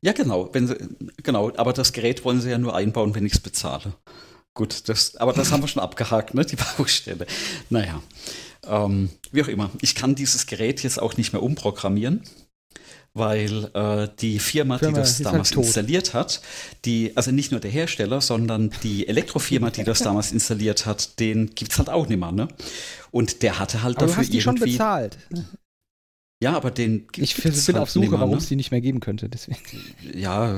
Ja, 0.00 0.12
genau. 0.12 0.52
Wenn 0.52 0.66
sie, 0.66 0.76
genau, 1.22 1.52
aber 1.56 1.72
das 1.72 1.92
Gerät 1.92 2.24
wollen 2.24 2.40
sie 2.40 2.50
ja 2.50 2.58
nur 2.58 2.74
einbauen, 2.74 3.14
wenn 3.14 3.26
ich 3.26 3.34
es 3.34 3.40
bezahle. 3.40 3.94
Gut, 4.54 4.88
das, 4.88 5.16
aber 5.16 5.32
das 5.32 5.52
haben 5.52 5.62
wir 5.62 5.68
schon 5.68 5.82
abgehakt, 5.82 6.34
ne? 6.34 6.44
Die 6.44 6.56
Baustelle. 6.76 7.26
Naja. 7.70 8.02
Ähm, 8.66 9.10
wie 9.30 9.42
auch 9.42 9.48
immer. 9.48 9.70
Ich 9.80 9.94
kann 9.94 10.16
dieses 10.16 10.46
Gerät 10.46 10.82
jetzt 10.82 11.00
auch 11.00 11.16
nicht 11.16 11.32
mehr 11.32 11.42
umprogrammieren 11.42 12.22
weil 13.18 13.70
äh, 13.74 14.08
die 14.20 14.38
Firma, 14.38 14.78
Firma, 14.78 14.94
die 14.94 15.00
das 15.00 15.18
damals 15.18 15.50
halt 15.50 15.64
installiert 15.64 16.14
hat, 16.14 16.40
die, 16.84 17.12
also 17.16 17.30
nicht 17.30 17.50
nur 17.50 17.60
der 17.60 17.70
Hersteller, 17.70 18.20
sondern 18.20 18.70
die 18.82 19.06
Elektrofirma, 19.08 19.70
die 19.70 19.84
das 19.84 19.98
damals 20.02 20.32
installiert 20.32 20.86
hat, 20.86 21.20
den 21.20 21.54
gibt 21.54 21.72
es 21.72 21.78
halt 21.78 21.90
auch 21.90 22.08
nicht 22.08 22.18
mehr, 22.18 22.32
ne? 22.32 22.48
Und 23.10 23.42
der 23.42 23.58
hatte 23.58 23.82
halt 23.82 23.96
aber 23.96 24.06
dafür 24.06 24.22
du 24.22 24.26
hast 24.26 24.32
die 24.32 24.40
schon 24.40 24.54
bezahlt. 24.56 25.18
Ja, 26.40 26.54
aber 26.54 26.70
den 26.70 27.08
Ich 27.16 27.34
bin 27.34 27.52
halt 27.52 27.76
auf 27.78 27.90
Suche, 27.90 28.12
warum 28.12 28.36
es 28.36 28.44
ne? 28.44 28.48
die 28.50 28.56
nicht 28.56 28.70
mehr 28.70 28.80
geben 28.80 29.00
könnte. 29.00 29.28
Deswegen. 29.28 29.58
Ja, 30.14 30.56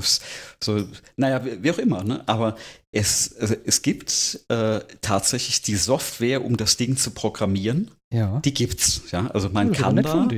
so, 0.63 0.87
naja, 1.17 1.43
wie 1.43 1.71
auch 1.71 1.79
immer, 1.79 2.05
ne? 2.05 2.23
Aber 2.29 2.57
es, 2.93 3.35
also 3.39 3.55
es 3.65 3.81
gibt 3.81 4.41
äh, 4.49 4.81
tatsächlich 5.01 5.63
die 5.63 5.77
Software, 5.77 6.45
um 6.45 6.59
das 6.59 6.77
Ding 6.77 6.99
zu 6.99 7.13
programmieren. 7.13 7.91
Ja. 8.13 8.41
Die 8.41 8.53
gibt's, 8.53 9.03
ja. 9.11 9.29
Also 9.29 9.49
man 9.49 9.73
ja, 9.73 9.81
kann 9.81 9.97
da. 9.97 10.29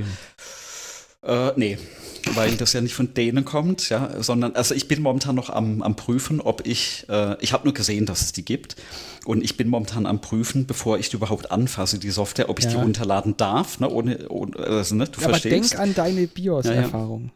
Äh, 1.24 1.52
nee, 1.56 1.78
weil 2.34 2.56
das 2.56 2.72
ja 2.72 2.80
nicht 2.80 2.94
von 2.94 3.14
denen 3.14 3.44
kommt, 3.44 3.88
ja, 3.90 4.22
sondern, 4.22 4.56
also 4.56 4.74
ich 4.74 4.88
bin 4.88 5.02
momentan 5.02 5.36
noch 5.36 5.50
am, 5.50 5.82
am 5.82 5.94
Prüfen, 5.94 6.40
ob 6.40 6.66
ich, 6.66 7.06
äh, 7.08 7.40
ich 7.40 7.52
habe 7.52 7.64
nur 7.64 7.74
gesehen, 7.74 8.06
dass 8.06 8.22
es 8.22 8.32
die 8.32 8.44
gibt 8.44 8.76
und 9.24 9.44
ich 9.44 9.56
bin 9.56 9.68
momentan 9.68 10.06
am 10.06 10.20
Prüfen, 10.20 10.66
bevor 10.66 10.98
ich 10.98 11.10
die 11.10 11.16
überhaupt 11.16 11.52
anfasse, 11.52 11.98
die 11.98 12.10
Software, 12.10 12.48
ob 12.48 12.58
ich 12.58 12.64
ja. 12.64 12.72
die 12.72 12.76
runterladen 12.78 13.36
darf, 13.36 13.78
ne, 13.78 13.88
ohne, 13.88 14.28
ohne 14.28 14.56
also, 14.56 14.96
ne, 14.96 15.06
du 15.06 15.20
ja, 15.20 15.28
verstehst. 15.28 15.76
Aber 15.76 15.84
denk 15.84 15.90
an 15.90 15.94
deine 15.94 16.26
BIOS-Erfahrung. 16.26 17.30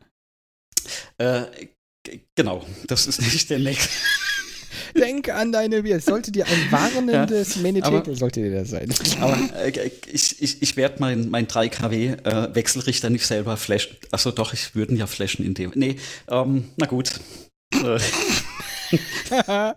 Ja, 1.20 1.44
äh, 1.44 1.68
genau, 2.34 2.64
das 2.88 3.06
ist 3.06 3.20
nicht 3.20 3.50
der 3.50 3.60
nächste. 3.60 3.90
Denk 4.98 5.28
an 5.28 5.52
deine 5.52 5.82
Bier. 5.82 6.00
Sollte 6.00 6.32
dir 6.32 6.46
ein 6.46 6.72
warnendes 6.72 7.56
ja, 7.56 7.62
Menetekel, 7.62 8.16
sollte 8.16 8.42
dir 8.42 8.60
das 8.60 8.70
sein. 8.70 8.92
Aber 9.20 9.36
äh, 9.62 9.90
ich, 10.10 10.42
ich, 10.42 10.62
ich 10.62 10.76
werde 10.76 10.96
mein, 10.98 11.30
mein 11.30 11.46
3 11.46 11.68
kW 11.68 12.06
äh, 12.24 12.54
Wechselrichter 12.54 13.10
nicht 13.10 13.26
selber 13.26 13.56
flashen. 13.56 13.96
Achso, 14.10 14.30
doch, 14.30 14.52
ich 14.52 14.74
würde 14.74 14.94
ja 14.94 15.06
flashen 15.06 15.44
in 15.44 15.54
dem. 15.54 15.72
Nee, 15.74 15.96
ähm, 16.28 16.70
na 16.76 16.86
gut. 16.86 17.12
Äh. 17.72 17.98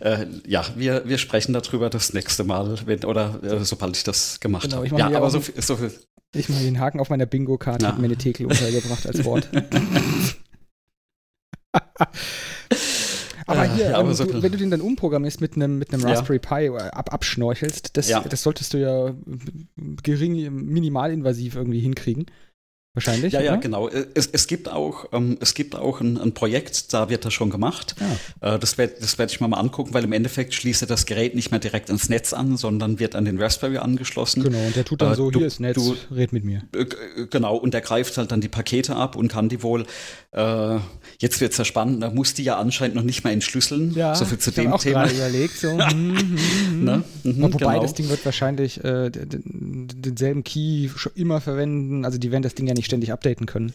Äh, 0.00 0.26
ja, 0.46 0.66
wir, 0.76 1.08
wir 1.08 1.18
sprechen 1.18 1.52
darüber 1.52 1.88
das 1.88 2.12
nächste 2.12 2.44
Mal, 2.44 2.76
wenn, 2.84 3.04
oder 3.04 3.42
äh, 3.42 3.64
sobald 3.64 3.96
ich 3.96 4.04
das 4.04 4.38
gemacht 4.40 4.64
genau, 4.64 4.84
habe. 4.84 4.98
Ja, 4.98 5.06
aber 5.06 5.30
so, 5.30 5.40
viel, 5.40 5.54
so 5.62 5.76
viel. 5.76 5.92
Ich 6.34 6.48
mache 6.48 6.62
den 6.62 6.78
Haken 6.78 7.00
auf 7.00 7.10
meiner 7.10 7.26
Bingo-Karte, 7.26 7.86
ja. 7.86 7.92
Menetekel 7.92 8.46
untergebracht 8.46 9.06
als 9.06 9.24
Wort. 9.24 9.48
Aber 13.46 13.64
hier, 13.64 13.90
ja, 13.90 13.96
aber 13.96 14.08
ähm, 14.08 14.14
so 14.14 14.24
du, 14.24 14.42
wenn 14.42 14.52
du 14.52 14.58
den 14.58 14.70
dann 14.70 14.80
umprogrammierst 14.80 15.40
mit 15.40 15.56
einem 15.56 15.78
mit 15.78 15.92
Raspberry 15.92 16.40
ja. 16.42 16.56
Pi 16.56 16.66
äh, 16.66 16.90
ab, 16.90 17.12
abschnorchelst, 17.12 17.96
das, 17.96 18.08
das 18.08 18.42
solltest 18.42 18.74
du 18.74 18.78
ja 18.78 19.14
gering, 20.02 20.52
minimalinvasiv 20.52 21.56
irgendwie 21.56 21.80
hinkriegen. 21.80 22.26
Wahrscheinlich. 22.94 23.32
Ja, 23.32 23.40
oder? 23.40 23.46
ja, 23.46 23.56
genau. 23.56 23.88
Es, 23.88 24.28
es 24.30 24.46
gibt 24.46 24.68
auch, 24.68 25.06
ähm, 25.12 25.36
es 25.40 25.54
gibt 25.54 25.74
auch 25.74 26.00
ein, 26.00 26.16
ein, 26.16 26.32
Projekt, 26.32 26.92
da 26.92 27.08
wird 27.08 27.24
das 27.24 27.34
schon 27.34 27.50
gemacht. 27.50 27.96
Ja. 28.40 28.54
Äh, 28.54 28.58
das 28.60 28.78
werde 28.78 28.94
das 29.00 29.18
werd 29.18 29.32
ich 29.32 29.40
mir 29.40 29.48
mal 29.48 29.58
angucken, 29.58 29.92
weil 29.94 30.04
im 30.04 30.12
Endeffekt 30.12 30.54
schließt 30.54 30.88
das 30.88 31.04
Gerät 31.04 31.34
nicht 31.34 31.50
mehr 31.50 31.58
direkt 31.58 31.88
ans 31.88 32.08
Netz 32.08 32.32
an, 32.32 32.56
sondern 32.56 33.00
wird 33.00 33.16
an 33.16 33.24
den 33.24 33.42
Raspberry 33.42 33.78
angeschlossen. 33.78 34.44
Genau, 34.44 34.64
und 34.64 34.76
der 34.76 34.84
tut 34.84 35.02
dann 35.02 35.12
äh, 35.12 35.16
so, 35.16 35.32
du, 35.32 35.40
hier 35.40 35.48
ist 35.48 35.58
Netz, 35.58 35.74
du, 35.74 35.96
red 36.14 36.32
mit 36.32 36.44
mir. 36.44 36.62
Äh, 36.72 36.86
genau, 37.30 37.56
und 37.56 37.74
der 37.74 37.80
greift 37.80 38.16
halt 38.16 38.30
dann 38.30 38.40
die 38.40 38.48
Pakete 38.48 38.94
ab 38.94 39.16
und 39.16 39.26
kann 39.26 39.48
die 39.48 39.64
wohl, 39.64 39.86
äh, 40.30 40.76
jetzt 41.18 41.40
wird 41.40 41.50
es 41.50 41.58
ja 41.58 41.64
spannend, 41.64 42.00
da 42.00 42.10
muss 42.10 42.34
die 42.34 42.44
ja 42.44 42.58
anscheinend 42.58 42.94
noch 42.94 43.02
nicht 43.02 43.24
mehr 43.24 43.32
entschlüsseln. 43.32 43.92
Ja, 43.94 44.14
so 44.14 44.24
viel 44.24 44.38
zu 44.38 44.52
dem 44.52 44.72
auch 44.72 44.80
Thema. 44.80 45.10
überlegt, 45.10 45.58
so. 45.58 45.78
Mhm, 45.94 46.38
mhm, 46.72 46.84
ne? 46.84 47.04
mhm, 47.22 47.42
wobei 47.42 47.72
genau. 47.72 47.82
das 47.82 47.94
Ding 47.94 48.08
wird 48.08 48.24
wahrscheinlich 48.24 48.82
äh, 48.82 49.10
denselben 49.10 50.44
Key 50.44 50.88
immer 51.14 51.40
verwenden, 51.40 52.04
also 52.04 52.18
die 52.18 52.30
werden 52.30 52.42
das 52.42 52.54
Ding 52.54 52.66
ja 52.66 52.74
nicht 52.74 52.83
nicht 52.84 52.90
ständig 52.90 53.12
updaten 53.12 53.46
können. 53.46 53.72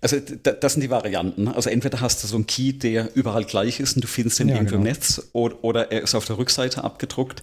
Also 0.00 0.18
das 0.18 0.72
sind 0.72 0.82
die 0.82 0.90
Varianten. 0.90 1.44
Ne? 1.44 1.54
Also 1.54 1.70
entweder 1.70 2.00
hast 2.00 2.22
du 2.22 2.28
so 2.28 2.36
einen 2.36 2.46
Key, 2.46 2.72
der 2.72 3.14
überall 3.14 3.44
gleich 3.44 3.80
ist 3.80 3.96
und 3.96 4.02
du 4.02 4.08
findest 4.08 4.40
ihn 4.40 4.48
ja, 4.48 4.54
irgendwo 4.54 4.76
genau. 4.76 4.86
im 4.86 4.92
Netz 4.92 5.30
oder, 5.32 5.62
oder 5.62 5.92
er 5.92 6.02
ist 6.02 6.14
auf 6.14 6.24
der 6.24 6.38
Rückseite 6.38 6.82
abgedruckt. 6.82 7.42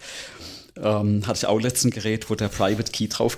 Ähm, 0.78 1.26
hatte 1.26 1.38
ich 1.38 1.46
auch 1.46 1.58
letzten 1.62 1.90
Gerät, 1.90 2.30
wo 2.30 2.36
der 2.36 2.50
Private 2.50 2.92
Key 2.92 3.08
drauf. 3.08 3.38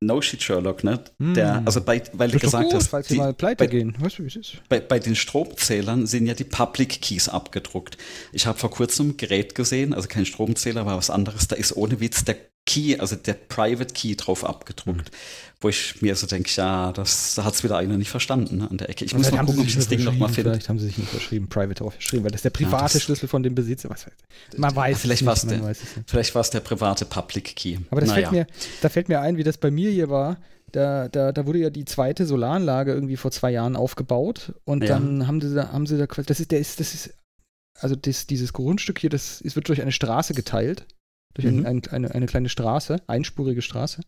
No 0.00 0.22
shit, 0.22 0.42
Sherlock, 0.42 0.82
ne? 0.82 1.04
Der, 1.18 1.58
hm. 1.58 1.66
also 1.66 1.82
bei, 1.82 2.02
weil 2.14 2.30
du 2.30 2.38
gesagt 2.38 2.64
gut, 2.64 2.74
hast, 2.74 2.88
falls 2.88 3.08
die, 3.08 3.16
mal 3.16 3.34
pleite 3.34 3.64
bei, 3.64 3.66
gehen. 3.66 3.94
Weißt 3.98 4.18
du, 4.18 4.22
wie 4.22 4.28
es 4.28 4.36
ist? 4.36 4.56
Bei, 4.70 4.80
bei 4.80 4.98
den 4.98 5.14
Stromzählern 5.14 6.06
sind 6.06 6.26
ja 6.26 6.32
die 6.32 6.44
Public 6.44 7.02
Keys 7.02 7.28
abgedruckt. 7.28 7.98
Ich 8.32 8.46
habe 8.46 8.58
vor 8.58 8.70
kurzem 8.70 9.10
ein 9.10 9.16
Gerät 9.18 9.54
gesehen, 9.54 9.92
also 9.92 10.08
kein 10.08 10.24
Stromzähler, 10.24 10.80
aber 10.82 10.96
was 10.96 11.10
anderes. 11.10 11.48
Da 11.48 11.56
ist 11.56 11.76
ohne 11.76 12.00
Witz 12.00 12.24
der 12.24 12.36
Key, 12.64 12.96
also 12.98 13.16
der 13.16 13.34
Private 13.34 13.92
Key 13.92 14.16
drauf 14.16 14.42
abgedruckt. 14.42 15.10
Mhm. 15.10 15.16
Wo 15.64 15.70
ich 15.70 16.02
mir 16.02 16.14
so 16.14 16.26
denke, 16.26 16.50
ja, 16.54 16.92
das 16.92 17.38
hat 17.38 17.54
es 17.54 17.64
wieder 17.64 17.78
einer 17.78 17.96
nicht 17.96 18.10
verstanden 18.10 18.58
ne, 18.58 18.70
an 18.70 18.76
der 18.76 18.90
Ecke. 18.90 19.06
Ich 19.06 19.14
muss 19.14 19.32
mal 19.32 19.44
gucken, 19.44 19.60
ob 19.60 19.66
ich 19.66 19.76
das 19.76 19.88
Ding 19.88 20.04
nochmal 20.04 20.28
finde. 20.28 20.50
Vielleicht 20.50 20.68
haben 20.68 20.78
sie 20.78 20.86
sich 20.86 20.98
nicht 20.98 21.08
verschrieben, 21.08 21.48
Private 21.48 21.82
aufgeschrieben, 21.82 22.22
weil 22.24 22.32
das 22.32 22.42
der 22.42 22.50
private 22.50 22.98
ja, 22.98 23.00
Schlüssel 23.00 23.28
von 23.28 23.42
dem 23.42 23.54
Besitzer. 23.54 23.88
Was 23.88 24.06
Man 24.58 24.76
weiß 24.76 25.00
vielleicht 25.00 25.22
es 25.26 25.44
nicht, 25.44 25.62
der, 25.62 25.74
Vielleicht 26.06 26.34
war 26.34 26.42
es 26.42 26.50
der 26.50 26.60
private 26.60 27.06
Public 27.06 27.56
Key. 27.56 27.78
Aber 27.90 28.02
das 28.02 28.10
naja. 28.10 28.28
fällt 28.28 28.32
mir, 28.32 28.54
da 28.82 28.88
fällt 28.90 29.08
mir 29.08 29.20
ein, 29.22 29.38
wie 29.38 29.42
das 29.42 29.56
bei 29.56 29.70
mir 29.70 29.90
hier 29.90 30.10
war. 30.10 30.36
Da, 30.70 31.08
da, 31.08 31.32
da 31.32 31.46
wurde 31.46 31.60
ja 31.60 31.70
die 31.70 31.86
zweite 31.86 32.26
Solaranlage 32.26 32.92
irgendwie 32.92 33.16
vor 33.16 33.30
zwei 33.30 33.50
Jahren 33.50 33.74
aufgebaut 33.74 34.52
und 34.64 34.82
ja. 34.82 34.90
dann 34.90 35.26
haben 35.26 35.40
sie 35.40 35.54
da, 35.54 35.72
haben 35.72 35.86
sie 35.86 35.96
da, 35.96 36.06
das 36.06 36.40
ist, 36.40 36.50
der 36.50 36.58
ist, 36.58 36.78
das 36.78 36.92
ist, 36.92 37.14
also 37.80 37.96
das, 37.96 38.26
dieses 38.26 38.52
Grundstück 38.52 38.98
hier, 38.98 39.08
das 39.08 39.40
ist, 39.40 39.56
wird 39.56 39.68
durch 39.68 39.80
eine 39.80 39.92
Straße 39.92 40.34
geteilt 40.34 40.84
durch 41.34 41.46
mhm. 41.46 41.66
ein, 41.66 41.66
ein, 41.66 41.86
eine, 41.88 42.14
eine 42.14 42.26
kleine 42.26 42.48
Straße, 42.48 43.02
einspurige 43.06 43.62
Straße. 43.62 44.02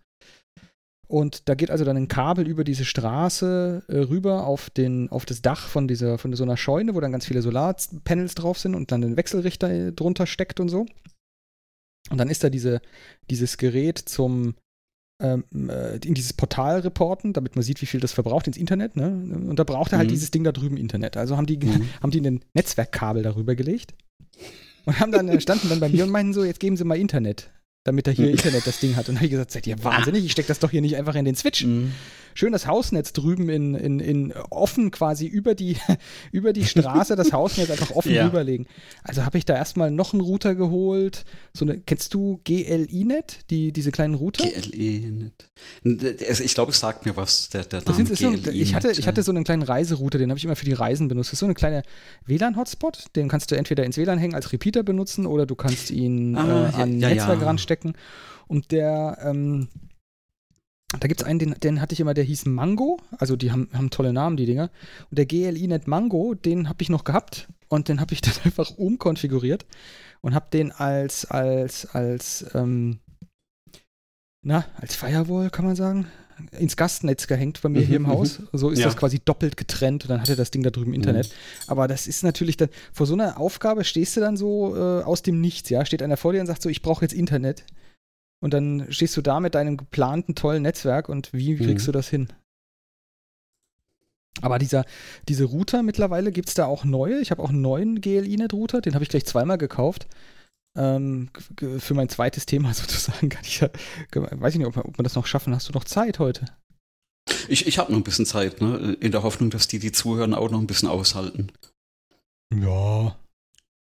Und 1.08 1.48
da 1.48 1.54
geht 1.54 1.70
also 1.70 1.84
dann 1.84 1.96
ein 1.96 2.08
Kabel 2.08 2.48
über 2.48 2.64
diese 2.64 2.84
Straße 2.84 3.84
äh, 3.88 3.96
rüber 3.98 4.46
auf, 4.46 4.70
den, 4.70 5.08
auf 5.10 5.24
das 5.24 5.40
Dach 5.40 5.68
von, 5.68 5.86
dieser, 5.86 6.18
von 6.18 6.32
so 6.34 6.42
einer 6.42 6.56
Scheune, 6.56 6.94
wo 6.94 7.00
dann 7.00 7.12
ganz 7.12 7.26
viele 7.26 7.42
Solarpanels 7.42 8.34
drauf 8.34 8.58
sind 8.58 8.74
und 8.74 8.90
dann 8.90 9.04
ein 9.04 9.16
Wechselrichter 9.16 9.70
äh, 9.70 9.92
drunter 9.92 10.26
steckt 10.26 10.58
und 10.58 10.68
so. 10.68 10.86
Und 12.10 12.18
dann 12.18 12.28
ist 12.28 12.42
da 12.42 12.50
diese, 12.50 12.80
dieses 13.30 13.56
Gerät 13.56 13.98
zum 13.98 14.54
ähm, 15.22 15.44
äh, 15.70 15.96
in 15.96 16.14
dieses 16.14 16.32
Portal 16.32 16.80
reporten, 16.80 17.32
damit 17.32 17.56
man 17.56 17.62
sieht, 17.62 17.80
wie 17.80 17.86
viel 17.86 18.00
das 18.00 18.12
verbraucht 18.12 18.46
ins 18.46 18.56
Internet. 18.56 18.96
Ne? 18.96 19.08
Und 19.08 19.58
da 19.58 19.64
braucht 19.64 19.92
er 19.92 19.98
halt 19.98 20.08
mhm. 20.08 20.14
dieses 20.14 20.30
Ding 20.30 20.44
da 20.44 20.52
drüben 20.52 20.76
Internet. 20.76 21.16
Also 21.16 21.36
haben 21.36 21.46
die, 21.46 21.56
mhm. 21.56 21.88
haben 22.02 22.10
die 22.10 22.20
ein 22.20 22.44
Netzwerkkabel 22.54 23.22
darüber 23.22 23.54
gelegt 23.54 23.94
und 24.84 25.00
haben 25.00 25.12
dann, 25.12 25.40
standen 25.40 25.68
dann 25.68 25.80
bei 25.80 25.88
mir 25.88 26.04
und 26.04 26.10
meinten 26.10 26.34
so, 26.34 26.44
jetzt 26.44 26.60
geben 26.60 26.76
Sie 26.76 26.84
mal 26.84 26.98
Internet, 26.98 27.50
damit 27.86 28.08
er 28.08 28.12
hier 28.12 28.30
Internet 28.30 28.66
das 28.66 28.80
Ding 28.80 28.96
hat. 28.96 29.08
Und 29.08 29.14
dann 29.14 29.16
habe 29.16 29.26
ich 29.26 29.30
gesagt, 29.30 29.52
seid 29.52 29.66
ihr 29.66 29.82
wahnsinnig, 29.84 30.24
ich 30.24 30.32
stecke 30.32 30.48
das 30.48 30.58
doch 30.58 30.70
hier 30.70 30.80
nicht 30.80 30.96
einfach 30.96 31.14
in 31.14 31.24
den 31.24 31.36
Switch. 31.36 31.64
Mhm. 31.64 31.92
Schön 32.36 32.52
das 32.52 32.66
Hausnetz 32.66 33.12
drüben 33.12 33.48
in, 33.48 33.74
in, 33.74 33.98
in 33.98 34.32
offen 34.50 34.90
quasi 34.90 35.26
über 35.26 35.54
die, 35.54 35.76
über 36.32 36.52
die 36.52 36.66
Straße, 36.66 37.16
das 37.16 37.32
Hausnetz 37.32 37.70
einfach 37.70 37.90
offen 37.92 38.12
Ja. 38.16 38.26
rüberlegen. 38.26 38.66
Also 39.02 39.24
habe 39.24 39.38
ich 39.38 39.44
da 39.46 39.54
erstmal 39.56 39.90
noch 39.90 40.12
einen 40.12 40.20
Router 40.20 40.54
geholt. 40.54 41.24
So 41.54 41.64
eine, 41.64 41.78
kennst 41.78 42.12
du 42.14 42.40
GLINet, 42.44 43.38
die, 43.50 43.72
diese 43.72 43.90
kleinen 43.90 44.14
Router? 44.14 44.44
Also 46.28 46.44
ich 46.44 46.54
glaube, 46.54 46.72
es 46.72 46.80
sagt 46.80 47.06
mir 47.06 47.16
was, 47.16 47.48
der, 47.48 47.64
der 47.64 47.82
Name 47.82 48.02
ist 48.02 48.18
so, 48.18 48.30
GLE 48.30 48.52
ich, 48.52 48.74
hatte, 48.74 48.90
ich 48.92 49.06
hatte 49.06 49.22
so 49.22 49.32
einen 49.32 49.44
kleinen 49.44 49.62
Reiserouter, 49.62 50.18
den 50.18 50.30
habe 50.30 50.38
ich 50.38 50.44
immer 50.44 50.56
für 50.56 50.64
die 50.64 50.72
Reisen 50.72 51.08
benutzt. 51.08 51.28
Das 51.30 51.34
ist 51.34 51.40
so 51.40 51.46
eine 51.46 51.54
kleine 51.54 51.82
WLAN-Hotspot, 52.26 53.06
den 53.16 53.28
kannst 53.28 53.50
du 53.50 53.56
entweder 53.56 53.84
ins 53.84 53.96
WLAN 53.96 54.18
hängen 54.18 54.34
als 54.34 54.52
Repeater 54.52 54.82
benutzen 54.82 55.26
oder 55.26 55.46
du 55.46 55.54
kannst 55.54 55.90
ihn 55.90 56.36
Ah, 56.36 56.70
äh, 56.70 56.82
an 56.82 57.00
ja, 57.00 57.08
Netzwerk 57.08 57.40
ja. 57.40 57.46
ranstecken. 57.46 57.94
Und 58.48 58.70
der, 58.70 59.18
ähm, 59.24 59.68
da 61.00 61.08
gibt 61.08 61.20
es 61.20 61.26
einen, 61.26 61.38
den, 61.38 61.54
den 61.62 61.80
hatte 61.80 61.92
ich 61.94 62.00
immer, 62.00 62.14
der 62.14 62.24
hieß 62.24 62.46
Mango. 62.46 62.98
Also 63.18 63.36
die 63.36 63.50
haben, 63.50 63.68
haben 63.72 63.90
tolle 63.90 64.12
Namen, 64.12 64.36
die 64.36 64.46
Dinger. 64.46 64.70
Und 65.10 65.18
der 65.18 65.26
GLI-Net 65.26 65.86
Mango, 65.88 66.34
den 66.34 66.68
habe 66.68 66.82
ich 66.82 66.88
noch 66.88 67.04
gehabt 67.04 67.48
und 67.68 67.88
den 67.88 68.00
habe 68.00 68.14
ich 68.14 68.20
dann 68.22 68.34
einfach 68.44 68.70
umkonfiguriert 68.76 69.66
und 70.20 70.34
habe 70.34 70.46
den 70.52 70.72
als, 70.72 71.24
als, 71.24 71.86
als, 71.86 72.46
ähm, 72.54 73.00
na, 74.44 74.64
als 74.80 74.94
Firewall, 74.94 75.50
kann 75.50 75.64
man 75.64 75.74
sagen, 75.74 76.06
ins 76.56 76.76
Gastnetz 76.76 77.26
gehängt 77.26 77.60
bei 77.62 77.68
mir 77.68 77.82
hier 77.82 77.96
im 77.96 78.02
Mhm, 78.02 78.08
Haus. 78.08 78.40
So 78.52 78.70
ist 78.70 78.78
Ja. 78.78 78.84
das 78.86 78.96
quasi 78.96 79.18
doppelt 79.18 79.56
getrennt 79.56 80.04
und 80.04 80.10
dann 80.10 80.20
hatte 80.20 80.36
das 80.36 80.50
Ding 80.52 80.62
da 80.62 80.70
drüben 80.70 80.94
Internet. 80.94 81.34
Aber 81.66 81.88
das 81.88 82.06
ist 82.06 82.22
natürlich 82.22 82.56
dann, 82.56 82.68
vor 82.92 83.06
so 83.06 83.14
einer 83.14 83.40
Aufgabe 83.40 83.84
stehst 83.84 84.16
du 84.16 84.20
dann 84.20 84.36
so 84.36 84.76
äh, 84.76 85.02
aus 85.02 85.22
dem 85.22 85.40
Nichts, 85.40 85.70
ja. 85.70 85.84
Steht 85.84 86.02
einer 86.02 86.16
vor 86.18 86.32
dir 86.32 86.40
und 86.40 86.46
sagt 86.46 86.62
so, 86.62 86.68
ich 86.68 86.82
brauche 86.82 87.04
jetzt 87.04 87.14
Internet. 87.14 87.64
Und 88.46 88.54
dann 88.54 88.86
stehst 88.92 89.16
du 89.16 89.22
da 89.22 89.40
mit 89.40 89.56
deinem 89.56 89.76
geplanten 89.76 90.36
tollen 90.36 90.62
Netzwerk 90.62 91.08
und 91.08 91.32
wie 91.32 91.56
kriegst 91.56 91.82
Mhm. 91.84 91.86
du 91.86 91.92
das 91.98 92.08
hin? 92.08 92.28
Aber 94.40 94.60
dieser, 94.60 94.84
diese 95.28 95.42
Router 95.46 95.82
mittlerweile 95.82 96.30
gibt 96.30 96.46
es 96.46 96.54
da 96.54 96.66
auch 96.66 96.84
neue. 96.84 97.18
Ich 97.18 97.32
habe 97.32 97.42
auch 97.42 97.48
einen 97.48 97.60
neuen 97.60 98.00
GLI-Net-Router, 98.00 98.82
den 98.82 98.94
habe 98.94 99.02
ich 99.02 99.08
gleich 99.10 99.26
zweimal 99.26 99.58
gekauft. 99.58 100.06
Ähm, 100.78 101.30
für 101.78 101.94
mein 101.94 102.08
zweites 102.08 102.46
Thema 102.46 102.72
sozusagen 102.74 103.30
kann 103.30 103.42
ich 103.44 103.58
ja, 103.58 103.68
weiß 104.12 104.52
ich 104.54 104.58
nicht, 104.58 104.68
ob 104.68 104.76
wir, 104.76 104.84
ob 104.84 104.96
wir 104.96 105.02
das 105.02 105.16
noch 105.16 105.26
schaffen. 105.26 105.52
Hast 105.52 105.68
du 105.68 105.72
noch 105.72 105.82
Zeit 105.82 106.20
heute? 106.20 106.44
Ich, 107.48 107.66
ich 107.66 107.78
habe 107.80 107.90
noch 107.90 107.98
ein 107.98 108.04
bisschen 108.04 108.26
Zeit, 108.26 108.60
ne? 108.60 108.96
in 109.00 109.10
der 109.10 109.24
Hoffnung, 109.24 109.50
dass 109.50 109.66
die, 109.66 109.80
die 109.80 109.90
zuhören, 109.90 110.34
auch 110.34 110.52
noch 110.52 110.60
ein 110.60 110.68
bisschen 110.68 110.88
aushalten. 110.88 111.50
Ja. 112.54 113.16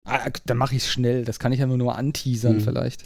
Ah, 0.05 0.31
dann 0.47 0.57
mache 0.57 0.75
ich 0.75 0.83
es 0.83 0.91
schnell. 0.91 1.25
Das 1.25 1.39
kann 1.39 1.53
ich 1.53 1.61
ja 1.61 1.67
nur, 1.69 1.77
nur 1.77 1.95
anteasern 1.97 2.57
Mhm. 2.57 2.61
vielleicht. 2.63 3.05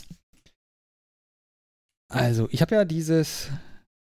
Also, 2.12 2.46
ich 2.50 2.60
habe 2.60 2.74
ja 2.74 2.84
dieses, 2.84 3.48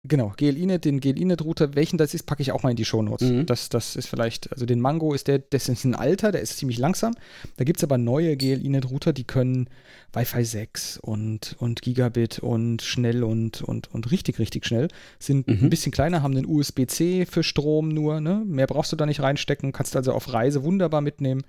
genau, 0.09 0.33
GLINet, 0.37 0.85
den 0.85 1.01
GLINet-Router, 1.01 1.75
welchen 1.75 1.99
das 1.99 2.15
ist, 2.15 2.25
packe 2.25 2.43
ich 2.43 2.53
auch 2.53 2.63
mal 2.63 2.71
in 2.71 2.77
die 2.77 2.85
Shownotes. 2.85 3.29
Mhm. 3.29 3.47
Das, 3.47 3.69
das 3.69 3.97
ist 3.97 4.07
vielleicht, 4.09 4.53
also 4.53 4.67
den 4.67 4.81
Mango 4.81 5.13
ist 5.15 5.29
der, 5.29 5.39
das 5.39 5.69
ist 5.69 5.85
ein 5.85 5.95
alter, 5.95 6.33
der 6.33 6.41
ist 6.41 6.57
ziemlich 6.59 6.79
langsam. 6.79 7.15
Da 7.57 7.65
gibt 7.65 7.79
es 7.79 7.85
aber 7.85 7.99
neue 7.99 8.37
GLINet-Router, 8.37 9.13
die 9.13 9.25
können 9.25 9.69
Wi-Fi 10.13 10.45
6 10.45 10.99
und, 10.99 11.57
und 11.59 11.83
Gigabit 11.83 12.39
und 12.39 12.83
schnell 12.83 13.23
und, 13.25 13.63
und, 13.63 13.93
und 13.93 14.11
richtig, 14.11 14.39
richtig 14.39 14.65
schnell. 14.67 14.89
Sind 15.19 15.47
Mhm. 15.47 15.59
ein 15.63 15.71
bisschen 15.71 15.93
kleiner, 15.93 16.23
haben 16.23 16.37
einen 16.37 16.47
USB-C 16.47 17.27
für 17.27 17.43
Strom 17.43 17.89
nur, 17.91 18.21
ne? 18.21 18.43
Mehr 18.47 18.67
brauchst 18.67 18.93
du 18.93 18.97
da 18.97 19.05
nicht 19.07 19.21
reinstecken, 19.21 19.73
kannst 19.73 19.95
also 19.97 20.13
auf 20.13 20.33
Reise 20.33 20.63
wunderbar 20.65 21.01
mitnehmen. 21.01 21.43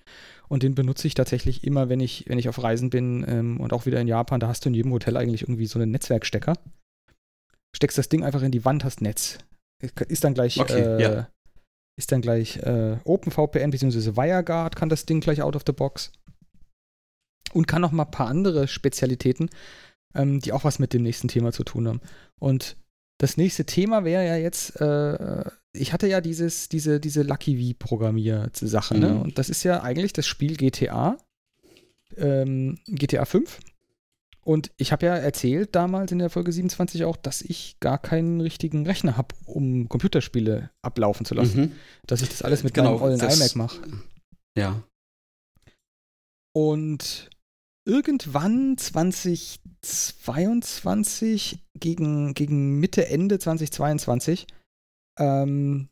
Und 0.49 0.63
den 0.63 0.75
benutze 0.75 1.07
ich 1.07 1.13
tatsächlich 1.13 1.63
immer, 1.65 1.89
wenn 1.89 1.99
ich, 1.99 2.23
wenn 2.27 2.39
ich 2.39 2.47
auf 2.49 2.61
Reisen 2.63 2.89
bin 2.89 3.25
ähm, 3.27 3.59
und 3.59 3.73
auch 3.73 3.85
wieder 3.85 3.99
in 3.99 4.07
Japan. 4.07 4.39
Da 4.39 4.47
hast 4.47 4.63
du 4.65 4.69
in 4.69 4.75
jedem 4.75 4.91
Hotel 4.93 5.17
eigentlich 5.17 5.41
irgendwie 5.41 5.65
so 5.65 5.77
einen 5.79 5.91
Netzwerkstecker. 5.91 6.53
Steckst 7.75 7.97
das 7.97 8.09
Ding 8.09 8.23
einfach 8.23 8.41
in 8.41 8.51
die 8.51 8.65
Wand, 8.65 8.83
hast 8.83 9.01
Netz. 9.01 9.39
Ist 10.07 10.23
dann 10.23 10.33
gleich, 10.33 10.59
Okay, 10.59 10.81
äh, 10.81 11.01
ja. 11.01 11.29
ist 11.97 12.11
dann 12.11 12.21
gleich 12.21 12.57
äh, 12.57 12.97
OpenVPN 13.03 13.71
bzw. 13.71 14.15
WireGuard 14.15 14.75
kann 14.75 14.89
das 14.89 15.05
Ding 15.05 15.19
gleich 15.19 15.41
out 15.41 15.55
of 15.55 15.63
the 15.65 15.73
box. 15.73 16.11
Und 17.53 17.67
kann 17.67 17.81
noch 17.81 17.91
mal 17.91 18.03
ein 18.03 18.11
paar 18.11 18.27
andere 18.27 18.67
Spezialitäten, 18.67 19.49
ähm, 20.15 20.39
die 20.39 20.51
auch 20.51 20.63
was 20.63 20.79
mit 20.79 20.93
dem 20.93 21.03
nächsten 21.03 21.27
Thema 21.27 21.51
zu 21.51 21.63
tun 21.63 21.87
haben. 21.87 22.01
Und 22.39 22.75
das 23.19 23.37
nächste 23.37 23.65
Thema 23.65 24.03
wäre 24.03 24.25
ja 24.25 24.35
jetzt, 24.35 24.79
äh, 24.81 25.43
ich 25.73 25.93
hatte 25.93 26.07
ja 26.07 26.21
dieses, 26.21 26.69
diese, 26.69 26.99
diese 26.99 27.23
Lucky 27.23 27.73
V-Programmier-Sache, 27.73 28.97
ne? 28.97 29.11
Mhm. 29.11 29.21
Und 29.21 29.37
das 29.37 29.49
ist 29.49 29.63
ja 29.63 29.81
eigentlich 29.81 30.13
das 30.13 30.27
Spiel 30.27 30.55
GTA, 30.55 31.17
ähm, 32.15 32.79
GTA 32.87 33.25
5. 33.25 33.59
Und 34.47 34.71
ich 34.77 34.93
habe 34.93 35.05
ja 35.05 35.13
erzählt 35.13 35.75
damals 35.75 36.13
in 36.13 36.19
der 36.19 36.29
Folge 36.29 36.53
27 36.53 37.03
auch, 37.03 37.17
dass 37.17 37.41
ich 37.41 37.75
gar 37.81 37.97
keinen 37.97 38.39
richtigen 38.39 38.85
Rechner 38.85 39.17
habe, 39.17 39.35
um 39.43 39.89
Computerspiele 39.89 40.71
ablaufen 40.81 41.25
zu 41.25 41.35
lassen. 41.35 41.59
Mhm. 41.59 41.73
Dass 42.05 42.21
ich 42.21 42.29
das 42.29 42.43
alles 42.43 42.63
mit 42.63 42.73
Genau, 42.73 42.93
meinem 42.93 43.01
ollen 43.01 43.19
iMac 43.19 43.57
mache. 43.57 43.81
Ja. 44.57 44.81
Und 46.55 47.29
irgendwann 47.85 48.77
2022, 48.77 51.65
gegen, 51.77 52.33
gegen 52.33 52.79
Mitte, 52.79 53.09
Ende 53.09 53.39
2022, 53.39 54.47
ähm, 55.19 55.89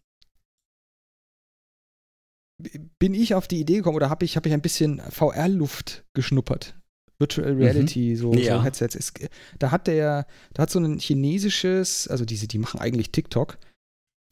bin 3.00 3.14
ich 3.14 3.36
auf 3.36 3.50
die 3.50 3.60
Idee 3.60 3.76
gekommen 3.76 3.98
oder 3.98 4.10
habe 4.10 4.24
ich, 4.24 4.38
hab 4.38 4.46
ich 4.46 4.54
ein 4.54 4.62
bisschen 4.62 5.02
VR-Luft 5.12 6.06
geschnuppert. 6.14 6.80
Virtual 7.20 7.54
Reality, 7.54 8.16
so, 8.16 8.34
Ja. 8.34 8.58
so 8.58 8.64
Headsets. 8.64 8.96
Es, 8.96 9.14
da 9.60 9.72
hat 9.72 9.88
der, 9.88 10.28
da 10.54 10.64
hat 10.64 10.70
so 10.70 10.80
ein 10.80 11.00
chinesisches, 11.00 12.08
also 12.08 12.26
diese, 12.26 12.48
die 12.48 12.58
machen 12.58 12.80
eigentlich 12.80 13.12
TikTok. 13.12 13.58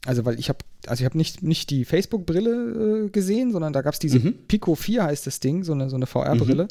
Also, 0.05 0.26
weil 0.26 0.38
ich 0.38 0.49
habe, 0.49 0.60
also 0.85 1.01
ich 1.01 1.05
habe 1.05 1.18
nicht, 1.18 1.43
nicht 1.43 1.69
die 1.69 1.85
Facebook-Brille 1.85 3.05
äh, 3.05 3.10
gesehen, 3.10 3.53
sondern 3.53 3.72
da 3.72 3.81
gab 3.81 3.93
es 3.93 3.99
diese 3.99 4.19
Mhm. 4.19 4.34
Pico 4.49 4.76
4 4.76 5.03
heißt 5.03 5.26
das 5.26 5.39
Ding, 5.39 5.64
so 5.64 5.72
eine, 5.72 5.89
so 5.89 5.95
eine 5.95 6.07
VR-Brille. 6.07 6.68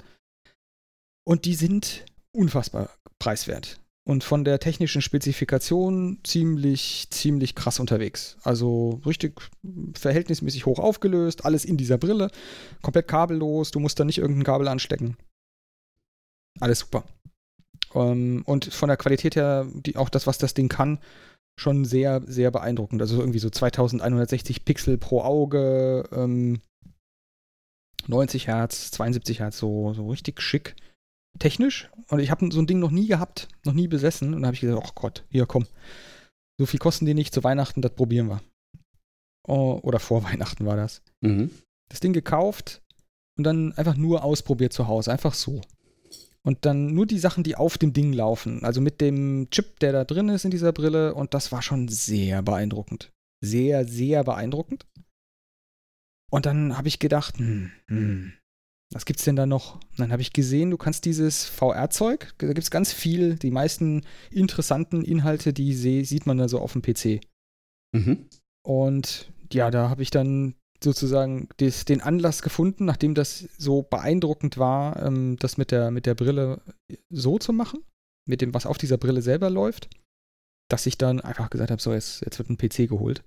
Und 1.25 1.45
die 1.47 1.55
sind 1.55 2.05
unfassbar 2.33 2.91
preiswert. 3.19 3.79
Und 4.05 4.25
von 4.25 4.45
der 4.45 4.59
technischen 4.59 5.01
Spezifikation 5.01 6.19
ziemlich, 6.25 7.07
ziemlich 7.11 7.55
krass 7.55 7.79
unterwegs. 7.79 8.37
Also 8.43 9.01
richtig 9.07 9.41
verhältnismäßig 9.95 10.67
hoch 10.67 10.81
aufgelöst, 10.81 11.45
alles 11.45 11.65
in 11.65 11.77
dieser 11.77 11.99
Brille, 11.99 12.29
komplett 12.83 13.07
kabellos, 13.07 13.71
du 13.71 13.79
musst 13.79 14.01
da 14.01 14.05
nicht 14.05 14.19
irgendein 14.19 14.45
Kabel 14.45 14.67
anstecken. 14.69 15.17
Alles 16.61 16.81
super. 16.81 17.05
Ähm, 17.95 18.43
und 18.47 18.73
von 18.73 18.89
der 18.89 18.97
Qualität 18.97 19.37
her, 19.37 19.67
die, 19.73 19.97
auch 19.97 20.09
das, 20.09 20.27
was 20.27 20.39
das 20.39 20.55
Ding 20.55 20.69
kann, 20.69 20.99
schon 21.59 21.85
sehr, 21.85 22.23
sehr 22.27 22.51
beeindruckend. 22.51 23.01
Also 23.03 23.21
irgendwie 23.21 23.39
so 23.39 23.51
2160 23.51 24.65
Pixel 24.65 24.99
pro 24.99 25.23
Auge, 25.23 26.09
ähm, 26.13 26.61
90 28.07 28.49
Hertz, 28.49 28.91
72 28.91 29.41
Hertz, 29.41 29.59
so, 29.59 29.93
so 29.95 30.09
richtig 30.09 30.41
schick 30.41 30.75
technisch. 31.39 31.91
Und 32.09 32.21
ich 32.21 32.31
habe 32.31 32.51
so 32.53 32.61
ein 32.61 32.67
Ding 32.67 32.79
noch 32.79 32.91
nie 32.91 33.07
gehabt, 33.07 33.49
noch 33.65 33.73
nie 33.73 33.89
besessen. 33.89 34.35
Und 34.35 34.43
da 34.43 34.47
habe 34.47 34.55
ich 34.55 34.61
gesagt, 34.61 34.83
ach 34.85 34.95
Gott, 34.95 35.25
hier 35.31 35.47
komm. 35.47 35.67
So 36.59 36.67
viel 36.67 36.79
kosten 36.81 37.07
die 37.07 37.15
nicht 37.15 37.35
zu 37.35 37.43
Weihnachten, 37.45 37.83
das 37.83 37.95
probieren 37.95 38.29
wir. 38.29 38.43
Oh, 39.49 39.81
oder 39.83 39.99
vor 39.99 40.23
Weihnachten 40.25 40.67
war 40.67 40.77
das. 40.77 41.03
Mhm. 41.21 41.51
Das 41.89 42.01
Ding 42.01 42.13
gekauft 42.13 42.83
und 43.37 43.45
dann 43.45 43.73
einfach 43.73 43.97
nur 43.97 44.25
ausprobiert 44.25 44.73
zu 44.73 44.87
Hause, 44.89 45.11
einfach 45.11 45.35
so. 45.35 45.61
Und 46.45 46.67
dann 46.67 46.93
nur 46.93 47.07
die 47.07 47.19
Sachen, 47.19 47.45
die 47.45 47.55
auf 47.55 47.79
dem 47.79 47.93
Ding 47.93 48.13
laufen. 48.13 48.65
Also 48.65 48.81
mit 48.81 49.01
dem 49.01 49.49
Chip, 49.51 49.79
der 49.79 49.93
da 49.93 50.05
drin 50.05 50.29
ist 50.29 50.45
in 50.45 50.51
dieser 50.51 50.73
Brille. 50.73 51.15
Und 51.15 51.35
das 51.35 51.53
war 51.53 51.63
schon 51.63 51.89
sehr 51.89 52.43
beeindruckend. 52.43 53.13
Sehr, 53.45 53.87
sehr 53.87 54.25
beeindruckend. 54.25 54.87
Und 56.33 56.47
dann 56.47 56.77
habe 56.77 56.89
ich 56.89 56.99
gedacht, 56.99 57.39
hm, 57.39 57.71
hm, 57.89 58.33
was 58.93 59.05
gibt's 59.05 59.25
denn 59.25 59.37
da 59.37 59.47
noch? 59.47 59.77
Und 59.77 60.01
dann 60.01 60.13
habe 60.13 60.23
ich 60.23 60.33
gesehen, 60.33 60.71
du 60.71 60.77
kannst 60.77 61.05
dieses 61.05 61.45
VR-Zeug, 61.45 62.35
da 62.39 62.47
gibt 62.49 62.59
es 62.59 62.71
ganz 62.71 62.93
viel, 62.93 63.37
die 63.37 63.51
meisten 63.51 64.05
interessanten 64.31 65.05
Inhalte, 65.05 65.53
die 65.53 65.75
sieht 65.75 66.27
man 66.27 66.39
da 66.39 66.49
so 66.49 66.59
auf 66.59 66.73
dem 66.73 66.83
PC. 66.83 67.21
Mhm. 67.95 68.29
Und 68.65 69.33
ja, 69.53 69.71
da 69.71 69.89
habe 69.89 70.03
ich 70.03 70.11
dann 70.11 70.55
sozusagen 70.83 71.49
des, 71.61 71.85
den 71.85 72.01
Anlass 72.01 72.43
gefunden, 72.43 72.85
nachdem 72.85 73.15
das 73.15 73.49
so 73.59 73.83
beeindruckend 73.83 74.59
war, 74.59 75.03
ähm, 75.03 75.37
das 75.39 75.57
mit 75.57 75.71
der, 75.71 75.91
mit 75.91 76.07
der 76.07 76.15
Brille 76.15 76.61
so 77.11 77.39
zu 77.39 77.53
machen, 77.53 77.85
mit 78.29 78.41
dem, 78.41 78.55
was 78.55 78.67
auf 78.67 78.79
dieser 78.79 78.99
Brille 78.99 79.23
selber 79.23 79.51
läuft, 79.51 79.89
dass 80.71 80.87
ich 80.87 80.99
dann 80.99 81.21
einfach 81.21 81.51
gesagt 81.51 81.71
habe, 81.71 81.83
so, 81.83 81.93
jetzt, 81.93 82.23
jetzt 82.23 82.39
wird 82.39 82.51
ein 82.51 82.57
PC 82.57 82.89
geholt. 82.89 83.23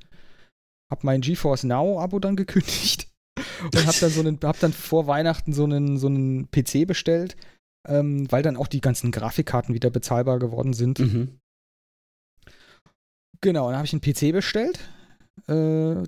Hab 0.92 1.04
mein 1.04 1.22
GeForce 1.22 1.64
Now-Abo 1.64 2.20
dann 2.20 2.36
gekündigt 2.36 3.10
und 3.64 3.86
hab 3.86 4.00
dann 4.00 4.12
so 4.12 4.22
einen, 4.22 4.40
hab 4.44 4.60
dann 4.60 4.74
vor 4.74 5.08
Weihnachten 5.08 5.54
so 5.54 5.64
einen, 5.64 5.98
so 5.98 6.08
einen 6.08 6.50
PC 6.52 6.88
bestellt, 6.88 7.36
ähm, 7.88 8.32
weil 8.32 8.44
dann 8.44 8.58
auch 8.58 8.68
die 8.68 8.82
ganzen 8.82 9.12
Grafikkarten 9.12 9.74
wieder 9.74 9.90
bezahlbar 9.90 10.40
geworden 10.40 10.74
sind. 10.74 11.00
Mhm. 11.00 11.40
Genau, 13.42 13.68
dann 13.68 13.78
habe 13.78 13.86
ich 13.86 13.94
einen 13.94 14.02
PC 14.02 14.32
bestellt, 14.32 14.80
äh, 15.48 16.04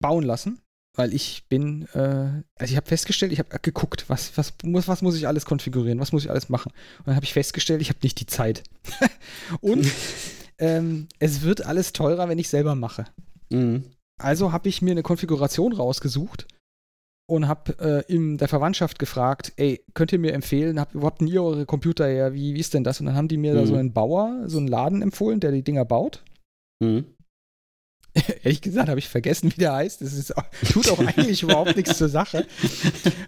bauen 0.00 0.24
lassen. 0.24 0.60
Weil 0.94 1.12
ich 1.12 1.44
bin, 1.48 1.86
äh, 1.92 2.42
also 2.56 2.70
ich 2.70 2.76
habe 2.76 2.86
festgestellt, 2.86 3.32
ich 3.32 3.40
habe 3.40 3.58
geguckt, 3.60 4.04
was, 4.08 4.36
was, 4.38 4.54
muss, 4.62 4.88
was 4.88 5.02
muss 5.02 5.16
ich 5.16 5.26
alles 5.26 5.44
konfigurieren, 5.44 5.98
was 6.00 6.12
muss 6.12 6.24
ich 6.24 6.30
alles 6.30 6.48
machen. 6.48 6.72
Und 6.98 7.08
dann 7.08 7.16
habe 7.16 7.24
ich 7.24 7.32
festgestellt, 7.32 7.82
ich 7.82 7.88
habe 7.88 7.98
nicht 8.02 8.20
die 8.20 8.26
Zeit. 8.26 8.62
und 9.60 9.90
ähm, 10.58 11.08
es 11.18 11.42
wird 11.42 11.66
alles 11.66 11.92
teurer, 11.92 12.28
wenn 12.28 12.38
ich 12.38 12.48
selber 12.48 12.74
mache. 12.74 13.06
Mhm. 13.50 13.84
Also 14.20 14.52
habe 14.52 14.68
ich 14.68 14.82
mir 14.82 14.92
eine 14.92 15.02
Konfiguration 15.02 15.72
rausgesucht 15.72 16.46
und 17.26 17.48
habe 17.48 18.04
äh, 18.08 18.12
in 18.12 18.38
der 18.38 18.48
Verwandtschaft 18.48 19.00
gefragt, 19.00 19.52
ey, 19.56 19.84
könnt 19.94 20.12
ihr 20.12 20.20
mir 20.20 20.32
empfehlen, 20.32 20.78
hab, 20.78 20.94
wo 20.94 21.06
habt 21.06 21.22
ihr 21.22 21.42
eure 21.42 21.66
Computer 21.66 22.06
her, 22.06 22.34
wie, 22.34 22.54
wie 22.54 22.60
ist 22.60 22.74
denn 22.74 22.84
das? 22.84 23.00
Und 23.00 23.06
dann 23.06 23.16
haben 23.16 23.28
die 23.28 23.36
mir 23.36 23.52
mhm. 23.52 23.56
da 23.56 23.66
so 23.66 23.74
einen 23.74 23.92
Bauer, 23.92 24.44
so 24.46 24.58
einen 24.58 24.68
Laden 24.68 25.02
empfohlen, 25.02 25.40
der 25.40 25.50
die 25.50 25.64
Dinger 25.64 25.84
baut. 25.84 26.22
Mhm. 26.80 27.06
Ehrlich 28.44 28.60
gesagt 28.60 28.88
habe 28.88 28.98
ich 28.98 29.08
vergessen, 29.08 29.50
wie 29.52 29.60
der 29.60 29.72
heißt. 29.72 30.00
Das 30.00 30.12
ist, 30.12 30.32
tut 30.72 30.88
auch 30.90 31.00
eigentlich 31.00 31.42
überhaupt 31.42 31.76
nichts 31.76 31.98
zur 31.98 32.08
Sache. 32.08 32.46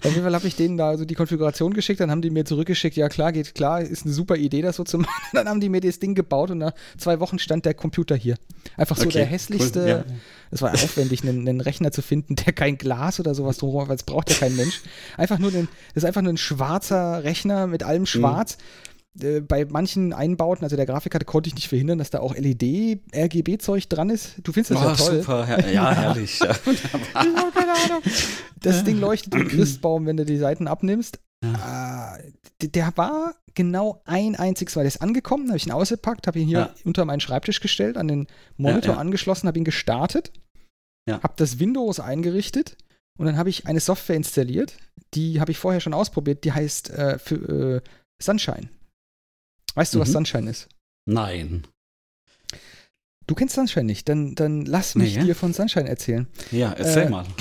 Auf 0.04 0.10
jeden 0.10 0.22
Fall 0.22 0.34
habe 0.34 0.46
ich 0.46 0.54
denen 0.54 0.76
da 0.76 0.96
so 0.96 1.04
die 1.04 1.14
Konfiguration 1.14 1.74
geschickt, 1.74 2.00
dann 2.00 2.10
haben 2.10 2.22
die 2.22 2.30
mir 2.30 2.44
zurückgeschickt, 2.44 2.96
ja 2.96 3.08
klar, 3.08 3.32
geht 3.32 3.54
klar, 3.54 3.80
ist 3.80 4.04
eine 4.04 4.14
super 4.14 4.36
Idee, 4.36 4.62
das 4.62 4.76
so 4.76 4.84
zu 4.84 4.98
machen. 4.98 5.10
Dann 5.32 5.48
haben 5.48 5.60
die 5.60 5.68
mir 5.68 5.80
das 5.80 5.98
Ding 5.98 6.14
gebaut 6.14 6.50
und 6.50 6.58
nach 6.58 6.72
zwei 6.98 7.18
Wochen 7.18 7.38
stand 7.38 7.64
der 7.64 7.74
Computer 7.74 8.14
hier. 8.14 8.36
Einfach 8.76 8.96
so 8.96 9.06
okay, 9.06 9.18
der 9.18 9.26
hässlichste, 9.26 9.80
cool, 9.80 9.88
ja. 9.88 10.04
es 10.52 10.62
war 10.62 10.72
aufwendig, 10.72 11.22
einen, 11.22 11.48
einen, 11.48 11.60
Rechner 11.60 11.90
zu 11.90 12.02
finden, 12.02 12.36
der 12.36 12.52
kein 12.52 12.78
Glas 12.78 13.18
oder 13.18 13.34
sowas 13.34 13.58
drumherum, 13.58 13.88
weil 13.88 13.96
es 13.96 14.04
braucht 14.04 14.30
ja 14.30 14.36
kein 14.36 14.54
Mensch. 14.54 14.82
Einfach 15.16 15.38
nur 15.38 15.52
ein, 15.52 15.68
das 15.94 16.04
ist 16.04 16.06
einfach 16.06 16.22
nur 16.22 16.32
ein 16.32 16.38
schwarzer 16.38 17.24
Rechner 17.24 17.66
mit 17.66 17.82
allem 17.82 18.02
mhm. 18.02 18.06
schwarz. 18.06 18.58
Mhm 18.58 18.86
äh, 19.20 19.40
bei 19.40 19.64
manchen 19.64 20.12
Einbauten, 20.12 20.64
also 20.64 20.76
der 20.76 20.86
Grafikkarte, 20.86 21.24
konnte 21.24 21.48
ich 21.48 21.54
nicht 21.54 21.68
verhindern, 21.68 21.98
dass 21.98 22.10
da 22.10 22.20
auch 22.20 22.34
LED-RGB-Zeug 22.34 23.88
dran 23.88 24.10
ist. 24.10 24.36
Du 24.42 24.52
findest 24.52 24.72
das 24.72 24.78
oh, 24.78 24.84
ja 24.84 24.94
toll. 24.94 25.20
Super, 25.20 25.48
ja, 25.48 25.68
ja 25.68 25.90
herrlich. 25.94 26.38
Ja. 26.38 26.54
keine 26.54 27.72
Ahnung. 27.72 28.02
Das 28.60 28.84
Ding 28.84 28.98
leuchtet 28.98 29.34
wie 29.34 29.44
Christbaum, 29.44 30.06
wenn 30.06 30.16
du 30.16 30.24
die 30.24 30.38
Seiten 30.38 30.68
abnimmst. 30.68 31.20
Ja. 31.44 32.16
Äh, 32.16 32.68
der 32.68 32.92
war 32.96 33.34
genau 33.54 34.02
ein 34.04 34.36
einziges 34.36 34.76
Mal. 34.76 34.82
Der 34.82 34.88
ist 34.88 35.02
angekommen, 35.02 35.48
habe 35.48 35.56
ich 35.56 35.66
ihn 35.66 35.72
ausgepackt, 35.72 36.26
habe 36.26 36.38
ihn 36.38 36.48
hier 36.48 36.58
ja. 36.58 36.74
unter 36.84 37.04
meinen 37.04 37.20
Schreibtisch 37.20 37.60
gestellt, 37.60 37.96
an 37.96 38.08
den 38.08 38.26
Monitor 38.56 38.98
angeschlossen, 38.98 39.48
habe 39.48 39.58
ihn 39.58 39.64
gestartet, 39.64 40.32
habe 41.08 41.34
das 41.36 41.58
Windows 41.58 42.00
eingerichtet 42.00 42.76
und 43.18 43.26
dann 43.26 43.36
habe 43.36 43.48
ich 43.48 43.66
eine 43.66 43.80
Software 43.80 44.16
installiert, 44.16 44.76
die 45.14 45.40
habe 45.40 45.50
ich 45.50 45.58
vorher 45.58 45.80
schon 45.80 45.94
ausprobiert, 45.94 46.44
die 46.44 46.52
heißt 46.52 46.90
äh, 46.90 47.18
für, 47.18 47.76
äh, 47.76 47.80
Sunshine. 48.22 48.68
Weißt 49.74 49.94
du, 49.94 49.98
mhm. 49.98 50.02
was 50.02 50.12
Sunshine 50.12 50.50
ist? 50.50 50.68
Nein. 51.06 51.66
Du 53.26 53.34
kennst 53.34 53.54
Sunshine 53.54 53.84
nicht, 53.84 54.08
dann, 54.08 54.34
dann 54.34 54.64
lass 54.64 54.94
mich 54.94 55.16
nee, 55.16 55.24
dir 55.24 55.34
von 55.34 55.52
Sunshine 55.52 55.88
erzählen. 55.88 56.28
Ja, 56.52 56.72
erzähl 56.72 57.04
äh, 57.04 57.10
mal. 57.10 57.26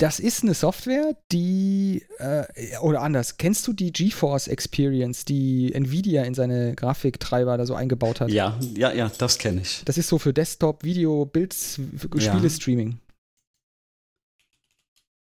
Das 0.00 0.20
ist 0.20 0.44
eine 0.44 0.54
Software, 0.54 1.16
die, 1.32 2.04
äh, 2.18 2.44
oder 2.82 3.02
anders, 3.02 3.36
kennst 3.36 3.66
du 3.66 3.72
die 3.72 3.92
GeForce 3.92 4.46
Experience, 4.46 5.24
die 5.24 5.74
Nvidia 5.74 6.22
in 6.22 6.34
seine 6.34 6.76
Grafiktreiber 6.76 7.58
da 7.58 7.66
so 7.66 7.74
eingebaut 7.74 8.20
hat? 8.20 8.30
Ja, 8.30 8.60
ja, 8.76 8.92
ja, 8.92 9.10
das 9.18 9.38
kenne 9.38 9.62
ich. 9.62 9.82
Das 9.86 9.98
ist 9.98 10.06
so 10.06 10.20
für 10.20 10.32
Desktop, 10.32 10.84
Video, 10.84 11.26
Bild, 11.26 11.52
Spiele-Streaming. 11.52 13.00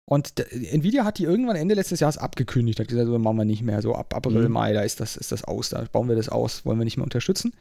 Und 0.07 0.39
Nvidia 0.51 1.03
hat 1.03 1.17
die 1.17 1.23
irgendwann 1.23 1.55
Ende 1.55 1.73
letztes 1.73 1.99
Jahres 1.99 2.19
abgekündigt, 2.19 2.79
hat 2.79 2.87
gesagt, 2.87 3.07
so 3.07 3.17
machen 3.17 3.37
wir 3.37 3.45
nicht 3.45 3.63
mehr, 3.63 3.81
so 3.81 3.95
ab 3.95 4.13
April, 4.15 4.47
mhm. 4.47 4.53
Mai, 4.53 4.73
da 4.73 4.81
ist 4.81 4.99
das, 4.99 5.17
ist 5.17 5.31
das 5.31 5.43
aus, 5.43 5.69
da 5.69 5.83
bauen 5.91 6.07
wir 6.07 6.15
das 6.15 6.29
aus, 6.29 6.63
wollen 6.63 6.77
wir 6.77 6.85
nicht 6.85 6.97
mehr 6.97 7.05
unterstützen, 7.05 7.53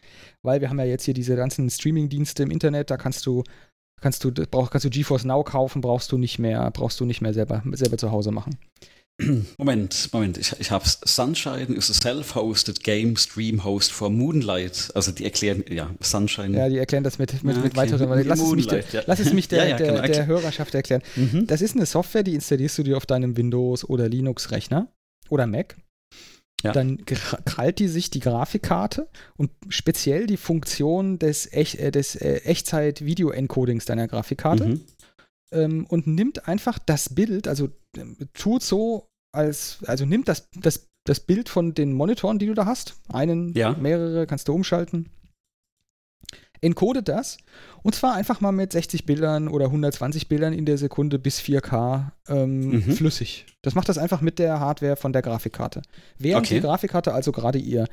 weil 0.42 0.60
wir 0.60 0.68
haben 0.68 0.78
ja 0.78 0.84
jetzt 0.84 1.04
hier 1.04 1.14
diese 1.14 1.36
ganzen 1.36 1.70
Streaming-Dienste 1.70 2.42
im 2.42 2.50
Internet, 2.50 2.90
da 2.90 2.98
kannst 2.98 3.24
du, 3.24 3.44
kannst 4.02 4.24
du, 4.24 4.30
brauch, 4.30 4.70
kannst 4.70 4.84
du 4.84 4.90
GeForce 4.90 5.24
Now 5.24 5.42
kaufen, 5.42 5.80
brauchst 5.80 6.12
du 6.12 6.18
nicht 6.18 6.38
mehr, 6.38 6.70
brauchst 6.70 7.00
du 7.00 7.06
nicht 7.06 7.22
mehr 7.22 7.32
selber, 7.32 7.62
selber 7.72 7.96
zu 7.96 8.10
Hause 8.10 8.30
machen. 8.30 8.58
Moment, 9.58 10.08
Moment, 10.12 10.38
ich, 10.38 10.58
ich 10.58 10.70
hab's. 10.72 10.98
Sunshine 11.04 11.74
ist 11.74 11.88
a 11.88 11.94
self-hosted 11.94 12.82
game 12.82 13.16
stream 13.16 13.62
host 13.62 13.92
for 13.92 14.10
Moonlight. 14.10 14.90
Also 14.94 15.12
die 15.12 15.24
erklären, 15.24 15.62
ja, 15.68 15.90
Sunshine. 16.00 16.56
Ja, 16.56 16.68
die 16.68 16.78
erklären 16.78 17.04
das 17.04 17.18
mit, 17.18 17.32
mit, 17.44 17.56
okay. 17.56 17.64
mit 17.64 17.76
weiteren, 17.76 18.26
lass, 18.26 18.40
es 18.40 18.50
mich, 18.52 18.66
der, 18.66 18.84
ja. 18.92 19.02
lass 19.06 19.20
es 19.20 19.32
mich 19.32 19.46
der, 19.48 19.64
ja, 19.64 19.70
ja, 19.70 19.76
der, 19.76 19.92
genau. 19.92 20.06
der 20.06 20.26
Hörerschaft 20.26 20.74
erklären. 20.74 21.02
Mhm. 21.14 21.46
Das 21.46 21.62
ist 21.62 21.76
eine 21.76 21.86
Software, 21.86 22.24
die 22.24 22.34
installierst 22.34 22.76
du 22.78 22.82
dir 22.82 22.96
auf 22.96 23.06
deinem 23.06 23.36
Windows- 23.36 23.88
oder 23.88 24.08
Linux-Rechner 24.08 24.88
oder 25.28 25.46
Mac. 25.46 25.76
Ja. 26.64 26.72
Dann 26.72 27.04
krallt 27.04 27.78
die 27.78 27.88
sich 27.88 28.08
die 28.08 28.20
Grafikkarte 28.20 29.08
und 29.36 29.50
speziell 29.68 30.26
die 30.26 30.38
Funktion 30.38 31.18
des, 31.18 31.46
Ech 31.52 31.78
äh, 31.78 31.90
des 31.90 32.16
äh, 32.16 32.36
Echtzeit-Video-Encodings 32.44 33.84
deiner 33.84 34.08
Grafikkarte. 34.08 34.66
Mhm 34.66 34.80
ähm, 35.52 35.86
und 35.86 36.06
nimmt 36.06 36.48
einfach 36.48 36.78
das 36.78 37.14
Bild, 37.14 37.48
also 37.48 37.66
äh, 37.96 38.26
tut 38.34 38.62
so, 38.62 39.08
als, 39.32 39.78
also 39.86 40.04
nimmt 40.04 40.28
das, 40.28 40.48
das, 40.54 40.88
das 41.04 41.20
Bild 41.20 41.48
von 41.48 41.74
den 41.74 41.92
Monitoren, 41.92 42.38
die 42.38 42.46
du 42.46 42.54
da 42.54 42.66
hast, 42.66 42.96
einen, 43.08 43.52
ja. 43.54 43.72
mehrere, 43.72 44.26
kannst 44.26 44.48
du 44.48 44.54
umschalten, 44.54 45.10
encodet 46.60 47.08
das 47.08 47.36
und 47.82 47.94
zwar 47.94 48.14
einfach 48.14 48.40
mal 48.40 48.52
mit 48.52 48.72
60 48.72 49.04
Bildern 49.04 49.48
oder 49.48 49.66
120 49.66 50.28
Bildern 50.28 50.52
in 50.54 50.64
der 50.64 50.78
Sekunde 50.78 51.18
bis 51.18 51.40
4K 51.40 52.12
ähm, 52.28 52.70
mhm. 52.70 52.82
flüssig. 52.82 53.46
Das 53.62 53.74
macht 53.74 53.88
das 53.88 53.98
einfach 53.98 54.22
mit 54.22 54.38
der 54.38 54.60
Hardware 54.60 54.96
von 54.96 55.12
der 55.12 55.22
Grafikkarte. 55.22 55.82
Während 56.18 56.46
okay. 56.46 56.54
die 56.56 56.60
Grafikkarte 56.62 57.12
also 57.12 57.32
gerade 57.32 57.58
ihr 57.58 57.86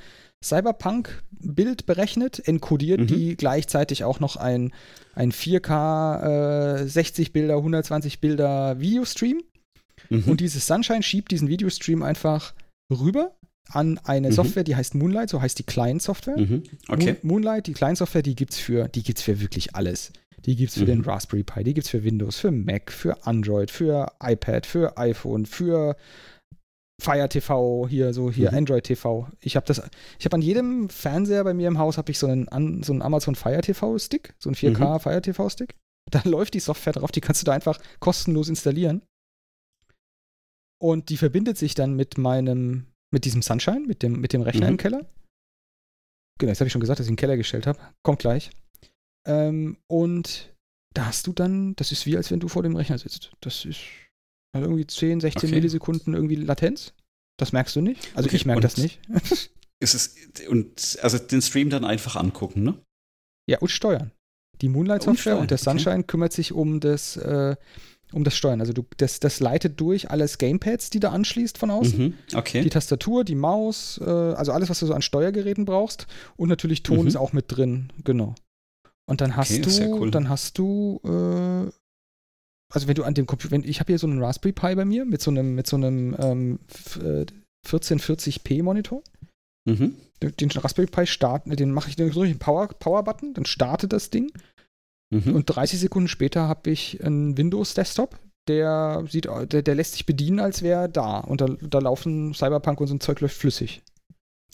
Cyberpunk-Bild 0.44 1.86
berechnet, 1.86 2.48
encodiert 2.48 3.02
mhm. 3.02 3.08
die 3.08 3.38
gleichzeitig 3.38 4.04
auch 4.04 4.20
noch 4.20 4.36
ein, 4.36 4.74
ein 5.14 5.32
4K 5.32 6.82
äh, 6.82 6.88
60 6.88 7.32
Bilder, 7.32 7.58
120 7.58 8.20
Bilder 8.22 8.80
Videostream. 8.80 9.42
Mhm. 10.10 10.24
Und 10.26 10.42
dieses 10.42 10.66
Sunshine 10.66 11.04
schiebt 11.04 11.32
diesen 11.32 11.48
Videostream 11.48 12.02
einfach 12.04 12.54
rüber 12.90 13.36
an 13.70 14.00
eine 14.04 14.30
mhm. 14.30 14.34
Software, 14.34 14.64
die 14.64 14.76
heißt 14.76 14.96
Moonlight, 14.96 15.30
so 15.30 15.42
heißt 15.42 15.60
die 15.60 15.64
Client-Software. 15.64 16.38
Mhm. 16.38 16.64
Okay. 16.88 17.18
Moonlight, 17.22 17.68
die 17.68 17.74
Client-Software, 17.74 18.24
die 18.24 18.36
gibt's 18.36 18.58
für, 18.58 18.88
die 18.88 19.04
gibt's 19.04 19.22
für 19.22 19.40
wirklich 19.40 19.76
alles. 19.76 20.12
Die 20.46 20.56
gibt's 20.56 20.74
für 20.74 20.82
mhm. 20.82 20.88
den 20.88 21.02
Raspberry 21.02 21.44
Pi, 21.44 21.64
die 21.64 21.74
gibt's 21.76 21.90
für 21.90 22.04
Windows, 22.04 22.40
für 22.40 22.52
Mac, 22.52 22.92
für 22.92 23.26
Android, 23.28 23.70
für 23.70 24.12
iPad, 24.22 24.66
für 24.66 24.98
iPhone, 24.98 25.46
für 25.46 25.96
Fire 27.02 27.28
TV, 27.28 27.88
hier 27.88 28.14
so 28.14 28.30
hier 28.30 28.52
mhm. 28.52 28.60
Android 28.60 28.84
TV. 28.84 29.28
Ich 29.40 29.56
habe 29.56 29.65
das, 29.65 29.82
ich 30.19 30.26
habe 30.26 30.36
an 30.36 30.41
jedem 30.41 30.88
Fernseher 30.90 31.44
bei 31.44 31.53
mir 31.53 31.68
im 31.68 31.80
Haus 31.80 31.98
habe 31.98 32.11
ich 32.11 32.19
so 32.19 32.28
einen, 32.28 32.84
so 32.84 32.94
einen 32.94 33.02
Amazon 33.02 33.34
Fire 33.34 33.61
TV 33.61 33.98
Stick, 33.98 34.36
so 34.38 34.49
einen 34.49 34.56
4K 34.56 34.94
mhm. 34.94 34.99
Fire 34.99 35.22
TV 35.22 35.49
Stick. 35.49 35.76
Da 36.11 36.22
läuft 36.30 36.53
die 36.53 36.60
Software 36.60 36.94
drauf, 36.94 37.11
die 37.11 37.22
kannst 37.22 37.41
du 37.41 37.45
da 37.45 37.53
einfach 37.53 37.80
kostenlos 37.99 38.49
installieren. 38.49 39.02
Und 40.80 41.10
die 41.10 41.18
verbindet 41.18 41.57
sich 41.57 41.73
dann 41.73 41.95
mit 41.95 42.19
meinem 42.19 42.86
mit 43.11 43.26
diesem 43.26 43.41
Sunshine, 43.41 43.82
mit 43.88 44.03
dem, 44.03 44.22
mit 44.22 44.32
dem 44.32 44.41
Rechner 44.41 44.68
mhm. 44.68 44.73
im 44.73 44.78
Keller. 44.78 45.06
Genau, 46.40 46.52
jetzt 46.52 46.60
habe 46.60 46.68
ich 46.68 46.72
schon 46.72 46.82
gesagt, 46.82 46.99
dass 46.99 47.07
ich 47.07 47.11
einen 47.11 47.18
Keller 47.18 47.38
gestellt 47.38 47.68
habe. 47.68 47.80
Kommt 48.03 48.19
gleich. 48.19 48.52
Ähm, 49.28 49.78
und 49.88 50.56
da 50.94 51.07
hast 51.07 51.28
du 51.28 51.34
dann, 51.34 51.76
das 51.76 51.91
ist 51.91 52.06
wie 52.06 52.15
als 52.15 52.32
wenn 52.32 52.40
du 52.40 52.48
vor 52.48 52.64
dem 52.64 52.76
Rechner 52.76 52.98
sitzt. 52.98 53.32
Das 53.41 53.65
ist 53.65 53.82
also 54.53 54.68
irgendwie 54.68 54.88
10, 54.88 55.22
16 55.22 55.48
okay. 55.48 55.56
Millisekunden 55.56 56.14
irgendwie 56.14 56.36
Latenz. 56.36 56.94
Das 57.38 57.53
merkst 57.53 57.76
du 57.76 57.82
nicht. 57.82 58.10
Also 58.15 58.28
okay. 58.28 58.36
ich 58.36 58.45
merke 58.45 58.61
das 58.61 58.78
nicht. 58.78 58.99
ist 59.80 59.94
es, 59.95 60.15
und 60.48 60.99
also 61.02 61.18
den 61.18 61.41
Stream 61.41 61.69
dann 61.69 61.86
einfach 61.86 62.15
angucken, 62.15 62.64
ne? 62.64 62.78
Ja, 63.49 63.60
und 63.60 63.69
steuern. 63.69 64.11
Die 64.61 64.69
Moonlight-Software 64.69 65.36
und, 65.36 65.41
und, 65.41 65.52
der 65.52 65.57
Sunshine 65.57 65.95
okay. 65.95 66.03
kümmert 66.07 66.34
sich 66.34 66.52
um 66.52 66.80
das, 66.80 67.18
äh, 67.18 67.56
um 68.11 68.23
das 68.23 68.36
Steuern. 68.36 68.60
Also 68.60 68.73
du, 68.73 68.86
das, 68.98 69.19
das 69.19 69.40
leitet 69.40 69.80
durch 69.80 70.11
alles 70.11 70.38
Gamepads, 70.38 70.91
die 70.91 70.99
du 70.99 71.10
anschließt 71.10 71.57
von 71.57 71.72
außen. 71.72 71.99
Mhm, 71.99 72.14
okay. 72.36 72.61
Die 72.61 72.69
Tastatur, 72.69 73.23
die 73.23 73.36
Maus, 73.36 73.99
äh, 74.03 74.10
also 74.10 74.52
alles, 74.52 74.69
was 74.69 74.80
du 74.80 74.86
so 74.86 74.94
an 74.94 75.02
Steuergeräten 75.02 75.65
brauchst. 75.65 76.06
Und 76.38 76.49
natürlich 76.49 76.84
Ton 76.84 77.02
mhm. 77.02 77.07
ist 77.07 77.15
auch 77.15 77.34
mit 77.34 77.45
drin, 77.48 77.91
genau. 78.03 78.36
Und 79.07 79.22
dann 79.22 79.36
hast 79.36 79.52
okay, 79.52 79.61
du, 79.61 79.99
cool. 79.99 80.11
dann 80.11 80.30
hast 80.30 80.57
du, 80.60 81.02
äh, 81.03 81.72
also 82.72 82.88
wenn 82.88 82.95
du 82.95 83.03
an 83.03 83.14
dem 83.14 83.27
Computer, 83.27 83.56
ich 83.64 83.80
habe 83.80 83.91
hier 83.91 83.99
so 83.99 84.07
einen 84.07 84.23
Raspberry 84.23 84.53
Pi 84.53 84.76
bei 84.76 84.85
mir 84.85 85.06
mit 85.06 85.22
so 85.22 85.31
einem, 85.31 85.56
mit 85.56 85.68
so 85.68 85.76
einem 85.76 86.15
ähm, 86.19 86.60
1440p 87.68 88.60
äh, 88.60 88.61
Monitor. 88.61 89.03
Mhm. 89.65 89.95
Den 90.22 90.52
Raspberry 90.52 90.88
Pi 90.88 91.07
starten, 91.07 91.56
den 91.56 91.72
mache 91.72 91.89
ich 91.89 91.95
durch 91.95 92.14
den 92.14 92.39
Power, 92.39 92.68
Power 92.68 93.03
Button, 93.03 93.34
dann 93.34 93.45
startet 93.45 93.91
das 93.93 94.10
Ding 94.10 94.31
Mhm. 95.11 95.35
Und 95.35 95.45
30 95.45 95.80
Sekunden 95.80 96.07
später 96.07 96.48
habe 96.48 96.72
ich 96.72 97.03
einen 97.03 97.38
Windows-Desktop, 97.38 98.18
der 98.48 99.03
sieht, 99.10 99.26
der, 99.26 99.61
der 99.61 99.76
lässt 99.76 99.93
sich 99.93 100.06
bedienen, 100.06 100.39
als 100.39 100.61
wäre 100.61 100.84
er 100.84 100.88
da. 100.88 101.19
Und 101.19 101.41
da, 101.41 101.48
da 101.61 101.80
laufen 101.80 102.34
Cyberpunk 102.34 102.80
und 102.80 102.88
so 102.88 102.95
ein 102.95 103.02
Zeug 103.02 103.19
läuft 103.19 103.35
flüssig. 103.35 103.81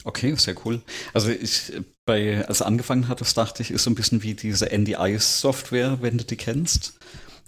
Okay, 0.04 0.36
sehr 0.36 0.56
cool. 0.66 0.82
Also 1.14 1.30
ich 1.30 1.74
bei, 2.06 2.46
als 2.48 2.62
angefangen 2.62 3.08
hat, 3.08 3.22
das 3.22 3.34
dachte 3.34 3.62
ich, 3.62 3.72
ist 3.72 3.84
so 3.84 3.90
ein 3.90 3.96
bisschen 3.96 4.24
wie 4.24 4.34
diese 4.34 4.66
NDI-Software, 4.66 6.02
wenn 6.02 6.18
du 6.18 6.24
die 6.24 6.36
kennst. 6.36 7.00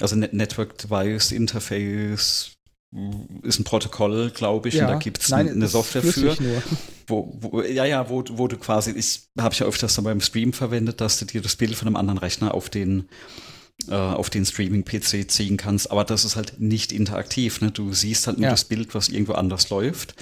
Also 0.02 0.16
Network 0.16 0.78
Device 0.78 1.32
Interface 1.32 2.52
ist 3.44 3.60
ein 3.60 3.64
Protokoll, 3.66 4.32
glaube 4.32 4.70
ich, 4.70 4.76
ja, 4.76 4.86
und 4.86 4.94
da 4.94 4.98
gibt 4.98 5.22
es 5.22 5.32
eine 5.32 5.68
Software 5.68 6.02
für. 6.02 6.36
Wo, 7.06 7.38
wo, 7.40 7.62
ja, 7.62 7.86
ja, 7.86 8.10
wo, 8.10 8.24
wo 8.32 8.48
du 8.48 8.58
quasi, 8.58 8.92
ich 8.92 9.22
habe 9.40 9.56
ja 9.56 9.66
öfters 9.66 9.96
dann 9.96 10.06
beim 10.06 10.22
Stream 10.22 10.54
verwendet, 10.54 11.02
dass 11.02 11.20
du 11.20 11.26
dir 11.26 11.42
das 11.42 11.56
Bild 11.56 11.76
von 11.76 11.88
einem 11.88 11.96
anderen 11.96 12.20
Rechner 12.20 12.54
auf 12.54 12.70
den 12.70 13.10
äh, 13.88 13.96
auf 13.96 14.30
den 14.30 14.46
Streaming-PC 14.46 15.30
ziehen 15.30 15.58
kannst. 15.58 15.90
Aber 15.92 16.04
das 16.04 16.26
ist 16.26 16.36
halt 16.36 16.60
nicht 16.60 16.92
interaktiv. 16.92 17.62
Ne? 17.62 17.72
Du 17.72 17.94
siehst 17.94 18.28
halt 18.28 18.38
nur 18.38 18.46
ja. 18.46 18.52
das 18.52 18.66
Bild, 18.66 18.94
was 18.94 19.10
irgendwo 19.10 19.34
anders 19.34 19.70
läuft. 19.70 20.16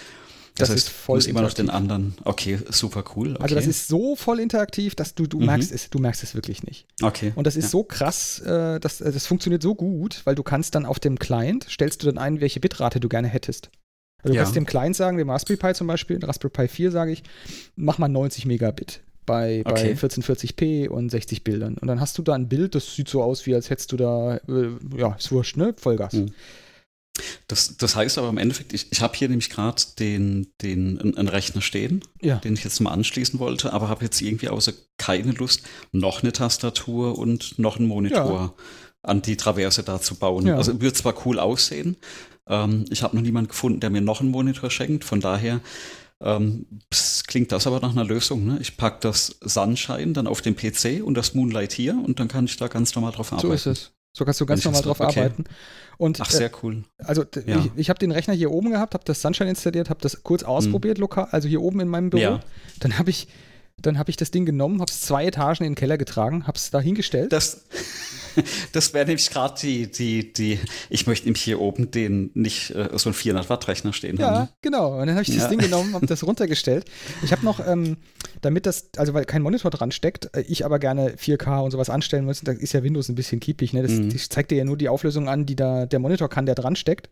Das, 0.58 0.70
das 0.70 0.78
heißt, 0.78 0.88
ist 0.88 0.94
voll 0.94 1.24
immer 1.26 1.42
noch 1.42 1.54
den 1.54 1.70
anderen. 1.70 2.16
Okay, 2.24 2.60
super 2.70 3.04
cool. 3.16 3.34
Okay. 3.34 3.44
Also 3.44 3.56
das 3.56 3.68
ist 3.68 3.88
so 3.88 4.16
voll 4.16 4.40
interaktiv, 4.40 4.96
dass 4.96 5.14
du 5.16 5.28
du 5.28 5.40
mhm. 5.40 5.46
merkst 5.46 5.72
es, 5.72 5.90
du 5.90 6.00
merkst 6.00 6.24
es 6.24 6.36
wirklich 6.36 6.64
nicht. 6.64 6.88
Okay. 7.02 7.32
Und 7.36 7.46
das 7.46 7.56
ist 7.56 7.66
ja. 7.66 7.70
so 7.70 7.84
krass, 7.84 8.40
äh, 8.40 8.80
dass 8.80 9.02
äh, 9.02 9.12
das 9.12 9.28
funktioniert 9.28 9.62
so 9.62 9.76
gut, 9.76 10.22
weil 10.26 10.36
du 10.36 10.44
kannst 10.44 10.76
dann 10.76 10.86
auf 10.86 11.00
dem 11.00 11.20
Client 11.20 11.68
stellst 11.70 12.02
du 12.02 12.08
dann 12.08 12.18
ein, 12.18 12.42
welche 12.42 12.60
Bitrate 12.60 13.00
du 13.00 13.08
gerne 13.08 13.28
hättest. 13.28 13.70
Also 14.24 14.34
du 14.34 14.36
ja. 14.36 14.44
kannst 14.44 14.56
dem 14.56 14.66
Client 14.66 14.96
sagen, 14.96 15.18
dem 15.18 15.30
Raspberry 15.30 15.58
Pi 15.58 15.74
zum 15.74 15.88
Beispiel, 15.88 16.24
Raspberry 16.24 16.52
Pi 16.52 16.68
4 16.68 16.92
sage 16.92 17.12
ich, 17.12 17.24
mach 17.76 18.00
mal 18.00 18.08
90 18.08 18.46
Megabit 18.46 19.02
bei, 19.28 19.62
okay. 19.66 19.94
bei 19.94 20.08
1440p 20.08 20.88
und 20.90 21.10
60 21.10 21.44
Bildern. 21.44 21.76
Und 21.76 21.88
dann 21.88 22.00
hast 22.00 22.18
du 22.18 22.24
da 22.24 22.34
ein 22.34 22.50
Bild, 22.50 22.74
das 22.74 22.96
sieht 22.96 23.10
so 23.10 23.22
aus, 23.22 23.46
wie 23.46 23.54
als 23.54 23.70
hättest 23.70 23.92
du 23.92 23.98
da, 23.98 24.38
äh, 24.38 24.72
ja, 24.98 25.14
ist 25.14 25.32
wurscht, 25.32 25.58
ne? 25.58 25.76
Vollgas. 25.78 26.14
Mhm. 26.14 26.32
Das, 27.48 27.78
das 27.78 27.96
heißt 27.96 28.18
aber 28.18 28.30
im 28.30 28.38
Endeffekt, 28.38 28.74
ich, 28.74 28.92
ich 28.92 29.02
habe 29.02 29.18
hier 29.18 29.30
nämlich 29.30 29.50
gerade 29.50 29.82
den, 30.00 30.48
den 30.62 31.00
einen 31.00 31.28
Rechner 31.28 31.62
stehen, 31.62 32.02
ja. 32.22 32.38
den 32.38 32.54
ich 32.54 32.64
jetzt 32.64 32.80
mal 32.80 32.92
anschließen 32.92 33.40
wollte, 33.40 33.74
aber 33.74 33.90
habe 33.90 34.04
jetzt 34.04 34.22
irgendwie 34.22 34.50
außer 34.50 34.74
keine 34.98 35.32
Lust, 35.32 35.62
noch 35.92 36.24
eine 36.24 36.34
Tastatur 36.34 37.18
und 37.18 37.60
noch 37.60 37.78
einen 37.78 37.88
Monitor 37.88 38.56
ja. 38.58 38.64
an 39.04 39.22
die 39.22 39.38
Traverse 39.38 39.84
da 39.84 40.02
zu 40.02 40.16
bauen. 40.16 40.48
Ja. 40.48 40.58
Also 40.58 40.82
wird 40.82 40.98
zwar 40.98 41.26
cool 41.26 41.40
aussehen, 41.40 41.98
ähm, 42.50 42.86
ich 42.90 43.04
habe 43.04 43.16
noch 43.16 43.24
niemanden 43.24 43.50
gefunden, 43.50 43.80
der 43.80 43.90
mir 43.90 44.02
noch 44.02 44.22
einen 44.22 44.32
Monitor 44.32 44.70
schenkt, 44.70 45.04
von 45.04 45.22
daher 45.22 45.62
ähm, 46.20 46.66
klingt 47.28 47.52
das 47.52 47.68
aber 47.68 47.80
nach 47.80 47.92
einer 47.92 48.06
Lösung. 48.06 48.46
Ne? 48.46 48.58
Ich 48.60 48.78
packe 48.78 49.00
das 49.02 49.38
Sunshine 49.42 50.14
dann 50.14 50.28
auf 50.28 50.42
den 50.42 50.56
PC 50.56 51.04
und 51.04 51.16
das 51.16 51.36
Moonlight 51.36 51.74
hier 51.74 51.94
und 51.94 52.20
dann 52.20 52.28
kann 52.28 52.46
ich 52.46 52.58
da 52.58 52.68
ganz 52.68 52.96
normal 52.96 53.12
drauf 53.12 53.32
arbeiten. 53.32 53.48
So 53.48 53.54
ist 53.54 53.66
es. 53.66 53.92
So 54.14 54.26
kannst 54.26 54.42
du 54.42 54.46
ganz 54.46 54.66
normal 54.66 54.82
drauf 54.82 55.00
okay. 55.00 55.20
arbeiten. 55.20 55.44
Und, 55.98 56.22
Ach, 56.22 56.30
sehr 56.30 56.52
cool. 56.64 56.84
Äh, 56.98 57.04
also 57.06 57.24
ja. 57.46 57.60
ich, 57.60 57.72
ich 57.76 57.90
habe 57.90 58.00
den 58.00 58.12
Rechner 58.12 58.34
hier 58.34 58.52
oben 58.52 58.72
gehabt, 58.72 58.94
habe 58.94 59.04
das 59.06 59.22
Sunshine 59.22 59.50
installiert, 59.50 59.90
habe 59.90 60.02
das 60.02 60.24
kurz 60.24 60.44
ausprobiert, 60.44 60.98
mhm. 60.98 61.02
lokal, 61.02 61.28
also 61.32 61.48
hier 61.48 61.62
oben 61.62 61.80
in 61.80 61.88
meinem 61.88 62.10
Büro. 62.10 62.22
Ja. 62.22 62.40
Dann 62.80 62.98
habe 62.98 63.10
ich, 63.10 63.28
dann 63.82 64.00
habe 64.00 64.10
ich 64.10 64.18
das 64.18 64.32
Ding 64.32 64.46
genommen, 64.46 64.82
habe 64.82 64.92
es 64.92 65.02
zwei 65.02 65.26
Etagen 65.26 65.64
in 65.64 65.72
den 65.72 65.76
Keller 65.76 65.98
getragen, 65.98 66.48
habe 66.48 66.58
es 66.58 66.72
da 66.72 66.80
hingestellt. 66.80 67.32
Das, 67.32 67.66
das 68.72 68.94
wäre 68.96 69.06
nämlich 69.06 69.30
gerade 69.30 69.54
die, 69.62 69.92
die, 69.92 70.34
die, 70.34 70.60
ich 70.90 71.06
möchte 71.06 71.28
nämlich 71.28 71.44
hier 71.44 71.62
oben 71.62 71.92
den 71.92 72.32
nicht 72.34 72.72
äh, 72.72 72.90
so 72.96 73.10
einen 73.10 73.14
400 73.14 73.50
Watt 73.52 73.68
Rechner 73.68 73.94
stehen 73.94 74.18
ja, 74.18 74.26
haben. 74.26 74.36
Ja, 74.36 74.50
genau. 74.62 74.94
Und 74.94 75.06
dann 75.06 75.12
habe 75.12 75.22
ich 75.22 75.30
das 75.30 75.44
ja. 75.44 75.50
Ding 75.50 75.60
genommen, 75.60 75.94
habe 75.94 76.08
das 76.08 76.24
runtergestellt. 76.28 76.86
Ich 77.22 77.32
habe 77.32 77.46
noch, 77.46 77.66
ähm, 77.66 77.98
damit 78.42 78.66
das, 78.66 78.90
also 78.98 79.14
weil 79.14 79.26
kein 79.26 79.44
Monitor 79.44 79.70
dran 79.70 79.92
steckt, 79.92 80.36
äh, 80.36 80.42
ich 80.42 80.66
aber 80.66 80.80
gerne 80.80 81.12
4K 81.12 81.64
und 81.64 81.70
sowas 81.70 81.92
anstellen 81.92 82.26
muss, 82.26 82.42
da 82.42 82.54
ist 82.54 82.74
ja 82.74 82.82
Windows 82.82 83.10
ein 83.10 83.16
bisschen 83.16 83.40
kiepig. 83.40 83.74
Ne? 83.74 83.84
Das, 83.84 83.92
mhm. 83.92 84.12
das 84.12 84.30
zeigt 84.30 84.50
dir 84.50 84.58
ja 84.58 84.66
nur 84.66 84.78
die 84.78 84.90
Auflösung 84.90 85.30
an, 85.30 85.46
die 85.46 85.56
da 85.56 85.86
der 85.86 86.00
Monitor 86.00 86.30
kann, 86.30 86.48
der 86.48 86.56
dran 86.56 86.76
steckt. 86.76 87.10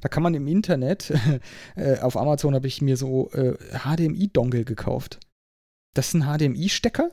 Da 0.00 0.08
kann 0.08 0.22
man 0.22 0.32
im 0.32 0.46
Internet, 0.46 1.12
äh, 1.76 1.98
auf 1.98 2.16
Amazon 2.16 2.54
habe 2.54 2.66
ich 2.66 2.80
mir 2.80 2.96
so 2.96 3.30
äh, 3.32 3.52
HDMI-Dongle 3.84 4.64
gekauft. 4.64 5.20
Das 5.94 6.08
ist 6.08 6.14
ein 6.14 6.22
HDMI-Stecker, 6.22 7.10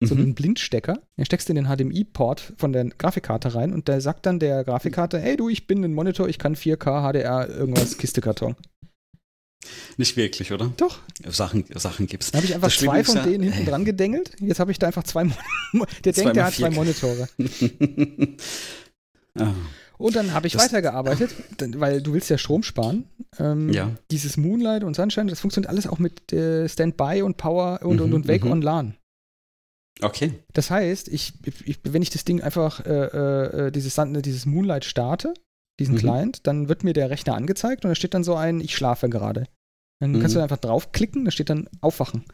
so 0.00 0.14
mhm. 0.14 0.20
einen 0.20 0.34
Blindstecker. 0.34 1.02
Den 1.16 1.24
steckst 1.24 1.48
du 1.48 1.54
in 1.54 1.64
den 1.64 1.66
HDMI-Port 1.66 2.54
von 2.56 2.72
der 2.72 2.84
Grafikkarte 2.84 3.54
rein 3.54 3.72
und 3.72 3.88
da 3.88 4.00
sagt 4.00 4.26
dann 4.26 4.38
der 4.38 4.64
Grafikkarte, 4.64 5.18
hey 5.18 5.36
du, 5.36 5.48
ich 5.48 5.66
bin 5.66 5.84
ein 5.84 5.94
Monitor, 5.94 6.28
ich 6.28 6.38
kann 6.38 6.54
4K, 6.56 7.12
HDR, 7.12 7.48
irgendwas, 7.48 7.96
Kistekarton. 7.98 8.56
Nicht 9.96 10.16
wirklich, 10.16 10.52
oder? 10.52 10.72
Doch. 10.76 10.98
Sachen, 11.28 11.64
Sachen 11.74 12.06
gibt's. 12.06 12.32
Da 12.32 12.38
habe 12.38 12.46
ich 12.46 12.54
einfach 12.54 12.68
das 12.68 12.78
zwei 12.78 13.04
von 13.04 13.16
ja, 13.16 13.22
denen 13.22 13.44
hinten 13.44 13.66
dran 13.66 13.84
gedengelt. 13.84 14.32
Jetzt 14.40 14.58
habe 14.58 14.72
ich 14.72 14.78
da 14.78 14.88
einfach 14.88 15.04
zwei. 15.04 15.24
Mon 15.72 15.86
der 16.04 16.12
denkt, 16.12 16.36
der 16.36 16.46
hat 16.46 16.54
zwei 16.54 16.70
Monitore. 16.70 17.28
ah. 19.38 19.54
Und 20.02 20.16
dann 20.16 20.34
habe 20.34 20.46
ich 20.48 20.54
das, 20.54 20.64
weitergearbeitet, 20.64 21.30
weil 21.76 22.02
du 22.02 22.12
willst 22.12 22.28
ja 22.28 22.36
Strom 22.36 22.62
sparen. 22.62 23.04
Ähm, 23.38 23.72
ja. 23.72 23.90
Dieses 24.10 24.36
Moonlight 24.36 24.82
und 24.82 24.94
Sunshine, 24.94 25.30
das 25.30 25.40
funktioniert 25.40 25.70
alles 25.70 25.86
auch 25.86 25.98
mit 25.98 26.32
äh, 26.32 26.68
Standby 26.68 27.22
und 27.22 27.36
Power 27.36 27.80
und, 27.82 27.96
mhm, 27.96 28.02
und, 28.02 28.14
und 28.14 28.28
Wake 28.28 28.44
mhm. 28.44 28.50
on 28.50 28.62
LAN. 28.62 28.96
Okay. 30.00 30.34
Das 30.52 30.70
heißt, 30.70 31.08
ich, 31.08 31.34
ich, 31.64 31.78
wenn 31.84 32.02
ich 32.02 32.10
das 32.10 32.24
Ding 32.24 32.40
einfach, 32.40 32.84
äh, 32.84 33.66
äh, 33.66 33.70
dieses, 33.70 34.00
dieses 34.22 34.46
Moonlight 34.46 34.84
starte, 34.84 35.34
diesen 35.78 35.94
mhm. 35.94 35.98
Client, 35.98 36.46
dann 36.46 36.68
wird 36.68 36.82
mir 36.82 36.94
der 36.94 37.10
Rechner 37.10 37.34
angezeigt 37.34 37.84
und 37.84 37.90
da 37.90 37.94
steht 37.94 38.14
dann 38.14 38.24
so 38.24 38.34
ein, 38.34 38.60
ich 38.60 38.74
schlafe 38.74 39.08
gerade. 39.08 39.46
Dann 40.00 40.12
mhm. 40.12 40.20
kannst 40.20 40.34
du 40.34 40.40
einfach 40.40 40.58
draufklicken, 40.58 41.24
da 41.24 41.30
steht 41.30 41.48
dann 41.48 41.68
Aufwachen, 41.80 42.24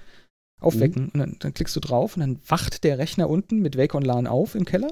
Aufwecken. 0.60 1.02
Mhm. 1.02 1.10
Und 1.12 1.18
dann, 1.18 1.36
dann, 1.38 1.54
klickst 1.54 1.76
du 1.76 1.80
drauf 1.80 2.16
und 2.16 2.20
dann 2.20 2.40
wacht 2.46 2.82
der 2.84 2.96
Rechner 2.96 3.28
unten 3.28 3.60
mit 3.60 3.76
Wake 3.76 3.94
on 3.94 4.02
LAN 4.02 4.26
auf 4.26 4.54
im 4.54 4.64
Keller. 4.64 4.90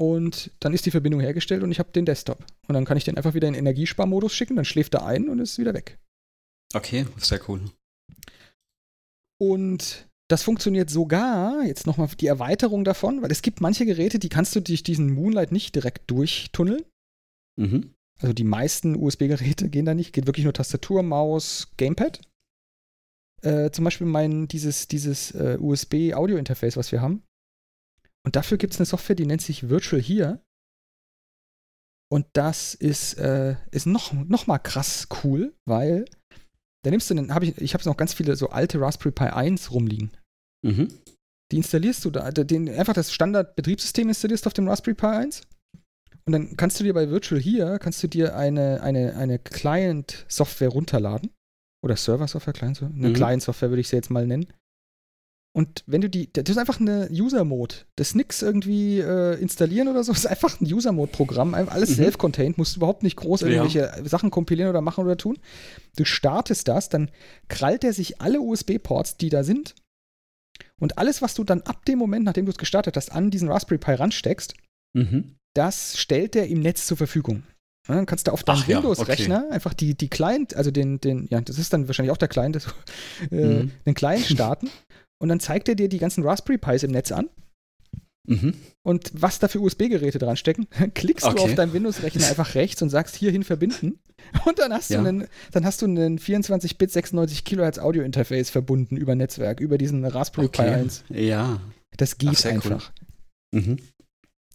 Und 0.00 0.52
dann 0.60 0.74
ist 0.74 0.86
die 0.86 0.92
Verbindung 0.92 1.20
hergestellt 1.20 1.62
und 1.62 1.72
ich 1.72 1.80
habe 1.80 1.90
den 1.90 2.06
Desktop. 2.06 2.44
Und 2.68 2.74
dann 2.74 2.84
kann 2.84 2.96
ich 2.96 3.04
den 3.04 3.16
einfach 3.16 3.34
wieder 3.34 3.48
in 3.48 3.54
Energiesparmodus 3.54 4.32
schicken, 4.32 4.56
dann 4.56 4.64
schläft 4.64 4.94
er 4.94 5.04
ein 5.04 5.28
und 5.28 5.40
ist 5.40 5.58
wieder 5.58 5.74
weg. 5.74 5.98
Okay, 6.72 7.06
sehr 7.16 7.40
cool. 7.48 7.62
Und 9.40 10.08
das 10.28 10.42
funktioniert 10.42 10.90
sogar, 10.90 11.64
jetzt 11.64 11.86
nochmal 11.86 12.08
die 12.08 12.26
Erweiterung 12.26 12.84
davon, 12.84 13.22
weil 13.22 13.32
es 13.32 13.42
gibt 13.42 13.60
manche 13.60 13.86
Geräte, 13.86 14.18
die 14.18 14.28
kannst 14.28 14.54
du 14.54 14.60
durch 14.60 14.82
diesen 14.82 15.12
Moonlight 15.12 15.52
nicht 15.52 15.74
direkt 15.74 16.10
durchtunneln. 16.10 16.84
Mhm. 17.56 17.94
Also 18.20 18.34
die 18.34 18.44
meisten 18.44 18.94
USB-Geräte 18.94 19.68
gehen 19.70 19.86
da 19.86 19.94
nicht, 19.94 20.12
geht 20.12 20.26
wirklich 20.26 20.44
nur 20.44 20.52
Tastatur, 20.52 21.02
Maus, 21.02 21.72
Gamepad. 21.76 22.20
Äh, 23.42 23.70
zum 23.70 23.84
Beispiel 23.84 24.06
mein, 24.06 24.48
dieses, 24.48 24.88
dieses 24.88 25.30
äh, 25.32 25.56
USB-Audio-Interface, 25.58 26.76
was 26.76 26.92
wir 26.92 27.00
haben. 27.00 27.22
Und 28.26 28.36
dafür 28.36 28.58
gibt 28.58 28.74
es 28.74 28.80
eine 28.80 28.86
Software, 28.86 29.16
die 29.16 29.26
nennt 29.26 29.42
sich 29.42 29.68
Virtual 29.68 30.02
Here. 30.02 30.42
Und 32.10 32.26
das 32.32 32.74
ist, 32.74 33.14
äh, 33.14 33.56
ist 33.70 33.86
noch, 33.86 34.12
noch 34.12 34.46
mal 34.46 34.58
krass 34.58 35.08
cool, 35.22 35.54
weil 35.66 36.06
da 36.84 36.90
nimmst 36.90 37.10
du 37.10 37.14
dann, 37.14 37.34
hab 37.34 37.42
ich, 37.42 37.56
ich 37.58 37.74
habe 37.74 37.84
noch 37.84 37.96
ganz 37.96 38.14
viele 38.14 38.36
so 38.36 38.48
alte 38.48 38.80
Raspberry 38.80 39.12
Pi 39.12 39.24
1 39.24 39.72
rumliegen. 39.72 40.10
Mhm. 40.66 40.88
Die 41.52 41.56
installierst 41.56 42.04
du 42.04 42.10
da, 42.10 42.30
den, 42.30 42.68
einfach 42.68 42.94
das 42.94 43.12
Standard-Betriebssystem 43.12 44.08
installierst 44.08 44.46
auf 44.46 44.54
dem 44.54 44.68
Raspberry 44.68 44.94
Pi 44.94 45.06
1. 45.06 45.42
Und 46.26 46.32
dann 46.32 46.56
kannst 46.56 46.78
du 46.78 46.84
dir 46.84 46.92
bei 46.92 47.08
Virtual 47.08 47.40
hier, 47.40 47.78
kannst 47.78 48.02
du 48.02 48.06
dir 48.06 48.36
eine, 48.36 48.82
eine, 48.82 49.16
eine 49.16 49.38
Client-Software 49.38 50.68
runterladen. 50.68 51.30
Oder 51.82 51.96
Server-Software, 51.96 52.52
Client, 52.52 52.82
eine 52.82 53.08
mhm. 53.08 53.14
Client-Software 53.14 53.70
würde 53.70 53.80
ich 53.80 53.88
sie 53.88 53.96
jetzt 53.96 54.10
mal 54.10 54.26
nennen. 54.26 54.52
Und 55.56 55.82
wenn 55.86 56.00
du 56.00 56.08
die, 56.08 56.32
das 56.32 56.48
ist 56.48 56.58
einfach 56.58 56.78
eine 56.78 57.08
User-Mode. 57.10 57.74
Das 57.96 58.08
ist 58.08 58.14
nix 58.14 58.42
irgendwie 58.42 59.00
äh, 59.00 59.40
installieren 59.40 59.88
oder 59.88 60.04
so, 60.04 60.12
das 60.12 60.20
ist 60.20 60.30
einfach 60.30 60.60
ein 60.60 60.72
User-Mode-Programm. 60.72 61.54
Alles 61.54 61.90
mhm. 61.90 61.94
self-contained, 61.94 62.58
musst 62.58 62.76
du 62.76 62.80
überhaupt 62.80 63.02
nicht 63.02 63.16
groß 63.16 63.42
irgendwelche 63.42 63.80
ja. 63.80 64.08
Sachen 64.08 64.30
kompilieren 64.30 64.70
oder 64.70 64.80
machen 64.80 65.04
oder 65.04 65.16
tun. 65.16 65.38
Du 65.96 66.04
startest 66.04 66.68
das, 66.68 66.88
dann 66.88 67.10
krallt 67.48 67.84
er 67.84 67.92
sich 67.92 68.20
alle 68.20 68.40
USB-Ports, 68.40 69.16
die 69.16 69.30
da 69.30 69.42
sind. 69.42 69.74
Und 70.80 70.98
alles, 70.98 71.22
was 71.22 71.34
du 71.34 71.44
dann 71.44 71.62
ab 71.62 71.84
dem 71.86 71.98
Moment, 71.98 72.24
nachdem 72.24 72.44
du 72.44 72.52
es 72.52 72.58
gestartet 72.58 72.96
hast, 72.96 73.10
an 73.10 73.30
diesen 73.30 73.50
Raspberry 73.50 73.78
Pi 73.78 73.92
ransteckst, 73.92 74.54
mhm. 74.94 75.36
das 75.54 75.98
stellt 75.98 76.36
er 76.36 76.46
im 76.46 76.60
Netz 76.60 76.86
zur 76.86 76.96
Verfügung. 76.96 77.42
Und 77.88 77.96
dann 77.96 78.06
kannst 78.06 78.28
du 78.28 78.32
auf 78.32 78.44
deinem 78.44 78.66
Windows-Rechner 78.66 79.34
ja, 79.34 79.42
okay. 79.44 79.54
einfach 79.54 79.72
die, 79.72 79.96
die 79.96 80.08
Client, 80.08 80.54
also 80.54 80.70
den, 80.70 81.00
den, 81.00 81.26
ja, 81.30 81.40
das 81.40 81.58
ist 81.58 81.72
dann 81.72 81.88
wahrscheinlich 81.88 82.12
auch 82.12 82.18
der 82.18 82.28
Client, 82.28 82.56
das, 82.56 82.66
äh, 83.30 83.34
mhm. 83.34 83.72
den 83.86 83.94
Client 83.94 84.26
starten 84.26 84.70
und 85.18 85.28
dann 85.28 85.40
zeigt 85.40 85.68
er 85.68 85.74
dir 85.74 85.88
die 85.88 85.98
ganzen 85.98 86.24
Raspberry 86.24 86.58
Pis 86.58 86.82
im 86.82 86.92
Netz 86.92 87.12
an. 87.12 87.28
Mhm. 88.28 88.54
Und 88.82 89.10
was 89.14 89.38
da 89.38 89.48
für 89.48 89.60
USB-Geräte 89.60 90.18
dran 90.18 90.36
stecken, 90.36 90.66
klickst 90.94 91.26
okay. 91.26 91.36
du 91.36 91.42
auf 91.42 91.54
deinem 91.54 91.72
Windows-Rechner 91.72 92.26
einfach 92.28 92.54
rechts 92.54 92.82
und 92.82 92.90
sagst 92.90 93.16
hierhin 93.16 93.42
verbinden. 93.42 93.98
Und 94.44 94.58
dann 94.58 94.72
hast 94.72 94.90
ja. 94.90 95.00
du 95.00 95.08
einen, 95.08 95.26
dann 95.52 95.64
hast 95.64 95.80
du 95.80 95.86
einen 95.86 96.18
24-Bit 96.18 96.90
96 96.90 97.44
Kilohertz 97.44 97.78
Audio-Interface 97.78 98.50
verbunden 98.50 98.96
über 98.96 99.14
Netzwerk, 99.14 99.60
über 99.60 99.78
diesen 99.78 100.04
Raspberry 100.04 100.48
okay. 100.48 100.62
Pi 100.62 100.68
1. 100.68 101.04
Ja. 101.08 101.60
Das 101.96 102.18
geht 102.18 102.44
Ach, 102.44 102.44
einfach. 102.44 102.92
Cool. 103.52 103.60
Mhm. 103.60 103.78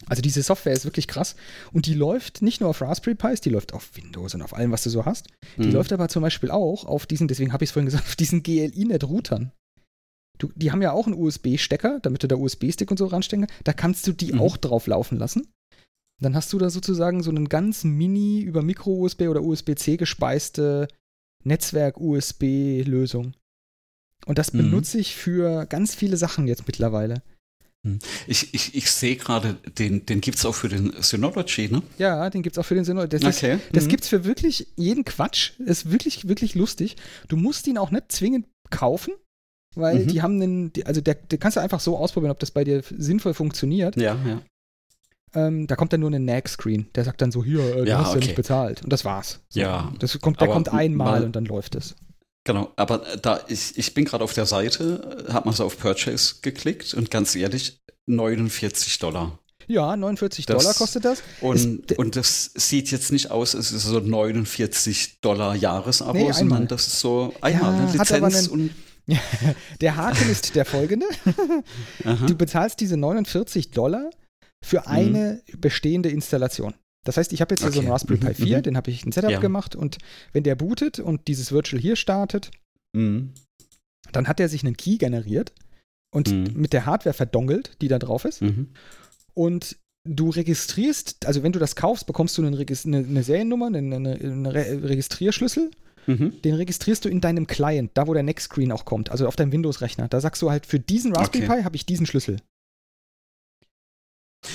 Also 0.08 0.22
diese 0.22 0.44
Software 0.44 0.74
ist 0.74 0.86
wirklich 0.86 1.08
krass 1.08 1.36
und 1.72 1.86
die 1.86 1.94
läuft 1.94 2.42
nicht 2.42 2.60
nur 2.60 2.70
auf 2.70 2.82
Raspberry 2.82 3.16
Pis, 3.16 3.42
die 3.42 3.50
läuft 3.50 3.74
auf 3.74 3.96
Windows 3.96 4.36
und 4.36 4.42
auf 4.42 4.54
allem, 4.54 4.72
was 4.72 4.84
du 4.84 4.90
so 4.90 5.06
hast. 5.06 5.28
Die 5.58 5.68
mhm. 5.68 5.72
läuft 5.72 5.94
aber 5.94 6.10
zum 6.10 6.22
Beispiel 6.22 6.52
auch 6.52 6.86
auf 6.86 7.06
diesen, 7.06 7.28
deswegen 7.28 7.54
habe 7.54 7.64
ich 7.64 7.70
es 7.70 7.74
vorhin 7.74 7.86
gesagt, 7.86 8.06
auf 8.06 8.16
diesen 8.16 8.44
GLI-Net-Routern. 8.44 9.52
Du, 10.44 10.52
die 10.56 10.74
haben 10.74 10.82
ja 10.82 10.92
auch 10.92 11.08
einen 11.08 11.16
USB-Stecker, 11.16 12.02
damit 12.02 12.22
du 12.22 12.28
da 12.28 12.36
USB-Stick 12.36 12.92
und 12.92 12.98
so 12.98 13.06
ranstecken 13.06 13.48
kannst. 13.48 13.62
Da 13.66 13.72
kannst 13.72 14.06
du 14.08 14.12
die 14.12 14.34
mhm. 14.34 14.42
auch 14.42 14.58
drauf 14.58 14.88
laufen 14.88 15.18
lassen. 15.18 15.48
Dann 16.22 16.36
hast 16.36 16.52
du 16.52 16.58
da 16.58 16.70
sozusagen 16.70 17.24
so 17.24 17.30
einen 17.30 17.48
ganz 17.48 17.86
mini 17.86 18.42
über 18.42 18.62
Micro-USB 18.62 19.22
oder 19.30 19.42
USB-C 19.42 19.96
gespeiste 19.96 20.90
Netzwerk-USB-Lösung. 21.46 23.36
Und 24.26 24.38
das 24.38 24.52
mhm. 24.52 24.58
benutze 24.58 25.00
ich 25.00 25.16
für 25.16 25.66
ganz 25.66 25.96
viele 25.96 26.18
Sachen 26.18 26.46
jetzt 26.46 26.68
mittlerweile. 26.68 27.22
Mhm. 27.84 28.00
Ich, 28.28 28.54
ich, 28.54 28.76
ich 28.76 28.92
sehe 28.92 29.16
gerade, 29.16 29.56
den, 29.78 30.06
den 30.06 30.20
gibt 30.20 30.40
es 30.40 30.46
auch 30.46 30.56
für 30.56 30.68
den 30.68 30.94
Synology, 31.02 31.70
ne? 31.70 31.84
Ja, 31.98 32.30
den 32.30 32.44
gibt 32.44 32.58
es 32.58 32.60
auch 32.60 32.66
für 32.66 32.76
den 32.76 32.84
Synology. 32.84 33.18
Das, 33.18 33.38
okay. 33.38 33.56
Ist, 33.56 33.64
das 33.72 33.86
mhm. 33.86 33.90
gibt 33.90 34.04
es 34.04 34.10
für 34.10 34.26
wirklich 34.26 34.68
jeden 34.76 35.06
Quatsch. 35.06 35.52
Das 35.58 35.86
ist 35.86 35.92
wirklich, 35.92 36.28
wirklich 36.28 36.54
lustig. 36.54 36.98
Du 37.30 37.38
musst 37.38 37.66
ihn 37.66 37.78
auch 37.78 37.92
nicht 37.92 38.12
zwingend 38.12 38.48
kaufen 38.70 39.14
weil 39.76 40.00
mhm. 40.00 40.08
die 40.08 40.22
haben 40.22 40.42
einen, 40.42 40.72
also 40.86 41.02
der, 41.02 41.16
der 41.16 41.38
kannst 41.38 41.58
du 41.58 41.62
einfach 41.62 41.80
so 41.80 41.98
ausprobieren, 41.98 42.32
ob 42.32 42.40
das 42.40 42.52
bei 42.52 42.64
dir 42.64 42.84
sinnvoll 42.98 43.34
funktioniert. 43.34 43.96
Ja, 43.96 44.18
ja. 44.26 44.42
Ähm, 45.36 45.66
da 45.68 45.76
kommt 45.76 45.92
dann 45.94 46.00
nur 46.02 46.12
ein 46.12 46.26
Nag-Screen. 46.26 46.88
Der 46.94 47.04
sagt 47.06 47.22
dann 47.22 47.32
so, 47.32 47.44
hier, 47.44 47.60
äh, 47.60 47.82
du 47.84 47.88
Ja, 47.90 48.00
hast 48.00 48.10
ja 48.12 48.18
okay. 48.18 48.26
nicht 48.28 48.36
bezahlt. 48.36 48.84
Und 48.84 48.94
das 48.94 49.04
war's. 49.04 49.40
So, 49.50 49.60
Ja, 49.60 49.92
Das 50.00 50.20
kommt, 50.20 50.40
der 50.40 50.48
aber 50.48 50.54
kommt 50.54 50.70
einmal 50.72 51.20
mal- 51.20 51.26
und 51.26 51.36
dann 51.36 51.46
läuft 51.46 51.76
es. 51.76 51.96
Genau, 52.46 52.72
aber 52.76 53.00
da 53.22 53.40
ich, 53.48 53.78
ich 53.78 53.94
bin 53.94 54.06
gerade 54.06 54.24
auf 54.24 54.34
der 54.34 54.46
Seite, 54.46 55.26
hat 55.32 55.46
man 55.46 55.56
so 55.56 55.64
auf 55.66 55.80
Purchase 55.80 56.36
geklickt 56.42 56.94
und 56.94 57.10
ganz 57.10 57.36
ehrlich, 57.36 57.80
49 58.06 59.00
Dollar. 59.00 59.40
Ja, 59.68 59.96
49 59.96 60.46
Das- 60.46 60.62
Dollar 60.62 60.76
kostet 60.76 61.06
das. 61.06 61.24
Und, 61.40 61.90
Ist- 61.90 61.98
und 61.98 62.16
das 62.18 62.52
sieht 62.54 62.92
jetzt 62.92 63.12
nicht 63.14 63.32
aus, 63.32 63.54
es 63.54 63.72
ist 63.72 63.84
so 63.86 64.00
49 64.00 65.22
Dollar 65.22 65.56
Jahresabo, 65.56 66.14
Nee, 66.18 66.32
sondern 66.34 66.68
das 66.68 66.86
ist 66.88 67.00
so 67.00 67.34
einmal 67.42 67.62
Ja, 67.62 67.70
eine 67.80 68.00
hat 68.00 68.12
aber 68.12 68.28
Lizenz 68.28 68.52
einen- 68.52 68.62
und 68.62 68.72
Der 69.82 69.96
Haken 69.98 70.30
ist 70.30 70.56
der 70.56 70.66
folgende. 70.66 71.06
Du 72.28 72.36
bezahlst 72.36 72.80
diese 72.80 72.98
49 72.98 73.72
Dollar 73.72 74.10
für 74.64 74.88
eine 74.88 75.42
bestehende 75.58 76.10
Installation. 76.10 76.74
Das 77.06 77.18
heißt, 77.18 77.34
ich 77.34 77.42
habe 77.42 77.54
jetzt 77.54 77.62
hier 77.64 77.72
so 77.72 77.80
einen 77.80 77.88
Mhm. 77.90 77.94
Okay. 77.94 78.14
Raspberry 78.14 78.20
Pi 78.34 78.42
Mhm, 78.42 78.46
4, 78.48 78.58
mhm. 78.60 78.64
den 78.64 78.78
habe 78.78 78.92
ich 78.92 79.06
ein 79.06 79.12
Setup 79.12 79.32
Ja. 79.32 79.40
gemacht 79.40 79.76
und 79.76 79.98
wenn 80.32 80.44
der 80.44 80.56
bootet 80.56 81.00
und 81.00 81.28
dieses 81.28 81.52
Virtual 81.52 81.82
hier 81.82 81.96
startet, 81.98 82.52
Mhm. 82.96 83.34
dann 84.14 84.28
hat 84.28 84.40
er 84.40 84.48
sich 84.48 84.64
einen 84.64 84.78
Key 84.78 84.98
generiert 84.98 85.52
und 86.14 86.32
Mhm. 86.32 86.54
mit 86.56 86.72
der 86.72 86.86
Hardware 86.86 87.14
verdongelt, 87.14 87.76
die 87.82 87.90
da 87.90 88.00
drauf 88.00 88.24
ist. 88.24 88.42
Mhm. 88.42 88.70
Und 89.34 89.78
du 90.08 90.30
registrierst, 90.30 91.26
also 91.26 91.44
wenn 91.44 91.52
du 91.52 91.60
das 91.60 91.76
kaufst, 91.76 92.06
bekommst 92.08 92.38
du 92.38 92.42
einen 92.46 92.54
Regis- 92.54 92.86
eine, 92.86 92.98
eine 93.00 93.24
Seriennummer, 93.24 93.68
einen 93.68 93.92
eine, 93.94 94.14
eine 94.16 94.54
Re 94.54 94.80
Registrierschlüssel. 94.84 95.72
Mhm. 96.08 96.42
Den 96.42 96.56
registrierst 96.56 97.06
du 97.06 97.10
in 97.10 97.22
deinem 97.22 97.48
Client, 97.48 97.92
da 97.94 98.08
wo 98.08 98.14
der 98.14 98.24
Next 98.24 98.46
Screen 98.46 98.72
auch 98.72 98.86
kommt, 98.86 99.10
also 99.12 99.28
auf 99.28 99.36
deinem 99.36 99.52
Windows-Rechner. 99.52 100.08
Da 100.08 100.20
sagst 100.22 100.42
du 100.42 100.52
halt, 100.52 100.66
für 100.66 100.80
diesen 100.80 101.16
Raspberry 101.16 101.46
Okay. 101.46 101.58
Pi 101.58 101.64
habe 101.64 101.76
ich 101.76 101.86
diesen 101.86 102.06
Schlüssel. 102.06 102.38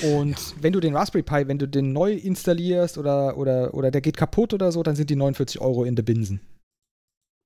Und 0.03 0.55
wenn 0.63 0.73
du 0.75 0.81
den 0.81 0.95
Raspberry 0.95 1.23
Pi, 1.23 1.49
wenn 1.49 1.59
du 1.59 1.67
den 1.67 1.93
neu 1.93 2.13
installierst 2.13 2.99
oder, 2.99 3.39
oder, 3.39 3.73
oder 3.73 3.91
der 3.91 4.03
geht 4.03 4.17
kaputt 4.19 4.53
oder 4.53 4.71
so, 4.71 4.83
dann 4.83 4.97
sind 4.97 5.09
die 5.09 5.17
49 5.17 5.61
Euro 5.61 5.85
in 5.85 5.97
der 5.97 6.03
Binsen. 6.03 6.41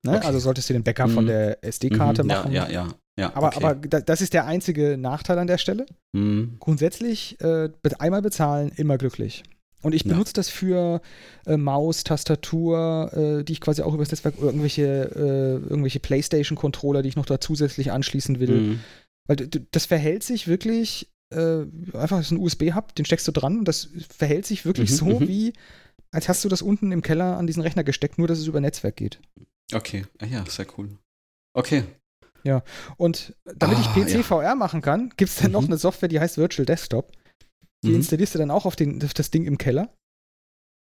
Ne? 0.05 0.17
Okay. 0.17 0.27
Also 0.27 0.41
solltest 0.41 0.69
du 0.69 0.73
den 0.73 0.83
Backup 0.83 1.11
von 1.11 1.25
Mhm. 1.25 1.29
der 1.29 1.65
SD-Karte 1.65 2.25
Mhm. 2.25 2.31
Ja, 2.31 2.37
machen. 2.39 2.53
ja, 2.53 2.69
ja, 2.69 2.89
ja. 3.17 3.37
Aber, 3.37 3.47
okay. 3.49 3.65
aber 3.65 3.75
da- 3.77 4.01
das 4.01 4.21
ist 4.21 4.35
der 4.35 4.47
einzige 4.47 4.99
Nachteil 4.99 5.39
an 5.39 5.47
der 5.47 5.59
Stelle. 5.59 5.87
Mhm. 6.13 6.57
Grundsätzlich 6.59 7.41
äh, 7.41 7.69
einmal 8.01 8.23
bezahlen, 8.23 8.73
immer 8.75 8.99
glücklich. 8.99 9.45
Und 9.83 9.95
ich 9.95 10.05
Ja. 10.05 10.13
benutze 10.13 10.33
das 10.33 10.49
für 10.49 11.01
äh, 11.47 11.57
Maus, 11.57 12.05
Tastatur, 12.05 13.11
äh, 13.41 13.45
die 13.45 13.53
ich 13.53 13.61
quasi 13.61 13.83
auch 13.83 13.95
über 13.95 14.03
das 14.05 14.11
Netzwerk, 14.13 14.35
irgendwelche, 14.41 14.83
äh, 15.15 15.69
irgendwelche 15.69 16.01
Playstation-Controller, 16.01 17.03
die 17.03 17.09
ich 17.09 17.17
noch 17.17 17.27
da 17.27 17.41
zusätzlich 17.41 17.91
anschließen 17.93 18.39
will. 18.41 18.51
Mhm. 18.61 18.81
Weil 19.29 19.37
das 19.71 19.87
verhält 19.87 20.23
sich 20.23 20.47
wirklich, 20.49 21.11
äh, 21.35 21.65
einfach 21.95 22.21
ist 22.21 22.31
ein 22.31 22.39
USB-Hub, 22.39 22.95
den 22.95 23.05
steckst 23.05 23.27
du 23.29 23.33
dran 23.33 23.59
und 23.59 23.67
das 23.67 23.89
verhält 24.17 24.47
sich 24.47 24.65
wirklich 24.65 24.91
Mhm, 24.91 24.95
so, 24.95 25.21
mhm. 25.21 25.29
wie 25.29 25.53
als 26.13 26.29
hast 26.29 26.45
du 26.45 26.49
das 26.49 26.63
unten 26.63 26.93
im 26.93 27.03
Keller 27.03 27.37
an 27.39 27.47
diesen 27.47 27.63
Rechner 27.63 27.85
gesteckt, 27.85 28.19
nur 28.19 28.29
dass 28.29 28.39
es 28.39 28.47
über 28.47 28.61
Netzwerk 28.61 28.97
geht. 28.97 29.19
Okay, 29.75 30.05
ah 30.21 30.27
ja, 30.27 30.45
sehr 30.47 30.67
cool. 30.79 30.91
Okay. 31.55 31.85
Und 32.97 33.35
damit 33.57 33.79
ich 33.79 33.87
Ah, 33.87 33.95
PC 33.95 34.15
ja. 34.17 34.23
VR 34.23 34.55
machen 34.57 34.83
kann, 34.83 35.11
gibt 35.17 35.31
es 35.31 35.37
dann 35.39 35.53
noch 35.53 35.63
Mhm. 35.63 35.69
eine 35.69 35.77
Software, 35.79 36.09
die 36.09 36.19
heißt 36.21 36.37
Virtual 36.39 36.67
Desktop. 36.67 37.13
Die 37.85 37.91
Mhm. 37.91 37.97
installierst 37.97 38.35
du 38.35 38.39
dann 38.39 38.51
auch 38.51 38.65
auf, 38.67 38.77
den, 38.77 39.03
auf 39.03 39.15
das 39.15 39.31
Ding 39.31 39.45
im 39.45 39.59
Keller. 39.59 39.93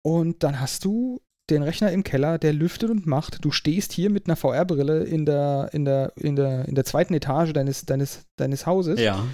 Und 0.05 0.43
dann 0.43 0.61
hast 0.61 0.85
du 0.85 1.21
den 1.51 1.63
Rechner 1.63 1.91
im 1.91 2.05
Keller, 2.05 2.39
der 2.39 2.53
lüftet 2.53 2.91
und 2.91 3.07
macht. 3.07 3.45
Du 3.45 3.51
stehst 3.51 3.93
hier 3.93 4.09
mit 4.09 4.27
einer 4.27 4.37
VR-Brille 4.37 5.05
in 5.05 5.27
der, 5.27 5.71
in, 5.73 5.85
der, 5.85 6.13
in, 6.17 6.37
der, 6.37 6.67
in 6.67 6.75
der 6.75 6.85
zweiten 6.85 7.13
Etage 7.15 7.53
deines, 7.53 7.85
deines, 7.87 8.25
deines 8.37 8.67
Hauses. 8.67 9.01
Ja. 9.01 9.27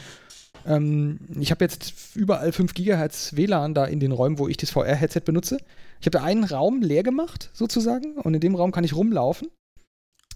Ähm, 0.65 1.21
ich 1.39 1.51
habe 1.51 1.65
jetzt 1.65 2.17
überall 2.17 2.53
5 2.53 2.75
GHz 2.75 3.37
WLAN 3.37 3.75
da 3.75 3.85
in 3.85 4.01
den 4.01 4.13
Räumen, 4.13 4.39
wo 4.39 4.49
ich 4.49 4.57
das 4.57 4.71
VR-Headset 4.71 5.21
benutze. 5.25 5.59
Ich 6.01 6.07
habe 6.07 6.19
da 6.19 6.25
einen 6.25 6.45
Raum 6.45 6.81
leer 6.83 7.03
gemacht, 7.03 7.51
sozusagen, 7.53 8.17
und 8.17 8.35
in 8.35 8.41
dem 8.41 8.55
Raum 8.55 8.73
kann 8.73 8.85
ich 8.85 8.97
rumlaufen. 8.97 9.49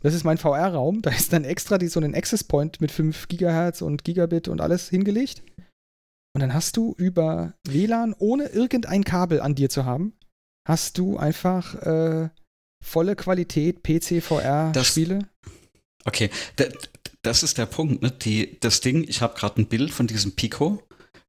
Das 0.02 0.14
ist 0.14 0.24
mein 0.24 0.38
VR-Raum. 0.38 1.02
Da 1.02 1.10
ist 1.10 1.32
dann 1.32 1.44
extra 1.44 1.78
die, 1.78 1.88
so 1.88 2.00
ein 2.00 2.14
Access 2.14 2.44
Point 2.44 2.80
mit 2.80 2.90
5 2.92 3.28
GHz 3.28 3.82
und 3.82 4.04
Gigabit 4.04 4.48
und 4.48 4.60
alles 4.60 4.88
hingelegt. 4.88 5.42
Und 6.34 6.40
dann 6.40 6.54
hast 6.54 6.76
du 6.76 6.94
über 6.96 7.54
WLAN, 7.66 8.14
ohne 8.18 8.46
irgendein 8.46 9.04
Kabel 9.04 9.40
an 9.40 9.54
dir 9.54 9.68
zu 9.68 9.84
haben, 9.84 10.14
hast 10.66 10.98
du 10.98 11.16
einfach 11.16 11.74
äh, 11.74 12.28
volle 12.84 13.16
Qualität 13.16 13.82
PC-VR-Spiele. 13.82 15.28
Okay, 16.04 16.30
da, 16.56 16.66
das 17.22 17.42
ist 17.42 17.58
der 17.58 17.66
Punkt. 17.66 18.02
Ne? 18.02 18.10
Die, 18.10 18.58
das 18.60 18.80
Ding, 18.80 19.04
ich 19.06 19.20
habe 19.20 19.36
gerade 19.36 19.60
ein 19.60 19.66
Bild 19.66 19.90
von 19.90 20.06
diesem 20.06 20.32
Pico. 20.32 20.82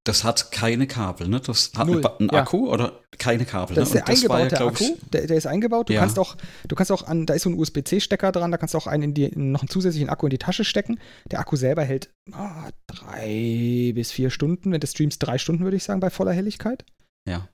Das 0.04 0.24
hat 0.24 0.52
keine 0.52 0.88
Kabel. 0.88 1.28
Ne? 1.28 1.40
Das 1.40 1.74
hat 1.76 1.86
Null, 1.86 2.04
einen 2.06 2.30
ja. 2.32 2.42
Akku 2.42 2.68
oder 2.72 3.04
keine 3.20 3.46
Kabel. 3.46 3.76
Das 3.76 3.90
ist 3.90 3.94
ne? 3.94 4.02
der 4.02 4.08
ja, 4.08 4.16
eingebaute 4.16 4.56
glaub 4.56 4.72
Akku, 4.72 4.98
der, 5.14 5.28
der 5.28 5.38
ist 5.38 5.46
eingebaut. 5.46 5.90
Du 5.90 5.94
Ja. 5.94 6.00
kannst 6.00 6.18
auch, 6.18 6.38
du 6.68 6.76
kannst 6.76 6.92
auch 6.92 7.04
an, 7.04 7.28
da 7.28 7.36
ist 7.36 7.44
so 7.44 7.52
ein 7.52 7.58
USB-C-Stecker 7.58 8.32
dran, 8.32 8.52
da 8.52 8.58
kannst 8.58 8.74
du 8.74 8.80
auch 8.80 8.88
einen 8.88 9.04
in 9.04 9.14
die, 9.14 9.30
noch 9.36 9.62
einen 9.62 9.70
zusätzlichen 9.70 10.10
Akku 10.10 10.26
in 10.26 10.32
die 10.32 10.40
Tasche 10.40 10.64
stecken. 10.64 11.00
Der 11.30 11.40
Akku 11.40 11.56
selber 11.56 11.84
hält 11.84 12.10
ah, 12.32 12.70
drei 12.88 13.92
bis 13.94 14.12
vier 14.12 14.32
Stunden. 14.32 14.72
Wenn 14.72 14.80
du 14.80 14.88
streamst, 14.88 15.22
drei 15.22 15.38
Stunden, 15.38 15.64
würde 15.64 15.78
ich 15.78 15.84
sagen, 15.84 16.00
bei 16.00 16.10
voller 16.10 16.34
Helligkeit. 16.34 16.84
Ja. 17.30 17.48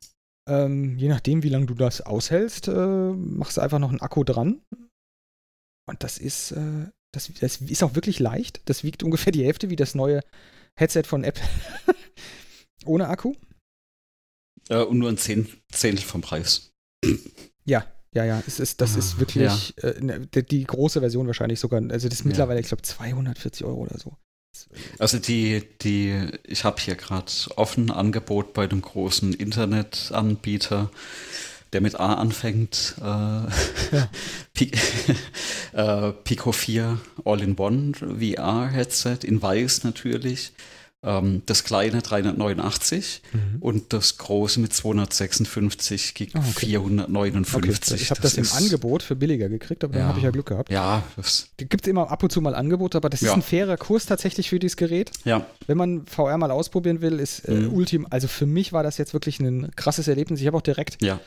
Ähm, 0.50 0.98
je 0.98 1.10
nachdem, 1.10 1.44
wie 1.44 1.50
lange 1.50 1.66
du 1.66 1.74
das 1.74 2.00
aushältst, 2.00 2.70
äh, 2.70 3.12
machst 3.12 3.58
du 3.58 3.62
einfach 3.62 3.80
noch 3.80 3.90
einen 3.90 4.00
Akku 4.00 4.24
dran. 4.24 4.62
Und 5.90 6.02
das 6.02 6.18
ist, 6.18 6.52
äh, 6.52 6.86
das, 7.14 7.30
das 7.42 7.58
ist 7.58 7.84
auch 7.84 7.96
wirklich 7.96 8.20
leicht. 8.20 8.62
Das 8.70 8.86
wiegt 8.86 9.04
ungefähr 9.04 9.34
die 9.34 9.44
Hälfte 9.44 9.70
wie 9.70 9.76
das 9.76 9.96
neue 9.96 10.22
Headset 10.78 11.04
von 11.06 11.24
Apple. 11.24 11.44
Ohne 12.86 13.08
Akku. 13.10 13.34
Äh, 14.70 14.78
und 14.84 15.00
nur 15.00 15.10
ein 15.10 15.18
Zehn, 15.18 15.48
Zehntel 15.72 16.06
vom 16.06 16.22
Preis. 16.22 16.72
Ja, 17.66 17.86
ja, 18.14 18.26
ja. 18.26 18.42
Es 18.48 18.60
ist, 18.60 18.80
das 18.82 18.96
ist 18.96 19.16
Ah, 19.16 19.20
wirklich 19.20 19.74
äh, 19.84 20.00
ne, 20.00 20.20
die, 20.28 20.44
die 20.44 20.64
große 20.64 21.00
Version 21.00 21.28
wahrscheinlich 21.28 21.60
sogar. 21.60 21.82
Also 21.90 22.08
das 22.08 22.20
ist 22.20 22.26
Ja. 22.26 22.30
mittlerweile, 22.30 22.60
ich 22.60 22.68
glaube, 22.68 22.84
240 22.84 23.66
Euro 23.66 23.82
oder 23.82 23.98
so. 23.98 24.16
Also 24.98 25.20
die, 25.20 25.64
die, 25.84 26.30
ich 26.44 26.64
habe 26.64 26.82
hier 26.82 26.96
gerade 26.96 27.32
offen 27.58 27.92
Angebot 27.92 28.54
bei 28.54 28.64
einem 28.64 28.82
großen 28.82 29.34
Internetanbieter, 29.34 30.90
der 31.74 31.82
mit 31.82 32.00
A 32.00 32.14
anfängt. 32.16 32.96
Äh, 33.02 34.02
Pi 34.54 34.72
äh, 35.74 36.12
Pico 36.24 36.52
4 36.52 36.98
All-in-One 37.26 37.94
VR-Headset 37.96 39.20
in 39.24 39.42
weiß 39.42 39.84
natürlich. 39.84 40.52
Ähm, 41.04 41.44
das 41.46 41.64
kleine 41.64 42.02
389 42.02 43.22
und 43.60 43.94
das 43.94 44.18
große 44.18 44.60
mit 44.60 44.74
256 44.74 46.16
gig 46.16 46.32
Ah, 46.34 46.40
okay. 46.40 46.66
459. 46.66 47.94
Okay, 47.94 48.02
ich 48.02 48.10
habe 48.10 48.20
das, 48.22 48.34
im 48.34 48.44
ist- 48.44 48.56
Angebot 48.58 49.04
für 49.04 49.16
billiger 49.16 49.48
gekriegt, 49.48 49.84
aber 49.84 49.94
dann 49.94 50.02
Ja. 50.02 50.08
habe 50.08 50.18
ich 50.18 50.24
ja 50.26 50.32
Glück 50.32 50.48
gehabt. 50.48 50.72
Ja, 50.72 51.04
das, 51.16 51.50
Gibt 51.58 51.82
es 51.86 51.88
immer 51.88 52.10
ab 52.10 52.24
und 52.24 52.32
zu 52.32 52.42
mal 52.42 52.56
Angebote, 52.56 52.98
aber 52.98 53.10
das 53.12 53.22
ist 53.22 53.28
Ja. 53.28 53.36
ein 53.36 53.44
fairer 53.44 53.78
Kurs 53.78 54.08
tatsächlich 54.08 54.50
für 54.50 54.58
dieses 54.58 54.76
Gerät. 54.76 55.12
ja, 55.24 55.46
Wenn 55.68 55.78
man 55.78 56.08
VR 56.08 56.36
mal 56.40 56.50
ausprobieren 56.50 57.02
will, 57.02 57.20
ist 57.20 57.42
äh, 57.48 57.52
Mhm. 57.52 57.74
Ultim, 57.74 58.08
also 58.10 58.28
für 58.28 58.48
mich 58.48 58.74
war 58.74 58.82
das 58.82 58.98
jetzt 58.98 59.14
wirklich 59.14 59.40
ein 59.40 59.70
krasses 59.76 60.08
Erlebnis. 60.08 60.42
Ich 60.42 60.48
habe 60.48 60.58
auch 60.58 60.62
direkt 60.62 61.02
ja. 61.04 61.20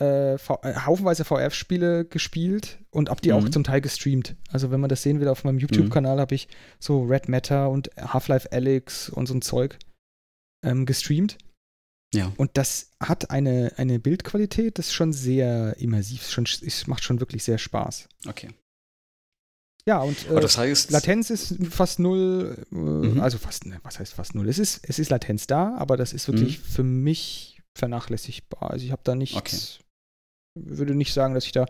Äh, 0.00 0.34
äh, 0.34 0.38
haufenweise 0.38 1.24
VR-Spiele 1.24 2.04
gespielt 2.06 2.78
und 2.90 3.10
hab 3.10 3.20
die 3.20 3.32
auch 3.32 3.42
Mhm. 3.42 3.52
zum 3.52 3.64
Teil 3.64 3.80
gestreamt. 3.80 4.36
Also 4.50 4.70
wenn 4.70 4.80
man 4.80 4.88
das 4.88 5.02
sehen 5.02 5.20
will, 5.20 5.28
auf 5.28 5.44
meinem 5.44 5.58
YouTube-Kanal 5.58 6.18
habe 6.18 6.34
ich 6.34 6.48
so 6.78 7.02
Red 7.04 7.28
Matter 7.28 7.68
und 7.70 7.90
Half-Life 7.98 8.50
Alyx 8.52 9.10
und 9.10 9.26
so 9.26 9.34
ein 9.34 9.42
Zeug 9.42 9.78
ähm, 10.64 10.86
gestreamt. 10.86 11.36
Ja. 12.14 12.32
Und 12.36 12.50
das 12.58 12.90
hat 13.02 13.30
eine, 13.30 13.72
eine 13.76 13.98
Bildqualität, 13.98 14.78
das 14.78 14.88
ist 14.88 14.92
schon 14.94 15.12
sehr 15.12 15.76
immersiv, 15.78 16.28
schon, 16.28 16.44
es 16.44 16.86
macht 16.86 17.04
schon 17.04 17.20
wirklich 17.20 17.42
sehr 17.44 17.58
Spaß. 17.58 18.08
Okay. 18.26 18.50
Ja, 19.86 20.00
und 20.00 20.28
äh, 20.30 20.40
das 20.40 20.56
heißt, 20.58 20.90
Latenz 20.90 21.30
ist 21.30 21.56
fast 21.70 21.98
null, 21.98 22.56
äh, 22.70 22.74
Mhm. 22.74 23.20
also 23.20 23.36
fast, 23.38 23.66
ne, 23.66 23.80
was 23.82 23.98
heißt 23.98 24.12
fast 24.14 24.34
null? 24.34 24.48
Es 24.48 24.58
ist, 24.58 24.80
es 24.88 24.98
ist 24.98 25.10
Latenz 25.10 25.46
da, 25.46 25.74
aber 25.76 25.96
das 25.96 26.12
ist 26.12 26.28
wirklich 26.28 26.58
für 26.60 26.84
mich 26.84 27.60
vernachlässigbar. 27.76 28.70
Also 28.70 28.84
ich 28.84 28.92
habe 28.92 29.02
da 29.04 29.14
nichts, 29.14 29.36
Okay. 29.36 29.56
Würde 30.54 30.94
nicht 30.94 31.12
sagen, 31.12 31.34
dass 31.34 31.44
ich 31.46 31.52
da, 31.52 31.66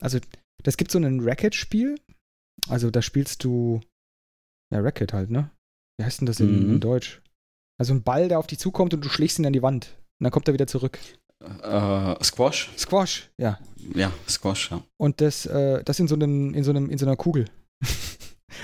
also 0.00 0.18
das 0.62 0.76
gibt 0.76 0.90
so 0.90 0.98
ein 0.98 1.20
Racket-Spiel, 1.20 1.96
also 2.68 2.90
da 2.90 3.02
spielst 3.02 3.44
du, 3.44 3.80
ja, 4.72 4.80
Racket 4.80 5.12
halt, 5.12 5.30
ne? 5.30 5.50
Wie 5.98 6.04
heißt 6.04 6.20
denn 6.20 6.26
das 6.26 6.40
in, 6.40 6.64
Mhm. 6.66 6.72
in 6.74 6.80
Deutsch? 6.80 7.22
Also 7.78 7.92
ein 7.94 8.02
Ball, 8.02 8.28
der 8.28 8.38
auf 8.38 8.46
dich 8.46 8.58
zukommt 8.58 8.94
und 8.94 9.04
du 9.04 9.08
schlägst 9.08 9.38
ihn 9.38 9.46
an 9.46 9.52
die 9.52 9.62
Wand. 9.62 9.94
Und 10.18 10.24
dann 10.24 10.30
kommt 10.32 10.48
er 10.48 10.54
wieder 10.54 10.66
zurück. 10.66 10.98
äh, 11.62 12.24
Squash, 12.24 12.70
Squash, 12.78 13.30
ja. 13.38 13.58
ja, 13.94 14.10
Squash, 14.28 14.70
ja. 14.70 14.82
Und 14.98 15.20
das, 15.20 15.44
äh, 15.46 15.84
das 15.84 16.00
in 16.00 16.08
so 16.08 16.14
einem, 16.14 16.54
in 16.54 16.64
so 16.64 16.70
einem, 16.70 16.88
in 16.90 16.96
so 16.98 17.04
einer 17.06 17.16
Kugel. 17.16 17.44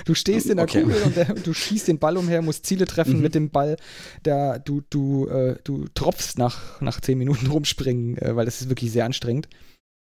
Du 0.05 0.13
stehst 0.15 0.49
in 0.49 0.57
der 0.57 0.65
Okay. 0.65 0.81
Kugel 0.83 1.01
und 1.03 1.15
der, 1.15 1.25
du 1.33 1.53
schießt 1.53 1.87
den 1.87 1.99
Ball 1.99 2.17
umher, 2.17 2.41
musst 2.41 2.65
Ziele 2.65 2.85
treffen 2.85 3.17
Mhm. 3.17 3.21
mit 3.21 3.35
dem 3.35 3.49
Ball. 3.49 3.77
Da, 4.23 4.59
du, 4.59 4.81
du, 4.89 5.27
äh, 5.27 5.57
du 5.63 5.87
tropfst 5.93 6.37
nach, 6.37 6.81
nach 6.81 6.99
zehn 7.01 7.17
Minuten 7.17 7.47
rumspringen, 7.51 8.17
äh, 8.17 8.35
weil 8.35 8.45
das 8.45 8.61
ist 8.61 8.69
wirklich 8.69 8.91
sehr 8.91 9.05
anstrengend. 9.05 9.47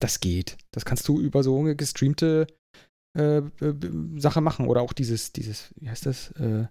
Das 0.01 0.21
geht. 0.21 0.57
Das 0.71 0.85
kannst 0.85 1.07
du 1.09 1.21
über 1.21 1.43
so 1.43 1.59
eine 1.59 1.77
gestreamte 1.77 2.47
äh, 3.19 3.39
äh, 3.39 3.75
Sache 4.17 4.41
machen. 4.41 4.67
Oder 4.69 4.81
auch 4.83 4.93
dieses, 4.93 5.33
dieses, 5.33 5.75
wie 5.77 5.91
heißt 5.91 6.07
das? 6.07 6.31
Äh, 6.33 6.67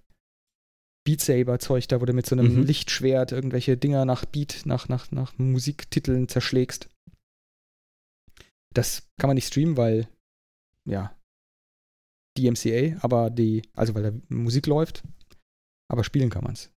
Beat 1.05 1.21
Saber-Zeug 1.21 1.87
da, 1.87 2.01
wo 2.01 2.05
du 2.05 2.13
mit 2.13 2.25
so 2.25 2.35
einem 2.35 2.55
Mhm. 2.57 2.63
Lichtschwert 2.63 3.31
irgendwelche 3.31 3.77
Dinger 3.77 4.05
nach 4.05 4.25
Beat, 4.25 4.61
nach, 4.65 4.89
nach, 4.89 5.11
nach 5.11 5.37
Musiktiteln 5.37 6.27
zerschlägst. 6.27 6.89
Das 8.73 9.03
kann 9.17 9.27
man 9.29 9.35
nicht 9.35 9.47
streamen, 9.47 9.77
weil, 9.77 10.07
ja, 10.85 11.15
DMCA, 12.37 12.97
aber 13.01 13.29
die, 13.29 13.63
also 13.75 13.95
weil 13.95 14.03
da 14.03 14.11
Musik 14.29 14.67
läuft, 14.67 15.03
aber 15.89 16.03
spielen 16.03 16.29
kann 16.29 16.43
man 16.43 16.53
es. 16.53 16.71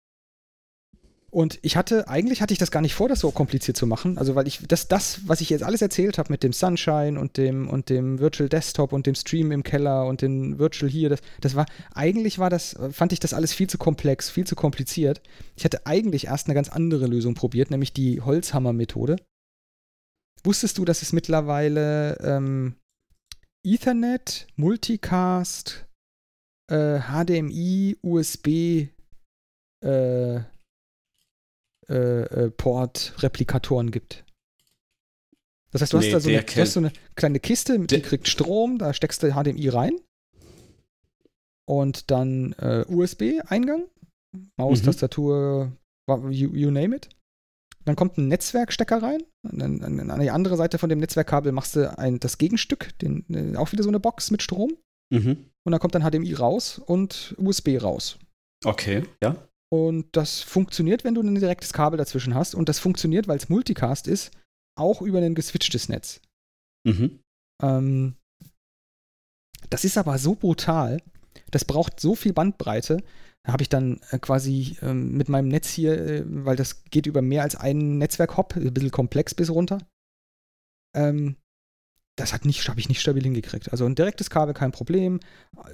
Und 1.33 1.61
ich 1.63 1.77
hatte, 1.77 2.09
eigentlich 2.09 2.43
hatte 2.43 2.53
ich 2.53 2.59
das 2.59 2.73
gar 2.73 2.81
nicht 2.81 2.95
vor, 2.95 3.09
das 3.09 3.21
so 3.21 3.31
kompliziert 3.31 3.77
zu 3.77 3.87
machen. 3.87 4.19
Also, 4.19 4.35
weil 4.35 4.49
ich, 4.49 4.67
das, 4.67 4.89
das, 4.89 5.21
was 5.27 5.41
ich 5.41 5.49
jetzt 5.49 5.63
alles 5.63 5.81
erzählt 5.81 6.19
habe 6.19 6.33
mit 6.33 6.43
dem 6.43 6.53
Sunshine 6.53 7.21
und 7.21 7.37
dem, 7.37 7.69
und 7.69 7.89
dem 7.89 8.19
Virtual 8.19 8.49
Desktop 8.49 8.93
und 8.93 9.07
dem 9.07 9.15
Stream 9.15 9.53
im 9.53 9.63
Keller 9.63 10.07
und 10.07 10.23
dem 10.23 10.59
Virtual 10.59 10.91
hier, 10.91 11.09
das, 11.09 11.21
das 11.41 11.55
war, 11.55 11.67
eigentlich 11.95 12.41
war 12.41 12.51
das, 12.51 12.77
fand 12.91 13.13
ich 13.13 13.21
das 13.21 13.33
alles 13.33 13.53
viel 13.53 13.69
zu 13.69 13.79
komplex, 13.79 14.29
viel 14.29 14.45
zu 14.45 14.57
kompliziert. 14.57 15.23
Ich 15.55 15.65
hatte 15.65 15.87
eigentlich 15.87 16.27
erst 16.27 16.49
eine 16.49 16.55
ganz 16.55 16.69
andere 16.69 17.07
Lösung 17.07 17.35
probiert, 17.35 17.71
nämlich 17.71 17.93
die 17.93 18.21
Holzhammer-Methode. 18.21 19.17
Wusstest 20.43 20.79
du, 20.79 20.85
dass 20.85 21.03
es 21.03 21.13
mittlerweile 21.13 22.19
ähm, 22.23 22.75
Ethernet, 23.65 24.47
Multicast, 24.57 25.87
äh, 26.71 27.01
HDMI, 27.01 27.97
USB, 28.03 28.89
äh, 29.85 30.37
äh, 30.37 30.43
äh, 31.89 32.51
Port-Replikatoren 32.51 33.91
gibt. 33.91 34.25
Das 35.73 35.83
heißt, 35.83 35.93
du 35.93 35.99
Nee, 35.99 36.07
hast 36.07 36.13
da 36.15 36.21
so 36.21 36.29
eine, 36.31 36.43
du 36.43 36.61
hast 36.61 36.73
so 36.73 36.81
eine 36.81 36.93
kleine 37.15 37.41
Kiste, 37.41 37.79
die 37.79 37.87
Der- 37.87 38.03
kriegt 38.03 38.29
Strom, 38.29 38.79
da 38.79 38.93
steckst 38.95 39.23
du 39.23 39.31
HDMI 39.33 39.69
rein 39.69 40.01
und 41.69 42.11
dann 42.11 42.53
äh, 42.55 42.85
USB-Eingang, 42.89 43.89
Maus, 44.57 44.81
Mhm. 44.81 44.87
Tastatur, 44.87 45.77
you, 46.09 46.55
you 46.55 46.71
name 46.71 46.95
it. 46.97 47.09
Dann 47.85 47.97
kommt 47.97 48.17
ein 48.19 48.29
Netzwerkstecker 48.29 49.03
rein. 49.03 49.23
Dann, 49.43 49.83
an, 49.83 50.11
an 50.11 50.21
die 50.21 50.31
andere 50.31 50.57
Seite 50.57 50.79
von 50.79 50.89
dem 50.89 50.99
Netzwerkkabel 50.99 51.53
machst 51.53 51.77
du 51.77 51.97
ein, 51.99 52.21
das 52.21 52.39
Gegenstück, 52.39 52.99
den, 52.99 53.25
äh, 53.31 53.57
auch 53.57 53.73
wieder 53.73 53.83
so 53.83 53.89
eine 53.89 54.01
Box 54.01 54.31
mit 54.31 54.43
Strom. 54.43 54.77
Mhm. 55.13 55.47
Und 55.65 55.73
dann 55.73 55.81
kommt 55.81 55.95
dann 55.95 56.03
HDMI 56.03 56.35
raus 56.35 56.79
und 56.79 57.35
USB 57.39 57.83
raus. 57.83 58.19
Okay, 58.65 59.05
ja. 59.23 59.37
Und 59.73 60.07
das 60.13 60.41
funktioniert, 60.41 61.05
wenn 61.05 61.15
du 61.15 61.23
ein 61.23 61.35
direktes 61.35 61.73
Kabel 61.73 61.97
dazwischen 61.97 62.35
hast. 62.35 62.55
Und 62.55 62.69
das 62.69 62.79
funktioniert, 62.79 63.29
weil 63.29 63.37
es 63.37 63.49
Multicast 63.49 64.09
ist, 64.09 64.33
auch 64.77 65.01
über 65.01 65.19
ein 65.19 65.35
geswitchtes 65.35 65.89
Netz. 65.89 66.21
Mhm. 66.85 67.21
Ähm, 67.63 68.17
das 69.69 69.85
ist 69.85 69.97
aber 69.97 70.19
so 70.19 70.35
brutal. 70.35 71.01
Das 71.51 71.65
braucht 71.65 72.01
so 72.01 72.15
viel 72.15 72.33
Bandbreite. 72.33 73.03
Da 73.45 73.53
habe 73.53 73.63
ich 73.63 73.69
dann 73.69 74.01
äh, 74.11 74.19
quasi 74.19 74.77
ähm, 74.83 75.17
mit 75.17 75.29
meinem 75.29 75.49
Netz 75.49 75.71
hier, 75.71 75.99
äh, 75.99 76.23
weil 76.27 76.57
das 76.57 76.85
geht 76.85 77.07
über 77.07 77.23
mehr 77.23 77.43
als 77.43 77.57
einen 77.57 77.99
Netzwerk-Hop, 77.99 78.57
ein 78.57 78.75
bisschen 78.75 78.91
komplex 78.91 79.35
bis 79.35 79.51
runter. 79.51 79.79
Ähm, 80.95 81.37
das 82.19 82.35
hat 82.35 82.45
nicht, 82.45 82.69
habe 82.69 82.81
ich 82.81 82.89
nicht 82.89 83.01
stabil 83.01 83.23
hingekriegt. 83.23 83.73
Also 83.73 83.87
ein 83.87 83.95
direktes 83.95 84.29
Kabel 84.29 84.53
kein 84.53 84.73
Problem, 84.73 85.21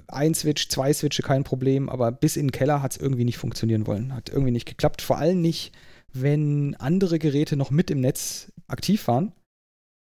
ein 0.07 0.35
Switch, 0.35 0.69
zwei 0.69 0.93
Switche 0.93 1.23
kein 1.23 1.43
Problem, 1.43 1.89
aber 1.89 2.13
bis 2.13 2.37
in 2.37 2.49
den 2.49 2.53
Keller 2.53 2.83
hat 2.83 2.93
es 2.93 2.99
irgendwie 2.99 3.25
nicht 3.25 3.39
funktionieren 3.39 3.87
wollen. 3.87 4.15
Hat 4.15 4.29
irgendwie 4.29 4.53
nicht 4.53 4.67
geklappt. 4.67 5.03
Vor 5.03 5.19
allem 5.19 5.41
nicht, 5.41 5.73
wenn 6.13 6.77
andere 6.77 7.19
Geräte 7.19 7.57
noch 7.57 7.73
mit 7.73 7.91
im 7.91 8.01
Netz 8.01 8.53
aktiv 8.69 9.09
waren 9.09 9.33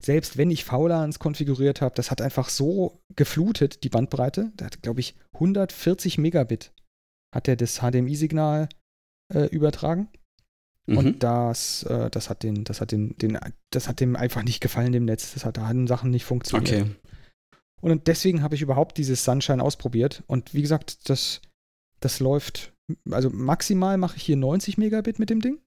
selbst 0.02 0.38
wenn 0.38 0.50
ich 0.50 0.64
VLANs 0.64 1.20
konfiguriert 1.20 1.82
habe, 1.82 1.96
das 1.96 2.10
hat 2.10 2.22
einfach 2.22 2.50
so 2.50 3.02
geflutet, 3.16 3.84
die 3.84 3.90
Bandbreite. 3.90 4.52
Der 4.56 4.68
hat, 4.68 4.82
glaube 4.82 5.02
ich, 5.02 5.16
140 5.34 6.18
Megabit 6.18 6.72
hat 7.34 7.48
er 7.48 7.56
das 7.56 7.80
HDMI-Signal 7.80 8.70
äh, 9.34 9.46
übertragen. 9.46 10.10
Mhm. 10.88 10.98
Und 10.98 11.24
das, 11.24 11.84
äh, 11.84 12.10
das 12.10 12.30
hat 12.30 12.44
den, 12.44 12.64
das 12.64 12.82
hat 12.82 12.92
den, 12.92 13.18
den, 13.18 13.38
das 13.70 13.88
hat 13.88 14.00
dem 14.00 14.16
einfach 14.16 14.44
nicht 14.44 14.62
gefallen, 14.62 14.92
dem 14.92 15.06
Netz. 15.06 15.34
Das 15.34 15.46
hat, 15.46 15.58
da 15.58 15.72
Sachen 15.88 16.10
nicht 16.10 16.26
funktioniert. 16.26 16.82
okay. 16.84 16.96
Und 17.82 18.08
deswegen 18.08 18.44
habe 18.44 18.56
ich 18.56 18.62
überhaupt 18.62 18.98
dieses 18.98 19.24
Sunshine 19.24 19.64
ausprobiert. 19.64 20.24
Und 20.28 20.54
wie 20.54 20.62
gesagt, 20.62 21.10
das, 21.10 21.42
das 22.00 22.20
läuft, 22.20 22.74
also 23.10 23.30
maximal 23.30 23.98
mache 23.98 24.18
ich 24.18 24.24
hier 24.24 24.36
90 24.36 24.78
Megabit 24.78 25.20
mit 25.20 25.30
dem 25.30 25.42
Ding, 25.42 25.60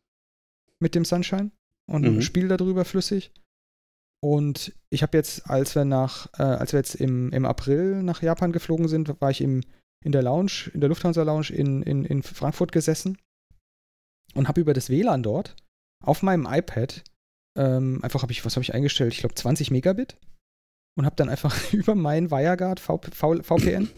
mit 0.78 0.94
dem 0.94 1.04
Sunshine 1.04 1.52
und 1.86 2.02
Mhm. 2.02 2.22
spiele 2.22 2.56
darüber 2.56 2.84
flüssig. 2.84 3.32
Und 4.20 4.72
ich 4.90 5.02
habe 5.02 5.16
jetzt, 5.16 5.48
als 5.50 5.74
wir 5.74 5.84
nach, 5.84 6.28
äh, 6.38 6.42
als 6.42 6.72
wir 6.72 6.78
jetzt 6.78 6.94
im, 6.94 7.32
im 7.32 7.44
April 7.44 8.02
nach 8.02 8.22
Japan 8.22 8.52
geflogen 8.52 8.88
sind, 8.88 9.20
war 9.20 9.30
ich 9.30 9.40
im, 9.40 9.62
in 10.02 10.12
der 10.12 10.22
Lounge, 10.22 10.70
in 10.74 10.80
der 10.80 10.88
Lufthansa 10.88 11.22
Lounge 11.22 11.50
in, 11.50 11.82
in, 11.82 12.04
in 12.04 12.22
Frankfurt 12.22 12.72
gesessen 12.72 13.18
und 14.34 14.48
habe 14.48 14.60
über 14.60 14.72
das 14.72 14.90
WLAN 14.90 15.22
dort 15.22 15.56
auf 16.02 16.22
meinem 16.22 16.46
iPad 16.50 17.02
ähm, 17.56 18.00
einfach 18.02 18.22
habe 18.22 18.32
ich, 18.32 18.44
was 18.44 18.56
habe 18.56 18.62
ich 18.62 18.74
eingestellt? 18.74 19.12
Ich 19.12 19.20
glaube 19.20 19.34
20 19.34 19.70
Megabit 19.70 20.16
und 20.96 21.04
habe 21.04 21.16
dann 21.16 21.28
einfach 21.28 21.56
über 21.72 21.94
meinen 21.94 22.30
WireGuard 22.30 22.80
v, 22.80 23.00
v, 23.12 23.42
VPN 23.42 23.88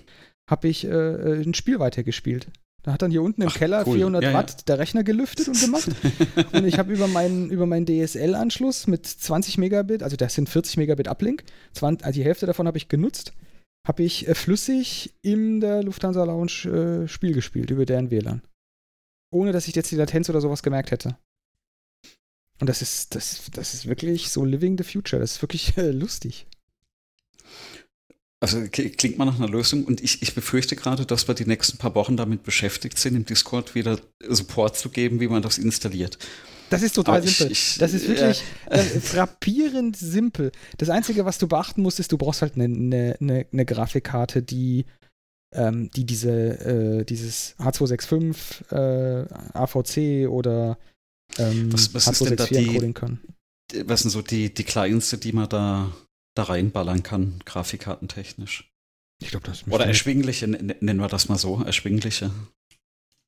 habe 0.50 0.68
ich 0.68 0.84
äh, 0.84 1.42
ein 1.42 1.54
Spiel 1.54 1.78
weitergespielt. 1.78 2.48
Da 2.82 2.92
hat 2.92 3.00
dann 3.00 3.10
hier 3.10 3.22
unten 3.22 3.40
im 3.40 3.48
Ach, 3.48 3.54
Keller 3.54 3.82
cool. 3.86 3.96
400 3.96 4.22
Ja, 4.22 4.30
ja. 4.30 4.36
Watt 4.36 4.68
der 4.68 4.78
Rechner 4.78 5.04
gelüftet 5.04 5.48
und 5.48 5.58
gemacht. 5.58 5.88
Und 6.52 6.66
ich 6.66 6.78
habe 6.78 6.92
über 6.92 7.08
meinen, 7.08 7.48
über 7.48 7.64
meinen 7.64 7.86
DSL-Anschluss 7.86 8.86
mit 8.86 9.06
20 9.06 9.56
Megabit, 9.56 10.02
also 10.02 10.16
das 10.16 10.34
sind 10.34 10.50
40 10.50 10.76
Megabit 10.76 11.08
Uplink, 11.08 11.44
20, 11.72 12.04
also 12.04 12.18
die 12.18 12.24
Hälfte 12.24 12.44
davon 12.44 12.66
habe 12.66 12.76
ich 12.76 12.88
genutzt, 12.88 13.32
habe 13.86 14.02
ich 14.02 14.26
äh, 14.26 14.34
flüssig 14.34 15.14
in 15.22 15.60
der 15.60 15.82
Lufthansa 15.82 16.24
Lounge 16.24 17.04
äh, 17.04 17.08
Spiel 17.08 17.34
gespielt 17.34 17.70
über 17.70 17.84
deren 17.84 18.10
WLAN. 18.10 18.42
Ohne 19.30 19.52
dass 19.52 19.68
ich 19.68 19.74
jetzt 19.74 19.90
die 19.90 19.96
Latenz 19.96 20.30
oder 20.30 20.40
sowas 20.40 20.62
gemerkt 20.62 20.90
hätte. 20.90 21.16
Und 22.60 22.68
das 22.68 22.82
ist, 22.82 23.14
das, 23.14 23.50
das 23.52 23.74
ist 23.74 23.86
wirklich 23.86 24.30
so 24.30 24.44
living 24.44 24.78
the 24.78 24.84
future. 24.84 25.20
Das 25.20 25.32
ist 25.32 25.42
wirklich 25.42 25.76
äh, 25.76 25.90
lustig. 25.90 26.46
Also 28.40 28.62
klingt 28.70 29.16
mal 29.16 29.24
nach 29.24 29.38
einer 29.38 29.48
Lösung 29.48 29.84
und 29.84 30.02
ich, 30.02 30.20
ich 30.20 30.34
befürchte 30.34 30.76
gerade, 30.76 31.06
dass 31.06 31.26
wir 31.26 31.34
die 31.34 31.46
nächsten 31.46 31.78
paar 31.78 31.94
Wochen 31.94 32.16
damit 32.16 32.42
beschäftigt 32.42 32.98
sind, 32.98 33.16
im 33.16 33.24
Discord 33.24 33.74
wieder 33.74 33.98
Support 34.22 34.76
zu 34.76 34.90
geben, 34.90 35.18
wie 35.20 35.28
man 35.28 35.40
das 35.40 35.56
installiert. 35.56 36.18
Das 36.74 36.82
ist 36.82 36.94
total 36.94 37.18
Aber 37.18 37.26
simpel. 37.26 37.52
ich- 37.52 37.76
das 37.78 37.92
ist 37.94 38.06
wirklich 38.08 38.42
äh, 38.66 38.78
frappierend 39.00 39.96
simpel. 39.96 40.52
Das 40.78 40.88
Einzige, 40.90 41.24
was 41.24 41.38
du 41.38 41.46
beachten 41.48 41.82
musst, 41.82 42.00
ist, 42.00 42.12
du 42.12 42.18
brauchst 42.18 42.42
halt 42.42 42.54
eine, 42.56 42.64
eine, 42.64 43.16
eine, 43.20 43.46
eine 43.52 43.64
Grafikkarte, 43.64 44.42
die, 44.42 44.84
ähm, 45.52 45.90
die 45.90 46.04
diese, 46.04 46.30
äh, 47.00 47.04
dieses 47.04 47.54
H265 47.58 48.72
äh, 48.72 49.26
AVC 49.52 50.28
oder 50.28 50.78
ähm, 51.38 51.72
Was- 51.72 51.94
was 51.94 52.08
ist 52.08 52.20
denn 52.24 52.36
da 52.36 52.44
H264 52.44 53.16
die-. 53.72 53.88
Was 53.88 54.02
sind 54.02 54.10
so 54.10 54.20
die, 54.22 54.52
die 54.52 54.64
kleinste, 54.64 55.16
die 55.18 55.32
man 55.32 55.48
da, 55.48 55.90
da 56.36 56.42
reinballern 56.44 57.02
kann, 57.02 57.40
grafikkartentechnisch? 57.46 58.70
Ich 59.22 59.30
glaube, 59.30 59.46
das 59.46 59.66
Oder 59.68 59.86
erschwingliche, 59.86 60.46
nennen 60.48 60.98
wir 61.00 61.08
das 61.08 61.28
mal 61.28 61.38
so, 61.38 61.62
erschwingliche. 61.62 62.30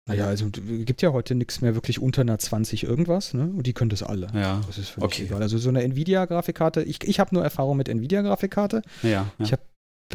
Naja, 0.08 0.26
also 0.28 0.48
gibt 0.50 1.02
ja 1.02 1.12
heute 1.12 1.34
nichts 1.34 1.60
mehr 1.60 1.74
wirklich 1.74 2.00
unter 2.00 2.20
einer 2.20 2.38
20 2.38 2.84
irgendwas, 2.84 3.34
ne? 3.34 3.42
Und 3.48 3.66
die 3.66 3.72
können 3.72 3.90
das 3.90 4.04
alle. 4.04 4.28
Ja, 4.34 4.60
Das 4.66 4.78
ist 4.78 4.90
völlig 4.90 5.04
Okay. 5.04 5.22
egal. 5.24 5.42
Also 5.42 5.58
so 5.58 5.68
eine 5.68 5.82
Nvidia-Grafikkarte, 5.82 6.82
ich, 6.84 7.02
ich 7.02 7.18
habe 7.18 7.34
nur 7.34 7.42
Erfahrung 7.42 7.76
mit 7.76 7.88
Nvidia-Grafikkarte. 7.88 8.82
ja. 9.02 9.08
ja. 9.10 9.32
Ich 9.40 9.52
hab 9.52 9.60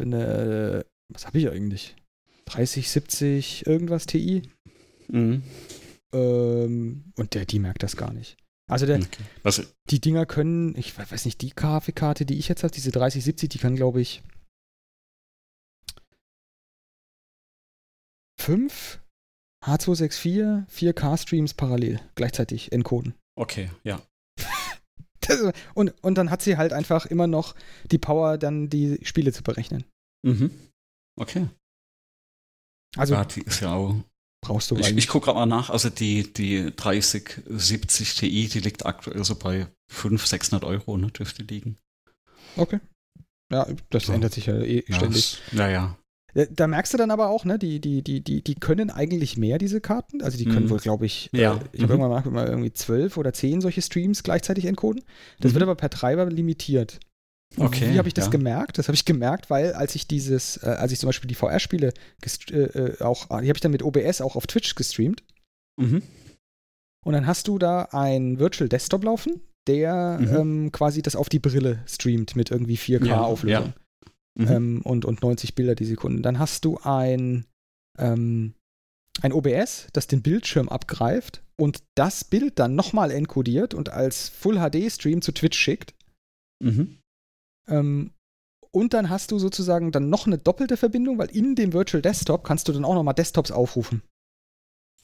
eine, 0.00 0.86
was 1.12 1.26
habe 1.26 1.38
ich 1.38 1.50
eigentlich? 1.50 1.94
30, 2.46 2.88
70, 2.90 3.66
irgendwas 3.66 4.06
TI. 4.06 4.42
Mhm. 5.08 5.42
Ähm, 6.14 7.12
und 7.18 7.34
der, 7.34 7.44
die 7.44 7.58
merkt 7.58 7.82
das 7.82 7.96
gar 7.96 8.12
nicht. 8.14 8.36
Also 8.70 8.86
der, 8.86 8.96
Okay. 8.96 9.22
Was, 9.42 9.74
die 9.90 10.00
Dinger 10.00 10.24
können, 10.24 10.74
ich 10.78 10.96
we- 10.96 11.04
weiß 11.10 11.26
nicht, 11.26 11.42
die 11.42 11.50
Grafikkarte, 11.50 12.24
die 12.24 12.38
ich 12.38 12.48
jetzt 12.48 12.62
habe, 12.62 12.72
diese 12.72 12.90
3070, 12.92 13.50
die 13.50 13.58
kann, 13.58 13.76
glaube 13.76 14.00
ich, 14.00 14.22
fünf 18.40 19.00
H264 19.64 20.66
4K-Streams 20.68 21.54
parallel 21.54 22.00
gleichzeitig 22.14 22.72
encoden. 22.72 23.14
okay, 23.36 23.70
ja. 23.84 24.00
Das, 25.24 25.40
und, 25.74 25.94
und 26.02 26.16
dann 26.18 26.30
hat 26.32 26.42
sie 26.42 26.56
halt 26.56 26.72
einfach 26.72 27.06
immer 27.06 27.28
noch 27.28 27.54
die 27.84 27.98
Power, 27.98 28.38
dann 28.38 28.68
die 28.68 28.98
Spiele 29.04 29.32
zu 29.32 29.44
berechnen. 29.44 29.84
Mhm. 30.26 30.50
Okay. 31.16 31.48
Also 32.96 33.14
ja, 33.14 33.24
die 33.24 33.42
ist 33.42 33.60
ja 33.60 33.72
auch. 33.72 33.94
brauchst 34.44 34.72
du 34.72 34.76
Ich, 34.76 34.86
eigentlich. 34.86 35.04
ich 35.04 35.08
gucke 35.08 35.26
gerade 35.26 35.38
mal 35.38 35.46
nach, 35.46 35.70
also 35.70 35.90
die, 35.90 36.32
die 36.32 36.74
3070 36.74 38.16
Ti, 38.16 38.48
die 38.48 38.58
liegt 38.58 38.84
aktuell 38.84 39.22
so 39.24 39.36
bei 39.36 39.68
500, 39.92 40.26
600 40.28 40.64
Euro, 40.64 40.96
ne, 40.98 41.06
dürfte 41.12 41.44
liegen. 41.44 41.78
okay. 42.56 42.80
Ja, 43.52 43.66
das 43.90 44.08
Ja. 44.08 44.14
ändert 44.14 44.32
sich 44.32 44.46
ja 44.46 44.56
eh 44.58 44.82
ständig. 44.92 45.38
ja, 45.52 45.68
ja. 45.68 45.96
Da, 46.34 46.44
da 46.46 46.66
merkst 46.66 46.92
du 46.94 46.98
dann 46.98 47.10
aber 47.10 47.28
auch, 47.28 47.44
ne, 47.44 47.58
die, 47.58 47.80
die, 47.80 48.02
die, 48.02 48.20
die, 48.22 48.42
die 48.42 48.54
können 48.54 48.90
eigentlich 48.90 49.36
mehr, 49.36 49.58
diese 49.58 49.80
Karten. 49.80 50.22
Also 50.22 50.38
die 50.38 50.44
können 50.46 50.66
Mhm. 50.66 50.70
wohl, 50.70 50.78
glaube 50.78 51.04
ich, 51.06 51.28
Ja. 51.32 51.54
äh, 51.56 51.58
ich 51.72 51.82
habe 51.82 51.94
Mhm. 51.94 52.00
irgendwann 52.02 52.24
mal, 52.24 52.30
mal 52.30 52.46
irgendwie 52.48 52.72
zwölf 52.72 53.16
oder 53.16 53.32
zehn 53.32 53.60
solche 53.60 53.82
Streams 53.82 54.22
gleichzeitig 54.22 54.64
encoden. 54.64 55.02
Das 55.40 55.50
Mhm. 55.50 55.54
wird 55.56 55.62
aber 55.64 55.74
per 55.74 55.90
Treiber 55.90 56.26
limitiert. 56.26 57.00
Okay, 57.58 57.92
wie 57.92 57.98
habe 57.98 58.08
ich 58.08 58.14
das 58.14 58.26
ja. 58.26 58.30
gemerkt? 58.30 58.78
Das 58.78 58.88
habe 58.88 58.94
ich 58.94 59.04
gemerkt, 59.04 59.50
weil 59.50 59.74
als 59.74 59.94
ich 59.94 60.06
dieses, 60.06 60.56
äh, 60.62 60.66
als 60.68 60.90
ich 60.90 60.98
zum 60.98 61.08
Beispiel 61.08 61.28
die 61.28 61.34
VR-Spiele 61.34 61.92
äh, 62.50 62.56
äh, 62.56 63.02
auch, 63.02 63.26
die 63.26 63.34
habe 63.34 63.52
ich 63.54 63.60
dann 63.60 63.72
mit 63.72 63.82
OBS 63.82 64.22
auch 64.22 64.36
auf 64.36 64.46
Twitch 64.46 64.74
gestreamt. 64.74 65.22
Mhm. 65.78 66.02
Und 67.04 67.12
dann 67.12 67.26
hast 67.26 67.48
du 67.48 67.58
da 67.58 67.88
ein 67.90 68.38
Virtual 68.38 68.68
Desktop 68.70 69.04
laufen, 69.04 69.40
der 69.66 70.18
mhm. 70.20 70.34
ähm, 70.36 70.72
quasi 70.72 71.02
das 71.02 71.14
auf 71.14 71.28
die 71.28 71.40
Brille 71.40 71.82
streamt 71.86 72.36
mit 72.36 72.50
irgendwie 72.50 72.76
4K-Auflösung. 72.78 73.48
Ja, 73.50 73.60
ja. 73.68 73.74
Mhm. 74.38 74.48
ähm, 74.48 74.82
und, 74.82 75.04
und 75.04 75.22
90 75.22 75.54
Bilder 75.54 75.74
die 75.74 75.84
Sekunde. 75.84 76.22
Dann 76.22 76.38
hast 76.38 76.64
du 76.64 76.78
ein, 76.82 77.46
ähm, 77.98 78.54
ein 79.20 79.32
OBS, 79.32 79.88
das 79.92 80.06
den 80.06 80.22
Bildschirm 80.22 80.68
abgreift 80.68 81.42
und 81.58 81.82
das 81.96 82.24
Bild 82.24 82.58
dann 82.58 82.74
nochmal 82.74 83.10
encodiert 83.10 83.74
und 83.74 83.90
als 83.90 84.28
Full 84.28 84.58
HD-Stream 84.58 85.22
zu 85.22 85.32
Twitch 85.32 85.58
schickt. 85.58 85.94
Mhm. 86.62 86.98
Ähm, 87.68 88.12
und 88.74 88.94
dann 88.94 89.10
hast 89.10 89.30
du 89.30 89.38
sozusagen 89.38 89.92
dann 89.92 90.08
noch 90.08 90.26
eine 90.26 90.38
doppelte 90.38 90.78
Verbindung, 90.78 91.18
weil 91.18 91.30
in 91.30 91.54
dem 91.54 91.74
Virtual 91.74 92.00
Desktop 92.00 92.42
kannst 92.42 92.68
du 92.68 92.72
dann 92.72 92.86
auch 92.86 92.94
nochmal 92.94 93.14
Desktops 93.14 93.50
aufrufen. 93.50 94.02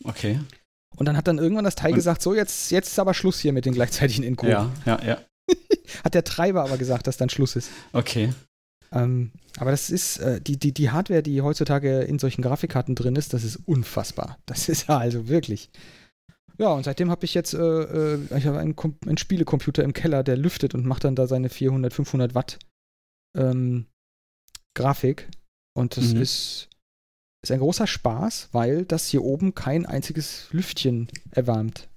Okay. 0.05 0.41
Und 0.97 1.07
dann 1.07 1.17
hat 1.17 1.29
dann 1.29 1.39
irgendwann 1.39 1.65
das 1.65 1.75
Teil 1.75 1.91
und 1.91 1.97
gesagt, 1.97 2.23
so 2.23 2.35
jetzt, 2.35 2.71
jetzt 2.71 2.89
ist 2.89 2.99
aber 2.99 3.13
Schluss 3.13 3.41
hier 3.41 3.53
mit 3.53 3.67
den 3.67 3.75
gleichzeitigen 3.75 4.25
Encoden. 4.25 4.53
Ja, 4.53 4.73
ja, 4.87 5.05
ja. 5.05 5.19
hat 6.05 6.15
der 6.15 6.25
Treiber 6.25 6.63
aber 6.63 6.79
gesagt, 6.79 7.07
dass 7.07 7.19
dann 7.19 7.29
Schluss 7.29 7.57
ist. 7.57 7.71
Okay. 7.93 8.33
Ähm, 8.93 9.33
aber 9.59 9.71
das 9.71 9.91
ist, 9.91 10.19
äh, 10.19 10.41
die, 10.41 10.59
die, 10.59 10.73
die 10.73 10.91
Hardware, 10.91 11.23
die 11.23 11.43
heutzutage 11.43 12.01
in 12.01 12.19
solchen 12.19 12.43
Grafikkarten 12.43 12.95
drin 12.95 13.17
ist, 13.17 13.35
das 13.35 13.45
ist 13.45 13.57
unfassbar. 13.67 14.39
Das 14.47 14.69
ist 14.69 14.89
also 14.89 15.29
wirklich. 15.29 15.71
Ja, 16.59 16.73
und 16.73 16.85
seitdem 16.85 17.11
habe 17.11 17.25
ich 17.25 17.35
jetzt, 17.35 17.55
äh, 17.55 17.59
äh, 17.59 18.19
ich 18.37 18.47
habe 18.47 18.59
einen, 18.59 18.75
einen, 19.07 19.19
Spielecomputer 19.19 19.85
im 19.85 19.93
Keller, 19.93 20.25
der 20.25 20.37
lüftet 20.37 20.75
und 20.75 20.87
macht 20.87 21.05
dann 21.05 21.15
da 21.15 21.27
seine 21.27 21.51
400, 21.51 21.93
500 21.93 22.35
Watt 22.35 22.59
ähm, 23.37 23.87
Grafik. 24.75 25.29
Und 25.77 25.97
das 25.97 26.15
mhm. 26.15 26.23
ist, 26.23 26.69
ist 27.45 27.53
ein 27.53 27.61
großer 27.61 27.87
Spaß, 27.87 28.49
weil 28.53 28.85
das 28.85 29.07
hier 29.07 29.23
oben 29.23 29.55
kein 29.55 29.87
einziges 29.87 30.49
Lüftchen 30.51 31.09
erwärmt. 31.31 31.89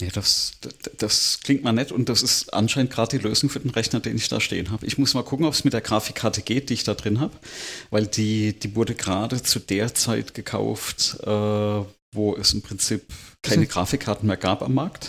Ja, 0.00 0.08
das, 0.12 0.52
das, 0.62 0.72
das, 0.96 1.40
klingt 1.44 1.62
mal 1.62 1.72
nett 1.72 1.92
und 1.92 2.08
das 2.08 2.22
ist 2.22 2.54
anscheinend 2.54 2.90
gerade 2.90 3.18
die 3.18 3.22
Lösung 3.22 3.50
für 3.50 3.60
den 3.60 3.70
Rechner, 3.70 4.00
den 4.00 4.16
ich 4.16 4.28
da 4.28 4.40
stehen 4.40 4.70
habe. 4.70 4.86
Ich 4.86 4.96
muss 4.96 5.12
mal 5.12 5.22
gucken, 5.22 5.44
ob 5.44 5.52
es 5.52 5.64
mit 5.64 5.74
der 5.74 5.82
Grafikkarte 5.82 6.40
geht, 6.40 6.70
die 6.70 6.74
ich 6.74 6.84
da 6.84 6.94
drin 6.94 7.20
habe, 7.20 7.34
weil 7.90 8.06
die, 8.06 8.58
die 8.58 8.74
wurde 8.74 8.94
gerade 8.94 9.42
zu 9.42 9.58
der 9.58 9.94
Zeit 9.94 10.32
gekauft, 10.34 11.18
äh, 11.22 11.84
wo 12.14 12.36
es 12.36 12.52
im 12.52 12.62
Prinzip 12.62 13.04
keine 13.42 13.66
Grafikkarten 13.66 14.26
mehr 14.26 14.36
gab 14.36 14.62
am 14.62 14.74
Markt. 14.74 15.08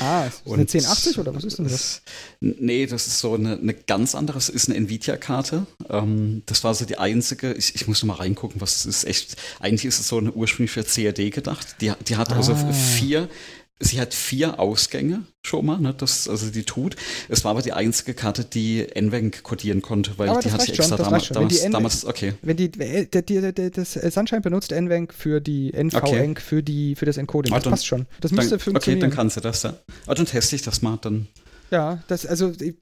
Ah, 0.00 0.26
ist 0.26 0.42
eine 0.46 0.62
1080 0.62 1.18
oder 1.18 1.34
was 1.34 1.44
ist 1.44 1.58
denn 1.58 1.68
das? 1.68 2.02
Nee, 2.40 2.86
das 2.86 3.06
ist 3.06 3.20
so 3.20 3.34
eine, 3.34 3.58
eine 3.58 3.74
ganz 3.74 4.14
andere, 4.14 4.38
das 4.38 4.48
ist 4.48 4.68
eine 4.68 4.76
Nvidia-Karte. 4.78 5.66
Ähm, 5.88 6.42
das 6.46 6.64
war 6.64 6.74
so 6.74 6.84
die 6.84 6.98
einzige, 6.98 7.52
ich, 7.54 7.76
ich 7.76 7.86
muss 7.86 8.02
noch 8.02 8.08
mal 8.08 8.22
reingucken, 8.22 8.60
was 8.60 8.84
es 8.84 8.86
ist 8.86 9.04
echt, 9.04 9.36
eigentlich 9.60 9.84
ist 9.84 10.00
es 10.00 10.08
so 10.08 10.18
eine 10.18 10.32
ursprünglich 10.32 10.72
für 10.72 10.84
CAD 10.84 11.30
gedacht. 11.30 11.76
Die, 11.80 11.92
die 12.08 12.16
hat 12.16 12.32
also 12.32 12.52
ah. 12.52 12.72
vier 12.72 13.28
Sie 13.84 14.00
hat 14.00 14.14
vier 14.14 14.60
Ausgänge 14.60 15.24
schon 15.42 15.66
mal, 15.66 15.78
ne, 15.78 15.92
das, 15.92 16.28
also 16.28 16.50
die 16.50 16.62
tut. 16.62 16.94
Es 17.28 17.44
war 17.44 17.50
aber 17.50 17.62
die 17.62 17.72
einzige 17.72 18.14
Karte, 18.14 18.44
die 18.44 18.86
NVENC 18.94 19.42
codieren 19.42 19.82
konnte, 19.82 20.12
weil 20.16 20.28
aber 20.28 20.40
die 20.40 20.52
hatte 20.52 20.70
ich 20.70 20.78
extra 20.78 20.96
damals, 20.96 21.28
damals, 21.30 21.68
damals, 21.68 22.04
okay. 22.04 22.34
Wenn 22.42 22.56
die, 22.56 22.70
die, 22.70 23.08
die, 23.10 23.70
das 23.70 23.94
Sunshine 23.94 24.40
benutzt 24.40 24.70
NVENC 24.70 25.12
für 25.12 25.40
die 25.40 25.72
NVENC 25.72 25.94
okay. 25.94 26.34
für, 26.40 26.62
die, 26.62 26.94
für 26.94 27.06
das 27.06 27.16
Encoding, 27.16 27.52
ah, 27.52 27.56
das 27.56 27.64
dann, 27.64 27.72
passt 27.72 27.86
schon. 27.86 28.06
Das 28.20 28.30
müsste 28.30 28.50
dann, 28.50 28.60
funktionieren. 28.60 28.98
Okay, 28.98 29.10
dann 29.10 29.16
kannst 29.16 29.36
du 29.36 29.40
das, 29.40 29.64
ja. 29.64 29.74
Ah, 30.06 30.14
dann 30.14 30.26
teste 30.26 30.54
ich 30.54 30.62
das 30.62 30.80
mal, 30.80 30.98
dann 31.02 31.26
ja, 31.72 32.02
das, 32.06 32.26
also 32.26 32.52
ich, 32.60 32.76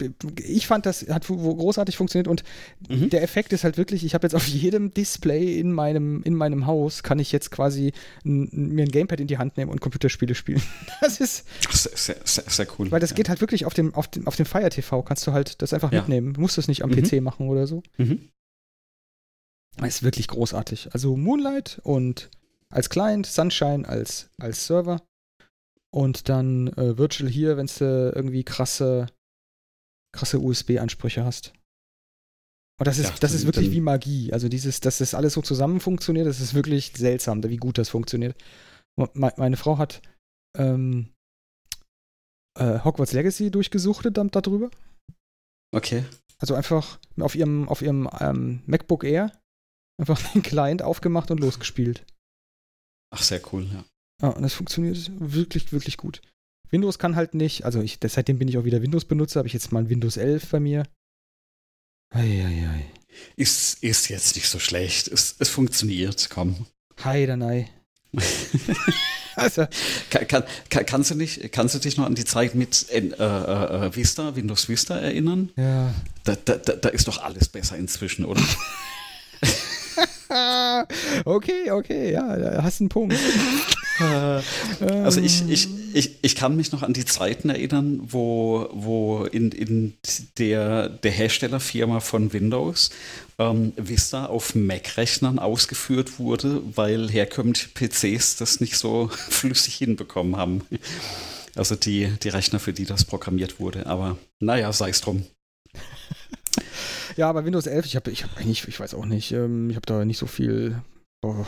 ich, 0.45 0.67
fand, 0.67 0.85
das 0.85 1.09
hat 1.09 1.27
großartig 1.27 1.97
funktioniert 1.97 2.27
und 2.27 2.43
mhm. 2.89 3.09
der 3.09 3.23
Effekt 3.23 3.53
ist 3.53 3.63
halt 3.63 3.79
wirklich, 3.79 4.05
ich 4.05 4.15
habe 4.15 4.27
jetzt 4.27 4.35
auf 4.35 4.47
jedem 4.47 4.93
Display 4.93 5.59
in 5.59 5.73
meinem, 5.73 6.23
in 6.25 6.35
meinem 6.35 6.67
Haus, 6.67 7.05
kann 7.05 7.21
ich 7.21 7.31
jetzt 7.31 7.53
quasi 7.53 7.93
mir 8.25 8.85
ein 8.85 8.91
Gamepad 8.91 9.21
in 9.21 9.29
die 9.29 9.39
Hand 9.39 9.57
nehmen 9.57 9.71
und 9.71 9.81
Computerspiele 9.81 10.35
spielen. 10.35 10.61
Das 11.01 11.19
ist 11.21 11.47
sehr, 11.71 12.17
sehr, 12.25 12.45
sehr, 12.47 12.67
cool. 12.79 12.91
Weil 12.91 13.01
das 13.01 13.11
ja. 13.11 13.17
geht 13.17 13.29
halt 13.29 13.41
wirklich 13.41 13.65
auf 13.65 13.75
dem, 13.75 13.95
auf 13.95 14.09
dem, 14.09 14.27
auf 14.27 14.37
dem 14.37 14.45
Fire 14.45 14.69
TV, 14.69 15.03
kannst 15.03 15.27
du 15.27 15.33
halt 15.33 15.63
das 15.63 15.73
einfach 15.73 15.93
ja. 15.93 16.01
mitnehmen. 16.01 16.35
Du 16.35 16.41
musst 16.41 16.59
das 16.59 16.69
nicht 16.69 16.83
am 16.83 16.91
mhm. 16.91 17.03
PC 17.03 17.23
machen 17.23 17.49
oder 17.49 17.67
so. 17.67 17.83
Mhm. 17.97 18.29
Das 19.77 19.89
ist 19.89 20.03
wirklich 20.03 20.29
großartig. 20.29 20.91
Also 20.93 21.17
Moonlight 21.17 21.81
und 21.85 22.29
als 22.71 22.91
Client, 22.91 23.27
Sunshine 23.27 23.89
als, 23.89 24.31
als 24.39 24.67
Server 24.67 25.01
und 25.93 26.29
dann 26.29 26.69
äh, 26.69 26.97
Virtual 26.99 27.29
hier, 27.29 27.57
wenn 27.57 27.67
du 27.67 28.13
irgendwie 28.15 28.45
krasse, 28.45 29.07
krasse 30.13 30.41
USB-Ansprüche 30.41 31.25
hast. 31.25 31.53
Und 32.79 32.87
das 32.87 32.99
ist, 32.99 33.11
ja, 33.11 33.17
das 33.21 33.33
ist 33.33 33.45
wirklich 33.45 33.73
wie 33.73 33.81
Magie. 33.81 34.33
Also 34.33 34.49
dieses, 34.49 34.81
dass 34.81 34.99
das 34.99 35.15
alles 35.15 35.35
so 35.35 35.43
zusammen 35.43 35.81
funktioniert, 35.81 36.27
das 36.27 36.41
ist 36.41 36.55
wirklich 36.55 36.93
seltsam, 36.97 37.43
wie 37.43 37.59
gut 37.59 37.77
das 37.77 37.91
funktioniert. 37.91 38.43
Meine 39.15 39.57
Frau 39.57 39.77
hat 39.77 40.01
ähm, 40.57 41.13
äh, 42.59 42.83
Hogwarts 42.83 43.13
Legacy 43.13 43.51
durchgesuchtet 43.51 44.17
dann 44.17 44.31
darüber. 44.31 44.71
Okay. 45.75 46.05
Also 46.39 46.55
einfach 46.55 46.99
auf 47.19 47.35
ihrem, 47.35 47.69
auf 47.69 47.83
ihrem 47.83 48.09
ähm, 48.19 48.63
MacBook 48.67 49.05
Air 49.05 49.33
einfach 50.01 50.21
den 50.33 50.43
Client 50.43 50.83
aufgemacht 50.83 51.31
und 51.31 51.41
losgespielt. 51.41 52.07
Ach, 53.13 53.23
sehr 53.23 53.43
cool, 53.53 53.65
ja. 53.65 53.85
Ja, 54.23 54.29
und 54.29 54.43
das 54.43 54.55
funktioniert 54.55 55.11
wirklich, 55.19 55.73
wirklich 55.73 55.97
gut. 55.97 56.21
Windows 56.71 56.99
kann 56.99 57.17
halt 57.17 57.35
nicht, 57.35 57.65
also 57.65 57.81
ich, 57.81 57.99
seitdem 58.07 58.39
bin 58.39 58.49
ich 58.49 58.57
auch 58.59 58.65
wieder 58.65 58.83
Windows-Benutzer, 58.83 59.41
habe 59.41 59.49
ich 59.49 59.55
jetzt 59.55 59.73
mal 59.73 59.81
ein 59.81 59.89
Windows 59.89 60.17
11 60.17 60.49
bei 60.51 60.61
mir. 60.61 60.85
Eieiei. 62.11 62.87
Ist, 63.37 63.83
ist 63.83 64.09
jetzt 64.09 64.37
nicht 64.37 64.49
so 64.49 64.59
schlecht. 64.59 65.09
Es, 65.09 65.35
es 65.39 65.49
funktioniert, 65.49 66.29
komm. 66.31 66.67
Hi, 67.03 67.27
Danai. 67.27 67.69
also. 69.37 69.67
Kann, 70.11 70.29
kann, 70.29 70.45
kann, 70.69 70.87
kannst, 70.87 71.11
du 71.11 71.15
nicht, 71.15 71.53
kannst 71.53 71.75
du 71.75 71.79
dich 71.79 71.97
noch 71.97 72.07
an 72.07 72.15
die 72.15 72.25
Zeit 72.25 72.55
mit 72.55 72.89
äh, 72.91 72.99
äh, 72.99 73.87
äh, 73.87 73.97
Vista, 73.97 74.37
Windows 74.37 74.69
Vista 74.69 74.97
erinnern? 74.97 75.51
Ja. 75.57 75.93
Da, 76.25 76.37
da, 76.37 76.57
da 76.57 76.89
ist 76.91 77.09
doch 77.09 77.23
alles 77.23 77.49
besser 77.49 77.77
inzwischen, 77.77 78.25
oder? 78.25 78.43
okay, 81.25 81.71
okay, 81.71 82.13
ja, 82.13 82.63
hast 82.63 82.81
einen 82.81 82.89
Punkt. 82.89 83.17
also 84.81 85.21
ich, 85.21 85.49
ich, 85.49 85.69
ich, 85.93 86.17
ich 86.23 86.37
kann 86.37 86.57
mich 86.57 86.73
noch 86.73 86.83
an 86.83 86.93
die 86.93 87.05
Zeiten 87.05 87.51
erinnern, 87.51 88.01
wo, 88.03 88.69
wo 88.73 89.25
in, 89.25 89.53
in 89.53 89.95
der, 90.39 90.89
der 90.89 91.11
Herstellerfirma 91.11 92.01
von 92.01 92.33
Windows 92.33 92.91
ähm, 93.39 93.73
Vista 93.77 94.27
auf 94.27 94.55
Mac-Rechnern 94.55 95.39
ausgeführt 95.39 96.19
wurde, 96.19 96.63
weil 96.75 97.11
herkömmliche 97.11 97.69
PCs 97.69 98.37
das 98.37 98.61
nicht 98.61 98.77
so 98.77 99.09
flüssig 99.29 99.75
hinbekommen 99.75 100.37
haben. 100.37 100.63
Also 101.57 101.75
die, 101.77 102.09
die 102.23 102.29
Rechner, 102.29 102.61
für 102.61 102.73
die 102.73 102.85
das 102.85 103.05
programmiert 103.05 103.61
wurde. 103.61 103.87
Aber 103.87 104.17
naja, 104.39 104.73
sei 104.73 104.91
es 104.91 105.01
drum. 105.01 105.27
Ja, 107.17 107.29
aber 107.29 107.45
Windows 107.45 107.67
11, 107.67 107.87
ich 107.87 107.97
habe 107.97 108.11
ich 108.11 108.25
hab 108.25 108.37
eigentlich, 108.39 108.67
ich 108.67 108.81
weiß 108.81 108.95
auch 108.95 109.05
nicht, 109.05 109.33
ähm, 109.33 109.71
ich 109.71 109.77
habe 109.77 109.87
da 109.87 110.05
nicht 110.05 110.19
so 110.19 110.27
viel. 110.27 110.81
Oh. 111.23 111.45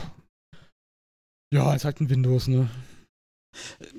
Ja, 1.53 1.75
ist 1.75 1.85
halt 1.85 2.01
ein 2.01 2.11
Windows, 2.11 2.49
ne? 2.49 2.69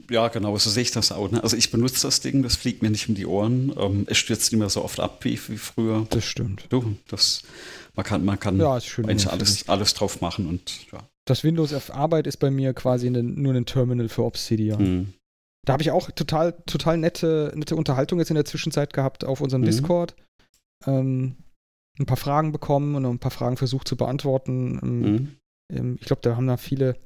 Ja, 0.10 0.30
genau, 0.30 0.58
so 0.58 0.70
sehe 0.72 0.82
ich 0.82 0.92
das 0.92 1.12
auch. 1.12 1.30
Ne? 1.30 1.44
Also 1.44 1.56
ich 1.56 1.70
benutze 1.70 2.08
das 2.08 2.20
Ding, 2.22 2.42
das 2.42 2.56
fliegt 2.56 2.82
mir 2.82 2.90
nicht 2.90 3.08
um 3.08 3.16
die 3.16 3.28
Ohren. 3.28 3.72
Ähm, 3.78 4.06
es 4.10 4.18
stürzt 4.18 4.52
nicht 4.52 4.60
mehr 4.60 4.70
so 4.70 4.84
oft 4.84 5.00
ab 5.00 5.24
wie, 5.24 5.40
wie 5.48 5.58
früher. 5.58 6.08
Das 6.10 6.26
stimmt. 6.26 6.66
Du, 6.70 6.96
das, 7.08 7.44
man 7.96 8.04
kann, 8.04 8.26
man 8.26 8.40
kann 8.40 8.60
ja, 8.60 8.82
schön, 8.82 9.08
eigentlich 9.08 9.30
alles, 9.30 9.70
alles 9.70 9.94
drauf 9.94 10.22
machen 10.22 10.48
und 10.48 10.92
ja. 10.92 11.08
Das 11.26 11.44
Windows 11.44 11.74
auf 11.74 11.94
Arbeit 11.94 12.26
ist 12.26 12.38
bei 12.38 12.50
mir 12.50 12.74
quasi 12.74 13.08
eine, 13.08 13.22
nur 13.22 13.54
ein 13.54 13.66
Terminal 13.66 14.10
für 14.10 14.24
Obsidian. 14.24 14.80
Hm. 14.80 15.14
Da 15.66 15.74
habe 15.74 15.84
ich 15.84 15.92
auch 15.92 16.12
total, 16.12 16.54
total 16.66 16.98
nette, 16.98 17.54
nette 17.56 17.76
Unterhaltung 17.76 18.20
jetzt 18.20 18.30
in 18.30 18.36
der 18.36 18.46
Zwischenzeit 18.46 18.92
gehabt 18.92 19.24
auf 19.24 19.40
unserem 19.40 19.62
mhm. 19.62 19.68
Discord. 19.68 20.16
Ähm, 20.86 21.38
ein 21.98 22.06
paar 22.06 22.18
Fragen 22.18 22.52
bekommen 22.52 22.96
und 22.96 23.06
ein 23.06 23.20
paar 23.20 23.32
Fragen 23.32 23.56
versucht 23.56 23.88
zu 23.88 23.96
beantworten. 23.96 24.80
Ähm, 24.84 25.38
mhm. 25.70 25.98
Ich 26.02 26.06
glaube, 26.06 26.22
da 26.22 26.36
haben 26.36 26.48
da 26.48 26.58
viele, 26.58 26.98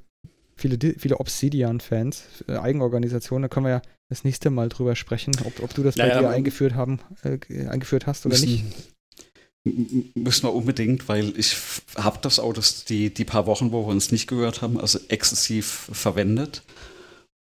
viele, 0.58 0.78
viele 0.98 1.20
Obsidian-Fans, 1.20 2.24
äh, 2.48 2.58
Eigenorganisationen. 2.58 3.44
Da 3.44 3.48
können 3.48 3.66
wir 3.66 3.72
ja 3.72 3.82
das 4.10 4.24
nächste 4.24 4.50
Mal 4.50 4.70
drüber 4.70 4.96
sprechen, 4.96 5.34
ob, 5.46 5.62
ob 5.62 5.74
du 5.74 5.84
das 5.84 5.96
bei 5.96 6.08
ja, 6.08 6.20
dir 6.20 6.30
eingeführt, 6.30 6.76
haben, 6.76 7.00
äh, 7.24 7.68
eingeführt 7.68 8.08
hast 8.08 8.26
oder 8.26 8.34
müssen, 8.34 8.50
nicht. 8.50 10.16
Müssen 10.16 10.44
wir 10.44 10.54
unbedingt, 10.54 11.08
weil 11.10 11.38
ich 11.38 11.58
habe 11.98 12.20
das 12.22 12.40
auch 12.40 12.54
das, 12.54 12.86
die, 12.86 13.14
die 13.14 13.26
paar 13.26 13.46
Wochen, 13.48 13.72
wo 13.72 13.86
wir 13.86 13.92
uns 13.92 14.12
nicht 14.12 14.28
gehört 14.28 14.62
haben, 14.62 14.80
also 14.80 15.00
exzessiv 15.10 15.90
verwendet 15.92 16.64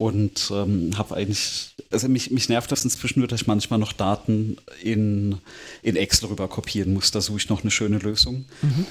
und 0.02 0.52
ähm, 0.52 0.98
habe 0.98 1.16
eigentlich, 1.16 1.76
also 1.92 2.08
mich, 2.08 2.32
mich 2.32 2.50
nervt 2.50 2.72
das 2.72 2.84
inzwischen 2.84 3.20
nur, 3.20 3.28
dass 3.28 3.42
ich 3.42 3.48
manchmal 3.48 3.80
noch 3.80 3.94
Daten 3.94 4.58
in, 4.82 5.38
in 5.84 5.96
Excel 5.96 6.30
rüber 6.30 6.48
kopieren 6.48 6.94
muss. 6.94 7.12
Da 7.12 7.22
suche 7.22 7.38
ich 7.38 7.50
noch 7.50 7.62
eine 7.62 7.70
schöne 7.70 8.00
Lösung. 8.00 8.46
Mhm. 8.64 8.86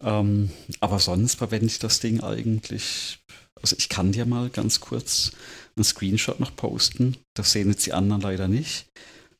Ähm, 0.00 0.50
aber 0.78 1.00
sonst 1.00 1.36
verwende 1.36 1.66
ich 1.66 1.80
das 1.80 1.98
Ding 1.98 2.20
eigentlich. 2.20 3.18
Also 3.64 3.76
ich 3.78 3.88
kann 3.88 4.12
dir 4.12 4.26
mal 4.26 4.50
ganz 4.50 4.80
kurz 4.80 5.32
einen 5.74 5.84
Screenshot 5.84 6.38
noch 6.38 6.54
posten. 6.54 7.16
Das 7.32 7.52
sehen 7.52 7.70
jetzt 7.70 7.86
die 7.86 7.94
anderen 7.94 8.20
leider 8.20 8.46
nicht. 8.46 8.84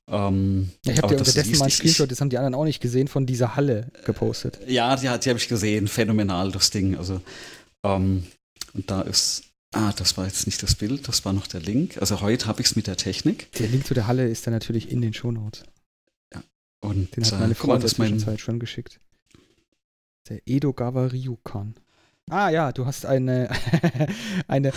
Ähm, 0.09 0.70
Ja, 0.86 0.94
ich 0.94 1.02
habe 1.02 1.09
dir 1.14 1.18
unterdessen 1.18 1.59
mal 1.59 1.64
einen 1.64 1.70
Screenshot, 1.70 2.10
das 2.10 2.22
haben 2.22 2.30
die 2.30 2.38
anderen 2.38 2.55
auch 2.55 2.64
nicht 2.64 2.80
gesehen, 2.80 3.06
von 3.06 3.26
dieser 3.26 3.55
Halle 3.55 3.92
gepostet. 4.06 4.59
Ja, 4.66 4.96
die, 4.96 5.02
die 5.02 5.28
habe 5.28 5.38
ich 5.38 5.46
gesehen. 5.46 5.88
Phänomenal, 5.88 6.52
das 6.52 6.70
Ding. 6.70 6.96
Also, 6.96 7.20
ähm, 7.84 8.24
und 8.72 8.90
da 8.90 9.02
ist, 9.02 9.42
ah, 9.74 9.92
das 9.92 10.16
war 10.16 10.24
jetzt 10.24 10.46
nicht 10.46 10.62
das 10.62 10.74
Bild, 10.74 11.06
das 11.06 11.26
war 11.26 11.34
noch 11.34 11.46
der 11.46 11.60
Link. 11.60 11.98
Also 11.98 12.22
heute 12.22 12.46
habe 12.46 12.62
ich 12.62 12.68
es 12.68 12.76
mit 12.76 12.86
der 12.86 12.96
Technik. 12.96 13.52
Der 13.52 13.68
Link 13.68 13.86
zu 13.86 13.92
der 13.92 14.06
Halle 14.06 14.26
ist 14.26 14.46
dann 14.46 14.55
natürlich 14.55 14.90
in 14.90 15.02
den 15.02 15.12
Shownotes. 15.12 15.64
Und 16.80 17.14
Den 17.14 17.24
hat 17.26 17.32
äh, 17.32 17.36
meine 17.36 17.55
guck 17.55 17.62
Frau 17.62 17.66
mal, 17.68 17.74
in 17.76 17.80
der 17.82 17.90
mein, 17.98 18.09
Zwischenzeit 18.09 18.40
schon 18.40 18.59
geschickt. 18.59 19.01
Der 20.30 20.40
Edogawa 20.46 21.09
Ryukan. 21.09 21.74
Ah 22.30 22.48
ja, 22.48 22.72
du 22.72 22.86
hast 22.86 23.05
eine, 23.05 23.51
eine, 24.48 24.72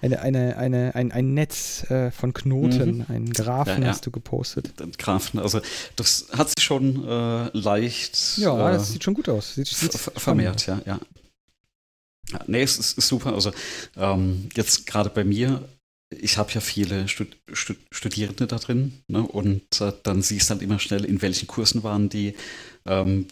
eine, 0.00 0.20
eine, 0.20 0.56
eine, 0.56 0.94
ein, 0.94 1.10
ein 1.10 1.34
Netz 1.34 1.82
äh, 1.90 2.10
von 2.12 2.32
Knoten, 2.32 2.98
Mhm. 2.98 3.04
einen 3.08 3.32
Graphen 3.32 3.78
Ja, 3.78 3.82
ja. 3.82 3.88
hast 3.88 4.06
du 4.06 4.10
gepostet. 4.12 4.78
den 4.78 4.92
Grafen. 4.92 5.40
Also 5.40 5.60
das 5.96 6.28
hat 6.32 6.48
sich 6.50 6.64
schon 6.64 7.04
äh, 7.08 7.50
leicht 7.58 8.38
Ja, 8.38 8.70
äh, 8.70 8.74
das 8.74 8.92
sieht 8.92 9.02
schon 9.02 9.14
gut 9.14 9.28
aus. 9.28 9.54
Sieht, 9.56 9.66
sieht 9.66 9.94
ver- 9.94 10.12
vermehrt, 10.14 10.66
ja, 10.66 10.80
ja. 10.86 11.00
ja 12.30 12.40
nee, 12.46 12.62
es 12.62 12.78
ist, 12.78 12.98
ist 12.98 13.08
super. 13.08 13.34
Also 13.34 13.50
ähm, 13.96 14.48
jetzt 14.54 14.86
gerade 14.86 15.10
bei 15.10 15.24
mir, 15.24 15.68
ich 16.10 16.38
habe 16.38 16.52
ja 16.52 16.60
viele 16.60 17.08
Stud 17.08 17.36
Stud 17.52 17.78
Studierende 17.90 18.46
da 18.46 18.58
drin 18.58 19.02
ne? 19.08 19.22
und 19.22 19.80
äh, 19.80 19.92
dann 20.04 20.22
siehst 20.22 20.48
du 20.50 20.54
halt 20.54 20.62
immer 20.62 20.78
schnell, 20.78 21.04
in 21.04 21.20
welchen 21.20 21.48
Kursen 21.48 21.82
waren 21.82 22.08
die 22.08 22.36
ähm, 22.86 23.26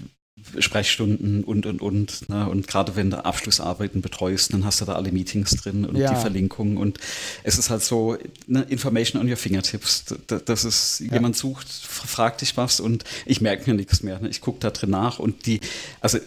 Sprechstunden 0.58 1.44
und 1.44 1.66
und 1.66 1.80
und. 1.82 2.28
Ne? 2.28 2.48
Und 2.48 2.66
gerade 2.66 2.96
wenn 2.96 3.10
du 3.10 3.24
Abschlussarbeiten 3.24 4.02
betreust, 4.02 4.52
dann 4.52 4.64
hast 4.64 4.80
du 4.80 4.84
da 4.84 4.94
alle 4.94 5.12
Meetings 5.12 5.50
drin 5.52 5.84
und 5.84 5.96
Ja. 5.96 6.12
die 6.14 6.20
Verlinkungen. 6.20 6.76
Und 6.76 6.98
es 7.42 7.58
ist 7.58 7.70
halt 7.70 7.82
so, 7.82 8.16
ne, 8.46 8.62
Information 8.68 9.20
on 9.20 9.28
your 9.28 9.36
fingertips. 9.36 10.04
D- 10.06 10.16
d- 10.30 10.40
Das 10.44 10.64
ist, 10.64 11.00
jemand 11.00 11.36
sucht, 11.36 11.68
fragt 11.70 12.40
dich 12.40 12.56
was 12.56 12.80
und 12.80 13.04
ich 13.26 13.40
merke 13.40 13.70
mir 13.70 13.76
nichts 13.76 14.02
mehr. 14.02 14.18
Ne? 14.20 14.28
Ich 14.28 14.40
gucke 14.40 14.58
da 14.60 14.70
drin 14.70 14.90
nach 14.90 15.18
und 15.18 15.46
die, 15.46 15.60
also 16.00 16.18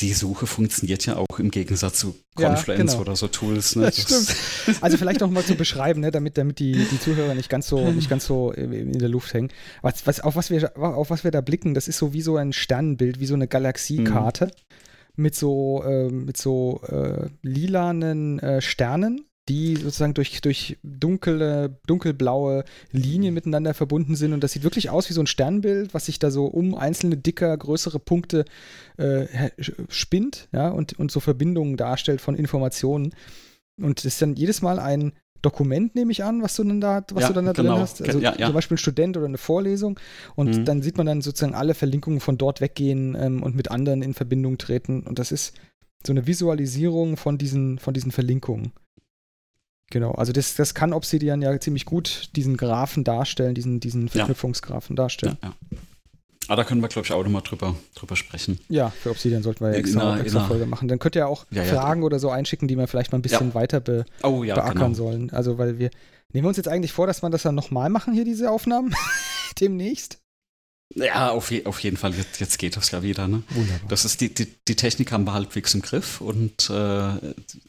die 0.00 0.12
Suche 0.12 0.46
funktioniert 0.46 1.06
ja 1.06 1.16
auch 1.16 1.38
im 1.38 1.50
Gegensatz 1.50 1.98
zu 1.98 2.16
Ja, 2.38 2.48
Confluence 2.48 2.92
genau. 2.92 3.02
oder 3.02 3.16
so 3.16 3.28
Tools. 3.28 3.76
Ne? 3.76 3.90
Stimmt. 3.92 4.34
Also 4.80 4.96
vielleicht 4.96 5.20
noch 5.20 5.30
mal 5.30 5.44
zu 5.44 5.54
beschreiben, 5.54 6.00
ne, 6.00 6.10
damit, 6.10 6.36
damit 6.36 6.58
die, 6.58 6.72
die 6.72 7.00
Zuhörer 7.00 7.34
nicht 7.34 7.48
ganz 7.48 7.68
so, 7.68 7.90
nicht 7.90 8.10
ganz 8.10 8.26
so 8.26 8.52
in 8.52 8.92
der 8.92 9.08
Luft 9.08 9.32
hängen. 9.34 9.50
Was, 9.82 10.06
was, 10.06 10.20
auf, 10.20 10.36
was 10.36 10.50
wir, 10.50 10.76
auf 10.76 11.10
was 11.10 11.24
wir 11.24 11.30
da 11.30 11.40
blicken, 11.40 11.74
das 11.74 11.88
ist 11.88 11.98
so 11.98 12.12
wie 12.12 12.22
so 12.22 12.36
ein 12.36 12.52
Sternenbild, 12.52 13.18
wie 13.18 13.26
so 13.26 13.34
eine 13.34 13.48
Galaxiekarte 13.48 14.50
mit 15.16 15.34
so, 15.34 15.82
ähm, 15.84 16.26
mit 16.26 16.36
so 16.36 16.80
äh, 16.86 17.28
lilanen 17.42 18.38
äh, 18.38 18.60
Sternen, 18.60 19.24
die 19.48 19.76
sozusagen 19.76 20.14
durch, 20.14 20.40
durch 20.40 20.76
dunkle, 20.82 21.78
dunkelblaue 21.86 22.64
Linien 22.92 23.32
miteinander 23.34 23.74
verbunden 23.74 24.14
sind. 24.14 24.32
Und 24.32 24.44
das 24.44 24.52
sieht 24.52 24.62
wirklich 24.62 24.90
aus 24.90 25.08
wie 25.08 25.14
so 25.14 25.22
ein 25.22 25.26
Sternbild, 25.26 25.94
was 25.94 26.06
sich 26.06 26.18
da 26.18 26.30
so 26.30 26.46
um 26.46 26.74
einzelne 26.74 27.16
dicker, 27.16 27.56
größere 27.56 27.98
Punkte 27.98 28.44
äh, 28.98 29.26
spinnt 29.88 30.48
ja, 30.52 30.68
und, 30.68 30.98
und 30.98 31.10
so 31.10 31.20
Verbindungen 31.20 31.76
darstellt 31.76 32.20
von 32.20 32.34
Informationen. 32.36 33.14
Und 33.80 33.98
das 33.98 34.04
ist 34.04 34.22
dann 34.22 34.34
jedes 34.36 34.60
Mal 34.62 34.78
ein 34.78 35.12
Dokument, 35.40 35.94
nehme 35.94 36.10
ich 36.10 36.24
an, 36.24 36.42
was 36.42 36.56
du 36.56 36.64
dann 36.64 36.80
da, 36.80 37.04
was 37.12 37.22
Ja, 37.22 37.28
du 37.28 37.34
dann 37.34 37.46
da 37.46 37.52
genau. 37.52 37.74
drin 37.74 37.82
hast. 37.82 38.02
Also 38.02 38.18
Ja, 38.18 38.34
ja. 38.36 38.46
zum 38.46 38.54
Beispiel 38.54 38.74
ein 38.74 38.78
Student 38.78 39.16
oder 39.16 39.26
eine 39.26 39.38
Vorlesung. 39.38 39.98
Und 40.34 40.58
Mhm. 40.58 40.64
dann 40.64 40.82
sieht 40.82 40.96
man 40.96 41.06
dann 41.06 41.22
sozusagen 41.22 41.54
alle 41.54 41.74
Verlinkungen 41.74 42.18
von 42.20 42.38
dort 42.38 42.60
weggehen 42.60 43.16
ähm, 43.18 43.42
und 43.44 43.54
mit 43.54 43.70
anderen 43.70 44.02
in 44.02 44.14
Verbindung 44.14 44.58
treten. 44.58 45.04
Und 45.04 45.20
das 45.20 45.30
ist 45.30 45.54
so 46.04 46.12
eine 46.12 46.26
Visualisierung 46.26 47.16
von 47.16 47.38
diesen, 47.38 47.78
von 47.78 47.94
diesen 47.94 48.10
Verlinkungen. 48.10 48.72
Genau, 49.90 50.12
also 50.12 50.32
das, 50.32 50.54
das 50.54 50.74
kann 50.74 50.92
Obsidian 50.92 51.40
ja 51.40 51.58
ziemlich 51.60 51.84
gut 51.86 52.30
diesen 52.36 52.56
Graphen 52.56 53.04
darstellen, 53.04 53.54
diesen, 53.54 53.80
diesen 53.80 54.08
Verknüpfungsgraphen 54.08 54.96
darstellen. 54.96 55.38
Ja, 55.42 55.48
ja. 55.48 55.78
Aber 56.48 56.56
da 56.56 56.64
können 56.64 56.80
wir, 56.80 56.88
glaube 56.88 57.04
ich, 57.06 57.12
auch 57.12 57.22
nochmal 57.22 57.42
drüber, 57.42 57.74
drüber 57.94 58.16
sprechen. 58.16 58.58
Ja, 58.70 58.88
für 58.90 59.10
Obsidian 59.10 59.42
sollten 59.42 59.64
wir 59.64 59.72
ja 59.72 59.78
extra, 59.78 60.12
einer- 60.12 60.20
extra 60.22 60.38
einer- 60.40 60.48
Folge 60.48 60.64
machen. 60.66 60.88
Dann 60.88 60.98
könnt 60.98 61.14
ihr 61.14 61.28
auch 61.28 61.44
Ja, 61.50 61.62
ja. 61.62 61.74
Fragen 61.74 62.02
oder 62.02 62.18
so 62.18 62.30
einschicken, 62.30 62.68
die 62.68 62.76
wir 62.76 62.86
vielleicht 62.86 63.12
mal 63.12 63.18
ein 63.18 63.22
bisschen 63.22 63.52
weiter 63.54 63.80
be 63.80 64.06
Oh 64.22 64.42
ja, 64.44 64.54
beackern 64.54 64.74
genau. 64.94 64.94
sollen. 64.94 65.30
Also, 65.30 65.58
weil 65.58 65.78
wir. 65.78 65.90
Nehmen 66.32 66.44
wir 66.44 66.48
uns 66.48 66.56
jetzt 66.58 66.68
eigentlich 66.68 66.92
vor, 66.92 67.06
dass 67.06 67.22
wir 67.22 67.30
das 67.30 67.42
dann 67.42 67.54
nochmal 67.54 67.88
machen, 67.90 68.12
hier 68.14 68.24
diese 68.24 68.50
Aufnahmen? 68.50 68.94
Demnächst? 69.60 70.18
Ja, 70.94 71.30
auf, 71.30 71.50
je, 71.50 71.64
auf 71.66 71.80
jeden 71.80 71.96
Fall. 71.96 72.14
Jetzt, 72.14 72.40
jetzt 72.40 72.58
geht 72.58 72.76
das 72.76 72.90
ja 72.90 73.02
wieder. 73.02 73.28
Ne? 73.28 73.42
Wunderbar. 73.50 73.88
Das 73.88 74.04
ist 74.04 74.20
die, 74.20 74.32
die, 74.32 74.46
die 74.66 74.74
Technik 74.74 75.12
haben 75.12 75.24
wir 75.24 75.34
halbwegs 75.34 75.74
im 75.74 75.82
Griff 75.82 76.20
und 76.20 76.70
äh, 76.70 76.72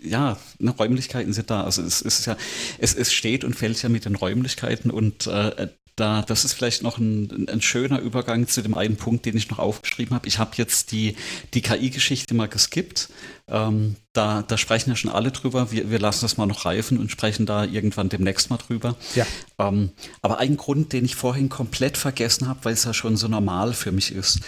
ja, 0.01 0.37
ne, 0.57 0.71
Räumlichkeiten 0.71 1.33
sind 1.33 1.49
da. 1.49 1.63
Also 1.63 1.81
es 1.81 2.01
ist 2.01 2.25
ja, 2.25 2.37
es, 2.77 2.95
es 2.95 3.13
steht 3.13 3.43
und 3.43 3.55
fällt 3.55 3.81
ja 3.83 3.89
mit 3.89 4.05
den 4.05 4.15
Räumlichkeiten 4.15 4.89
und 4.89 5.27
äh, 5.27 5.67
da, 5.99 6.21
das 6.21 6.45
ist 6.45 6.53
vielleicht 6.53 6.83
noch 6.83 6.97
ein, 6.97 7.47
ein 7.49 7.61
schöner 7.61 7.99
Übergang 7.99 8.47
zu 8.47 8.61
dem 8.61 8.75
einen 8.75 8.95
Punkt, 8.95 9.25
den 9.25 9.35
ich 9.35 9.49
noch 9.49 9.59
aufgeschrieben 9.59 10.15
habe. 10.15 10.27
Ich 10.27 10.39
habe 10.39 10.51
jetzt 10.55 10.91
die, 10.91 11.15
die 11.53 11.61
KI-Geschichte 11.61 12.33
mal 12.33 12.47
geskippt. 12.47 13.09
Ähm, 13.47 13.95
da, 14.13 14.43
da 14.43 14.57
sprechen 14.57 14.89
ja 14.91 14.95
schon 14.95 15.11
alle 15.11 15.31
drüber. 15.31 15.71
Wir, 15.71 15.89
wir 15.89 15.99
lassen 15.99 16.21
das 16.21 16.37
mal 16.37 16.45
noch 16.45 16.65
reifen 16.65 16.97
und 16.97 17.11
sprechen 17.11 17.45
da 17.45 17.65
irgendwann 17.65 18.09
demnächst 18.09 18.49
mal 18.49 18.57
drüber. 18.57 18.95
Ja. 19.15 19.25
Ähm, 19.57 19.91
aber 20.21 20.39
ein 20.39 20.57
Grund, 20.57 20.93
den 20.93 21.05
ich 21.05 21.15
vorhin 21.15 21.49
komplett 21.49 21.97
vergessen 21.97 22.47
habe, 22.47 22.59
weil 22.63 22.73
es 22.73 22.85
ja 22.85 22.93
schon 22.93 23.17
so 23.17 23.27
normal 23.27 23.73
für 23.73 23.91
mich 23.91 24.13
ist. 24.13 24.39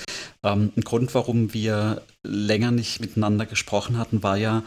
Ähm, 0.43 0.71
ein 0.75 0.81
Grund, 0.81 1.13
warum 1.13 1.53
wir 1.53 2.01
länger 2.23 2.71
nicht 2.71 2.99
miteinander 2.99 3.45
gesprochen 3.45 3.97
hatten, 3.97 4.23
war 4.23 4.37
ja 4.37 4.63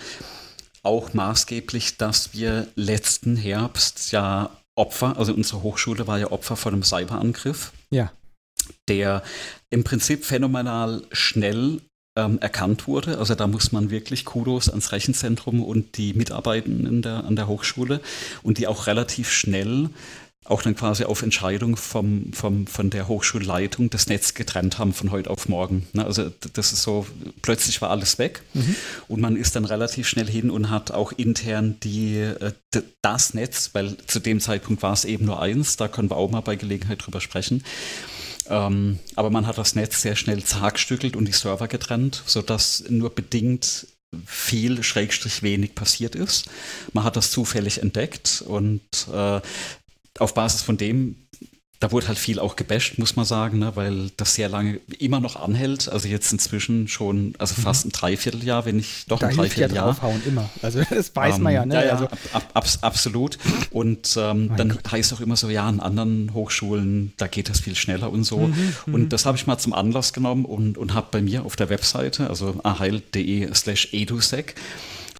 auch 0.82 1.14
maßgeblich, 1.14 1.96
dass 1.96 2.34
wir 2.34 2.68
letzten 2.76 3.36
Herbst 3.36 4.12
ja 4.12 4.50
Opfer, 4.76 5.16
also 5.16 5.32
unsere 5.34 5.62
Hochschule 5.62 6.06
war 6.06 6.18
ja 6.18 6.30
Opfer 6.32 6.56
von 6.56 6.72
einem 6.74 6.82
Cyberangriff, 6.82 7.72
Ja. 7.90 8.12
der 8.88 9.22
im 9.70 9.84
Prinzip 9.84 10.24
phänomenal 10.24 11.02
schnell 11.12 11.80
ähm, 12.16 12.38
erkannt 12.40 12.86
wurde. 12.86 13.18
Also 13.18 13.34
da 13.34 13.46
muss 13.46 13.72
man 13.72 13.90
wirklich 13.90 14.24
Kudos 14.24 14.68
ans 14.68 14.92
Rechenzentrum 14.92 15.62
und 15.62 15.96
die 15.96 16.14
Mitarbeitenden 16.14 17.02
der, 17.02 17.24
an 17.24 17.36
der 17.36 17.48
Hochschule 17.48 18.00
und 18.42 18.58
die 18.58 18.66
auch 18.68 18.86
relativ 18.86 19.30
schnell 19.32 19.90
auch 20.44 20.62
dann 20.62 20.76
quasi 20.76 21.04
auf 21.04 21.22
Entscheidung 21.22 21.76
vom, 21.76 22.32
vom, 22.32 22.66
von 22.66 22.90
der 22.90 23.08
Hochschulleitung 23.08 23.88
das 23.88 24.08
Netz 24.08 24.34
getrennt 24.34 24.78
haben 24.78 24.92
von 24.92 25.10
heute 25.10 25.30
auf 25.30 25.48
morgen. 25.48 25.86
Ne, 25.94 26.04
Also 26.04 26.30
das 26.52 26.72
ist 26.72 26.82
so, 26.82 27.06
plötzlich 27.40 27.80
war 27.80 27.90
alles 27.90 28.18
weg 28.18 28.42
und 29.08 29.20
man 29.20 29.36
ist 29.36 29.56
dann 29.56 29.64
relativ 29.64 30.06
schnell 30.06 30.28
hin 30.28 30.50
und 30.50 30.68
hat 30.68 30.90
auch 30.90 31.12
intern 31.12 31.76
die, 31.82 32.18
äh, 32.18 32.52
das 33.00 33.32
Netz, 33.32 33.70
weil 33.72 33.96
zu 34.06 34.20
dem 34.20 34.38
Zeitpunkt 34.38 34.82
war 34.82 34.92
es 34.92 35.06
eben 35.06 35.24
nur 35.24 35.40
eins, 35.40 35.76
da 35.76 35.88
können 35.88 36.10
wir 36.10 36.16
auch 36.16 36.30
mal 36.30 36.42
bei 36.42 36.56
Gelegenheit 36.56 37.04
drüber 37.04 37.22
sprechen. 37.22 37.64
Ähm, 38.46 38.98
aber 39.16 39.30
man 39.30 39.46
hat 39.46 39.56
das 39.56 39.74
Netz 39.74 40.02
sehr 40.02 40.16
schnell 40.16 40.44
zerhackstückelt 40.44 41.16
und 41.16 41.24
die 41.24 41.32
Server 41.32 41.68
getrennt, 41.68 42.22
sodass 42.26 42.84
nur 42.90 43.14
bedingt 43.14 43.86
viel, 44.26 44.82
schrägstrich 44.82 45.42
wenig 45.42 45.74
passiert 45.74 46.14
ist. 46.14 46.50
Man 46.92 47.04
hat 47.04 47.16
das 47.16 47.30
zufällig 47.30 47.80
entdeckt 47.82 48.44
und 48.46 48.82
äh, 49.12 49.40
auf 50.18 50.34
Basis 50.34 50.62
von 50.62 50.76
dem, 50.76 51.16
da 51.80 51.90
wurde 51.92 52.08
halt 52.08 52.18
viel 52.18 52.38
auch 52.38 52.56
gebasht, 52.56 52.98
muss 52.98 53.14
man 53.16 53.26
sagen, 53.26 53.58
ne, 53.58 53.72
weil 53.74 54.10
das 54.16 54.36
sehr 54.36 54.48
lange 54.48 54.80
immer 54.98 55.20
noch 55.20 55.36
anhält. 55.36 55.88
Also 55.88 56.08
jetzt 56.08 56.32
inzwischen 56.32 56.88
schon, 56.88 57.34
also 57.38 57.54
fast 57.60 57.84
ein 57.84 57.90
Dreivierteljahr, 57.90 58.64
wenn 58.64 58.76
nicht 58.76 59.10
doch 59.10 59.18
Da 59.18 59.26
ein 59.26 59.32
ja 59.34 59.42
Dreivierteljahr. 59.42 59.86
draufhauen 59.86 60.22
immer. 60.24 60.48
Also 60.62 60.80
das 60.88 61.14
weiß 61.14 61.36
Ähm, 61.36 61.42
man 61.42 61.52
ja, 61.52 61.66
ne? 61.66 61.74
Ja, 61.74 61.84
ja, 61.84 61.92
also, 61.92 62.04
ab, 62.04 62.18
ab, 62.32 62.50
abs- 62.54 62.82
absolut. 62.82 63.38
Und 63.70 64.16
ähm, 64.18 64.52
dann 64.56 64.68
Gott. 64.70 64.92
heißt 64.92 65.12
auch 65.12 65.20
immer 65.20 65.36
so, 65.36 65.50
ja, 65.50 65.66
an 65.66 65.80
anderen 65.80 66.32
Hochschulen, 66.32 67.12
da 67.18 67.26
geht 67.26 67.50
das 67.50 67.60
viel 67.60 67.74
schneller 67.74 68.10
und 68.10 68.24
so. 68.24 68.38
Mhm, 68.46 68.74
und 68.86 69.08
das 69.12 69.26
habe 69.26 69.36
ich 69.36 69.46
mal 69.46 69.58
zum 69.58 69.74
Anlass 69.74 70.14
genommen 70.14 70.46
und, 70.46 70.78
und 70.78 70.94
habe 70.94 71.08
bei 71.10 71.20
mir 71.20 71.44
auf 71.44 71.54
der 71.56 71.68
Webseite, 71.68 72.30
also 72.30 72.54
aheil.de 72.62 73.52
slash 73.52 73.88
edusec, 73.92 74.54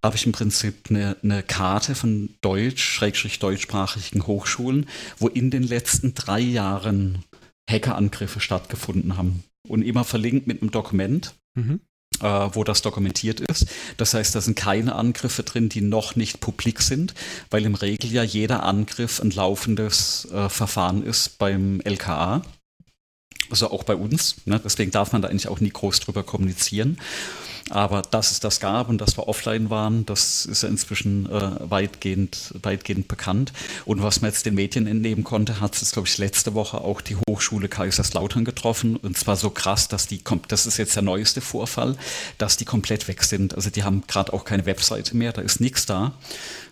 habe 0.04 0.16
ich 0.16 0.26
im 0.26 0.32
Prinzip 0.32 0.90
eine, 0.90 1.16
eine 1.22 1.42
Karte 1.42 1.94
von 1.94 2.28
deutsch, 2.42 2.84
schrägstrich 2.84 3.38
deutschsprachigen 3.38 4.26
Hochschulen, 4.26 4.86
wo 5.18 5.28
in 5.28 5.50
den 5.50 5.62
letzten 5.62 6.12
drei 6.12 6.40
Jahren 6.40 7.24
Hackerangriffe 7.68 8.38
stattgefunden 8.38 9.16
haben. 9.16 9.42
Und 9.66 9.80
immer 9.80 10.04
verlinkt 10.04 10.46
mit 10.46 10.60
einem 10.60 10.70
Dokument 10.70 11.34
mhm. 11.54 11.80
äh, 12.20 12.26
wo 12.52 12.64
das 12.64 12.82
dokumentiert 12.82 13.40
ist. 13.40 13.66
Das 13.96 14.12
heißt, 14.12 14.34
da 14.34 14.42
sind 14.42 14.56
keine 14.56 14.94
Angriffe 14.94 15.42
drin, 15.42 15.70
die 15.70 15.80
noch 15.80 16.16
nicht 16.16 16.40
publik 16.40 16.82
sind, 16.82 17.14
weil 17.48 17.64
im 17.64 17.74
Regel 17.74 18.12
ja 18.12 18.22
jeder 18.22 18.62
Angriff 18.62 19.20
ein 19.20 19.30
laufendes 19.30 20.28
äh, 20.30 20.50
Verfahren 20.50 21.02
ist 21.02 21.38
beim 21.38 21.80
LKA. 21.80 22.42
Also 23.48 23.70
auch 23.70 23.84
bei 23.84 23.96
uns. 23.96 24.36
Ne? 24.44 24.60
Deswegen 24.62 24.90
darf 24.90 25.12
man 25.12 25.22
da 25.22 25.28
eigentlich 25.28 25.48
auch 25.48 25.60
nie 25.60 25.70
groß 25.70 26.00
drüber 26.00 26.22
kommunizieren. 26.24 26.98
Aber 27.70 28.02
dass 28.02 28.30
es 28.30 28.40
das 28.40 28.60
gab 28.60 28.88
und 28.88 29.00
dass 29.00 29.16
wir 29.16 29.26
offline 29.26 29.70
waren, 29.70 30.04
das 30.04 30.44
ist 30.44 30.62
ja 30.62 30.68
inzwischen 30.68 31.26
äh, 31.30 31.70
weitgehend, 31.70 32.52
weitgehend 32.62 33.08
bekannt. 33.08 33.52
Und 33.86 34.02
was 34.02 34.20
man 34.20 34.30
jetzt 34.30 34.44
den 34.44 34.54
Medien 34.54 34.86
entnehmen 34.86 35.24
konnte, 35.24 35.60
hat 35.60 35.80
es, 35.80 35.92
glaube 35.92 36.06
ich, 36.06 36.18
letzte 36.18 36.54
Woche 36.54 36.82
auch 36.82 37.00
die 37.00 37.16
Hochschule 37.28 37.68
Kaiserslautern 37.68 38.44
getroffen. 38.44 38.96
Und 38.96 39.16
zwar 39.16 39.36
so 39.36 39.48
krass, 39.48 39.88
dass 39.88 40.06
die, 40.06 40.20
das 40.48 40.66
ist 40.66 40.76
jetzt 40.76 40.94
der 40.94 41.02
neueste 41.02 41.40
Vorfall, 41.40 41.96
dass 42.36 42.58
die 42.58 42.66
komplett 42.66 43.08
weg 43.08 43.22
sind. 43.24 43.54
Also 43.54 43.70
die 43.70 43.82
haben 43.82 44.02
gerade 44.06 44.32
auch 44.34 44.44
keine 44.44 44.66
Webseite 44.66 45.16
mehr, 45.16 45.32
da 45.32 45.40
ist 45.40 45.60
nichts 45.60 45.86
da. 45.86 46.12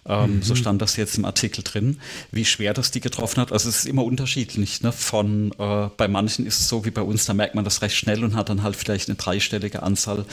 Ähm, 0.04 0.36
mhm. 0.36 0.42
So 0.42 0.56
stand 0.56 0.82
das 0.82 0.96
jetzt 0.96 1.16
im 1.16 1.24
Artikel 1.24 1.62
drin, 1.62 2.00
wie 2.32 2.44
schwer 2.44 2.74
das 2.74 2.90
die 2.90 3.00
getroffen 3.00 3.40
hat. 3.40 3.52
Also 3.52 3.68
es 3.68 3.78
ist 3.78 3.86
immer 3.86 4.04
unterschiedlich. 4.04 4.82
Ne? 4.82 4.90
Von 4.90 5.52
äh, 5.58 5.88
bei 5.96 6.08
manchen 6.08 6.44
ist 6.44 6.58
es 6.58 6.68
so 6.68 6.84
wie 6.84 6.90
bei 6.90 7.02
uns, 7.02 7.24
da 7.24 7.34
merkt 7.34 7.54
man 7.54 7.64
das 7.64 7.82
recht 7.82 7.96
schnell 7.96 8.24
und 8.24 8.34
hat 8.34 8.48
dann 8.48 8.64
halt 8.64 8.74
vielleicht 8.74 9.08
eine 9.08 9.16
dreistellige 9.16 9.82
Anzahl 9.82 10.24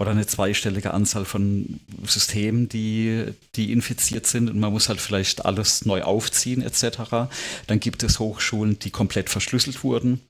oder 0.00 0.12
eine 0.12 0.26
zweistellige 0.26 0.94
Anzahl 0.94 1.26
von 1.26 1.78
Systemen, 2.06 2.70
die, 2.70 3.26
die 3.54 3.70
infiziert 3.70 4.26
sind 4.26 4.48
und 4.48 4.58
man 4.58 4.72
muss 4.72 4.88
halt 4.88 4.98
vielleicht 4.98 5.44
alles 5.44 5.84
neu 5.84 6.02
aufziehen 6.02 6.62
etc. 6.62 7.28
Dann 7.66 7.80
gibt 7.80 8.02
es 8.02 8.18
Hochschulen, 8.18 8.78
die 8.78 8.90
komplett 8.90 9.28
verschlüsselt 9.28 9.84
wurden. 9.84 10.22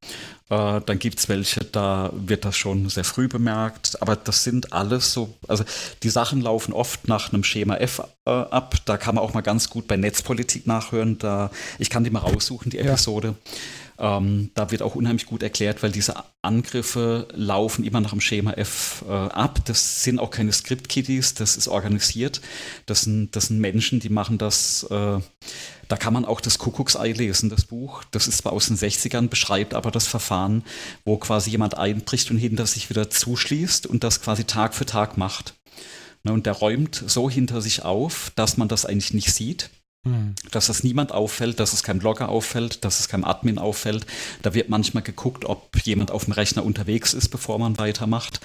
Äh, 0.49 0.81
dann 0.85 0.99
gibt 0.99 1.21
es 1.21 1.29
welche, 1.29 1.61
da 1.61 2.11
wird 2.13 2.45
das 2.45 2.57
schon 2.57 2.89
sehr 2.89 3.05
früh 3.05 3.29
bemerkt. 3.29 4.03
Aber 4.03 4.17
das 4.17 4.43
sind 4.43 4.73
alles 4.73 5.13
so, 5.13 5.39
also 5.47 5.63
die 6.03 6.11
Sachen 6.11 6.41
laufen 6.41 6.75
oft 6.75 7.07
nach 7.07 7.33
einem 7.33 7.45
Schema 7.45 7.77
F 7.77 8.03
äh, 8.27 8.31
ab. 8.31 8.75
Da 8.87 8.97
kann 8.97 9.15
man 9.15 9.23
auch 9.23 9.35
mal 9.35 9.41
ganz 9.41 9.71
gut 9.71 9.87
bei 9.87 9.97
Netzpolitik 9.97 10.67
nachhören. 10.67 11.19
Da, 11.19 11.53
ich 11.79 11.91
kann 11.91 12.03
die 12.03 12.11
mal 12.11 12.19
raussuchen, 12.19 12.71
die 12.71 12.79
Episode. 12.79 13.29
Ja. 13.29 13.53
Ähm, 14.01 14.51
da 14.55 14.71
wird 14.71 14.83
auch 14.83 14.95
unheimlich 14.95 15.27
gut 15.27 15.43
erklärt, 15.43 15.83
weil 15.83 15.93
diese 15.93 16.15
Angriffe 16.43 17.29
laufen 17.33 17.85
immer 17.85 18.01
nach 18.01 18.11
dem 18.11 18.21
Schema 18.21 18.53
F 18.55 19.05
äh, 19.07 19.13
ab. 19.13 19.61
Das 19.67 20.03
sind 20.03 20.19
auch 20.19 20.31
keine 20.31 20.53
Script-Kiddies, 20.53 21.35
das 21.35 21.57
ist 21.57 21.69
organisiert. 21.69 22.41
Das 22.87 23.03
sind, 23.03 23.37
das 23.37 23.47
sind 23.47 23.61
Menschen, 23.61 24.01
die 24.01 24.09
machen 24.09 24.39
das 24.39 24.85
äh, 24.91 25.21
da 25.91 25.97
kann 25.97 26.13
man 26.13 26.25
auch 26.25 26.41
das 26.41 26.59
Kuckucksei 26.59 27.11
lesen, 27.11 27.51
das 27.51 27.65
Buch. 27.65 28.05
Das 28.13 28.29
ist 28.29 28.39
zwar 28.39 28.53
aus 28.53 28.69
den 28.69 28.77
60ern, 28.77 29.29
beschreibt 29.29 29.75
aber 29.75 29.91
das 29.91 30.07
Verfahren, 30.07 30.63
wo 31.05 31.17
quasi 31.17 31.51
jemand 31.51 31.77
einbricht 31.77 32.31
und 32.31 32.39
hinter 32.39 32.65
sich 32.65 32.91
wieder 32.91 33.11
zuschließt 33.11 33.89
und 33.89 34.05
das 34.05 34.23
quasi 34.23 34.45
Tag 34.45 34.75
für 34.75 34.87
Tag 34.87 35.17
macht. 35.17 35.55
Ne, 36.23 36.33
und 36.33 36.47
der 36.47 36.53
räumt 36.53 37.03
so 37.07 37.29
hinter 37.29 37.61
sich 37.61 37.83
auf, 37.83 38.31
dass 38.37 38.57
man 38.57 38.69
das 38.69 38.87
eigentlich 38.87 39.15
nicht 39.15 39.35
sieht. 39.35 39.71
Hm. 40.07 40.35
Dass 40.51 40.71
es 40.71 40.83
niemand 40.83 41.13
auffällt, 41.13 41.61
dass 41.61 41.75
es 41.75 41.83
kein 41.83 41.99
Blogger 41.99 42.31
auffällt, 42.31 42.85
dass 42.85 43.01
es 43.01 43.09
keinem 43.09 43.25
Admin 43.25 43.59
auffällt. 43.59 44.07
Da 44.43 44.55
wird 44.55 44.71
manchmal 44.71 45.03
geguckt, 45.03 45.45
ob 45.45 45.77
jemand 45.85 46.11
auf 46.11 46.25
dem 46.25 46.33
Rechner 46.33 46.65
unterwegs 46.65 47.13
ist, 47.13 47.29
bevor 47.29 47.59
man 47.59 47.79
weitermacht. 47.79 48.41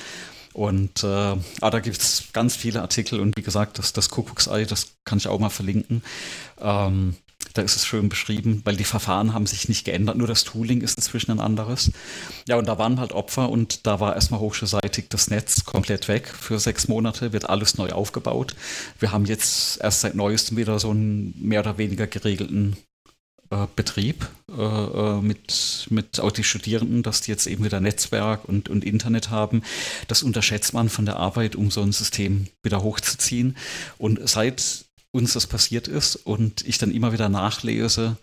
Und 0.54 1.04
äh, 1.04 1.08
ah, 1.08 1.70
da 1.70 1.80
gibt 1.80 1.98
es 1.98 2.26
ganz 2.32 2.56
viele 2.56 2.82
Artikel 2.82 3.20
und 3.20 3.36
wie 3.36 3.42
gesagt, 3.42 3.78
das, 3.78 3.92
das 3.92 4.10
Kuckucksei, 4.10 4.64
das 4.64 4.96
kann 5.04 5.18
ich 5.18 5.28
auch 5.28 5.40
mal 5.40 5.50
verlinken. 5.50 6.02
Ähm, 6.62 7.16
da 7.56 7.62
ist 7.62 7.76
es 7.76 7.86
schön 7.86 8.10
beschrieben, 8.10 8.62
weil 8.66 8.76
die 8.76 8.84
Verfahren 8.84 9.34
haben 9.34 9.46
sich 9.46 9.70
nicht 9.70 9.86
geändert, 9.86 10.18
nur 10.18 10.28
das 10.28 10.44
Tooling 10.44 10.82
ist 10.82 10.98
inzwischen 10.98 11.32
ein 11.32 11.40
anderes. 11.40 11.92
Ja, 12.48 12.58
und 12.58 12.68
da 12.68 12.78
waren 12.78 13.00
halt 13.00 13.14
Opfer 13.14 13.50
und 13.50 13.88
da 13.88 14.00
war 14.00 14.14
erstmal 14.14 14.42
hochschulseitig 14.42 15.06
das 15.10 15.30
Netz 15.30 15.64
komplett 15.64 16.08
weg 16.08 16.28
für 16.28 16.60
sechs 16.60 16.88
Monate, 16.88 17.34
wird 17.34 17.50
alles 17.50 17.78
neu 17.78 17.92
aufgebaut. 17.92 18.56
Wir 19.00 19.12
haben 19.12 19.26
jetzt 19.26 19.82
erst 19.82 20.02
seit 20.02 20.16
neuestem 20.16 20.58
wieder 20.58 20.78
so 20.80 20.92
einen 20.92 21.34
mehr 21.42 21.62
oder 21.62 21.78
weniger 21.78 22.08
geregelten 22.08 22.76
äh, 23.52 23.68
Betrieb 23.76 24.28
äh, 24.50 24.62
äh 24.62 25.22
mit, 25.22 25.88
mit 25.90 26.20
auch 26.20 26.32
die 26.32 26.44
Studierenden, 26.44 27.04
dass 27.04 27.22
die 27.22 27.32
jetzt 27.32 27.48
eben 27.48 27.64
wieder 27.64 27.80
Netzwerk 27.80 28.44
und, 28.46 28.68
und 28.68 28.84
Internet 28.84 29.30
haben. 29.30 29.64
Das 30.10 30.24
unterschätzt 30.24 30.74
man 30.74 30.90
von 30.90 31.06
der 31.06 31.16
Arbeit, 31.16 31.56
um 31.56 31.72
so 31.72 31.82
ein 31.82 31.94
System 31.94 32.48
wieder 32.64 32.84
hochzuziehen. 32.84 33.56
Und 33.98 34.28
seit 34.28 34.86
uns 35.16 35.34
das 35.34 35.48
passiert 35.48 35.88
ist 35.88 36.16
und 36.16 36.68
ich 36.68 36.78
dann 36.78 36.92
immer 36.92 37.14
wieder 37.14 37.30
nachlese, 37.30 38.18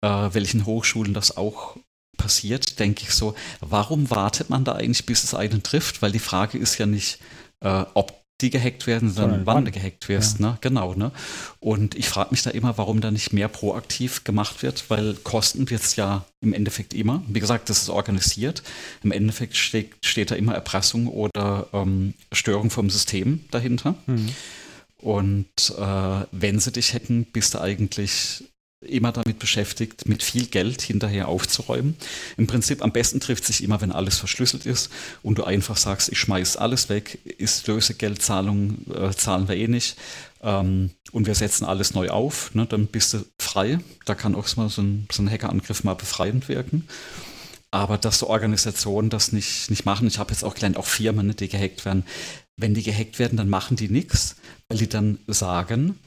äh, 0.00 0.08
welchen 0.08 0.64
Hochschulen 0.64 1.12
das 1.12 1.36
auch 1.36 1.76
passiert, 2.16 2.78
denke 2.78 3.02
ich 3.02 3.10
so, 3.10 3.34
warum 3.60 4.10
wartet 4.10 4.48
man 4.48 4.64
da 4.64 4.74
eigentlich, 4.76 5.06
bis 5.06 5.24
es 5.24 5.34
einen 5.34 5.62
trifft? 5.62 6.02
Weil 6.02 6.12
die 6.12 6.18
Frage 6.18 6.56
ist 6.56 6.78
ja 6.78 6.86
nicht, 6.86 7.18
äh, 7.60 7.84
ob 7.94 8.14
die 8.40 8.50
gehackt 8.50 8.86
werden, 8.86 9.10
sondern 9.10 9.46
wann 9.46 9.64
du 9.64 9.70
gehackt 9.70 10.10
wirst. 10.10 10.40
Ja. 10.40 10.50
Ne? 10.50 10.58
Genau. 10.60 10.94
Ne? 10.94 11.10
Und 11.58 11.94
ich 11.94 12.08
frage 12.08 12.32
mich 12.32 12.42
da 12.42 12.50
immer, 12.50 12.76
warum 12.76 13.00
da 13.00 13.10
nicht 13.10 13.32
mehr 13.32 13.48
proaktiv 13.48 14.24
gemacht 14.24 14.62
wird, 14.62 14.90
weil 14.90 15.14
Kosten 15.14 15.70
wird 15.70 15.82
es 15.82 15.96
ja 15.96 16.26
im 16.42 16.52
Endeffekt 16.52 16.92
immer. 16.92 17.22
Wie 17.28 17.40
gesagt, 17.40 17.70
das 17.70 17.80
ist 17.80 17.88
organisiert. 17.88 18.62
Im 19.02 19.10
Endeffekt 19.10 19.56
steht, 19.56 19.94
steht 20.02 20.30
da 20.30 20.34
immer 20.34 20.54
Erpressung 20.54 21.08
oder 21.08 21.68
ähm, 21.72 22.12
Störung 22.30 22.68
vom 22.68 22.90
System 22.90 23.40
dahinter. 23.50 23.94
Mhm. 24.06 24.28
Und 25.06 25.72
äh, 25.78 26.26
wenn 26.32 26.58
sie 26.58 26.72
dich 26.72 26.92
hätten, 26.92 27.26
bist 27.26 27.54
du 27.54 27.60
eigentlich 27.60 28.42
immer 28.80 29.12
damit 29.12 29.38
beschäftigt, 29.38 30.08
mit 30.08 30.24
viel 30.24 30.46
Geld 30.46 30.82
hinterher 30.82 31.28
aufzuräumen. 31.28 31.96
Im 32.36 32.48
Prinzip 32.48 32.82
am 32.82 32.90
besten 32.90 33.20
trifft 33.20 33.44
sich 33.44 33.62
immer, 33.62 33.80
wenn 33.80 33.92
alles 33.92 34.18
verschlüsselt 34.18 34.66
ist 34.66 34.90
und 35.22 35.38
du 35.38 35.44
einfach 35.44 35.76
sagst, 35.76 36.08
ich 36.08 36.18
schmeiß 36.18 36.56
alles 36.56 36.88
weg, 36.88 37.20
ist 37.38 37.68
Lösegeldzahlung, 37.68 38.78
äh, 38.92 39.12
zahlen 39.12 39.46
wir 39.46 39.54
eh 39.54 39.68
nicht 39.68 39.96
ähm, 40.42 40.90
und 41.12 41.28
wir 41.28 41.36
setzen 41.36 41.66
alles 41.66 41.94
neu 41.94 42.10
auf, 42.10 42.52
ne, 42.56 42.66
dann 42.66 42.88
bist 42.88 43.14
du 43.14 43.24
frei. 43.38 43.78
Da 44.06 44.16
kann 44.16 44.34
auch 44.34 44.48
so 44.48 44.60
ein, 44.60 45.06
so 45.12 45.22
ein 45.22 45.30
Hackerangriff 45.30 45.84
mal 45.84 45.94
befreiend 45.94 46.48
wirken. 46.48 46.88
Aber 47.70 47.96
dass 47.96 48.18
so 48.18 48.28
Organisationen 48.28 49.10
das 49.10 49.30
nicht, 49.30 49.70
nicht 49.70 49.84
machen, 49.84 50.08
ich 50.08 50.18
habe 50.18 50.32
jetzt 50.32 50.42
auch 50.42 50.54
gelernt, 50.54 50.76
auch 50.76 50.86
Firmen, 50.86 51.28
ne, 51.28 51.34
die 51.34 51.48
gehackt 51.48 51.84
werden, 51.84 52.04
wenn 52.56 52.74
die 52.74 52.82
gehackt 52.82 53.18
werden, 53.18 53.36
dann 53.36 53.48
machen 53.48 53.76
die 53.76 53.88
nichts, 53.88 54.36
weil 54.68 54.78
die 54.78 54.88
dann 54.88 55.18
sagen, 55.26 55.98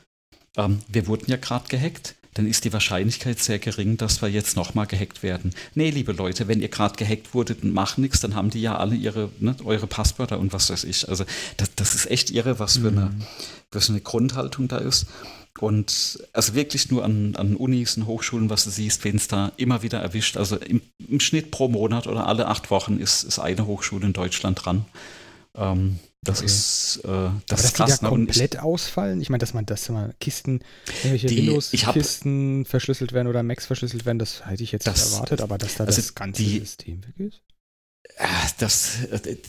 ähm, 0.58 0.80
wir 0.88 1.08
wurden 1.08 1.30
ja 1.30 1.38
gerade 1.38 1.68
gehackt, 1.68 2.16
dann 2.34 2.48
ist 2.48 2.64
die 2.64 2.74
Wahrscheinlichkeit 2.74 3.40
sehr 3.40 3.60
gering, 3.60 3.98
dass 3.98 4.22
wir 4.22 4.30
jetzt 4.30 4.56
nochmal 4.56 4.88
gehackt 4.88 5.24
werden. 5.24 5.54
Nee, 5.76 5.90
liebe 5.90 6.12
Leute, 6.12 6.48
wenn 6.48 6.62
ihr 6.62 6.70
gerade 6.70 6.96
gehackt 6.96 7.34
wurdet 7.34 7.64
und 7.64 7.74
macht 7.74 7.98
nichts, 7.98 8.20
dann 8.20 8.36
haben 8.36 8.50
die 8.50 8.62
ja 8.62 8.78
alle 8.78 8.96
ihre, 8.96 9.30
ne, 9.40 9.56
eure 9.64 9.88
Passwörter 9.88 10.40
und 10.40 10.54
was 10.54 10.70
weiß 10.70 10.84
ich. 10.86 11.10
Also 11.10 11.26
das, 11.58 11.76
das 11.76 11.96
ist 11.96 12.10
echt 12.10 12.30
irre, 12.30 12.60
was 12.60 12.78
für, 12.78 12.90
eine, 12.90 13.08
mhm. 13.08 13.24
was 13.72 13.88
für 13.88 13.94
eine 13.94 14.02
Grundhaltung 14.02 14.68
da 14.68 14.78
ist. 14.78 15.08
Und 15.60 16.24
also 16.32 16.54
wirklich 16.54 16.90
nur 16.90 17.04
an, 17.04 17.36
an 17.36 17.56
Unis 17.56 17.98
und 17.98 18.06
Hochschulen, 18.06 18.50
was 18.50 18.64
du 18.64 18.70
siehst, 18.70 19.04
wenn 19.04 19.18
es 19.18 19.28
da 19.28 19.52
immer 19.58 19.82
wieder 19.84 20.00
erwischt. 20.00 20.38
Also 20.38 20.56
im, 20.58 20.82
im, 21.06 21.20
Schnitt 21.20 21.52
pro 21.52 21.68
Monat 21.68 22.08
oder 22.08 22.28
alle 22.28 22.48
acht 22.48 22.72
Wochen 22.72 23.00
ist, 23.00 23.24
ist 23.24 23.40
eine 23.40 23.66
Hochschule 23.66 24.06
in 24.06 24.14
Deutschland 24.14 24.64
dran. 24.64 24.86
Ähm, 25.56 26.00
das 26.22 26.40
okay. 26.40 26.46
ist, 26.48 27.02
äh, 27.04 27.08
das 27.08 27.12
Aber 27.12 27.34
ist 27.34 27.48
dass 27.50 27.74
krass. 27.74 28.00
Die 28.00 28.02
da 28.04 28.10
komplett 28.10 28.54
ich, 28.56 28.60
ausfallen? 28.60 29.22
Ich 29.22 29.30
meine, 29.30 29.40
dass 29.40 29.54
man, 29.54 29.66
dass 29.66 29.88
man 29.90 30.14
Kisten, 30.20 30.62
irgendwelche 31.04 31.30
Windows-Kisten 31.30 32.66
verschlüsselt 32.66 33.14
werden 33.14 33.28
oder 33.28 33.42
Macs 33.42 33.66
verschlüsselt 33.66 34.06
werden, 34.06 34.20
das 34.20 34.46
hätte 34.46 34.64
ich 34.64 34.72
jetzt 34.72 34.86
das, 34.86 34.98
nicht 34.98 35.14
erwartet, 35.14 35.42
aber 35.42 35.58
dass 35.58 35.76
da 35.76 35.86
also 35.86 36.02
das 36.02 36.16
ganze 36.16 36.44
die, 36.44 36.60
System 36.60 37.02
weg 37.06 37.20
ist? 37.20 37.42
Äh, 38.18 38.28
das, 38.58 38.98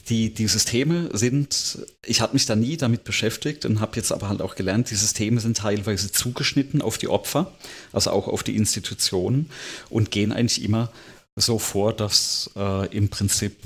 die, 0.09 0.33
die 0.33 0.47
Systeme 0.47 1.11
sind, 1.13 1.87
ich 2.07 2.21
habe 2.21 2.35
mich 2.35 2.47
da 2.47 2.55
nie 2.55 2.77
damit 2.77 3.03
beschäftigt 3.03 3.65
und 3.65 3.81
habe 3.81 3.97
jetzt 3.97 4.13
aber 4.13 4.29
halt 4.29 4.41
auch 4.41 4.55
gelernt, 4.55 4.91
die 4.91 4.97
Systeme 4.97 5.41
sind 5.41 5.57
teilweise 5.57 6.13
zugeschnitten 6.13 6.83
auf 6.83 6.99
die 6.99 7.09
Opfer, 7.09 7.53
also 7.93 8.11
auch 8.11 8.29
auf 8.29 8.45
die 8.45 8.55
Institutionen 8.55 9.51
und 9.89 10.13
gehen 10.13 10.33
eigentlich 10.33 10.63
immer 10.63 10.93
so 11.35 11.59
vor, 11.59 11.93
dass 11.93 12.51
äh, 12.55 12.97
im 12.97 13.09
Prinzip 13.09 13.57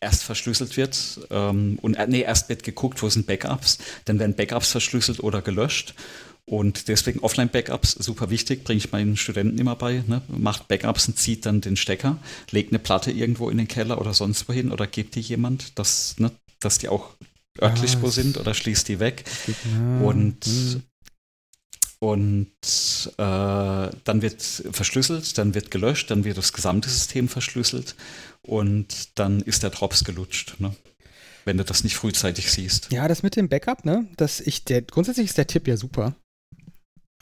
erst 0.00 0.22
verschlüsselt 0.22 0.76
wird 0.76 1.20
ähm, 1.30 1.78
und 1.82 1.94
äh, 1.94 2.06
nee, 2.06 2.22
erst 2.22 2.48
wird 2.48 2.62
geguckt, 2.62 3.02
wo 3.02 3.08
sind 3.08 3.26
Backups, 3.26 3.78
dann 4.04 4.18
werden 4.18 4.36
Backups 4.36 4.70
verschlüsselt 4.70 5.20
oder 5.20 5.42
gelöscht 5.42 5.94
und 6.48 6.88
deswegen 6.88 7.20
Offline-Backups 7.20 7.92
super 7.92 8.30
wichtig, 8.30 8.64
bringe 8.64 8.78
ich 8.78 8.90
meinen 8.90 9.18
Studenten 9.18 9.58
immer 9.58 9.76
bei. 9.76 10.02
Ne? 10.06 10.22
Macht 10.28 10.66
Backups 10.66 11.06
und 11.06 11.18
zieht 11.18 11.44
dann 11.44 11.60
den 11.60 11.76
Stecker, 11.76 12.16
legt 12.50 12.72
eine 12.72 12.78
Platte 12.78 13.10
irgendwo 13.10 13.50
in 13.50 13.58
den 13.58 13.68
Keller 13.68 14.00
oder 14.00 14.14
sonst 14.14 14.48
wohin 14.48 14.72
oder 14.72 14.86
gibt 14.86 15.14
die 15.14 15.20
jemand, 15.20 15.78
dass, 15.78 16.18
ne, 16.18 16.30
dass 16.60 16.78
die 16.78 16.88
auch 16.88 17.10
örtlich 17.60 17.96
ah, 17.96 17.98
wo 18.00 18.08
sind 18.08 18.38
oder 18.38 18.54
schließt 18.54 18.88
die 18.88 18.98
weg. 18.98 19.24
Ja, 19.46 20.06
und 20.06 20.44
hm. 20.44 20.82
Und 22.00 22.48
äh, 23.16 23.16
dann 23.16 24.22
wird 24.22 24.42
verschlüsselt, 24.42 25.36
dann 25.36 25.54
wird 25.54 25.70
gelöscht, 25.72 26.10
dann 26.10 26.24
wird 26.24 26.38
das 26.38 26.52
gesamte 26.52 26.88
System 26.88 27.28
verschlüsselt 27.28 27.96
und 28.42 29.18
dann 29.18 29.40
ist 29.40 29.64
der 29.64 29.70
Drops 29.70 30.04
gelutscht, 30.04 30.60
ne? 30.60 30.76
wenn 31.44 31.56
du 31.56 31.64
das 31.64 31.82
nicht 31.82 31.96
frühzeitig 31.96 32.52
siehst. 32.52 32.92
Ja, 32.92 33.08
das 33.08 33.22
mit 33.22 33.34
dem 33.34 33.48
Backup, 33.48 33.84
ne? 33.84 34.06
Das 34.16 34.40
ich, 34.40 34.64
der, 34.64 34.82
grundsätzlich 34.82 35.26
ist 35.26 35.38
der 35.38 35.46
Tipp 35.46 35.66
ja 35.66 35.76
super. 35.76 36.14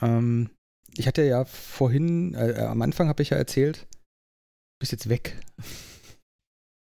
Ähm, 0.03 0.51
ich 0.97 1.07
hatte 1.07 1.23
ja 1.23 1.45
vorhin, 1.45 2.35
äh, 2.35 2.51
äh 2.51 2.67
am 2.67 2.83
Anfang 2.83 3.09
habe 3.09 3.23
ich 3.23 3.31
ja 3.31 3.37
erzählt, 3.37 3.87
du 3.89 4.81
bist 4.81 4.93
jetzt 4.93 5.09
weg. 5.09 5.37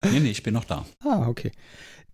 Nee, 0.04 0.20
nee, 0.20 0.30
ich 0.30 0.42
bin 0.42 0.54
noch 0.54 0.64
da. 0.64 0.86
Ah, 1.04 1.28
okay. 1.28 1.52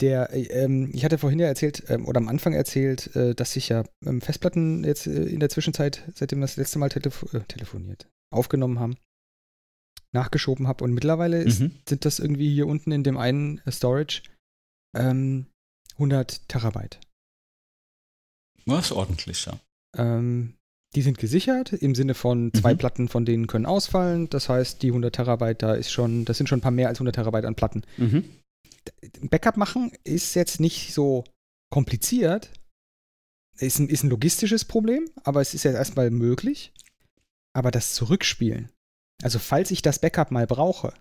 Der, 0.00 0.32
äh, 0.32 0.42
ähm, 0.44 0.90
ich 0.92 1.04
hatte 1.04 1.18
vorhin 1.18 1.38
ja 1.38 1.46
erzählt, 1.46 1.84
ähm, 1.88 2.06
oder 2.06 2.18
am 2.18 2.28
Anfang 2.28 2.52
erzählt, 2.52 3.14
äh, 3.16 3.34
dass 3.34 3.52
sich 3.52 3.68
ja 3.68 3.84
ähm, 4.04 4.20
Festplatten 4.20 4.84
jetzt 4.84 5.06
äh, 5.06 5.24
in 5.24 5.40
der 5.40 5.48
Zwischenzeit, 5.48 6.04
seitdem 6.14 6.40
wir 6.40 6.44
das 6.44 6.56
letzte 6.56 6.78
Mal 6.78 6.88
telefo 6.88 7.26
äh, 7.36 7.40
telefoniert, 7.44 8.08
aufgenommen 8.30 8.78
haben, 8.78 8.96
nachgeschoben 10.12 10.68
habe. 10.68 10.84
Und 10.84 10.92
mittlerweile 10.92 11.42
ist, 11.42 11.60
mhm. 11.60 11.72
sind 11.88 12.04
das 12.04 12.18
irgendwie 12.18 12.52
hier 12.52 12.66
unten 12.66 12.92
in 12.92 13.04
dem 13.04 13.16
einen 13.16 13.62
Storage 13.70 14.22
ähm, 14.96 15.46
100 15.94 16.48
Terabyte. 16.48 17.00
Das 18.66 18.86
ist 18.86 18.92
ordentlich, 18.92 19.46
ja. 19.46 19.58
Ähm, 19.96 20.54
die 20.94 21.02
sind 21.02 21.18
gesichert 21.18 21.72
im 21.72 21.94
Sinne 21.94 22.14
von 22.14 22.52
zwei 22.54 22.74
mhm. 22.74 22.78
Platten 22.78 23.08
von 23.08 23.24
denen 23.24 23.46
können 23.46 23.66
ausfallen. 23.66 24.28
Das 24.30 24.48
heißt, 24.48 24.82
die 24.82 24.88
100 24.88 25.14
Terabyte, 25.14 25.62
da 25.62 25.74
ist 25.74 25.90
schon, 25.90 26.24
das 26.24 26.38
sind 26.38 26.48
schon 26.48 26.58
ein 26.58 26.62
paar 26.62 26.70
mehr 26.70 26.88
als 26.88 26.98
100 26.98 27.14
Terabyte 27.14 27.44
an 27.44 27.54
Platten. 27.54 27.82
Mhm. 27.96 28.24
Backup 29.22 29.56
machen 29.56 29.92
ist 30.04 30.34
jetzt 30.34 30.60
nicht 30.60 30.94
so 30.94 31.24
kompliziert. 31.70 32.50
Ist 33.58 33.78
ein, 33.78 33.88
ist 33.88 34.04
ein 34.04 34.10
logistisches 34.10 34.64
Problem, 34.64 35.08
aber 35.24 35.40
es 35.40 35.54
ist 35.54 35.64
ja 35.64 35.72
erstmal 35.72 36.10
möglich. 36.10 36.72
Aber 37.54 37.70
das 37.70 37.94
Zurückspielen, 37.94 38.70
also 39.22 39.38
falls 39.38 39.70
ich 39.70 39.80
das 39.80 39.98
Backup 39.98 40.30
mal 40.30 40.46
brauche, 40.46 40.92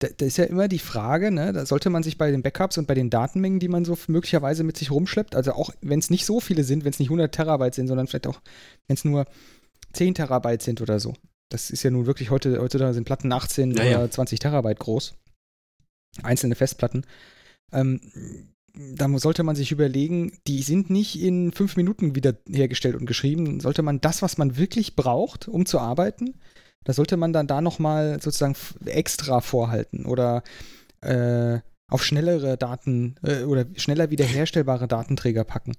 da, 0.00 0.08
da, 0.16 0.24
ist 0.24 0.38
ja 0.38 0.44
immer 0.44 0.68
die 0.68 0.78
Frage, 0.78 1.30
ne, 1.30 1.52
da 1.52 1.66
sollte 1.66 1.90
man 1.90 2.02
sich 2.02 2.16
bei 2.16 2.30
den 2.30 2.42
Backups 2.42 2.78
und 2.78 2.86
bei 2.86 2.94
den 2.94 3.10
Datenmengen, 3.10 3.60
die 3.60 3.68
man 3.68 3.84
so 3.84 3.98
möglicherweise 4.06 4.64
mit 4.64 4.76
sich 4.76 4.90
rumschleppt, 4.90 5.34
also 5.34 5.52
auch 5.52 5.70
wenn 5.82 5.98
es 5.98 6.10
nicht 6.10 6.24
so 6.24 6.40
viele 6.40 6.64
sind, 6.64 6.84
wenn 6.84 6.92
es 6.92 7.00
nicht 7.00 7.08
100 7.08 7.34
Terabyte 7.34 7.74
sind, 7.74 7.88
sondern 7.88 8.06
vielleicht 8.06 8.26
auch, 8.26 8.40
wenn 8.86 8.94
es 8.94 9.04
nur 9.04 9.26
10 9.92 10.14
Terabyte 10.14 10.62
sind 10.62 10.80
oder 10.80 11.00
so. 11.00 11.14
Das 11.50 11.70
ist 11.70 11.82
ja 11.82 11.90
nun 11.90 12.06
wirklich 12.06 12.30
heute, 12.30 12.60
heutzutage 12.60 12.94
sind 12.94 13.04
Platten 13.04 13.30
18 13.32 13.72
ja, 13.72 13.82
oder 13.82 13.90
ja. 13.90 14.10
20 14.10 14.38
Terabyte 14.38 14.78
groß. 14.78 15.14
Einzelne 16.22 16.54
Festplatten. 16.54 17.04
Ähm, 17.72 18.00
da 18.74 19.08
sollte 19.18 19.42
man 19.42 19.56
sich 19.56 19.72
überlegen, 19.72 20.38
die 20.46 20.62
sind 20.62 20.90
nicht 20.90 21.20
in 21.20 21.52
fünf 21.52 21.76
Minuten 21.76 22.14
wieder 22.14 22.36
hergestellt 22.48 22.94
und 22.94 23.06
geschrieben. 23.06 23.60
Sollte 23.60 23.82
man 23.82 24.00
das, 24.00 24.22
was 24.22 24.38
man 24.38 24.56
wirklich 24.56 24.96
braucht, 24.96 25.48
um 25.48 25.66
zu 25.66 25.78
arbeiten, 25.80 26.34
da 26.84 26.92
sollte 26.92 27.16
man 27.16 27.32
dann 27.32 27.46
da 27.46 27.60
nochmal 27.60 28.20
sozusagen 28.22 28.56
extra 28.86 29.40
vorhalten 29.40 30.06
oder 30.06 30.42
äh, 31.02 31.58
auf 31.88 32.04
schnellere 32.04 32.56
Daten 32.56 33.16
äh, 33.22 33.42
oder 33.42 33.66
schneller 33.76 34.10
wiederherstellbare 34.10 34.88
Datenträger 34.88 35.44
packen. 35.44 35.74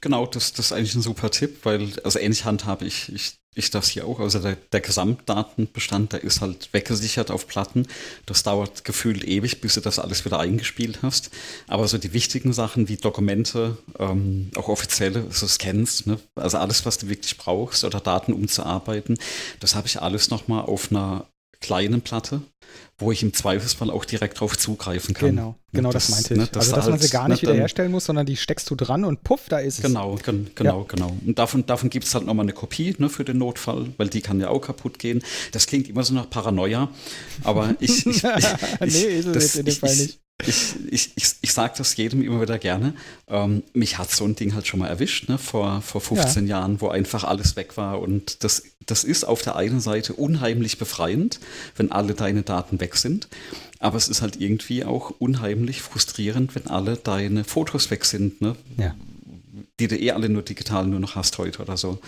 Genau, 0.00 0.26
das, 0.26 0.52
das 0.52 0.66
ist 0.66 0.72
eigentlich 0.72 0.94
ein 0.94 1.02
super 1.02 1.30
Tipp, 1.30 1.64
weil, 1.64 2.00
also 2.02 2.18
ähnlich 2.18 2.44
handhabe 2.44 2.84
ich, 2.84 3.12
ich, 3.12 3.38
ich 3.54 3.70
das 3.70 3.88
hier 3.88 4.06
auch. 4.06 4.20
Also 4.20 4.38
der, 4.38 4.56
der 4.72 4.80
Gesamtdatenbestand, 4.80 6.14
der 6.14 6.24
ist 6.24 6.40
halt 6.40 6.70
weggesichert 6.72 7.30
auf 7.30 7.46
Platten. 7.46 7.86
Das 8.26 8.42
dauert 8.42 8.84
gefühlt 8.84 9.24
ewig, 9.24 9.60
bis 9.60 9.74
du 9.74 9.80
das 9.80 9.98
alles 9.98 10.24
wieder 10.24 10.40
eingespielt 10.40 11.00
hast. 11.02 11.30
Aber 11.68 11.86
so 11.88 11.98
die 11.98 12.12
wichtigen 12.12 12.52
Sachen 12.52 12.88
wie 12.88 12.96
Dokumente, 12.96 13.76
ähm, 13.98 14.50
auch 14.56 14.68
offizielle, 14.68 15.26
so 15.30 15.46
Scans, 15.46 16.06
ne? 16.06 16.18
also 16.34 16.58
alles, 16.58 16.86
was 16.86 16.98
du 16.98 17.08
wirklich 17.08 17.36
brauchst 17.36 17.84
oder 17.84 18.00
Daten 18.00 18.32
umzuarbeiten, 18.32 19.18
das 19.60 19.74
habe 19.74 19.86
ich 19.86 20.00
alles 20.00 20.30
nochmal 20.30 20.64
auf 20.64 20.90
einer 20.90 21.26
kleinen 21.60 22.00
Platte 22.00 22.42
wo 23.02 23.12
ich 23.12 23.22
im 23.22 23.34
Zweifelsfall 23.34 23.90
auch 23.90 24.04
direkt 24.04 24.40
drauf 24.40 24.56
zugreifen 24.56 25.14
kann. 25.14 25.30
Genau, 25.30 25.56
genau 25.72 25.92
das, 25.92 26.06
das 26.06 26.14
meinte 26.14 26.34
ich. 26.34 26.40
Ne, 26.40 26.48
das 26.50 26.72
also, 26.72 26.76
dass 26.76 26.88
man 26.88 26.98
sie 26.98 27.08
gar 27.10 27.28
nicht 27.28 27.42
ne, 27.42 27.50
wiederherstellen 27.50 27.92
muss, 27.92 28.06
sondern 28.06 28.24
die 28.24 28.36
steckst 28.36 28.70
du 28.70 28.74
dran 28.74 29.04
und 29.04 29.22
puff, 29.24 29.48
da 29.48 29.58
ist 29.58 29.82
genau, 29.82 30.14
es. 30.14 30.22
Genau, 30.22 30.48
genau, 30.54 30.80
ja. 30.80 30.86
genau. 30.88 31.16
Und 31.26 31.38
davon, 31.38 31.66
davon 31.66 31.90
gibt 31.90 32.06
es 32.06 32.14
halt 32.14 32.24
nochmal 32.24 32.44
eine 32.44 32.52
Kopie 32.52 32.94
ne, 32.98 33.08
für 33.08 33.24
den 33.24 33.38
Notfall, 33.38 33.88
weil 33.98 34.08
die 34.08 34.20
kann 34.20 34.40
ja 34.40 34.48
auch 34.48 34.60
kaputt 34.60 34.98
gehen. 34.98 35.22
Das 35.52 35.66
klingt 35.66 35.88
immer 35.88 36.04
so 36.04 36.14
nach 36.14 36.30
Paranoia, 36.30 36.88
aber 37.44 37.74
ich. 37.80 38.06
ich, 38.06 38.24
ich 38.24 38.24
nee, 38.80 38.86
ist 38.86 39.26
es 39.26 39.32
das, 39.32 39.56
in 39.56 39.66
dem 39.66 39.74
Fall 39.74 39.94
nicht 39.96 40.21
ich, 40.46 40.74
ich, 40.90 41.12
ich, 41.14 41.34
ich 41.40 41.52
sage 41.52 41.74
das 41.78 41.96
jedem 41.96 42.22
immer 42.22 42.40
wieder 42.40 42.58
gerne. 42.58 42.94
Ähm, 43.28 43.62
mich 43.72 43.98
hat 43.98 44.10
so 44.10 44.24
ein 44.24 44.34
Ding 44.34 44.54
halt 44.54 44.66
schon 44.66 44.80
mal 44.80 44.88
erwischt, 44.88 45.28
ne, 45.28 45.38
vor, 45.38 45.82
vor 45.82 46.00
15 46.00 46.46
ja. 46.46 46.58
Jahren, 46.58 46.80
wo 46.80 46.88
einfach 46.88 47.24
alles 47.24 47.56
weg 47.56 47.76
war. 47.76 48.00
Und 48.00 48.42
das, 48.42 48.62
das 48.86 49.04
ist 49.04 49.24
auf 49.24 49.42
der 49.42 49.56
einen 49.56 49.80
Seite 49.80 50.14
unheimlich 50.14 50.78
befreiend, 50.78 51.38
wenn 51.76 51.92
alle 51.92 52.14
deine 52.14 52.42
Daten 52.42 52.80
weg 52.80 52.96
sind. 52.96 53.28
Aber 53.78 53.96
es 53.96 54.08
ist 54.08 54.22
halt 54.22 54.40
irgendwie 54.40 54.84
auch 54.84 55.10
unheimlich 55.10 55.82
frustrierend, 55.82 56.54
wenn 56.54 56.66
alle 56.66 56.96
deine 56.96 57.44
Fotos 57.44 57.90
weg 57.90 58.04
sind, 58.04 58.40
ne? 58.40 58.56
Ja. 58.76 58.94
Die 59.80 59.88
du 59.88 59.96
eh 59.96 60.12
alle 60.12 60.28
nur 60.28 60.42
digital 60.42 60.86
nur 60.86 61.00
noch 61.00 61.14
hast 61.14 61.38
heute 61.38 61.62
oder 61.62 61.76
so. 61.76 61.98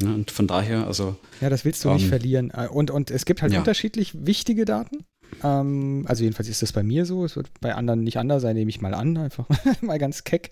Ja, 0.00 0.08
und 0.08 0.30
von 0.30 0.46
daher, 0.46 0.86
also. 0.86 1.16
Ja, 1.40 1.48
das 1.48 1.64
willst 1.64 1.84
du 1.84 1.88
ähm, 1.88 1.96
nicht 1.96 2.08
verlieren. 2.08 2.50
Und, 2.50 2.90
und 2.90 3.10
es 3.10 3.24
gibt 3.24 3.40
halt 3.40 3.56
unterschiedlich 3.56 4.26
wichtige 4.26 4.64
Daten. 4.64 5.04
Ähm, 5.42 6.04
also 6.06 6.22
jedenfalls 6.22 6.48
ist 6.48 6.62
das 6.62 6.72
bei 6.72 6.82
mir 6.82 7.06
so. 7.06 7.24
Es 7.24 7.36
wird 7.36 7.50
bei 7.60 7.74
anderen 7.74 8.02
nicht 8.02 8.18
anders 8.18 8.42
sein, 8.42 8.56
nehme 8.56 8.70
ich 8.70 8.80
mal 8.80 8.94
an, 8.94 9.16
einfach 9.16 9.48
mal 9.80 9.98
ganz 9.98 10.24
keck. 10.24 10.50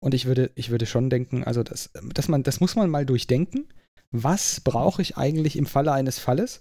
Und 0.00 0.14
ich 0.14 0.26
würde, 0.26 0.50
ich 0.54 0.70
würde 0.70 0.86
schon 0.86 1.10
denken, 1.10 1.44
also 1.44 1.62
das, 1.62 1.90
dass 2.14 2.28
man, 2.28 2.42
das 2.42 2.60
muss 2.60 2.76
man 2.76 2.88
mal 2.88 3.04
durchdenken. 3.04 3.66
Was 4.10 4.60
brauche 4.60 5.02
ich 5.02 5.16
eigentlich 5.16 5.56
im 5.56 5.66
Falle 5.66 5.92
eines 5.92 6.18
Falles? 6.18 6.60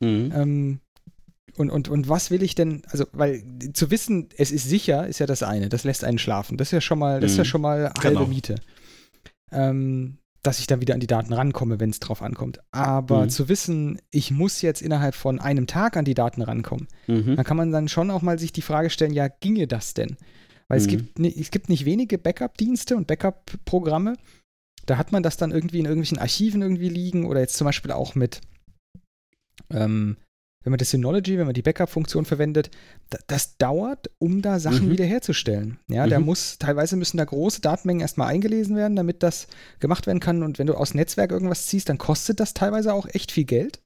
Mhm. 0.00 0.32
Ähm, 0.34 0.80
und, 1.56 1.70
und, 1.70 1.88
und 1.88 2.08
was 2.08 2.30
will 2.30 2.42
ich 2.42 2.54
denn, 2.54 2.82
also, 2.90 3.06
weil 3.12 3.42
zu 3.74 3.90
wissen, 3.90 4.28
es 4.36 4.50
ist 4.50 4.68
sicher, 4.68 5.06
ist 5.06 5.18
ja 5.18 5.26
das 5.26 5.42
eine, 5.42 5.68
das 5.68 5.84
lässt 5.84 6.02
einen 6.02 6.18
schlafen. 6.18 6.56
Das 6.56 6.68
ist 6.68 6.72
ja 6.72 6.80
schon 6.80 6.98
mal, 6.98 7.20
das 7.20 7.32
ist 7.32 7.36
ja 7.36 7.44
mhm. 7.44 7.48
schon 7.48 7.60
mal 7.60 7.92
halbe 7.98 8.08
genau. 8.08 8.26
Miete. 8.26 8.56
Ähm, 9.50 10.18
dass 10.42 10.58
ich 10.58 10.66
dann 10.66 10.80
wieder 10.80 10.94
an 10.94 11.00
die 11.00 11.06
Daten 11.06 11.32
rankomme, 11.32 11.78
wenn 11.78 11.90
es 11.90 12.00
drauf 12.00 12.20
ankommt. 12.20 12.60
Aber 12.72 13.24
mhm. 13.24 13.30
zu 13.30 13.48
wissen, 13.48 14.00
ich 14.10 14.32
muss 14.32 14.60
jetzt 14.60 14.82
innerhalb 14.82 15.14
von 15.14 15.38
einem 15.38 15.66
Tag 15.66 15.96
an 15.96 16.04
die 16.04 16.14
Daten 16.14 16.42
rankommen, 16.42 16.88
mhm. 17.06 17.36
dann 17.36 17.44
kann 17.44 17.56
man 17.56 17.70
dann 17.70 17.88
schon 17.88 18.10
auch 18.10 18.22
mal 18.22 18.38
sich 18.38 18.52
die 18.52 18.62
Frage 18.62 18.90
stellen, 18.90 19.12
ja, 19.12 19.28
ginge 19.28 19.68
das 19.68 19.94
denn? 19.94 20.16
Weil 20.68 20.80
mhm. 20.80 20.84
es, 20.84 20.88
gibt, 20.88 21.18
es 21.20 21.50
gibt 21.50 21.68
nicht 21.68 21.84
wenige 21.84 22.18
Backup-Dienste 22.18 22.96
und 22.96 23.06
Backup-Programme. 23.06 24.16
Da 24.86 24.96
hat 24.96 25.12
man 25.12 25.22
das 25.22 25.36
dann 25.36 25.52
irgendwie 25.52 25.78
in 25.78 25.84
irgendwelchen 25.84 26.18
Archiven 26.18 26.60
irgendwie 26.60 26.88
liegen 26.88 27.26
oder 27.26 27.38
jetzt 27.38 27.56
zum 27.56 27.66
Beispiel 27.66 27.92
auch 27.92 28.16
mit 28.16 28.40
ähm, 29.70 30.16
wenn 30.64 30.70
man 30.70 30.78
das 30.78 30.90
Synology, 30.90 31.38
wenn 31.38 31.46
man 31.46 31.54
die 31.54 31.62
Backup-Funktion 31.62 32.24
verwendet, 32.24 32.70
da, 33.10 33.18
das 33.26 33.56
dauert, 33.56 34.10
um 34.18 34.42
da 34.42 34.58
Sachen 34.58 34.86
mhm. 34.86 34.92
wiederherzustellen. 34.92 35.78
Ja, 35.88 36.06
mhm. 36.06 36.10
da 36.10 36.20
muss, 36.20 36.58
teilweise 36.58 36.96
müssen 36.96 37.16
da 37.16 37.24
große 37.24 37.60
Datenmengen 37.60 38.00
erstmal 38.00 38.28
eingelesen 38.28 38.76
werden, 38.76 38.96
damit 38.96 39.22
das 39.22 39.48
gemacht 39.80 40.06
werden 40.06 40.20
kann. 40.20 40.42
Und 40.42 40.58
wenn 40.58 40.66
du 40.66 40.74
aus 40.74 40.94
Netzwerk 40.94 41.32
irgendwas 41.32 41.66
ziehst, 41.66 41.88
dann 41.88 41.98
kostet 41.98 42.40
das 42.40 42.54
teilweise 42.54 42.94
auch 42.94 43.06
echt 43.08 43.32
viel 43.32 43.44
Geld. 43.44 43.80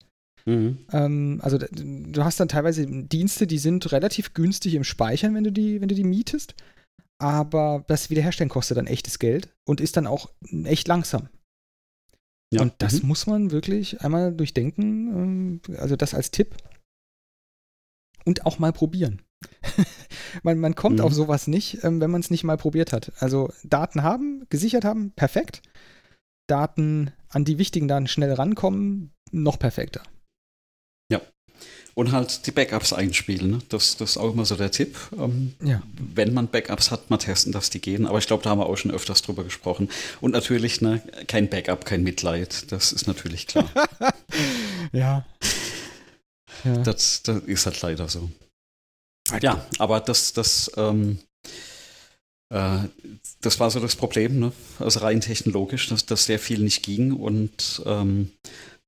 Mhm. 0.44 0.78
Ähm, 0.92 1.40
also 1.42 1.58
du 1.58 2.24
hast 2.24 2.38
dann 2.40 2.48
teilweise 2.48 2.86
Dienste, 2.86 3.46
die 3.46 3.58
sind 3.58 3.90
relativ 3.92 4.34
günstig 4.34 4.74
im 4.74 4.84
Speichern, 4.84 5.34
wenn 5.34 5.44
du 5.44 5.52
die, 5.52 5.80
wenn 5.80 5.88
du 5.88 5.94
die 5.94 6.04
mietest. 6.04 6.54
Aber 7.18 7.84
das 7.88 8.10
Wiederherstellen 8.10 8.50
kostet 8.50 8.76
dann 8.76 8.86
echtes 8.86 9.18
Geld 9.18 9.48
und 9.64 9.80
ist 9.80 9.96
dann 9.96 10.06
auch 10.06 10.30
echt 10.64 10.86
langsam. 10.86 11.28
Ja. 12.52 12.62
Und 12.62 12.74
das 12.78 13.02
mhm. 13.02 13.08
muss 13.08 13.26
man 13.26 13.50
wirklich 13.50 14.00
einmal 14.02 14.32
durchdenken. 14.32 15.60
Ähm, 15.68 15.76
also 15.78 15.96
das 15.96 16.14
als 16.14 16.30
Tipp. 16.30 16.56
Und 18.24 18.46
auch 18.46 18.58
mal 18.58 18.72
probieren. 18.72 19.22
man, 20.42 20.58
man 20.58 20.74
kommt 20.74 20.98
mhm. 20.98 21.04
auf 21.04 21.12
sowas 21.12 21.46
nicht, 21.46 21.84
ähm, 21.84 22.00
wenn 22.00 22.10
man 22.10 22.20
es 22.20 22.30
nicht 22.30 22.44
mal 22.44 22.56
probiert 22.56 22.92
hat. 22.92 23.12
Also 23.20 23.52
Daten 23.64 24.02
haben, 24.02 24.46
gesichert 24.48 24.84
haben, 24.84 25.12
perfekt. 25.12 25.62
Daten, 26.48 27.12
an 27.28 27.44
die 27.44 27.58
wichtigen 27.58 27.88
Daten 27.88 28.06
schnell 28.06 28.32
rankommen, 28.32 29.12
noch 29.32 29.58
perfekter. 29.58 30.02
Und 31.98 32.12
halt 32.12 32.46
die 32.46 32.50
Backups 32.50 32.92
einspielen. 32.92 33.52
Ne? 33.52 33.58
Das, 33.70 33.96
das 33.96 34.10
ist 34.10 34.16
auch 34.18 34.34
immer 34.34 34.44
so 34.44 34.54
der 34.54 34.70
Tipp. 34.70 34.98
Ähm, 35.18 35.54
ja. 35.64 35.82
Wenn 35.96 36.34
man 36.34 36.48
Backups 36.48 36.90
hat, 36.90 37.08
mal 37.08 37.16
testen, 37.16 37.52
dass 37.52 37.70
die 37.70 37.80
gehen. 37.80 38.06
Aber 38.06 38.18
ich 38.18 38.26
glaube, 38.26 38.42
da 38.42 38.50
haben 38.50 38.58
wir 38.58 38.66
auch 38.66 38.76
schon 38.76 38.90
öfters 38.90 39.22
drüber 39.22 39.44
gesprochen. 39.44 39.88
Und 40.20 40.32
natürlich, 40.32 40.82
ne, 40.82 41.00
kein 41.26 41.48
Backup, 41.48 41.86
kein 41.86 42.02
Mitleid. 42.02 42.70
Das 42.70 42.92
ist 42.92 43.06
natürlich 43.06 43.46
klar. 43.46 43.70
ja. 44.92 45.24
ja. 46.64 46.76
Das, 46.82 47.22
das 47.22 47.42
ist 47.44 47.64
halt 47.64 47.80
leider 47.80 48.08
so. 48.10 48.28
Ja, 49.40 49.64
aber 49.78 50.00
das, 50.00 50.34
das, 50.34 50.70
ähm, 50.76 51.18
äh, 52.50 52.78
das 53.40 53.58
war 53.58 53.70
so 53.70 53.80
das 53.80 53.96
Problem, 53.96 54.38
ne? 54.38 54.52
also 54.78 55.00
rein 55.00 55.20
technologisch, 55.20 55.88
dass, 55.88 56.06
dass 56.06 56.26
sehr 56.26 56.38
viel 56.38 56.60
nicht 56.60 56.82
ging 56.82 57.12
und 57.12 57.82
ähm, 57.86 58.30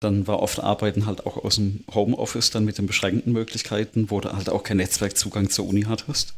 dann 0.00 0.26
war 0.26 0.40
oft 0.40 0.60
Arbeiten 0.60 1.06
halt 1.06 1.26
auch 1.26 1.36
aus 1.44 1.56
dem 1.56 1.84
Homeoffice, 1.92 2.50
dann 2.50 2.64
mit 2.64 2.78
den 2.78 2.86
beschränkten 2.86 3.32
Möglichkeiten, 3.32 4.10
wo 4.10 4.20
du 4.20 4.32
halt 4.32 4.48
auch 4.48 4.62
keinen 4.62 4.78
Netzwerkzugang 4.78 5.50
zur 5.50 5.66
Uni 5.66 5.82
hattest. 5.82 6.34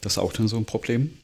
Das 0.00 0.14
ist 0.14 0.18
auch 0.18 0.32
dann 0.32 0.48
so 0.48 0.56
ein 0.56 0.64
Problem. 0.64 1.18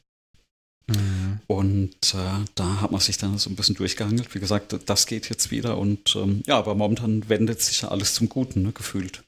Mhm. 0.87 1.39
Und 1.47 2.13
äh, 2.13 2.45
da 2.53 2.81
hat 2.81 2.91
man 2.91 3.01
sich 3.01 3.17
dann 3.17 3.37
so 3.37 3.49
ein 3.49 3.55
bisschen 3.55 3.75
durchgehangelt. 3.75 4.35
Wie 4.35 4.39
gesagt, 4.39 4.77
das 4.85 5.07
geht 5.07 5.29
jetzt 5.29 5.49
wieder 5.49 5.77
und 5.77 6.15
ähm, 6.15 6.43
ja, 6.45 6.57
aber 6.57 6.75
momentan 6.75 7.27
wendet 7.27 7.61
sich 7.61 7.81
ja 7.81 7.89
alles 7.89 8.13
zum 8.13 8.29
Guten, 8.29 8.61
ne, 8.61 8.71
gefühlt. 8.71 9.23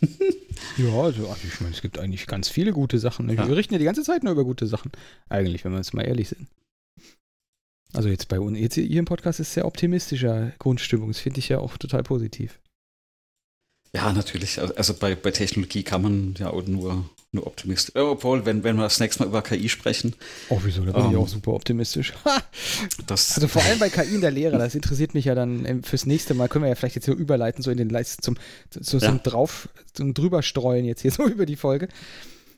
ja, 0.76 0.92
also, 0.94 1.34
ich 1.42 1.60
meine, 1.60 1.74
es 1.74 1.82
gibt 1.82 1.98
eigentlich 1.98 2.26
ganz 2.26 2.48
viele 2.48 2.72
gute 2.72 2.98
Sachen. 2.98 3.26
Ne? 3.26 3.34
Ja. 3.34 3.48
Wir 3.48 3.56
richten 3.56 3.74
ja 3.74 3.78
die 3.78 3.84
ganze 3.84 4.04
Zeit 4.04 4.22
nur 4.22 4.32
über 4.32 4.44
gute 4.44 4.66
Sachen. 4.66 4.92
Eigentlich, 5.28 5.64
wenn 5.64 5.72
wir 5.72 5.78
jetzt 5.78 5.94
mal 5.94 6.06
ehrlich 6.06 6.28
sind. 6.28 6.46
Also 7.94 8.08
jetzt 8.08 8.28
bei 8.28 8.40
uns, 8.40 8.58
jetzt 8.58 8.74
hier 8.74 8.98
im 8.98 9.04
Podcast 9.04 9.40
ist 9.40 9.54
sehr 9.54 9.66
optimistischer 9.66 10.52
Grundstimmung. 10.58 11.08
Das 11.08 11.20
finde 11.20 11.38
ich 11.38 11.48
ja 11.48 11.58
auch 11.58 11.76
total 11.78 12.02
positiv. 12.02 12.58
Ja, 13.94 14.12
natürlich. 14.12 14.60
Also 14.60 14.94
bei, 14.94 15.14
bei 15.14 15.30
Technologie 15.30 15.84
kann 15.84 16.02
man 16.02 16.34
ja 16.36 16.50
auch 16.50 16.66
nur, 16.66 17.08
nur 17.30 17.46
optimistisch. 17.46 17.94
Obwohl, 17.94 18.44
wenn, 18.44 18.64
wenn 18.64 18.74
wir 18.74 18.82
das 18.82 18.98
nächste 18.98 19.22
Mal 19.22 19.28
über 19.28 19.40
KI 19.40 19.68
sprechen. 19.68 20.16
Oh, 20.48 20.58
wieso? 20.64 20.84
Da 20.84 20.90
bin 20.90 21.04
ähm, 21.04 21.10
ich 21.12 21.16
auch 21.16 21.28
super 21.28 21.52
optimistisch. 21.52 22.12
also 23.08 23.46
vor 23.46 23.62
allem 23.62 23.78
bei 23.78 23.88
KI 23.90 24.16
in 24.16 24.20
der 24.20 24.32
Lehre, 24.32 24.58
das 24.58 24.74
interessiert 24.74 25.14
mich 25.14 25.26
ja 25.26 25.36
dann 25.36 25.64
ähm, 25.64 25.84
fürs 25.84 26.06
nächste 26.06 26.34
Mal. 26.34 26.48
Können 26.48 26.64
wir 26.64 26.70
ja 26.70 26.74
vielleicht 26.74 26.96
jetzt 26.96 27.06
so 27.06 27.12
überleiten, 27.12 27.62
so 27.62 27.70
in 27.70 27.78
den 27.78 27.88
Leisten 27.88 28.20
zum, 28.20 28.36
so, 28.70 28.98
zum 28.98 29.00
ja. 29.00 29.20
drauf, 29.22 29.68
zum 29.92 30.12
drüberstreuen 30.12 30.84
jetzt 30.84 31.02
hier 31.02 31.10
so 31.12 31.28
über 31.28 31.46
die 31.46 31.56
Folge. 31.56 31.86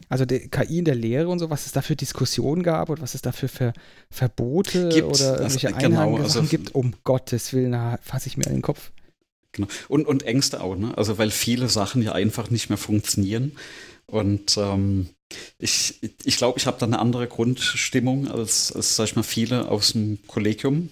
Also 0.08 0.24
die 0.24 0.48
KI 0.48 0.78
in 0.78 0.84
der 0.84 0.94
Lehre 0.94 1.28
und 1.28 1.38
so, 1.38 1.50
was 1.50 1.66
es 1.66 1.72
da 1.72 1.82
für 1.82 1.96
Diskussionen 1.96 2.62
gab 2.62 2.90
und 2.90 3.00
was 3.00 3.14
es 3.14 3.22
da 3.22 3.32
für 3.32 3.48
Ver 3.48 3.72
Verbote 4.10 4.88
Gibt, 4.88 5.06
oder 5.06 5.40
irgendwelche 5.40 5.74
also, 5.74 5.88
genau, 5.88 6.16
also- 6.16 6.42
gibt, 6.42 6.74
um 6.74 6.94
Gottes 7.04 7.52
Willen, 7.52 7.72
da 7.72 7.98
fasse 8.02 8.28
ich 8.28 8.36
mir 8.36 8.44
den 8.44 8.62
Kopf. 8.62 8.92
Genau. 9.52 9.68
Und, 9.88 10.06
und 10.06 10.22
Ängste 10.22 10.60
auch, 10.60 10.76
ne? 10.76 10.96
Also 10.96 11.18
weil 11.18 11.30
viele 11.30 11.68
Sachen 11.68 12.02
ja 12.02 12.12
einfach 12.12 12.50
nicht 12.50 12.68
mehr 12.68 12.78
funktionieren. 12.78 13.52
Und 14.06 14.56
ähm, 14.56 15.08
ich 15.58 15.98
ich, 16.24 16.36
glaube, 16.36 16.58
ich 16.58 16.66
habe 16.66 16.78
da 16.78 16.86
eine 16.86 16.98
andere 16.98 17.26
Grundstimmung 17.26 18.28
als, 18.28 18.70
als, 18.70 18.96
sag 18.96 19.06
ich 19.06 19.16
mal, 19.16 19.22
viele 19.22 19.68
aus 19.68 19.92
dem 19.92 20.18
Kollegium. 20.26 20.90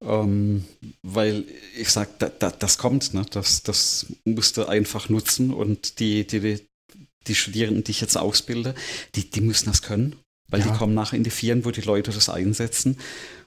Ähm, 0.00 0.64
weil 1.02 1.44
ich 1.76 1.88
sage, 1.88 2.10
da, 2.18 2.28
da, 2.28 2.50
das 2.50 2.78
kommt, 2.78 3.14
ne? 3.14 3.24
Das, 3.30 3.62
das 3.62 4.06
musst 4.24 4.56
du 4.56 4.66
einfach 4.66 5.08
nutzen 5.08 5.52
und 5.52 5.98
die, 5.98 6.26
die, 6.26 6.60
die 7.28 7.34
Studierenden, 7.34 7.84
die 7.84 7.92
ich 7.92 8.00
jetzt 8.00 8.16
ausbilde, 8.16 8.74
die, 9.14 9.30
die 9.30 9.40
müssen 9.40 9.66
das 9.66 9.82
können. 9.82 10.16
Weil 10.50 10.60
Ja. 10.60 10.66
die 10.72 10.78
kommen 10.78 10.94
nachher 10.94 11.16
in 11.16 11.24
die 11.24 11.30
Vieren, 11.30 11.64
wo 11.64 11.70
die 11.70 11.82
Leute 11.82 12.10
das 12.10 12.28
einsetzen. 12.28 12.96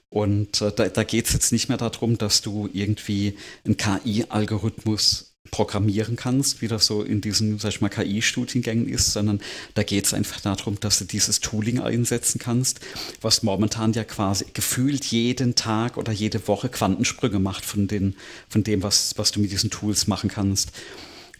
Und 0.08 0.60
äh, 0.60 0.72
da, 0.72 0.88
da 0.88 1.04
geht 1.04 1.26
es 1.26 1.32
jetzt 1.32 1.52
nicht 1.52 1.68
mehr 1.68 1.78
darum, 1.78 2.18
dass 2.18 2.42
du 2.42 2.68
irgendwie 2.72 3.36
einen 3.64 3.76
KI-Algorithmus 3.76 5.30
programmieren 5.50 6.16
kannst, 6.16 6.62
wie 6.62 6.68
das 6.68 6.86
so 6.86 7.02
in 7.02 7.20
diesen, 7.20 7.58
sag 7.58 7.70
ich 7.70 7.80
mal, 7.80 7.88
KI-Studiengängen 7.88 8.88
ist, 8.88 9.12
sondern 9.12 9.40
da 9.74 9.82
geht 9.82 10.06
es 10.06 10.14
einfach 10.14 10.40
darum, 10.40 10.78
dass 10.80 10.98
du 10.98 11.04
dieses 11.04 11.40
Tooling 11.40 11.80
einsetzen 11.80 12.38
kannst, 12.38 12.80
was 13.20 13.42
momentan 13.42 13.92
ja 13.92 14.04
quasi 14.04 14.46
gefühlt 14.54 15.04
jeden 15.06 15.54
Tag 15.54 15.96
oder 15.98 16.12
jede 16.12 16.46
Woche 16.48 16.68
Quantensprünge 16.68 17.38
macht 17.38 17.64
von, 17.64 17.86
den, 17.88 18.14
von 18.48 18.62
dem, 18.64 18.82
was, 18.82 19.18
was 19.18 19.32
du 19.32 19.40
mit 19.40 19.50
diesen 19.52 19.70
Tools 19.70 20.06
machen 20.06 20.30
kannst. 20.30 20.72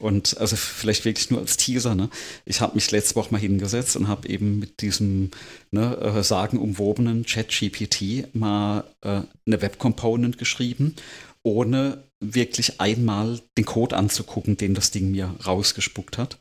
Und 0.03 0.37
also 0.39 0.57
vielleicht 0.57 1.05
wirklich 1.05 1.31
nur 1.31 1.39
als 1.39 1.57
Teaser, 1.57 1.95
ne? 1.95 2.11
Ich 2.45 2.61
habe 2.61 2.75
mich 2.75 2.91
letzte 2.91 3.15
Woche 3.15 3.31
mal 3.31 3.39
hingesetzt 3.41 3.95
und 3.95 4.09
habe 4.09 4.29
eben 4.29 4.59
mit 4.59 4.81
diesem 4.81 5.31
ne, 5.71 5.97
äh, 5.97 6.25
sagenumwobenen 6.25 7.25
ChatGPT 7.25 8.35
mal 8.35 8.83
äh, 9.03 9.21
eine 9.47 9.63
Web-Component 9.63 10.39
geschrieben, 10.39 10.97
ohne 11.45 12.03
wirklich 12.19 12.81
einmal 12.81 13.41
den 13.57 13.65
Code 13.65 13.97
anzugucken, 13.97 14.57
den 14.57 14.75
das 14.75 14.91
Ding 14.91 15.13
mir 15.13 15.37
rausgespuckt 15.47 16.19
hat. 16.19 16.39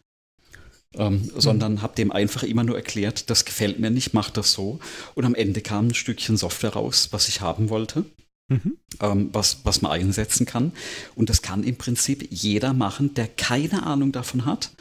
Ähm, 0.95 1.29
sondern 1.37 1.83
habe 1.83 1.95
dem 1.95 2.11
einfach 2.11 2.41
immer 2.41 2.63
nur 2.63 2.75
erklärt, 2.75 3.29
das 3.29 3.45
gefällt 3.45 3.79
mir 3.79 3.91
nicht, 3.91 4.15
mach 4.15 4.31
das 4.31 4.53
so. 4.53 4.79
Und 5.13 5.23
am 5.23 5.35
Ende 5.35 5.61
kam 5.61 5.89
ein 5.89 5.93
Stückchen 5.93 6.35
Software 6.35 6.73
raus, 6.73 7.09
was 7.11 7.29
ich 7.29 7.41
haben 7.41 7.69
wollte 7.69 8.05
Mhm. 8.51 8.77
ähm, 8.99 9.29
was, 9.31 9.59
was 9.63 9.81
man 9.81 9.93
einsetzen 9.93 10.45
kann. 10.45 10.73
Und 11.15 11.29
das 11.29 11.41
kann 11.41 11.63
im 11.63 11.77
Prinzip 11.77 12.27
jeder 12.31 12.73
machen, 12.73 13.13
der 13.13 13.27
keine 13.27 13.83
Ahnung 13.83 14.11
davon 14.11 14.45
hat, 14.45 14.71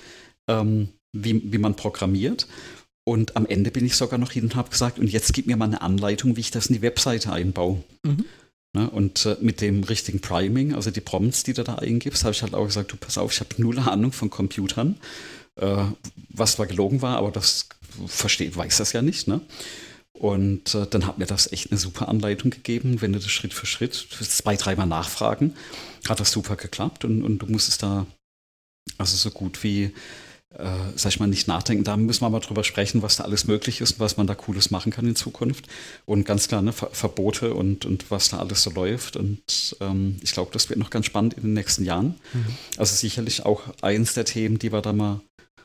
ähm, 0.49 0.89
wie, 1.13 1.53
wie 1.53 1.59
man 1.59 1.77
programmiert. 1.77 2.49
Und 3.05 3.37
am 3.37 3.47
Ende 3.47 3.71
bin 3.71 3.87
ich 3.87 3.95
sogar 3.95 4.19
noch 4.19 4.33
hin 4.33 4.43
und 4.43 4.57
habe 4.57 4.71
gesagt, 4.71 4.99
und 4.99 5.09
jetzt 5.09 5.33
gib 5.33 5.47
mir 5.47 5.57
mal 5.57 5.67
eine 5.67 5.83
Anleitung, 5.83 6.37
wie 6.37 6.41
ich 6.41 6.51
das 6.51 6.67
in 6.67 6.75
die 6.75 6.83
Webseite 6.83 7.33
einbaue. 7.33 7.83
Mhm. 8.05 8.25
Ne, 8.73 8.91
und 8.91 9.27
äh, 9.27 9.37
mit 9.41 9.61
dem 9.61 9.85
richtigen 9.85 10.21
Priming, 10.21 10.75
also 10.75 10.91
die 10.91 11.01
Prompts, 11.01 11.43
die 11.45 11.55
du 11.55 11.65
da 11.65 11.77
eingibst, 11.77 12.25
habe 12.25 12.33
ich 12.33 12.43
halt 12.43 12.55
auch 12.55 12.67
gesagt, 12.67 12.93
du 12.93 12.97
pass 12.97 13.19
auf, 13.19 13.33
ich 13.33 13.41
habe 13.41 13.51
null 13.59 13.79
Ahnung 13.81 14.13
von 14.13 14.31
Computern, 14.31 14.97
äh, 15.57 15.85
was 16.29 16.53
zwar 16.53 16.67
gelogen 16.67 17.03
war, 17.03 17.17
aber 17.19 17.33
das 17.33 17.69
versteht, 18.07 18.57
weiß 18.57 18.79
das 18.79 18.93
ja 18.93 19.03
nicht, 19.03 19.27
ne? 19.27 19.41
Und 20.21 20.75
äh, 20.75 20.87
dann 20.87 21.07
hat 21.07 21.17
mir 21.17 21.25
das 21.25 21.51
echt 21.51 21.71
eine 21.71 21.81
super 21.81 22.09
Anleitung 22.09 22.51
gegeben, 22.51 23.01
wenn 23.01 23.15
du 23.15 23.19
das 23.19 23.31
Schritt 23.31 23.55
für 23.55 23.65
Schritt, 23.65 23.95
zwei, 23.95 24.55
dreimal 24.55 24.87
nachfragen, 24.87 25.55
hat 26.07 26.21
das 26.21 26.31
super 26.31 26.57
geklappt 26.57 27.07
und, 27.07 27.23
und 27.23 27.39
du 27.39 27.47
musstest 27.47 27.83
da 27.83 28.07
also 28.99 29.17
so 29.17 29.31
gut 29.31 29.65
wie, 29.65 29.95
äh, 30.59 30.77
sag 30.95 31.13
ich 31.13 31.21
mal, 31.21 31.27
nicht 31.27 31.49
nachdenken. 31.49 31.85
Da 31.85 31.97
müssen 31.97 32.21
wir 32.21 32.29
mal 32.29 32.41
drüber 32.41 32.65
sprechen, 32.65 33.01
was 33.01 33.17
da 33.17 33.25
alles 33.25 33.47
möglich 33.47 33.81
ist 33.81 33.93
und 33.93 34.01
was 34.01 34.19
man 34.19 34.27
da 34.27 34.35
Cooles 34.35 34.71
machen 34.71 34.93
kann 34.93 35.07
in 35.07 35.17
Zukunft. 35.17 35.69
Und 36.05 36.27
ganz 36.27 36.49
klar, 36.49 36.61
ne, 36.61 36.75
Ver 36.75 36.91
Verbote 36.93 37.55
und, 37.55 37.87
und 37.87 38.11
was 38.11 38.29
da 38.29 38.41
alles 38.41 38.63
so 38.63 38.71
läuft. 38.71 39.17
Und 39.17 39.75
ähm, 39.81 40.19
ich 40.23 40.33
glaube, 40.33 40.51
das 40.53 40.69
wird 40.69 40.79
noch 40.79 40.91
ganz 40.91 41.07
spannend 41.07 41.33
in 41.33 41.45
den 41.45 41.55
nächsten 41.55 41.87
Jahren. 41.87 42.17
Mhm. 42.35 42.57
Also 42.77 42.95
sicherlich 42.95 43.47
auch 43.47 43.63
eins 43.81 44.13
der 44.13 44.27
Themen, 44.27 44.59
die 44.59 44.71
wir 44.71 44.83
da 44.83 44.93
mal, 44.93 45.23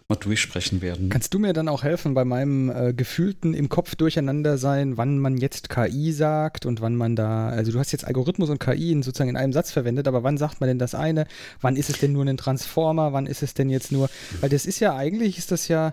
mal 0.07 0.15
durchsprechen 0.15 0.81
werden. 0.81 1.09
Kannst 1.09 1.33
du 1.33 1.39
mir 1.39 1.53
dann 1.53 1.67
auch 1.67 1.83
helfen 1.83 2.13
bei 2.13 2.25
meinem 2.25 2.69
äh, 2.69 2.93
gefühlten 2.93 3.53
im 3.53 3.69
Kopf 3.69 3.95
durcheinander 3.95 4.57
sein, 4.57 4.97
wann 4.97 5.17
man 5.19 5.37
jetzt 5.37 5.69
KI 5.69 6.11
sagt 6.11 6.65
und 6.65 6.81
wann 6.81 6.95
man 6.95 7.15
da, 7.15 7.49
also 7.49 7.71
du 7.71 7.79
hast 7.79 7.91
jetzt 7.91 8.05
Algorithmus 8.05 8.49
und 8.49 8.59
KI 8.59 8.91
in, 8.91 9.03
sozusagen 9.03 9.31
in 9.31 9.37
einem 9.37 9.53
Satz 9.53 9.71
verwendet, 9.71 10.07
aber 10.07 10.23
wann 10.23 10.37
sagt 10.37 10.61
man 10.61 10.67
denn 10.67 10.79
das 10.79 10.93
eine? 10.93 11.25
Wann 11.61 11.75
ist 11.75 11.89
es 11.89 11.99
denn 11.99 12.13
nur 12.13 12.25
ein 12.25 12.37
Transformer? 12.37 13.13
Wann 13.13 13.25
ist 13.25 13.41
es 13.41 13.55
denn 13.55 13.69
jetzt 13.69 13.91
nur, 13.91 14.09
weil 14.41 14.49
das 14.49 14.65
ist 14.65 14.79
ja 14.79 14.95
eigentlich, 14.95 15.39
ist 15.39 15.51
das 15.51 15.67
ja, 15.67 15.91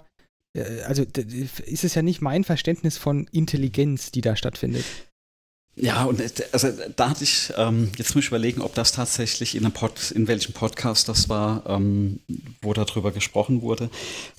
äh, 0.55 0.83
also 0.83 1.05
ist 1.05 1.85
es 1.85 1.95
ja 1.95 2.03
nicht 2.03 2.21
mein 2.21 2.45
Verständnis 2.45 2.99
von 2.99 3.27
Intelligenz, 3.33 4.11
die 4.11 4.21
da 4.21 4.37
stattfindet. 4.37 4.85
Ja, 5.75 6.05
und 6.05 6.23
also 6.53 6.69
da 6.97 7.09
hatte 7.09 7.25
ich, 7.25 7.51
ähm, 7.57 7.91
jetzt 7.97 8.15
muss 8.15 8.25
ich 8.25 8.29
überlegen, 8.29 8.61
ob 8.61 8.75
das 8.75 8.93
tatsächlich 8.93 9.55
in, 9.55 9.65
einem 9.65 9.73
Pod, 9.73 10.11
in 10.11 10.29
welchem 10.29 10.53
Podcast 10.53 11.09
das 11.09 11.31
war, 11.31 11.65
ähm, 11.67 12.21
wo 12.61 12.75
darüber 12.75 13.11
gesprochen 13.11 13.63
wurde. 13.63 13.89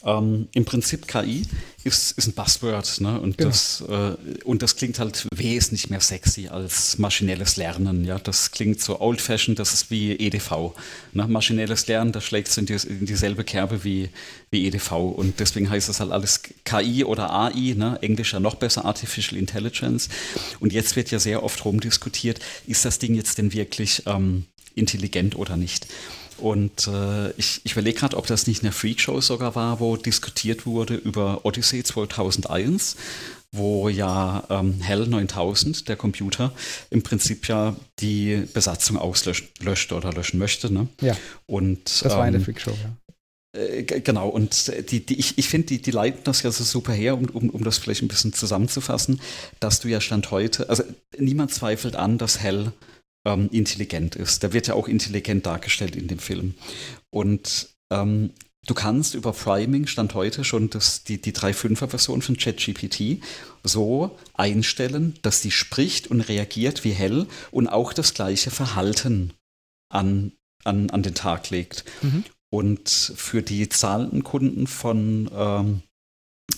Ähm, 0.06 0.48
Im 0.54 0.66
Prinzip 0.66 1.08
KI 1.08 1.48
ist, 1.84 2.12
ist 2.18 2.28
ein 2.28 2.34
Buzzword, 2.34 3.02
ne? 3.02 3.20
Und, 3.20 3.38
Genau. 3.38 3.50
das, 3.50 3.82
äh, 3.88 4.16
und 4.44 4.62
das 4.62 4.76
klingt 4.76 5.00
halt 5.00 5.28
wesentlich 5.36 5.90
mehr 5.90 6.00
sexy 6.00 6.48
als 6.48 6.98
maschinelles 6.98 7.58
Lernen. 7.58 8.06
Ja, 8.06 8.20
das 8.20 8.52
klingt 8.52 8.82
so 8.82 9.00
old-fashioned, 9.00 9.60
das 9.60 9.74
ist 9.74 9.92
wie 9.92 10.14
EDV. 10.14 10.74
Ne? 11.12 11.28
Maschinelles 11.28 11.88
Lernen, 11.88 12.12
das 12.12 12.24
schlägt 12.24 12.50
so 12.50 12.62
in, 12.62 12.68
die, 12.68 12.74
in 12.74 13.06
dieselbe 13.06 13.44
Kerbe 13.44 13.84
wie, 13.84 14.10
wie 14.52 14.66
EDV. 14.68 14.92
Und 14.92 15.40
deswegen 15.40 15.70
heißt 15.70 15.90
das 15.90 16.00
halt 16.00 16.12
alles 16.12 16.42
KI 16.64 17.04
oder 17.04 17.32
AI, 17.32 17.74
ne? 17.76 17.98
Englisch 18.02 18.34
ja 18.34 18.40
noch 18.40 18.56
besser, 18.56 18.86
Artificial 18.86 19.38
Intelligence. 19.38 20.10
Und 20.60 20.74
jetzt 20.74 20.96
wird 20.96 21.12
ja 21.12 21.20
sehr 21.20 21.44
oft 21.44 21.64
rumdiskutiert, 21.66 22.40
ist 22.68 22.86
das 22.86 23.00
Ding 23.00 23.16
jetzt 23.16 23.38
denn 23.38 23.54
wirklich 23.54 24.04
ähm, 24.06 24.46
intelligent 24.76 25.36
oder 25.36 25.58
nicht? 25.58 25.88
Und 26.38 26.88
äh, 26.88 27.32
ich, 27.32 27.62
ich 27.64 27.74
überlege 27.74 28.00
gerade, 28.00 28.18
ob 28.18 28.28
das 28.28 28.48
nicht 28.48 28.64
eine 28.64 28.72
Freakshow 28.72 29.22
sogar 29.22 29.56
war, 29.56 29.80
wo 29.80 29.96
diskutiert 29.98 30.66
wurde 30.66 30.96
über 30.96 31.46
Odyssey 31.46 31.84
2001, 31.84 32.96
wo 33.52 33.88
ja 33.88 34.44
ähm, 34.50 34.82
Hell 34.82 35.08
9000, 35.08 35.88
der 35.88 35.96
Computer, 35.96 36.52
im 36.90 37.04
Prinzip 37.04 37.48
ja 37.48 37.76
die 38.00 38.48
Besatzung 38.54 38.98
auslöscht 38.98 39.64
löscht 39.64 39.92
oder 39.94 40.12
löschen 40.12 40.40
möchte. 40.40 40.74
Ne? 40.74 40.88
Ja, 41.02 41.16
Und, 41.46 42.04
das 42.04 42.14
war 42.14 42.26
in 42.26 42.34
der 42.34 42.40
ähm, 42.40 42.46
Freakshow, 42.46 42.72
ja. 42.72 43.60
äh, 43.62 43.84
Genau, 43.84 44.28
und 44.28 44.72
die, 44.92 45.06
die, 45.06 45.20
ich, 45.20 45.38
ich 45.38 45.48
finde, 45.48 45.68
die, 45.68 45.82
die 45.82 45.92
leiten 45.92 46.22
das 46.24 46.42
ja 46.42 46.52
so 46.52 46.64
super 46.64 46.94
her, 46.94 47.16
um, 47.16 47.26
um, 47.26 47.50
um 47.52 47.64
das 47.64 47.78
vielleicht 47.78 48.02
ein 48.02 48.08
bisschen 48.08 48.34
zusammenzufassen, 48.34 49.22
dass 49.60 49.80
du 49.80 49.88
ja 49.88 50.02
Stand 50.02 50.32
heute, 50.32 50.70
also 50.70 50.84
niemand 51.18 51.54
zweifelt 51.54 51.96
an, 51.96 52.18
dass 52.18 52.40
Hell 52.40 52.72
ähm, 53.26 53.50
intelligent 53.52 54.16
ist. 54.16 54.44
Der 54.44 54.54
wird 54.54 54.68
ja 54.68 54.74
auch 54.74 54.88
intelligent 54.88 55.46
dargestellt 55.46 55.96
in 55.96 56.08
dem 56.08 56.20
Film. 56.20 56.56
Und 57.10 57.70
ähm, 57.92 58.32
du 58.66 58.74
kannst 58.74 59.16
über 59.16 59.34
Priming 59.34 59.88
Stand 59.88 60.14
heute 60.14 60.44
schon 60.44 60.70
das, 60.70 61.04
die, 61.04 61.22
die 61.22 61.34
3.5er-Version 61.34 62.22
von 62.22 62.38
ChatGPT 62.38 63.22
so 63.64 64.18
einstellen, 64.34 65.18
dass 65.22 65.42
die 65.42 65.52
spricht 65.52 66.08
und 66.08 66.22
reagiert 66.22 66.84
wie 66.84 66.92
Hell 66.92 67.28
und 67.52 67.68
auch 67.68 67.94
das 67.94 68.14
gleiche 68.14 68.52
Verhalten 68.52 69.34
an, 69.90 70.34
an, 70.64 70.90
an 70.90 71.04
den 71.04 71.16
Tag 71.16 71.50
legt. 71.50 71.86
Mhm. 72.02 72.24
Und 72.50 72.90
für 72.90 73.42
die 73.42 73.68
zahlenden 73.68 74.24
Kunden 74.24 74.68
von, 74.68 75.30
ähm, 75.34 75.82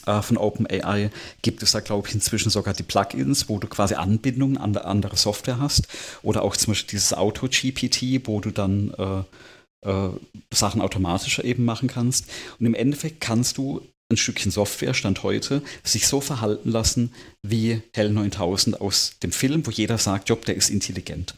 äh, 0.06 0.22
von 0.22 0.38
OpenAI 0.38 1.10
gibt 1.42 1.64
es 1.64 1.72
da, 1.72 1.80
glaube 1.80 2.08
ich, 2.08 2.14
inzwischen 2.14 2.50
sogar 2.50 2.74
die 2.74 2.84
Plugins, 2.84 3.50
wo 3.50 3.60
du 3.60 3.68
quasi 3.68 3.96
Anbindungen 3.96 4.58
an 4.58 4.76
andere 4.78 5.18
Software 5.18 5.60
hast. 5.60 5.88
Oder 6.24 6.44
auch 6.44 6.56
zum 6.56 6.72
Beispiel 6.72 6.92
dieses 6.92 7.14
Auto-GPT, 7.14 8.28
wo 8.28 8.40
du 8.40 8.52
dann 8.52 8.94
äh, 8.98 9.90
äh, 9.90 10.10
Sachen 10.54 10.82
automatischer 10.82 11.44
eben 11.44 11.66
machen 11.66 11.88
kannst. 11.88 12.26
Und 12.60 12.66
im 12.66 12.74
Endeffekt 12.76 13.22
kannst 13.22 13.58
du 13.58 13.82
ein 14.12 14.18
Stückchen 14.18 14.52
Software, 14.52 14.94
Stand 14.94 15.24
heute, 15.24 15.64
sich 15.84 16.08
so 16.08 16.22
verhalten 16.22 16.70
lassen 16.70 17.12
wie 17.42 17.82
Hell 17.94 18.12
9000 18.12 18.80
aus 18.80 19.18
dem 19.24 19.32
Film, 19.32 19.66
wo 19.66 19.72
jeder 19.72 19.98
sagt, 19.98 20.30
Job, 20.30 20.46
der 20.46 20.56
ist 20.56 20.70
intelligent. 20.70 21.34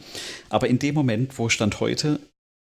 Aber 0.50 0.68
in 0.68 0.80
dem 0.80 0.94
Moment, 0.94 1.38
wo 1.38 1.48
Stand 1.48 1.80
heute 1.80 2.20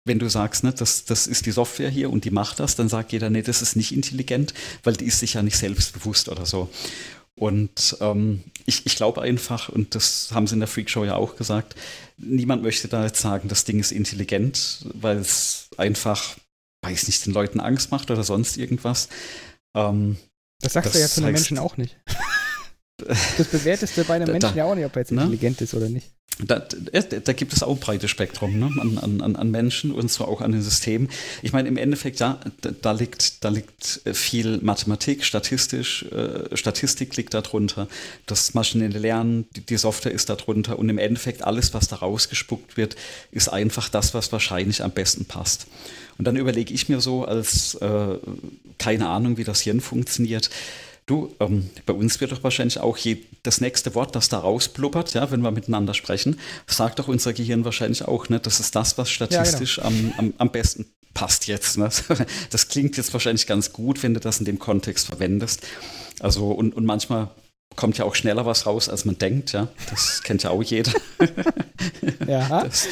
wenn 0.04 0.18
du 0.18 0.28
sagst, 0.28 0.64
ne, 0.64 0.72
das, 0.72 1.04
das 1.04 1.26
ist 1.26 1.46
die 1.46 1.52
Software 1.52 1.88
hier 1.90 2.10
und 2.10 2.24
die 2.24 2.30
macht 2.30 2.58
das, 2.60 2.74
dann 2.76 2.88
sagt 2.88 3.12
jeder, 3.12 3.30
nee, 3.30 3.42
das 3.42 3.62
ist 3.62 3.76
nicht 3.76 3.92
intelligent, 3.92 4.52
weil 4.82 4.94
die 4.94 5.04
ist 5.06 5.20
sich 5.20 5.34
ja 5.34 5.42
nicht 5.42 5.56
selbstbewusst 5.56 6.28
oder 6.28 6.44
so. 6.46 6.68
Und 7.34 7.96
ähm, 8.00 8.42
ich, 8.66 8.84
ich 8.84 8.96
glaube 8.96 9.22
einfach, 9.22 9.68
und 9.68 9.94
das 9.94 10.30
haben 10.32 10.46
sie 10.46 10.54
in 10.54 10.60
der 10.60 10.68
Freakshow 10.68 11.04
ja 11.04 11.14
auch 11.16 11.36
gesagt, 11.36 11.74
niemand 12.18 12.62
möchte 12.62 12.88
da 12.88 13.04
jetzt 13.06 13.20
sagen, 13.20 13.48
das 13.48 13.64
Ding 13.64 13.80
ist 13.80 13.90
intelligent, 13.92 14.84
weil 14.94 15.16
es 15.18 15.68
einfach, 15.78 16.36
weiß 16.84 17.06
nicht, 17.06 17.24
den 17.24 17.32
Leuten 17.32 17.60
Angst 17.60 17.90
macht 17.90 18.10
oder 18.10 18.22
sonst 18.24 18.56
irgendwas. 18.58 19.08
Ähm, 19.74 20.16
Das 20.60 20.74
sagst 20.74 20.94
du 20.94 20.98
das 20.98 21.00
ja 21.00 21.08
zu 21.14 21.20
heißt- 21.22 21.32
Menschen 21.32 21.58
auch 21.58 21.76
nicht. 21.76 21.96
Das 23.38 23.48
bewertest 23.48 23.96
du 23.96 24.04
bei 24.04 24.14
einem 24.14 24.26
Da- 24.26 24.32
Menschen 24.32 24.56
ja 24.56 24.64
auch 24.64 24.74
nicht, 24.74 24.84
ob 24.84 24.96
er 24.96 25.00
jetzt 25.00 25.12
ne? 25.12 25.22
intelligent 25.22 25.60
ist 25.60 25.74
oder 25.74 25.88
nicht. 25.88 26.06
da, 26.38 26.58
da, 26.58 27.32
gibt 27.34 27.52
es 27.52 27.62
auch 27.62 27.74
ein 27.74 27.80
breites 27.80 28.10
Spektrum 28.10 28.58
ne? 28.58 28.70
an, 28.80 29.20
an, 29.20 29.36
an 29.36 29.50
Menschen 29.50 29.92
und 29.92 30.10
zwar 30.10 30.28
auch 30.28 30.40
an 30.40 30.52
den 30.52 30.62
Systemen. 30.62 31.08
Ich 31.42 31.52
meine, 31.52 31.68
im 31.68 31.76
Endeffekt, 31.76 32.20
ja, 32.20 32.40
da, 32.62 32.70
da, 32.70 32.92
liegt, 32.92 33.44
da 33.44 33.50
liegt 33.50 34.00
viel 34.12 34.58
Mathematik, 34.58 35.24
statistisch, 35.24 36.04
äh, 36.10 36.56
Statistik 36.56 37.16
liegt 37.16 37.34
darunter, 37.34 37.86
das 38.26 38.54
maschinelle 38.54 38.98
Lernen, 38.98 39.46
die, 39.56 39.60
die, 39.60 39.76
Software 39.76 40.12
ist 40.12 40.28
darunter 40.30 40.78
und 40.78 40.88
im 40.88 40.98
Endeffekt 40.98 41.42
alles, 41.44 41.74
was 41.74 41.88
da 41.88 41.96
rausgespuckt 41.96 42.76
wird, 42.76 42.96
ist 43.30 43.48
einfach 43.48 43.88
das, 43.88 44.14
was 44.14 44.32
wahrscheinlich 44.32 44.82
am 44.82 44.92
besten 44.92 45.26
passt. 45.26 45.66
Und 46.18 46.26
dann 46.26 46.36
überlege 46.36 46.72
ich 46.72 46.88
mir 46.88 47.00
so, 47.00 47.24
als 47.24 47.74
äh, 47.76 48.18
keine 48.78 49.08
Ahnung, 49.08 49.36
wie 49.36 49.44
das 49.44 49.60
Hirn 49.60 49.80
funktioniert, 49.80 50.50
Du, 51.06 51.34
ähm, 51.40 51.68
bei 51.84 51.92
uns 51.92 52.20
wird 52.20 52.30
doch 52.30 52.44
wahrscheinlich 52.44 52.78
auch 52.78 52.96
je, 52.96 53.18
das 53.42 53.60
nächste 53.60 53.94
Wort, 53.94 54.14
das 54.14 54.28
da 54.28 54.38
rausblubbert, 54.38 55.14
ja, 55.14 55.30
wenn 55.30 55.40
wir 55.40 55.50
miteinander 55.50 55.94
sprechen, 55.94 56.38
sagt 56.66 57.00
doch 57.00 57.08
unser 57.08 57.32
Gehirn 57.32 57.64
wahrscheinlich 57.64 58.04
auch, 58.04 58.28
ne, 58.28 58.38
das 58.38 58.60
ist 58.60 58.76
das, 58.76 58.98
was 58.98 59.10
statistisch 59.10 59.78
ja, 59.78 59.88
genau. 59.88 60.12
am, 60.18 60.26
am, 60.26 60.34
am 60.38 60.50
besten 60.52 60.86
passt 61.12 61.46
jetzt. 61.46 61.76
Ne? 61.76 61.90
Das 62.50 62.68
klingt 62.68 62.96
jetzt 62.96 63.12
wahrscheinlich 63.12 63.46
ganz 63.46 63.72
gut, 63.72 64.02
wenn 64.02 64.14
du 64.14 64.20
das 64.20 64.38
in 64.38 64.44
dem 64.44 64.58
Kontext 64.58 65.06
verwendest. 65.06 65.66
Also, 66.20 66.50
und, 66.52 66.74
und 66.74 66.84
manchmal 66.84 67.30
kommt 67.76 67.98
ja 67.98 68.04
auch 68.04 68.14
schneller 68.14 68.46
was 68.46 68.66
raus, 68.66 68.88
als 68.88 69.04
man 69.04 69.18
denkt, 69.18 69.52
ja. 69.52 69.68
Das 69.90 70.22
kennt 70.24 70.42
ja 70.42 70.50
auch 70.50 70.62
jeder. 70.62 70.92
ja. 72.26 72.64
Das, 72.72 72.88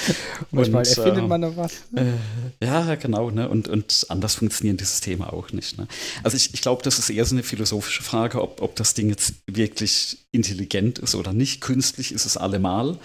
Manchmal 0.51 0.87
und, 0.87 0.99
erfindet 0.99 1.29
man 1.29 1.41
noch 1.41 1.57
was. 1.57 1.73
Äh, 1.95 2.65
ja, 2.65 2.95
genau, 2.97 3.31
ne? 3.31 3.49
Und, 3.49 3.69
und 3.69 4.07
anders 4.09 4.35
funktionieren 4.35 4.77
die 4.77 4.85
Systeme 4.85 5.33
auch 5.33 5.53
nicht. 5.53 5.79
Ne? 5.79 5.87
Also 6.23 6.37
ich, 6.37 6.55
ich 6.55 6.61
glaube, 6.61 6.83
das 6.83 6.99
ist 6.99 7.09
eher 7.09 7.25
so 7.25 7.35
eine 7.35 7.43
philosophische 7.43 8.03
Frage, 8.03 8.43
ob, 8.43 8.61
ob 8.61 8.75
das 8.77 8.95
Ding 8.95 9.09
jetzt 9.09 9.35
wirklich 9.47 10.19
intelligent 10.33 10.99
ist 10.99 11.15
oder 11.15 11.33
nicht. 11.33 11.61
Künstlich 11.61 12.13
ist 12.13 12.27
es 12.27 12.37
allemal. 12.37 12.99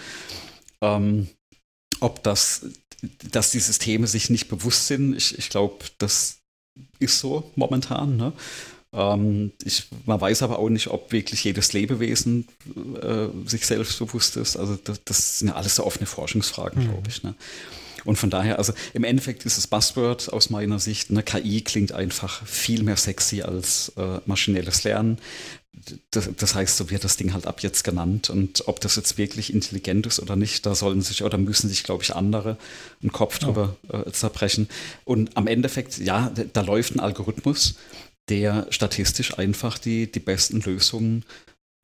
Ähm, 0.82 1.28
ob 2.00 2.24
das, 2.24 2.66
dass 3.32 3.52
die 3.52 3.60
Systeme 3.60 4.08
sich 4.08 4.30
nicht 4.30 4.48
bewusst 4.48 4.88
sind, 4.88 5.16
ich, 5.16 5.38
ich 5.38 5.50
glaube, 5.50 5.86
das 5.98 6.40
ist 7.00 7.20
so 7.20 7.52
momentan. 7.56 8.18
Ne? 8.18 8.34
Ähm, 8.96 9.52
ich, 9.64 9.88
man 10.06 10.20
weiß 10.22 10.42
aber 10.44 10.60
auch 10.60 10.70
nicht, 10.70 10.88
ob 10.88 11.12
wirklich 11.12 11.44
jedes 11.44 11.74
Lebewesen 11.74 12.48
äh, 13.02 13.28
sich 13.48 13.66
selbst 13.66 14.00
bewusst 14.00 14.38
ist. 14.38 14.56
Also 14.56 14.78
das, 14.82 15.02
das, 15.04 15.40
sind 15.40 15.50
ja 15.50 15.56
alles 15.56 15.76
so 15.76 15.86
offene 15.86 16.06
Forschungsfragen, 16.06 16.84
mhm. 16.84 16.88
glaube 16.90 17.10
ich. 17.10 17.24
Ne? 17.24 17.36
Und 18.06 18.18
von 18.18 18.30
daher, 18.30 18.58
also 18.60 18.74
im 18.94 19.04
Endeffekt 19.04 19.46
ist 19.46 19.58
das 19.58 19.68
Buzzword 19.68 20.32
aus 20.32 20.50
meiner 20.50 20.80
Sicht, 20.80 21.10
eine 21.10 21.24
KI 21.24 21.62
klingt 21.62 21.92
einfach 21.92 22.46
viel 22.46 22.84
mehr 22.84 22.98
sexy 22.98 23.42
als 23.42 23.92
äh, 23.98 24.20
maschinelles 24.26 24.84
Lernen. 24.84 25.18
Das, 26.12 26.30
das, 26.38 26.56
heißt, 26.56 26.78
so 26.78 26.90
wird 26.90 27.04
das 27.04 27.18
Ding 27.18 27.34
halt 27.34 27.48
ab 27.48 27.62
jetzt 27.62 27.84
genannt. 27.84 28.30
Und 28.30 28.68
ob 28.68 28.80
das 28.80 28.96
jetzt 28.96 29.18
wirklich 29.18 29.54
intelligent 29.54 30.08
ist 30.08 30.20
oder 30.22 30.36
nicht, 30.36 30.66
da 30.66 30.74
sollen 30.74 31.02
sich 31.02 31.24
oder 31.24 31.38
müssen 31.38 31.68
sich, 31.68 31.84
glaube 31.84 32.04
ich, 32.04 32.16
andere 32.16 32.58
einen 33.02 33.12
Kopf 33.12 33.40
drüber 33.40 33.76
äh, 33.92 34.10
zerbrechen. 34.12 34.70
Und 35.04 35.36
am 35.36 35.48
Endeffekt, 35.48 35.98
ja, 35.98 36.32
da 36.54 36.62
läuft 36.62 36.96
ein 36.96 37.02
Algorithmus 37.02 37.76
der 38.30 38.68
statistisch 38.70 39.38
einfach 39.38 39.78
die, 39.78 40.12
die 40.12 40.20
besten 40.20 40.62
Lösungen 40.62 41.24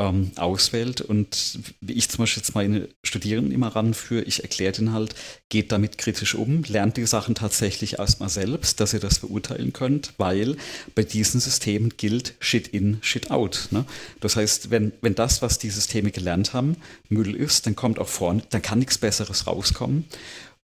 ähm, 0.02 0.32
auswählt. 0.36 1.02
Und 1.02 1.60
wie 1.80 1.94
ich 1.94 2.10
zum 2.10 2.20
Beispiel 2.20 2.42
jetzt 2.42 2.56
meine 2.56 2.90
Studierenden 3.04 3.54
immer 3.54 3.68
ranführe, 3.68 4.24
ich 4.24 4.42
erkläre 4.42 4.74
den 4.74 4.94
halt, 4.94 5.16
geht 5.50 5.72
damit 5.72 5.98
kritisch 5.98 6.36
um, 6.36 6.64
lernt 6.64 6.98
die 6.98 7.06
Sachen 7.06 7.36
tatsächlich 7.36 8.00
erstmal 8.00 8.30
selbst, 8.30 8.80
dass 8.80 8.94
ihr 8.94 9.00
das 9.00 9.20
beurteilen 9.20 9.74
könnt, 9.74 10.14
weil 10.18 10.58
bei 10.96 11.04
diesen 11.04 11.40
Systemen 11.40 11.94
gilt 11.98 12.34
Shit 12.40 12.68
in, 12.70 12.98
Shit 13.02 13.30
out. 13.30 13.68
Ne? 13.72 13.86
Das 14.20 14.36
heißt, 14.36 14.72
wenn, 14.72 14.92
wenn 15.02 15.16
das, 15.16 15.42
was 15.42 15.60
die 15.60 15.70
Systeme 15.70 16.12
gelernt 16.12 16.54
haben, 16.54 16.78
Müll 17.10 17.36
ist, 17.36 17.68
dann 17.68 17.76
kommt 17.76 18.00
auch 18.00 18.10
vorne, 18.10 18.42
dann 18.50 18.62
kann 18.62 18.80
nichts 18.80 18.98
Besseres 18.98 19.46
rauskommen. 19.46 20.06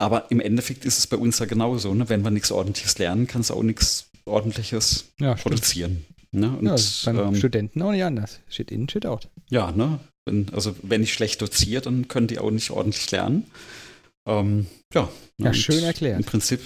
Aber 0.01 0.31
im 0.31 0.41
Endeffekt 0.41 0.85
ist 0.85 0.99
es 0.99 1.09
bei 1.09 1.17
uns 1.17 1.41
ja 1.41 1.47
genauso. 1.47 1.93
Ne? 1.93 2.09
Wenn 2.09 2.23
wir 2.23 2.31
nichts 2.31 2.53
Ordentliches 2.53 2.99
lernen, 2.99 3.27
kann 3.27 3.41
es 3.41 3.51
auch 3.51 3.65
nichts 3.65 4.08
ordentliches 4.29 5.13
ja, 5.19 5.35
produzieren. 5.35 6.05
Ne? 6.31 6.51
Und, 6.51 6.67
ja, 6.67 6.77
beim 7.05 7.29
ähm, 7.29 7.35
Studenten 7.35 7.83
auch 7.83 7.93
nicht 7.93 8.05
anders. 8.05 8.41
Shit 8.49 8.71
in, 8.71 8.89
shit 8.89 9.07
out. 9.07 9.29
Ja, 9.51 9.73
ne? 9.73 9.99
Wenn, 10.27 10.47
also 10.53 10.77
wenn 10.83 11.03
ich 11.03 11.13
schlecht 11.13 11.41
doziere, 11.41 11.83
dann 11.83 12.09
können 12.09 12.27
die 12.27 12.39
auch 12.39 12.51
nicht 12.51 12.71
ordentlich 12.71 13.11
lernen. 13.11 13.47
Ähm, 14.27 14.67
ja, 14.93 15.09
ja 15.39 15.55
schön 15.55 15.83
erklärt. 15.83 16.19
Im 16.19 16.25
Prinzip 16.25 16.61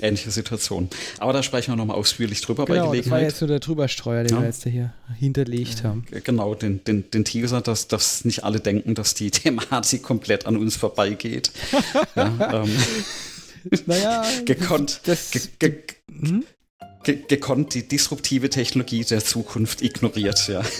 ähnliche 0.00 0.30
Situation. 0.30 0.88
Aber 1.18 1.32
da 1.32 1.42
sprechen 1.42 1.72
wir 1.72 1.76
nochmal 1.76 1.96
ausführlich 1.96 2.40
drüber 2.40 2.64
genau, 2.64 2.86
bei 2.86 2.86
Gelegenheit. 2.86 3.04
Das 3.04 3.12
war 3.12 3.20
jetzt 3.20 3.38
so 3.38 3.46
der 3.46 3.60
Drüberstreuer, 3.60 4.24
den 4.24 4.36
ja. 4.36 4.40
wir 4.40 4.46
jetzt 4.46 4.64
hier 4.64 4.92
hinterlegt 5.18 5.84
haben. 5.84 6.04
Genau, 6.24 6.54
den, 6.54 6.82
den, 6.84 7.10
den 7.10 7.24
Teaser, 7.24 7.60
dass, 7.60 7.88
dass 7.88 8.24
nicht 8.24 8.44
alle 8.44 8.60
denken, 8.60 8.94
dass 8.94 9.14
die 9.14 9.30
Thematik 9.30 10.02
komplett 10.02 10.46
an 10.46 10.56
uns 10.56 10.76
vorbeigeht. 10.76 11.52
ja, 12.16 12.62
ähm, 12.62 12.76
naja, 13.86 14.24
gekonnt. 14.44 15.02
Das, 15.04 15.30
ge, 15.30 15.42
ge, 15.58 15.82
hm? 16.10 16.44
Gekonnt 17.04 17.74
die 17.74 17.86
disruptive 17.86 18.50
Technologie 18.50 19.04
der 19.04 19.24
Zukunft 19.24 19.82
ignoriert, 19.82 20.48
ja. 20.48 20.62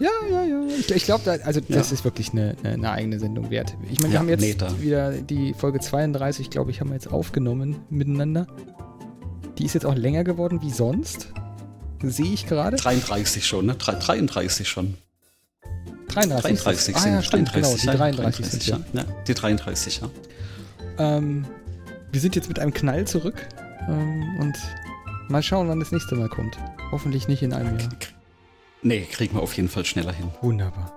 Ja, 0.00 0.10
ja, 0.30 0.44
ja. 0.44 0.62
Ich, 0.78 0.90
ich 0.90 1.04
glaube, 1.04 1.24
da, 1.24 1.32
also 1.44 1.60
das 1.60 1.90
ja. 1.90 1.94
ist 1.94 2.04
wirklich 2.04 2.30
eine, 2.30 2.54
eine, 2.62 2.90
eigene 2.90 3.18
Sendung 3.18 3.50
wert. 3.50 3.74
Ich 3.90 3.98
meine, 3.98 4.12
wir 4.12 4.14
ja, 4.14 4.20
haben 4.20 4.28
jetzt 4.28 4.40
nee, 4.40 4.56
wieder 4.80 5.10
die 5.10 5.54
Folge 5.54 5.80
32, 5.80 6.50
glaube 6.50 6.70
ich, 6.70 6.80
haben 6.80 6.90
wir 6.90 6.94
jetzt 6.94 7.10
aufgenommen 7.10 7.76
miteinander. 7.90 8.46
Die 9.58 9.64
ist 9.64 9.74
jetzt 9.74 9.86
auch 9.86 9.96
länger 9.96 10.22
geworden 10.22 10.60
wie 10.62 10.70
sonst. 10.70 11.32
Sehe 12.00 12.32
ich 12.32 12.46
gerade. 12.46 12.76
33 12.76 13.44
schon, 13.44 13.66
ne? 13.66 13.74
33 13.74 14.68
schon. 14.68 14.96
33. 16.08 16.42
33 16.42 16.96
ah, 16.96 17.08
ja, 17.08 17.22
stimmt, 17.22 17.52
33, 17.52 17.80
genau, 17.82 17.92
die 17.92 17.98
33, 17.98 18.46
33 18.46 18.46
sind 18.46 18.66
ja. 18.66 18.80
ja. 18.92 19.04
Die 19.26 19.34
33, 19.34 20.00
ja. 20.00 20.10
Ähm, 20.98 21.44
wir 22.12 22.20
sind 22.20 22.36
jetzt 22.36 22.48
mit 22.48 22.58
einem 22.60 22.72
Knall 22.72 23.06
zurück 23.06 23.46
ähm, 23.88 24.38
und 24.40 24.56
Mal 25.28 25.42
schauen, 25.42 25.68
wann 25.68 25.78
das 25.78 25.92
nächste 25.92 26.14
Mal 26.14 26.28
kommt. 26.28 26.58
Hoffentlich 26.90 27.28
nicht 27.28 27.42
in 27.42 27.52
einem 27.52 27.78
Jahr. 27.78 27.88
Nee, 28.82 29.06
kriegen 29.10 29.34
wir 29.34 29.42
auf 29.42 29.54
jeden 29.54 29.68
Fall 29.68 29.84
schneller 29.84 30.12
hin. 30.12 30.30
Wunderbar. 30.40 30.92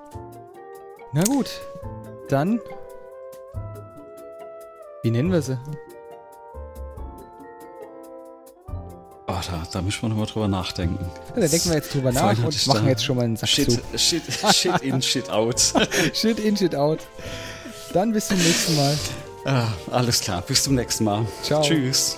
Na 1.13 1.23
gut, 1.23 1.49
dann. 2.29 2.59
Wie 5.03 5.11
nennen 5.11 5.31
wir 5.31 5.41
sie? 5.41 5.59
Oh, 9.27 9.39
da, 9.49 9.63
da 9.71 9.81
müssen 9.81 10.01
wir 10.01 10.09
nochmal 10.09 10.27
drüber 10.27 10.47
nachdenken. 10.47 11.03
Ja, 11.35 11.41
da 11.41 11.47
denken 11.47 11.69
wir 11.69 11.75
jetzt 11.75 11.93
drüber 11.93 12.11
nach 12.11 12.37
und 12.37 12.67
machen 12.67 12.87
jetzt 12.87 13.03
schon 13.03 13.17
mal 13.17 13.23
einen 13.23 13.35
Sack 13.35 13.49
shit, 13.49 13.71
zu. 13.71 13.97
Shit, 13.97 14.23
shit 14.53 14.81
in, 14.81 15.01
shit 15.01 15.29
out. 15.29 15.59
shit 16.13 16.39
in, 16.39 16.55
shit 16.55 16.75
out. 16.75 16.99
Dann 17.93 18.13
bis 18.13 18.27
zum 18.27 18.37
nächsten 18.37 18.75
Mal. 18.75 18.97
Ah, 19.45 19.67
alles 19.91 20.21
klar, 20.21 20.41
bis 20.41 20.63
zum 20.63 20.75
nächsten 20.75 21.03
Mal. 21.03 21.25
Ciao. 21.43 21.61
Tschüss. 21.61 22.17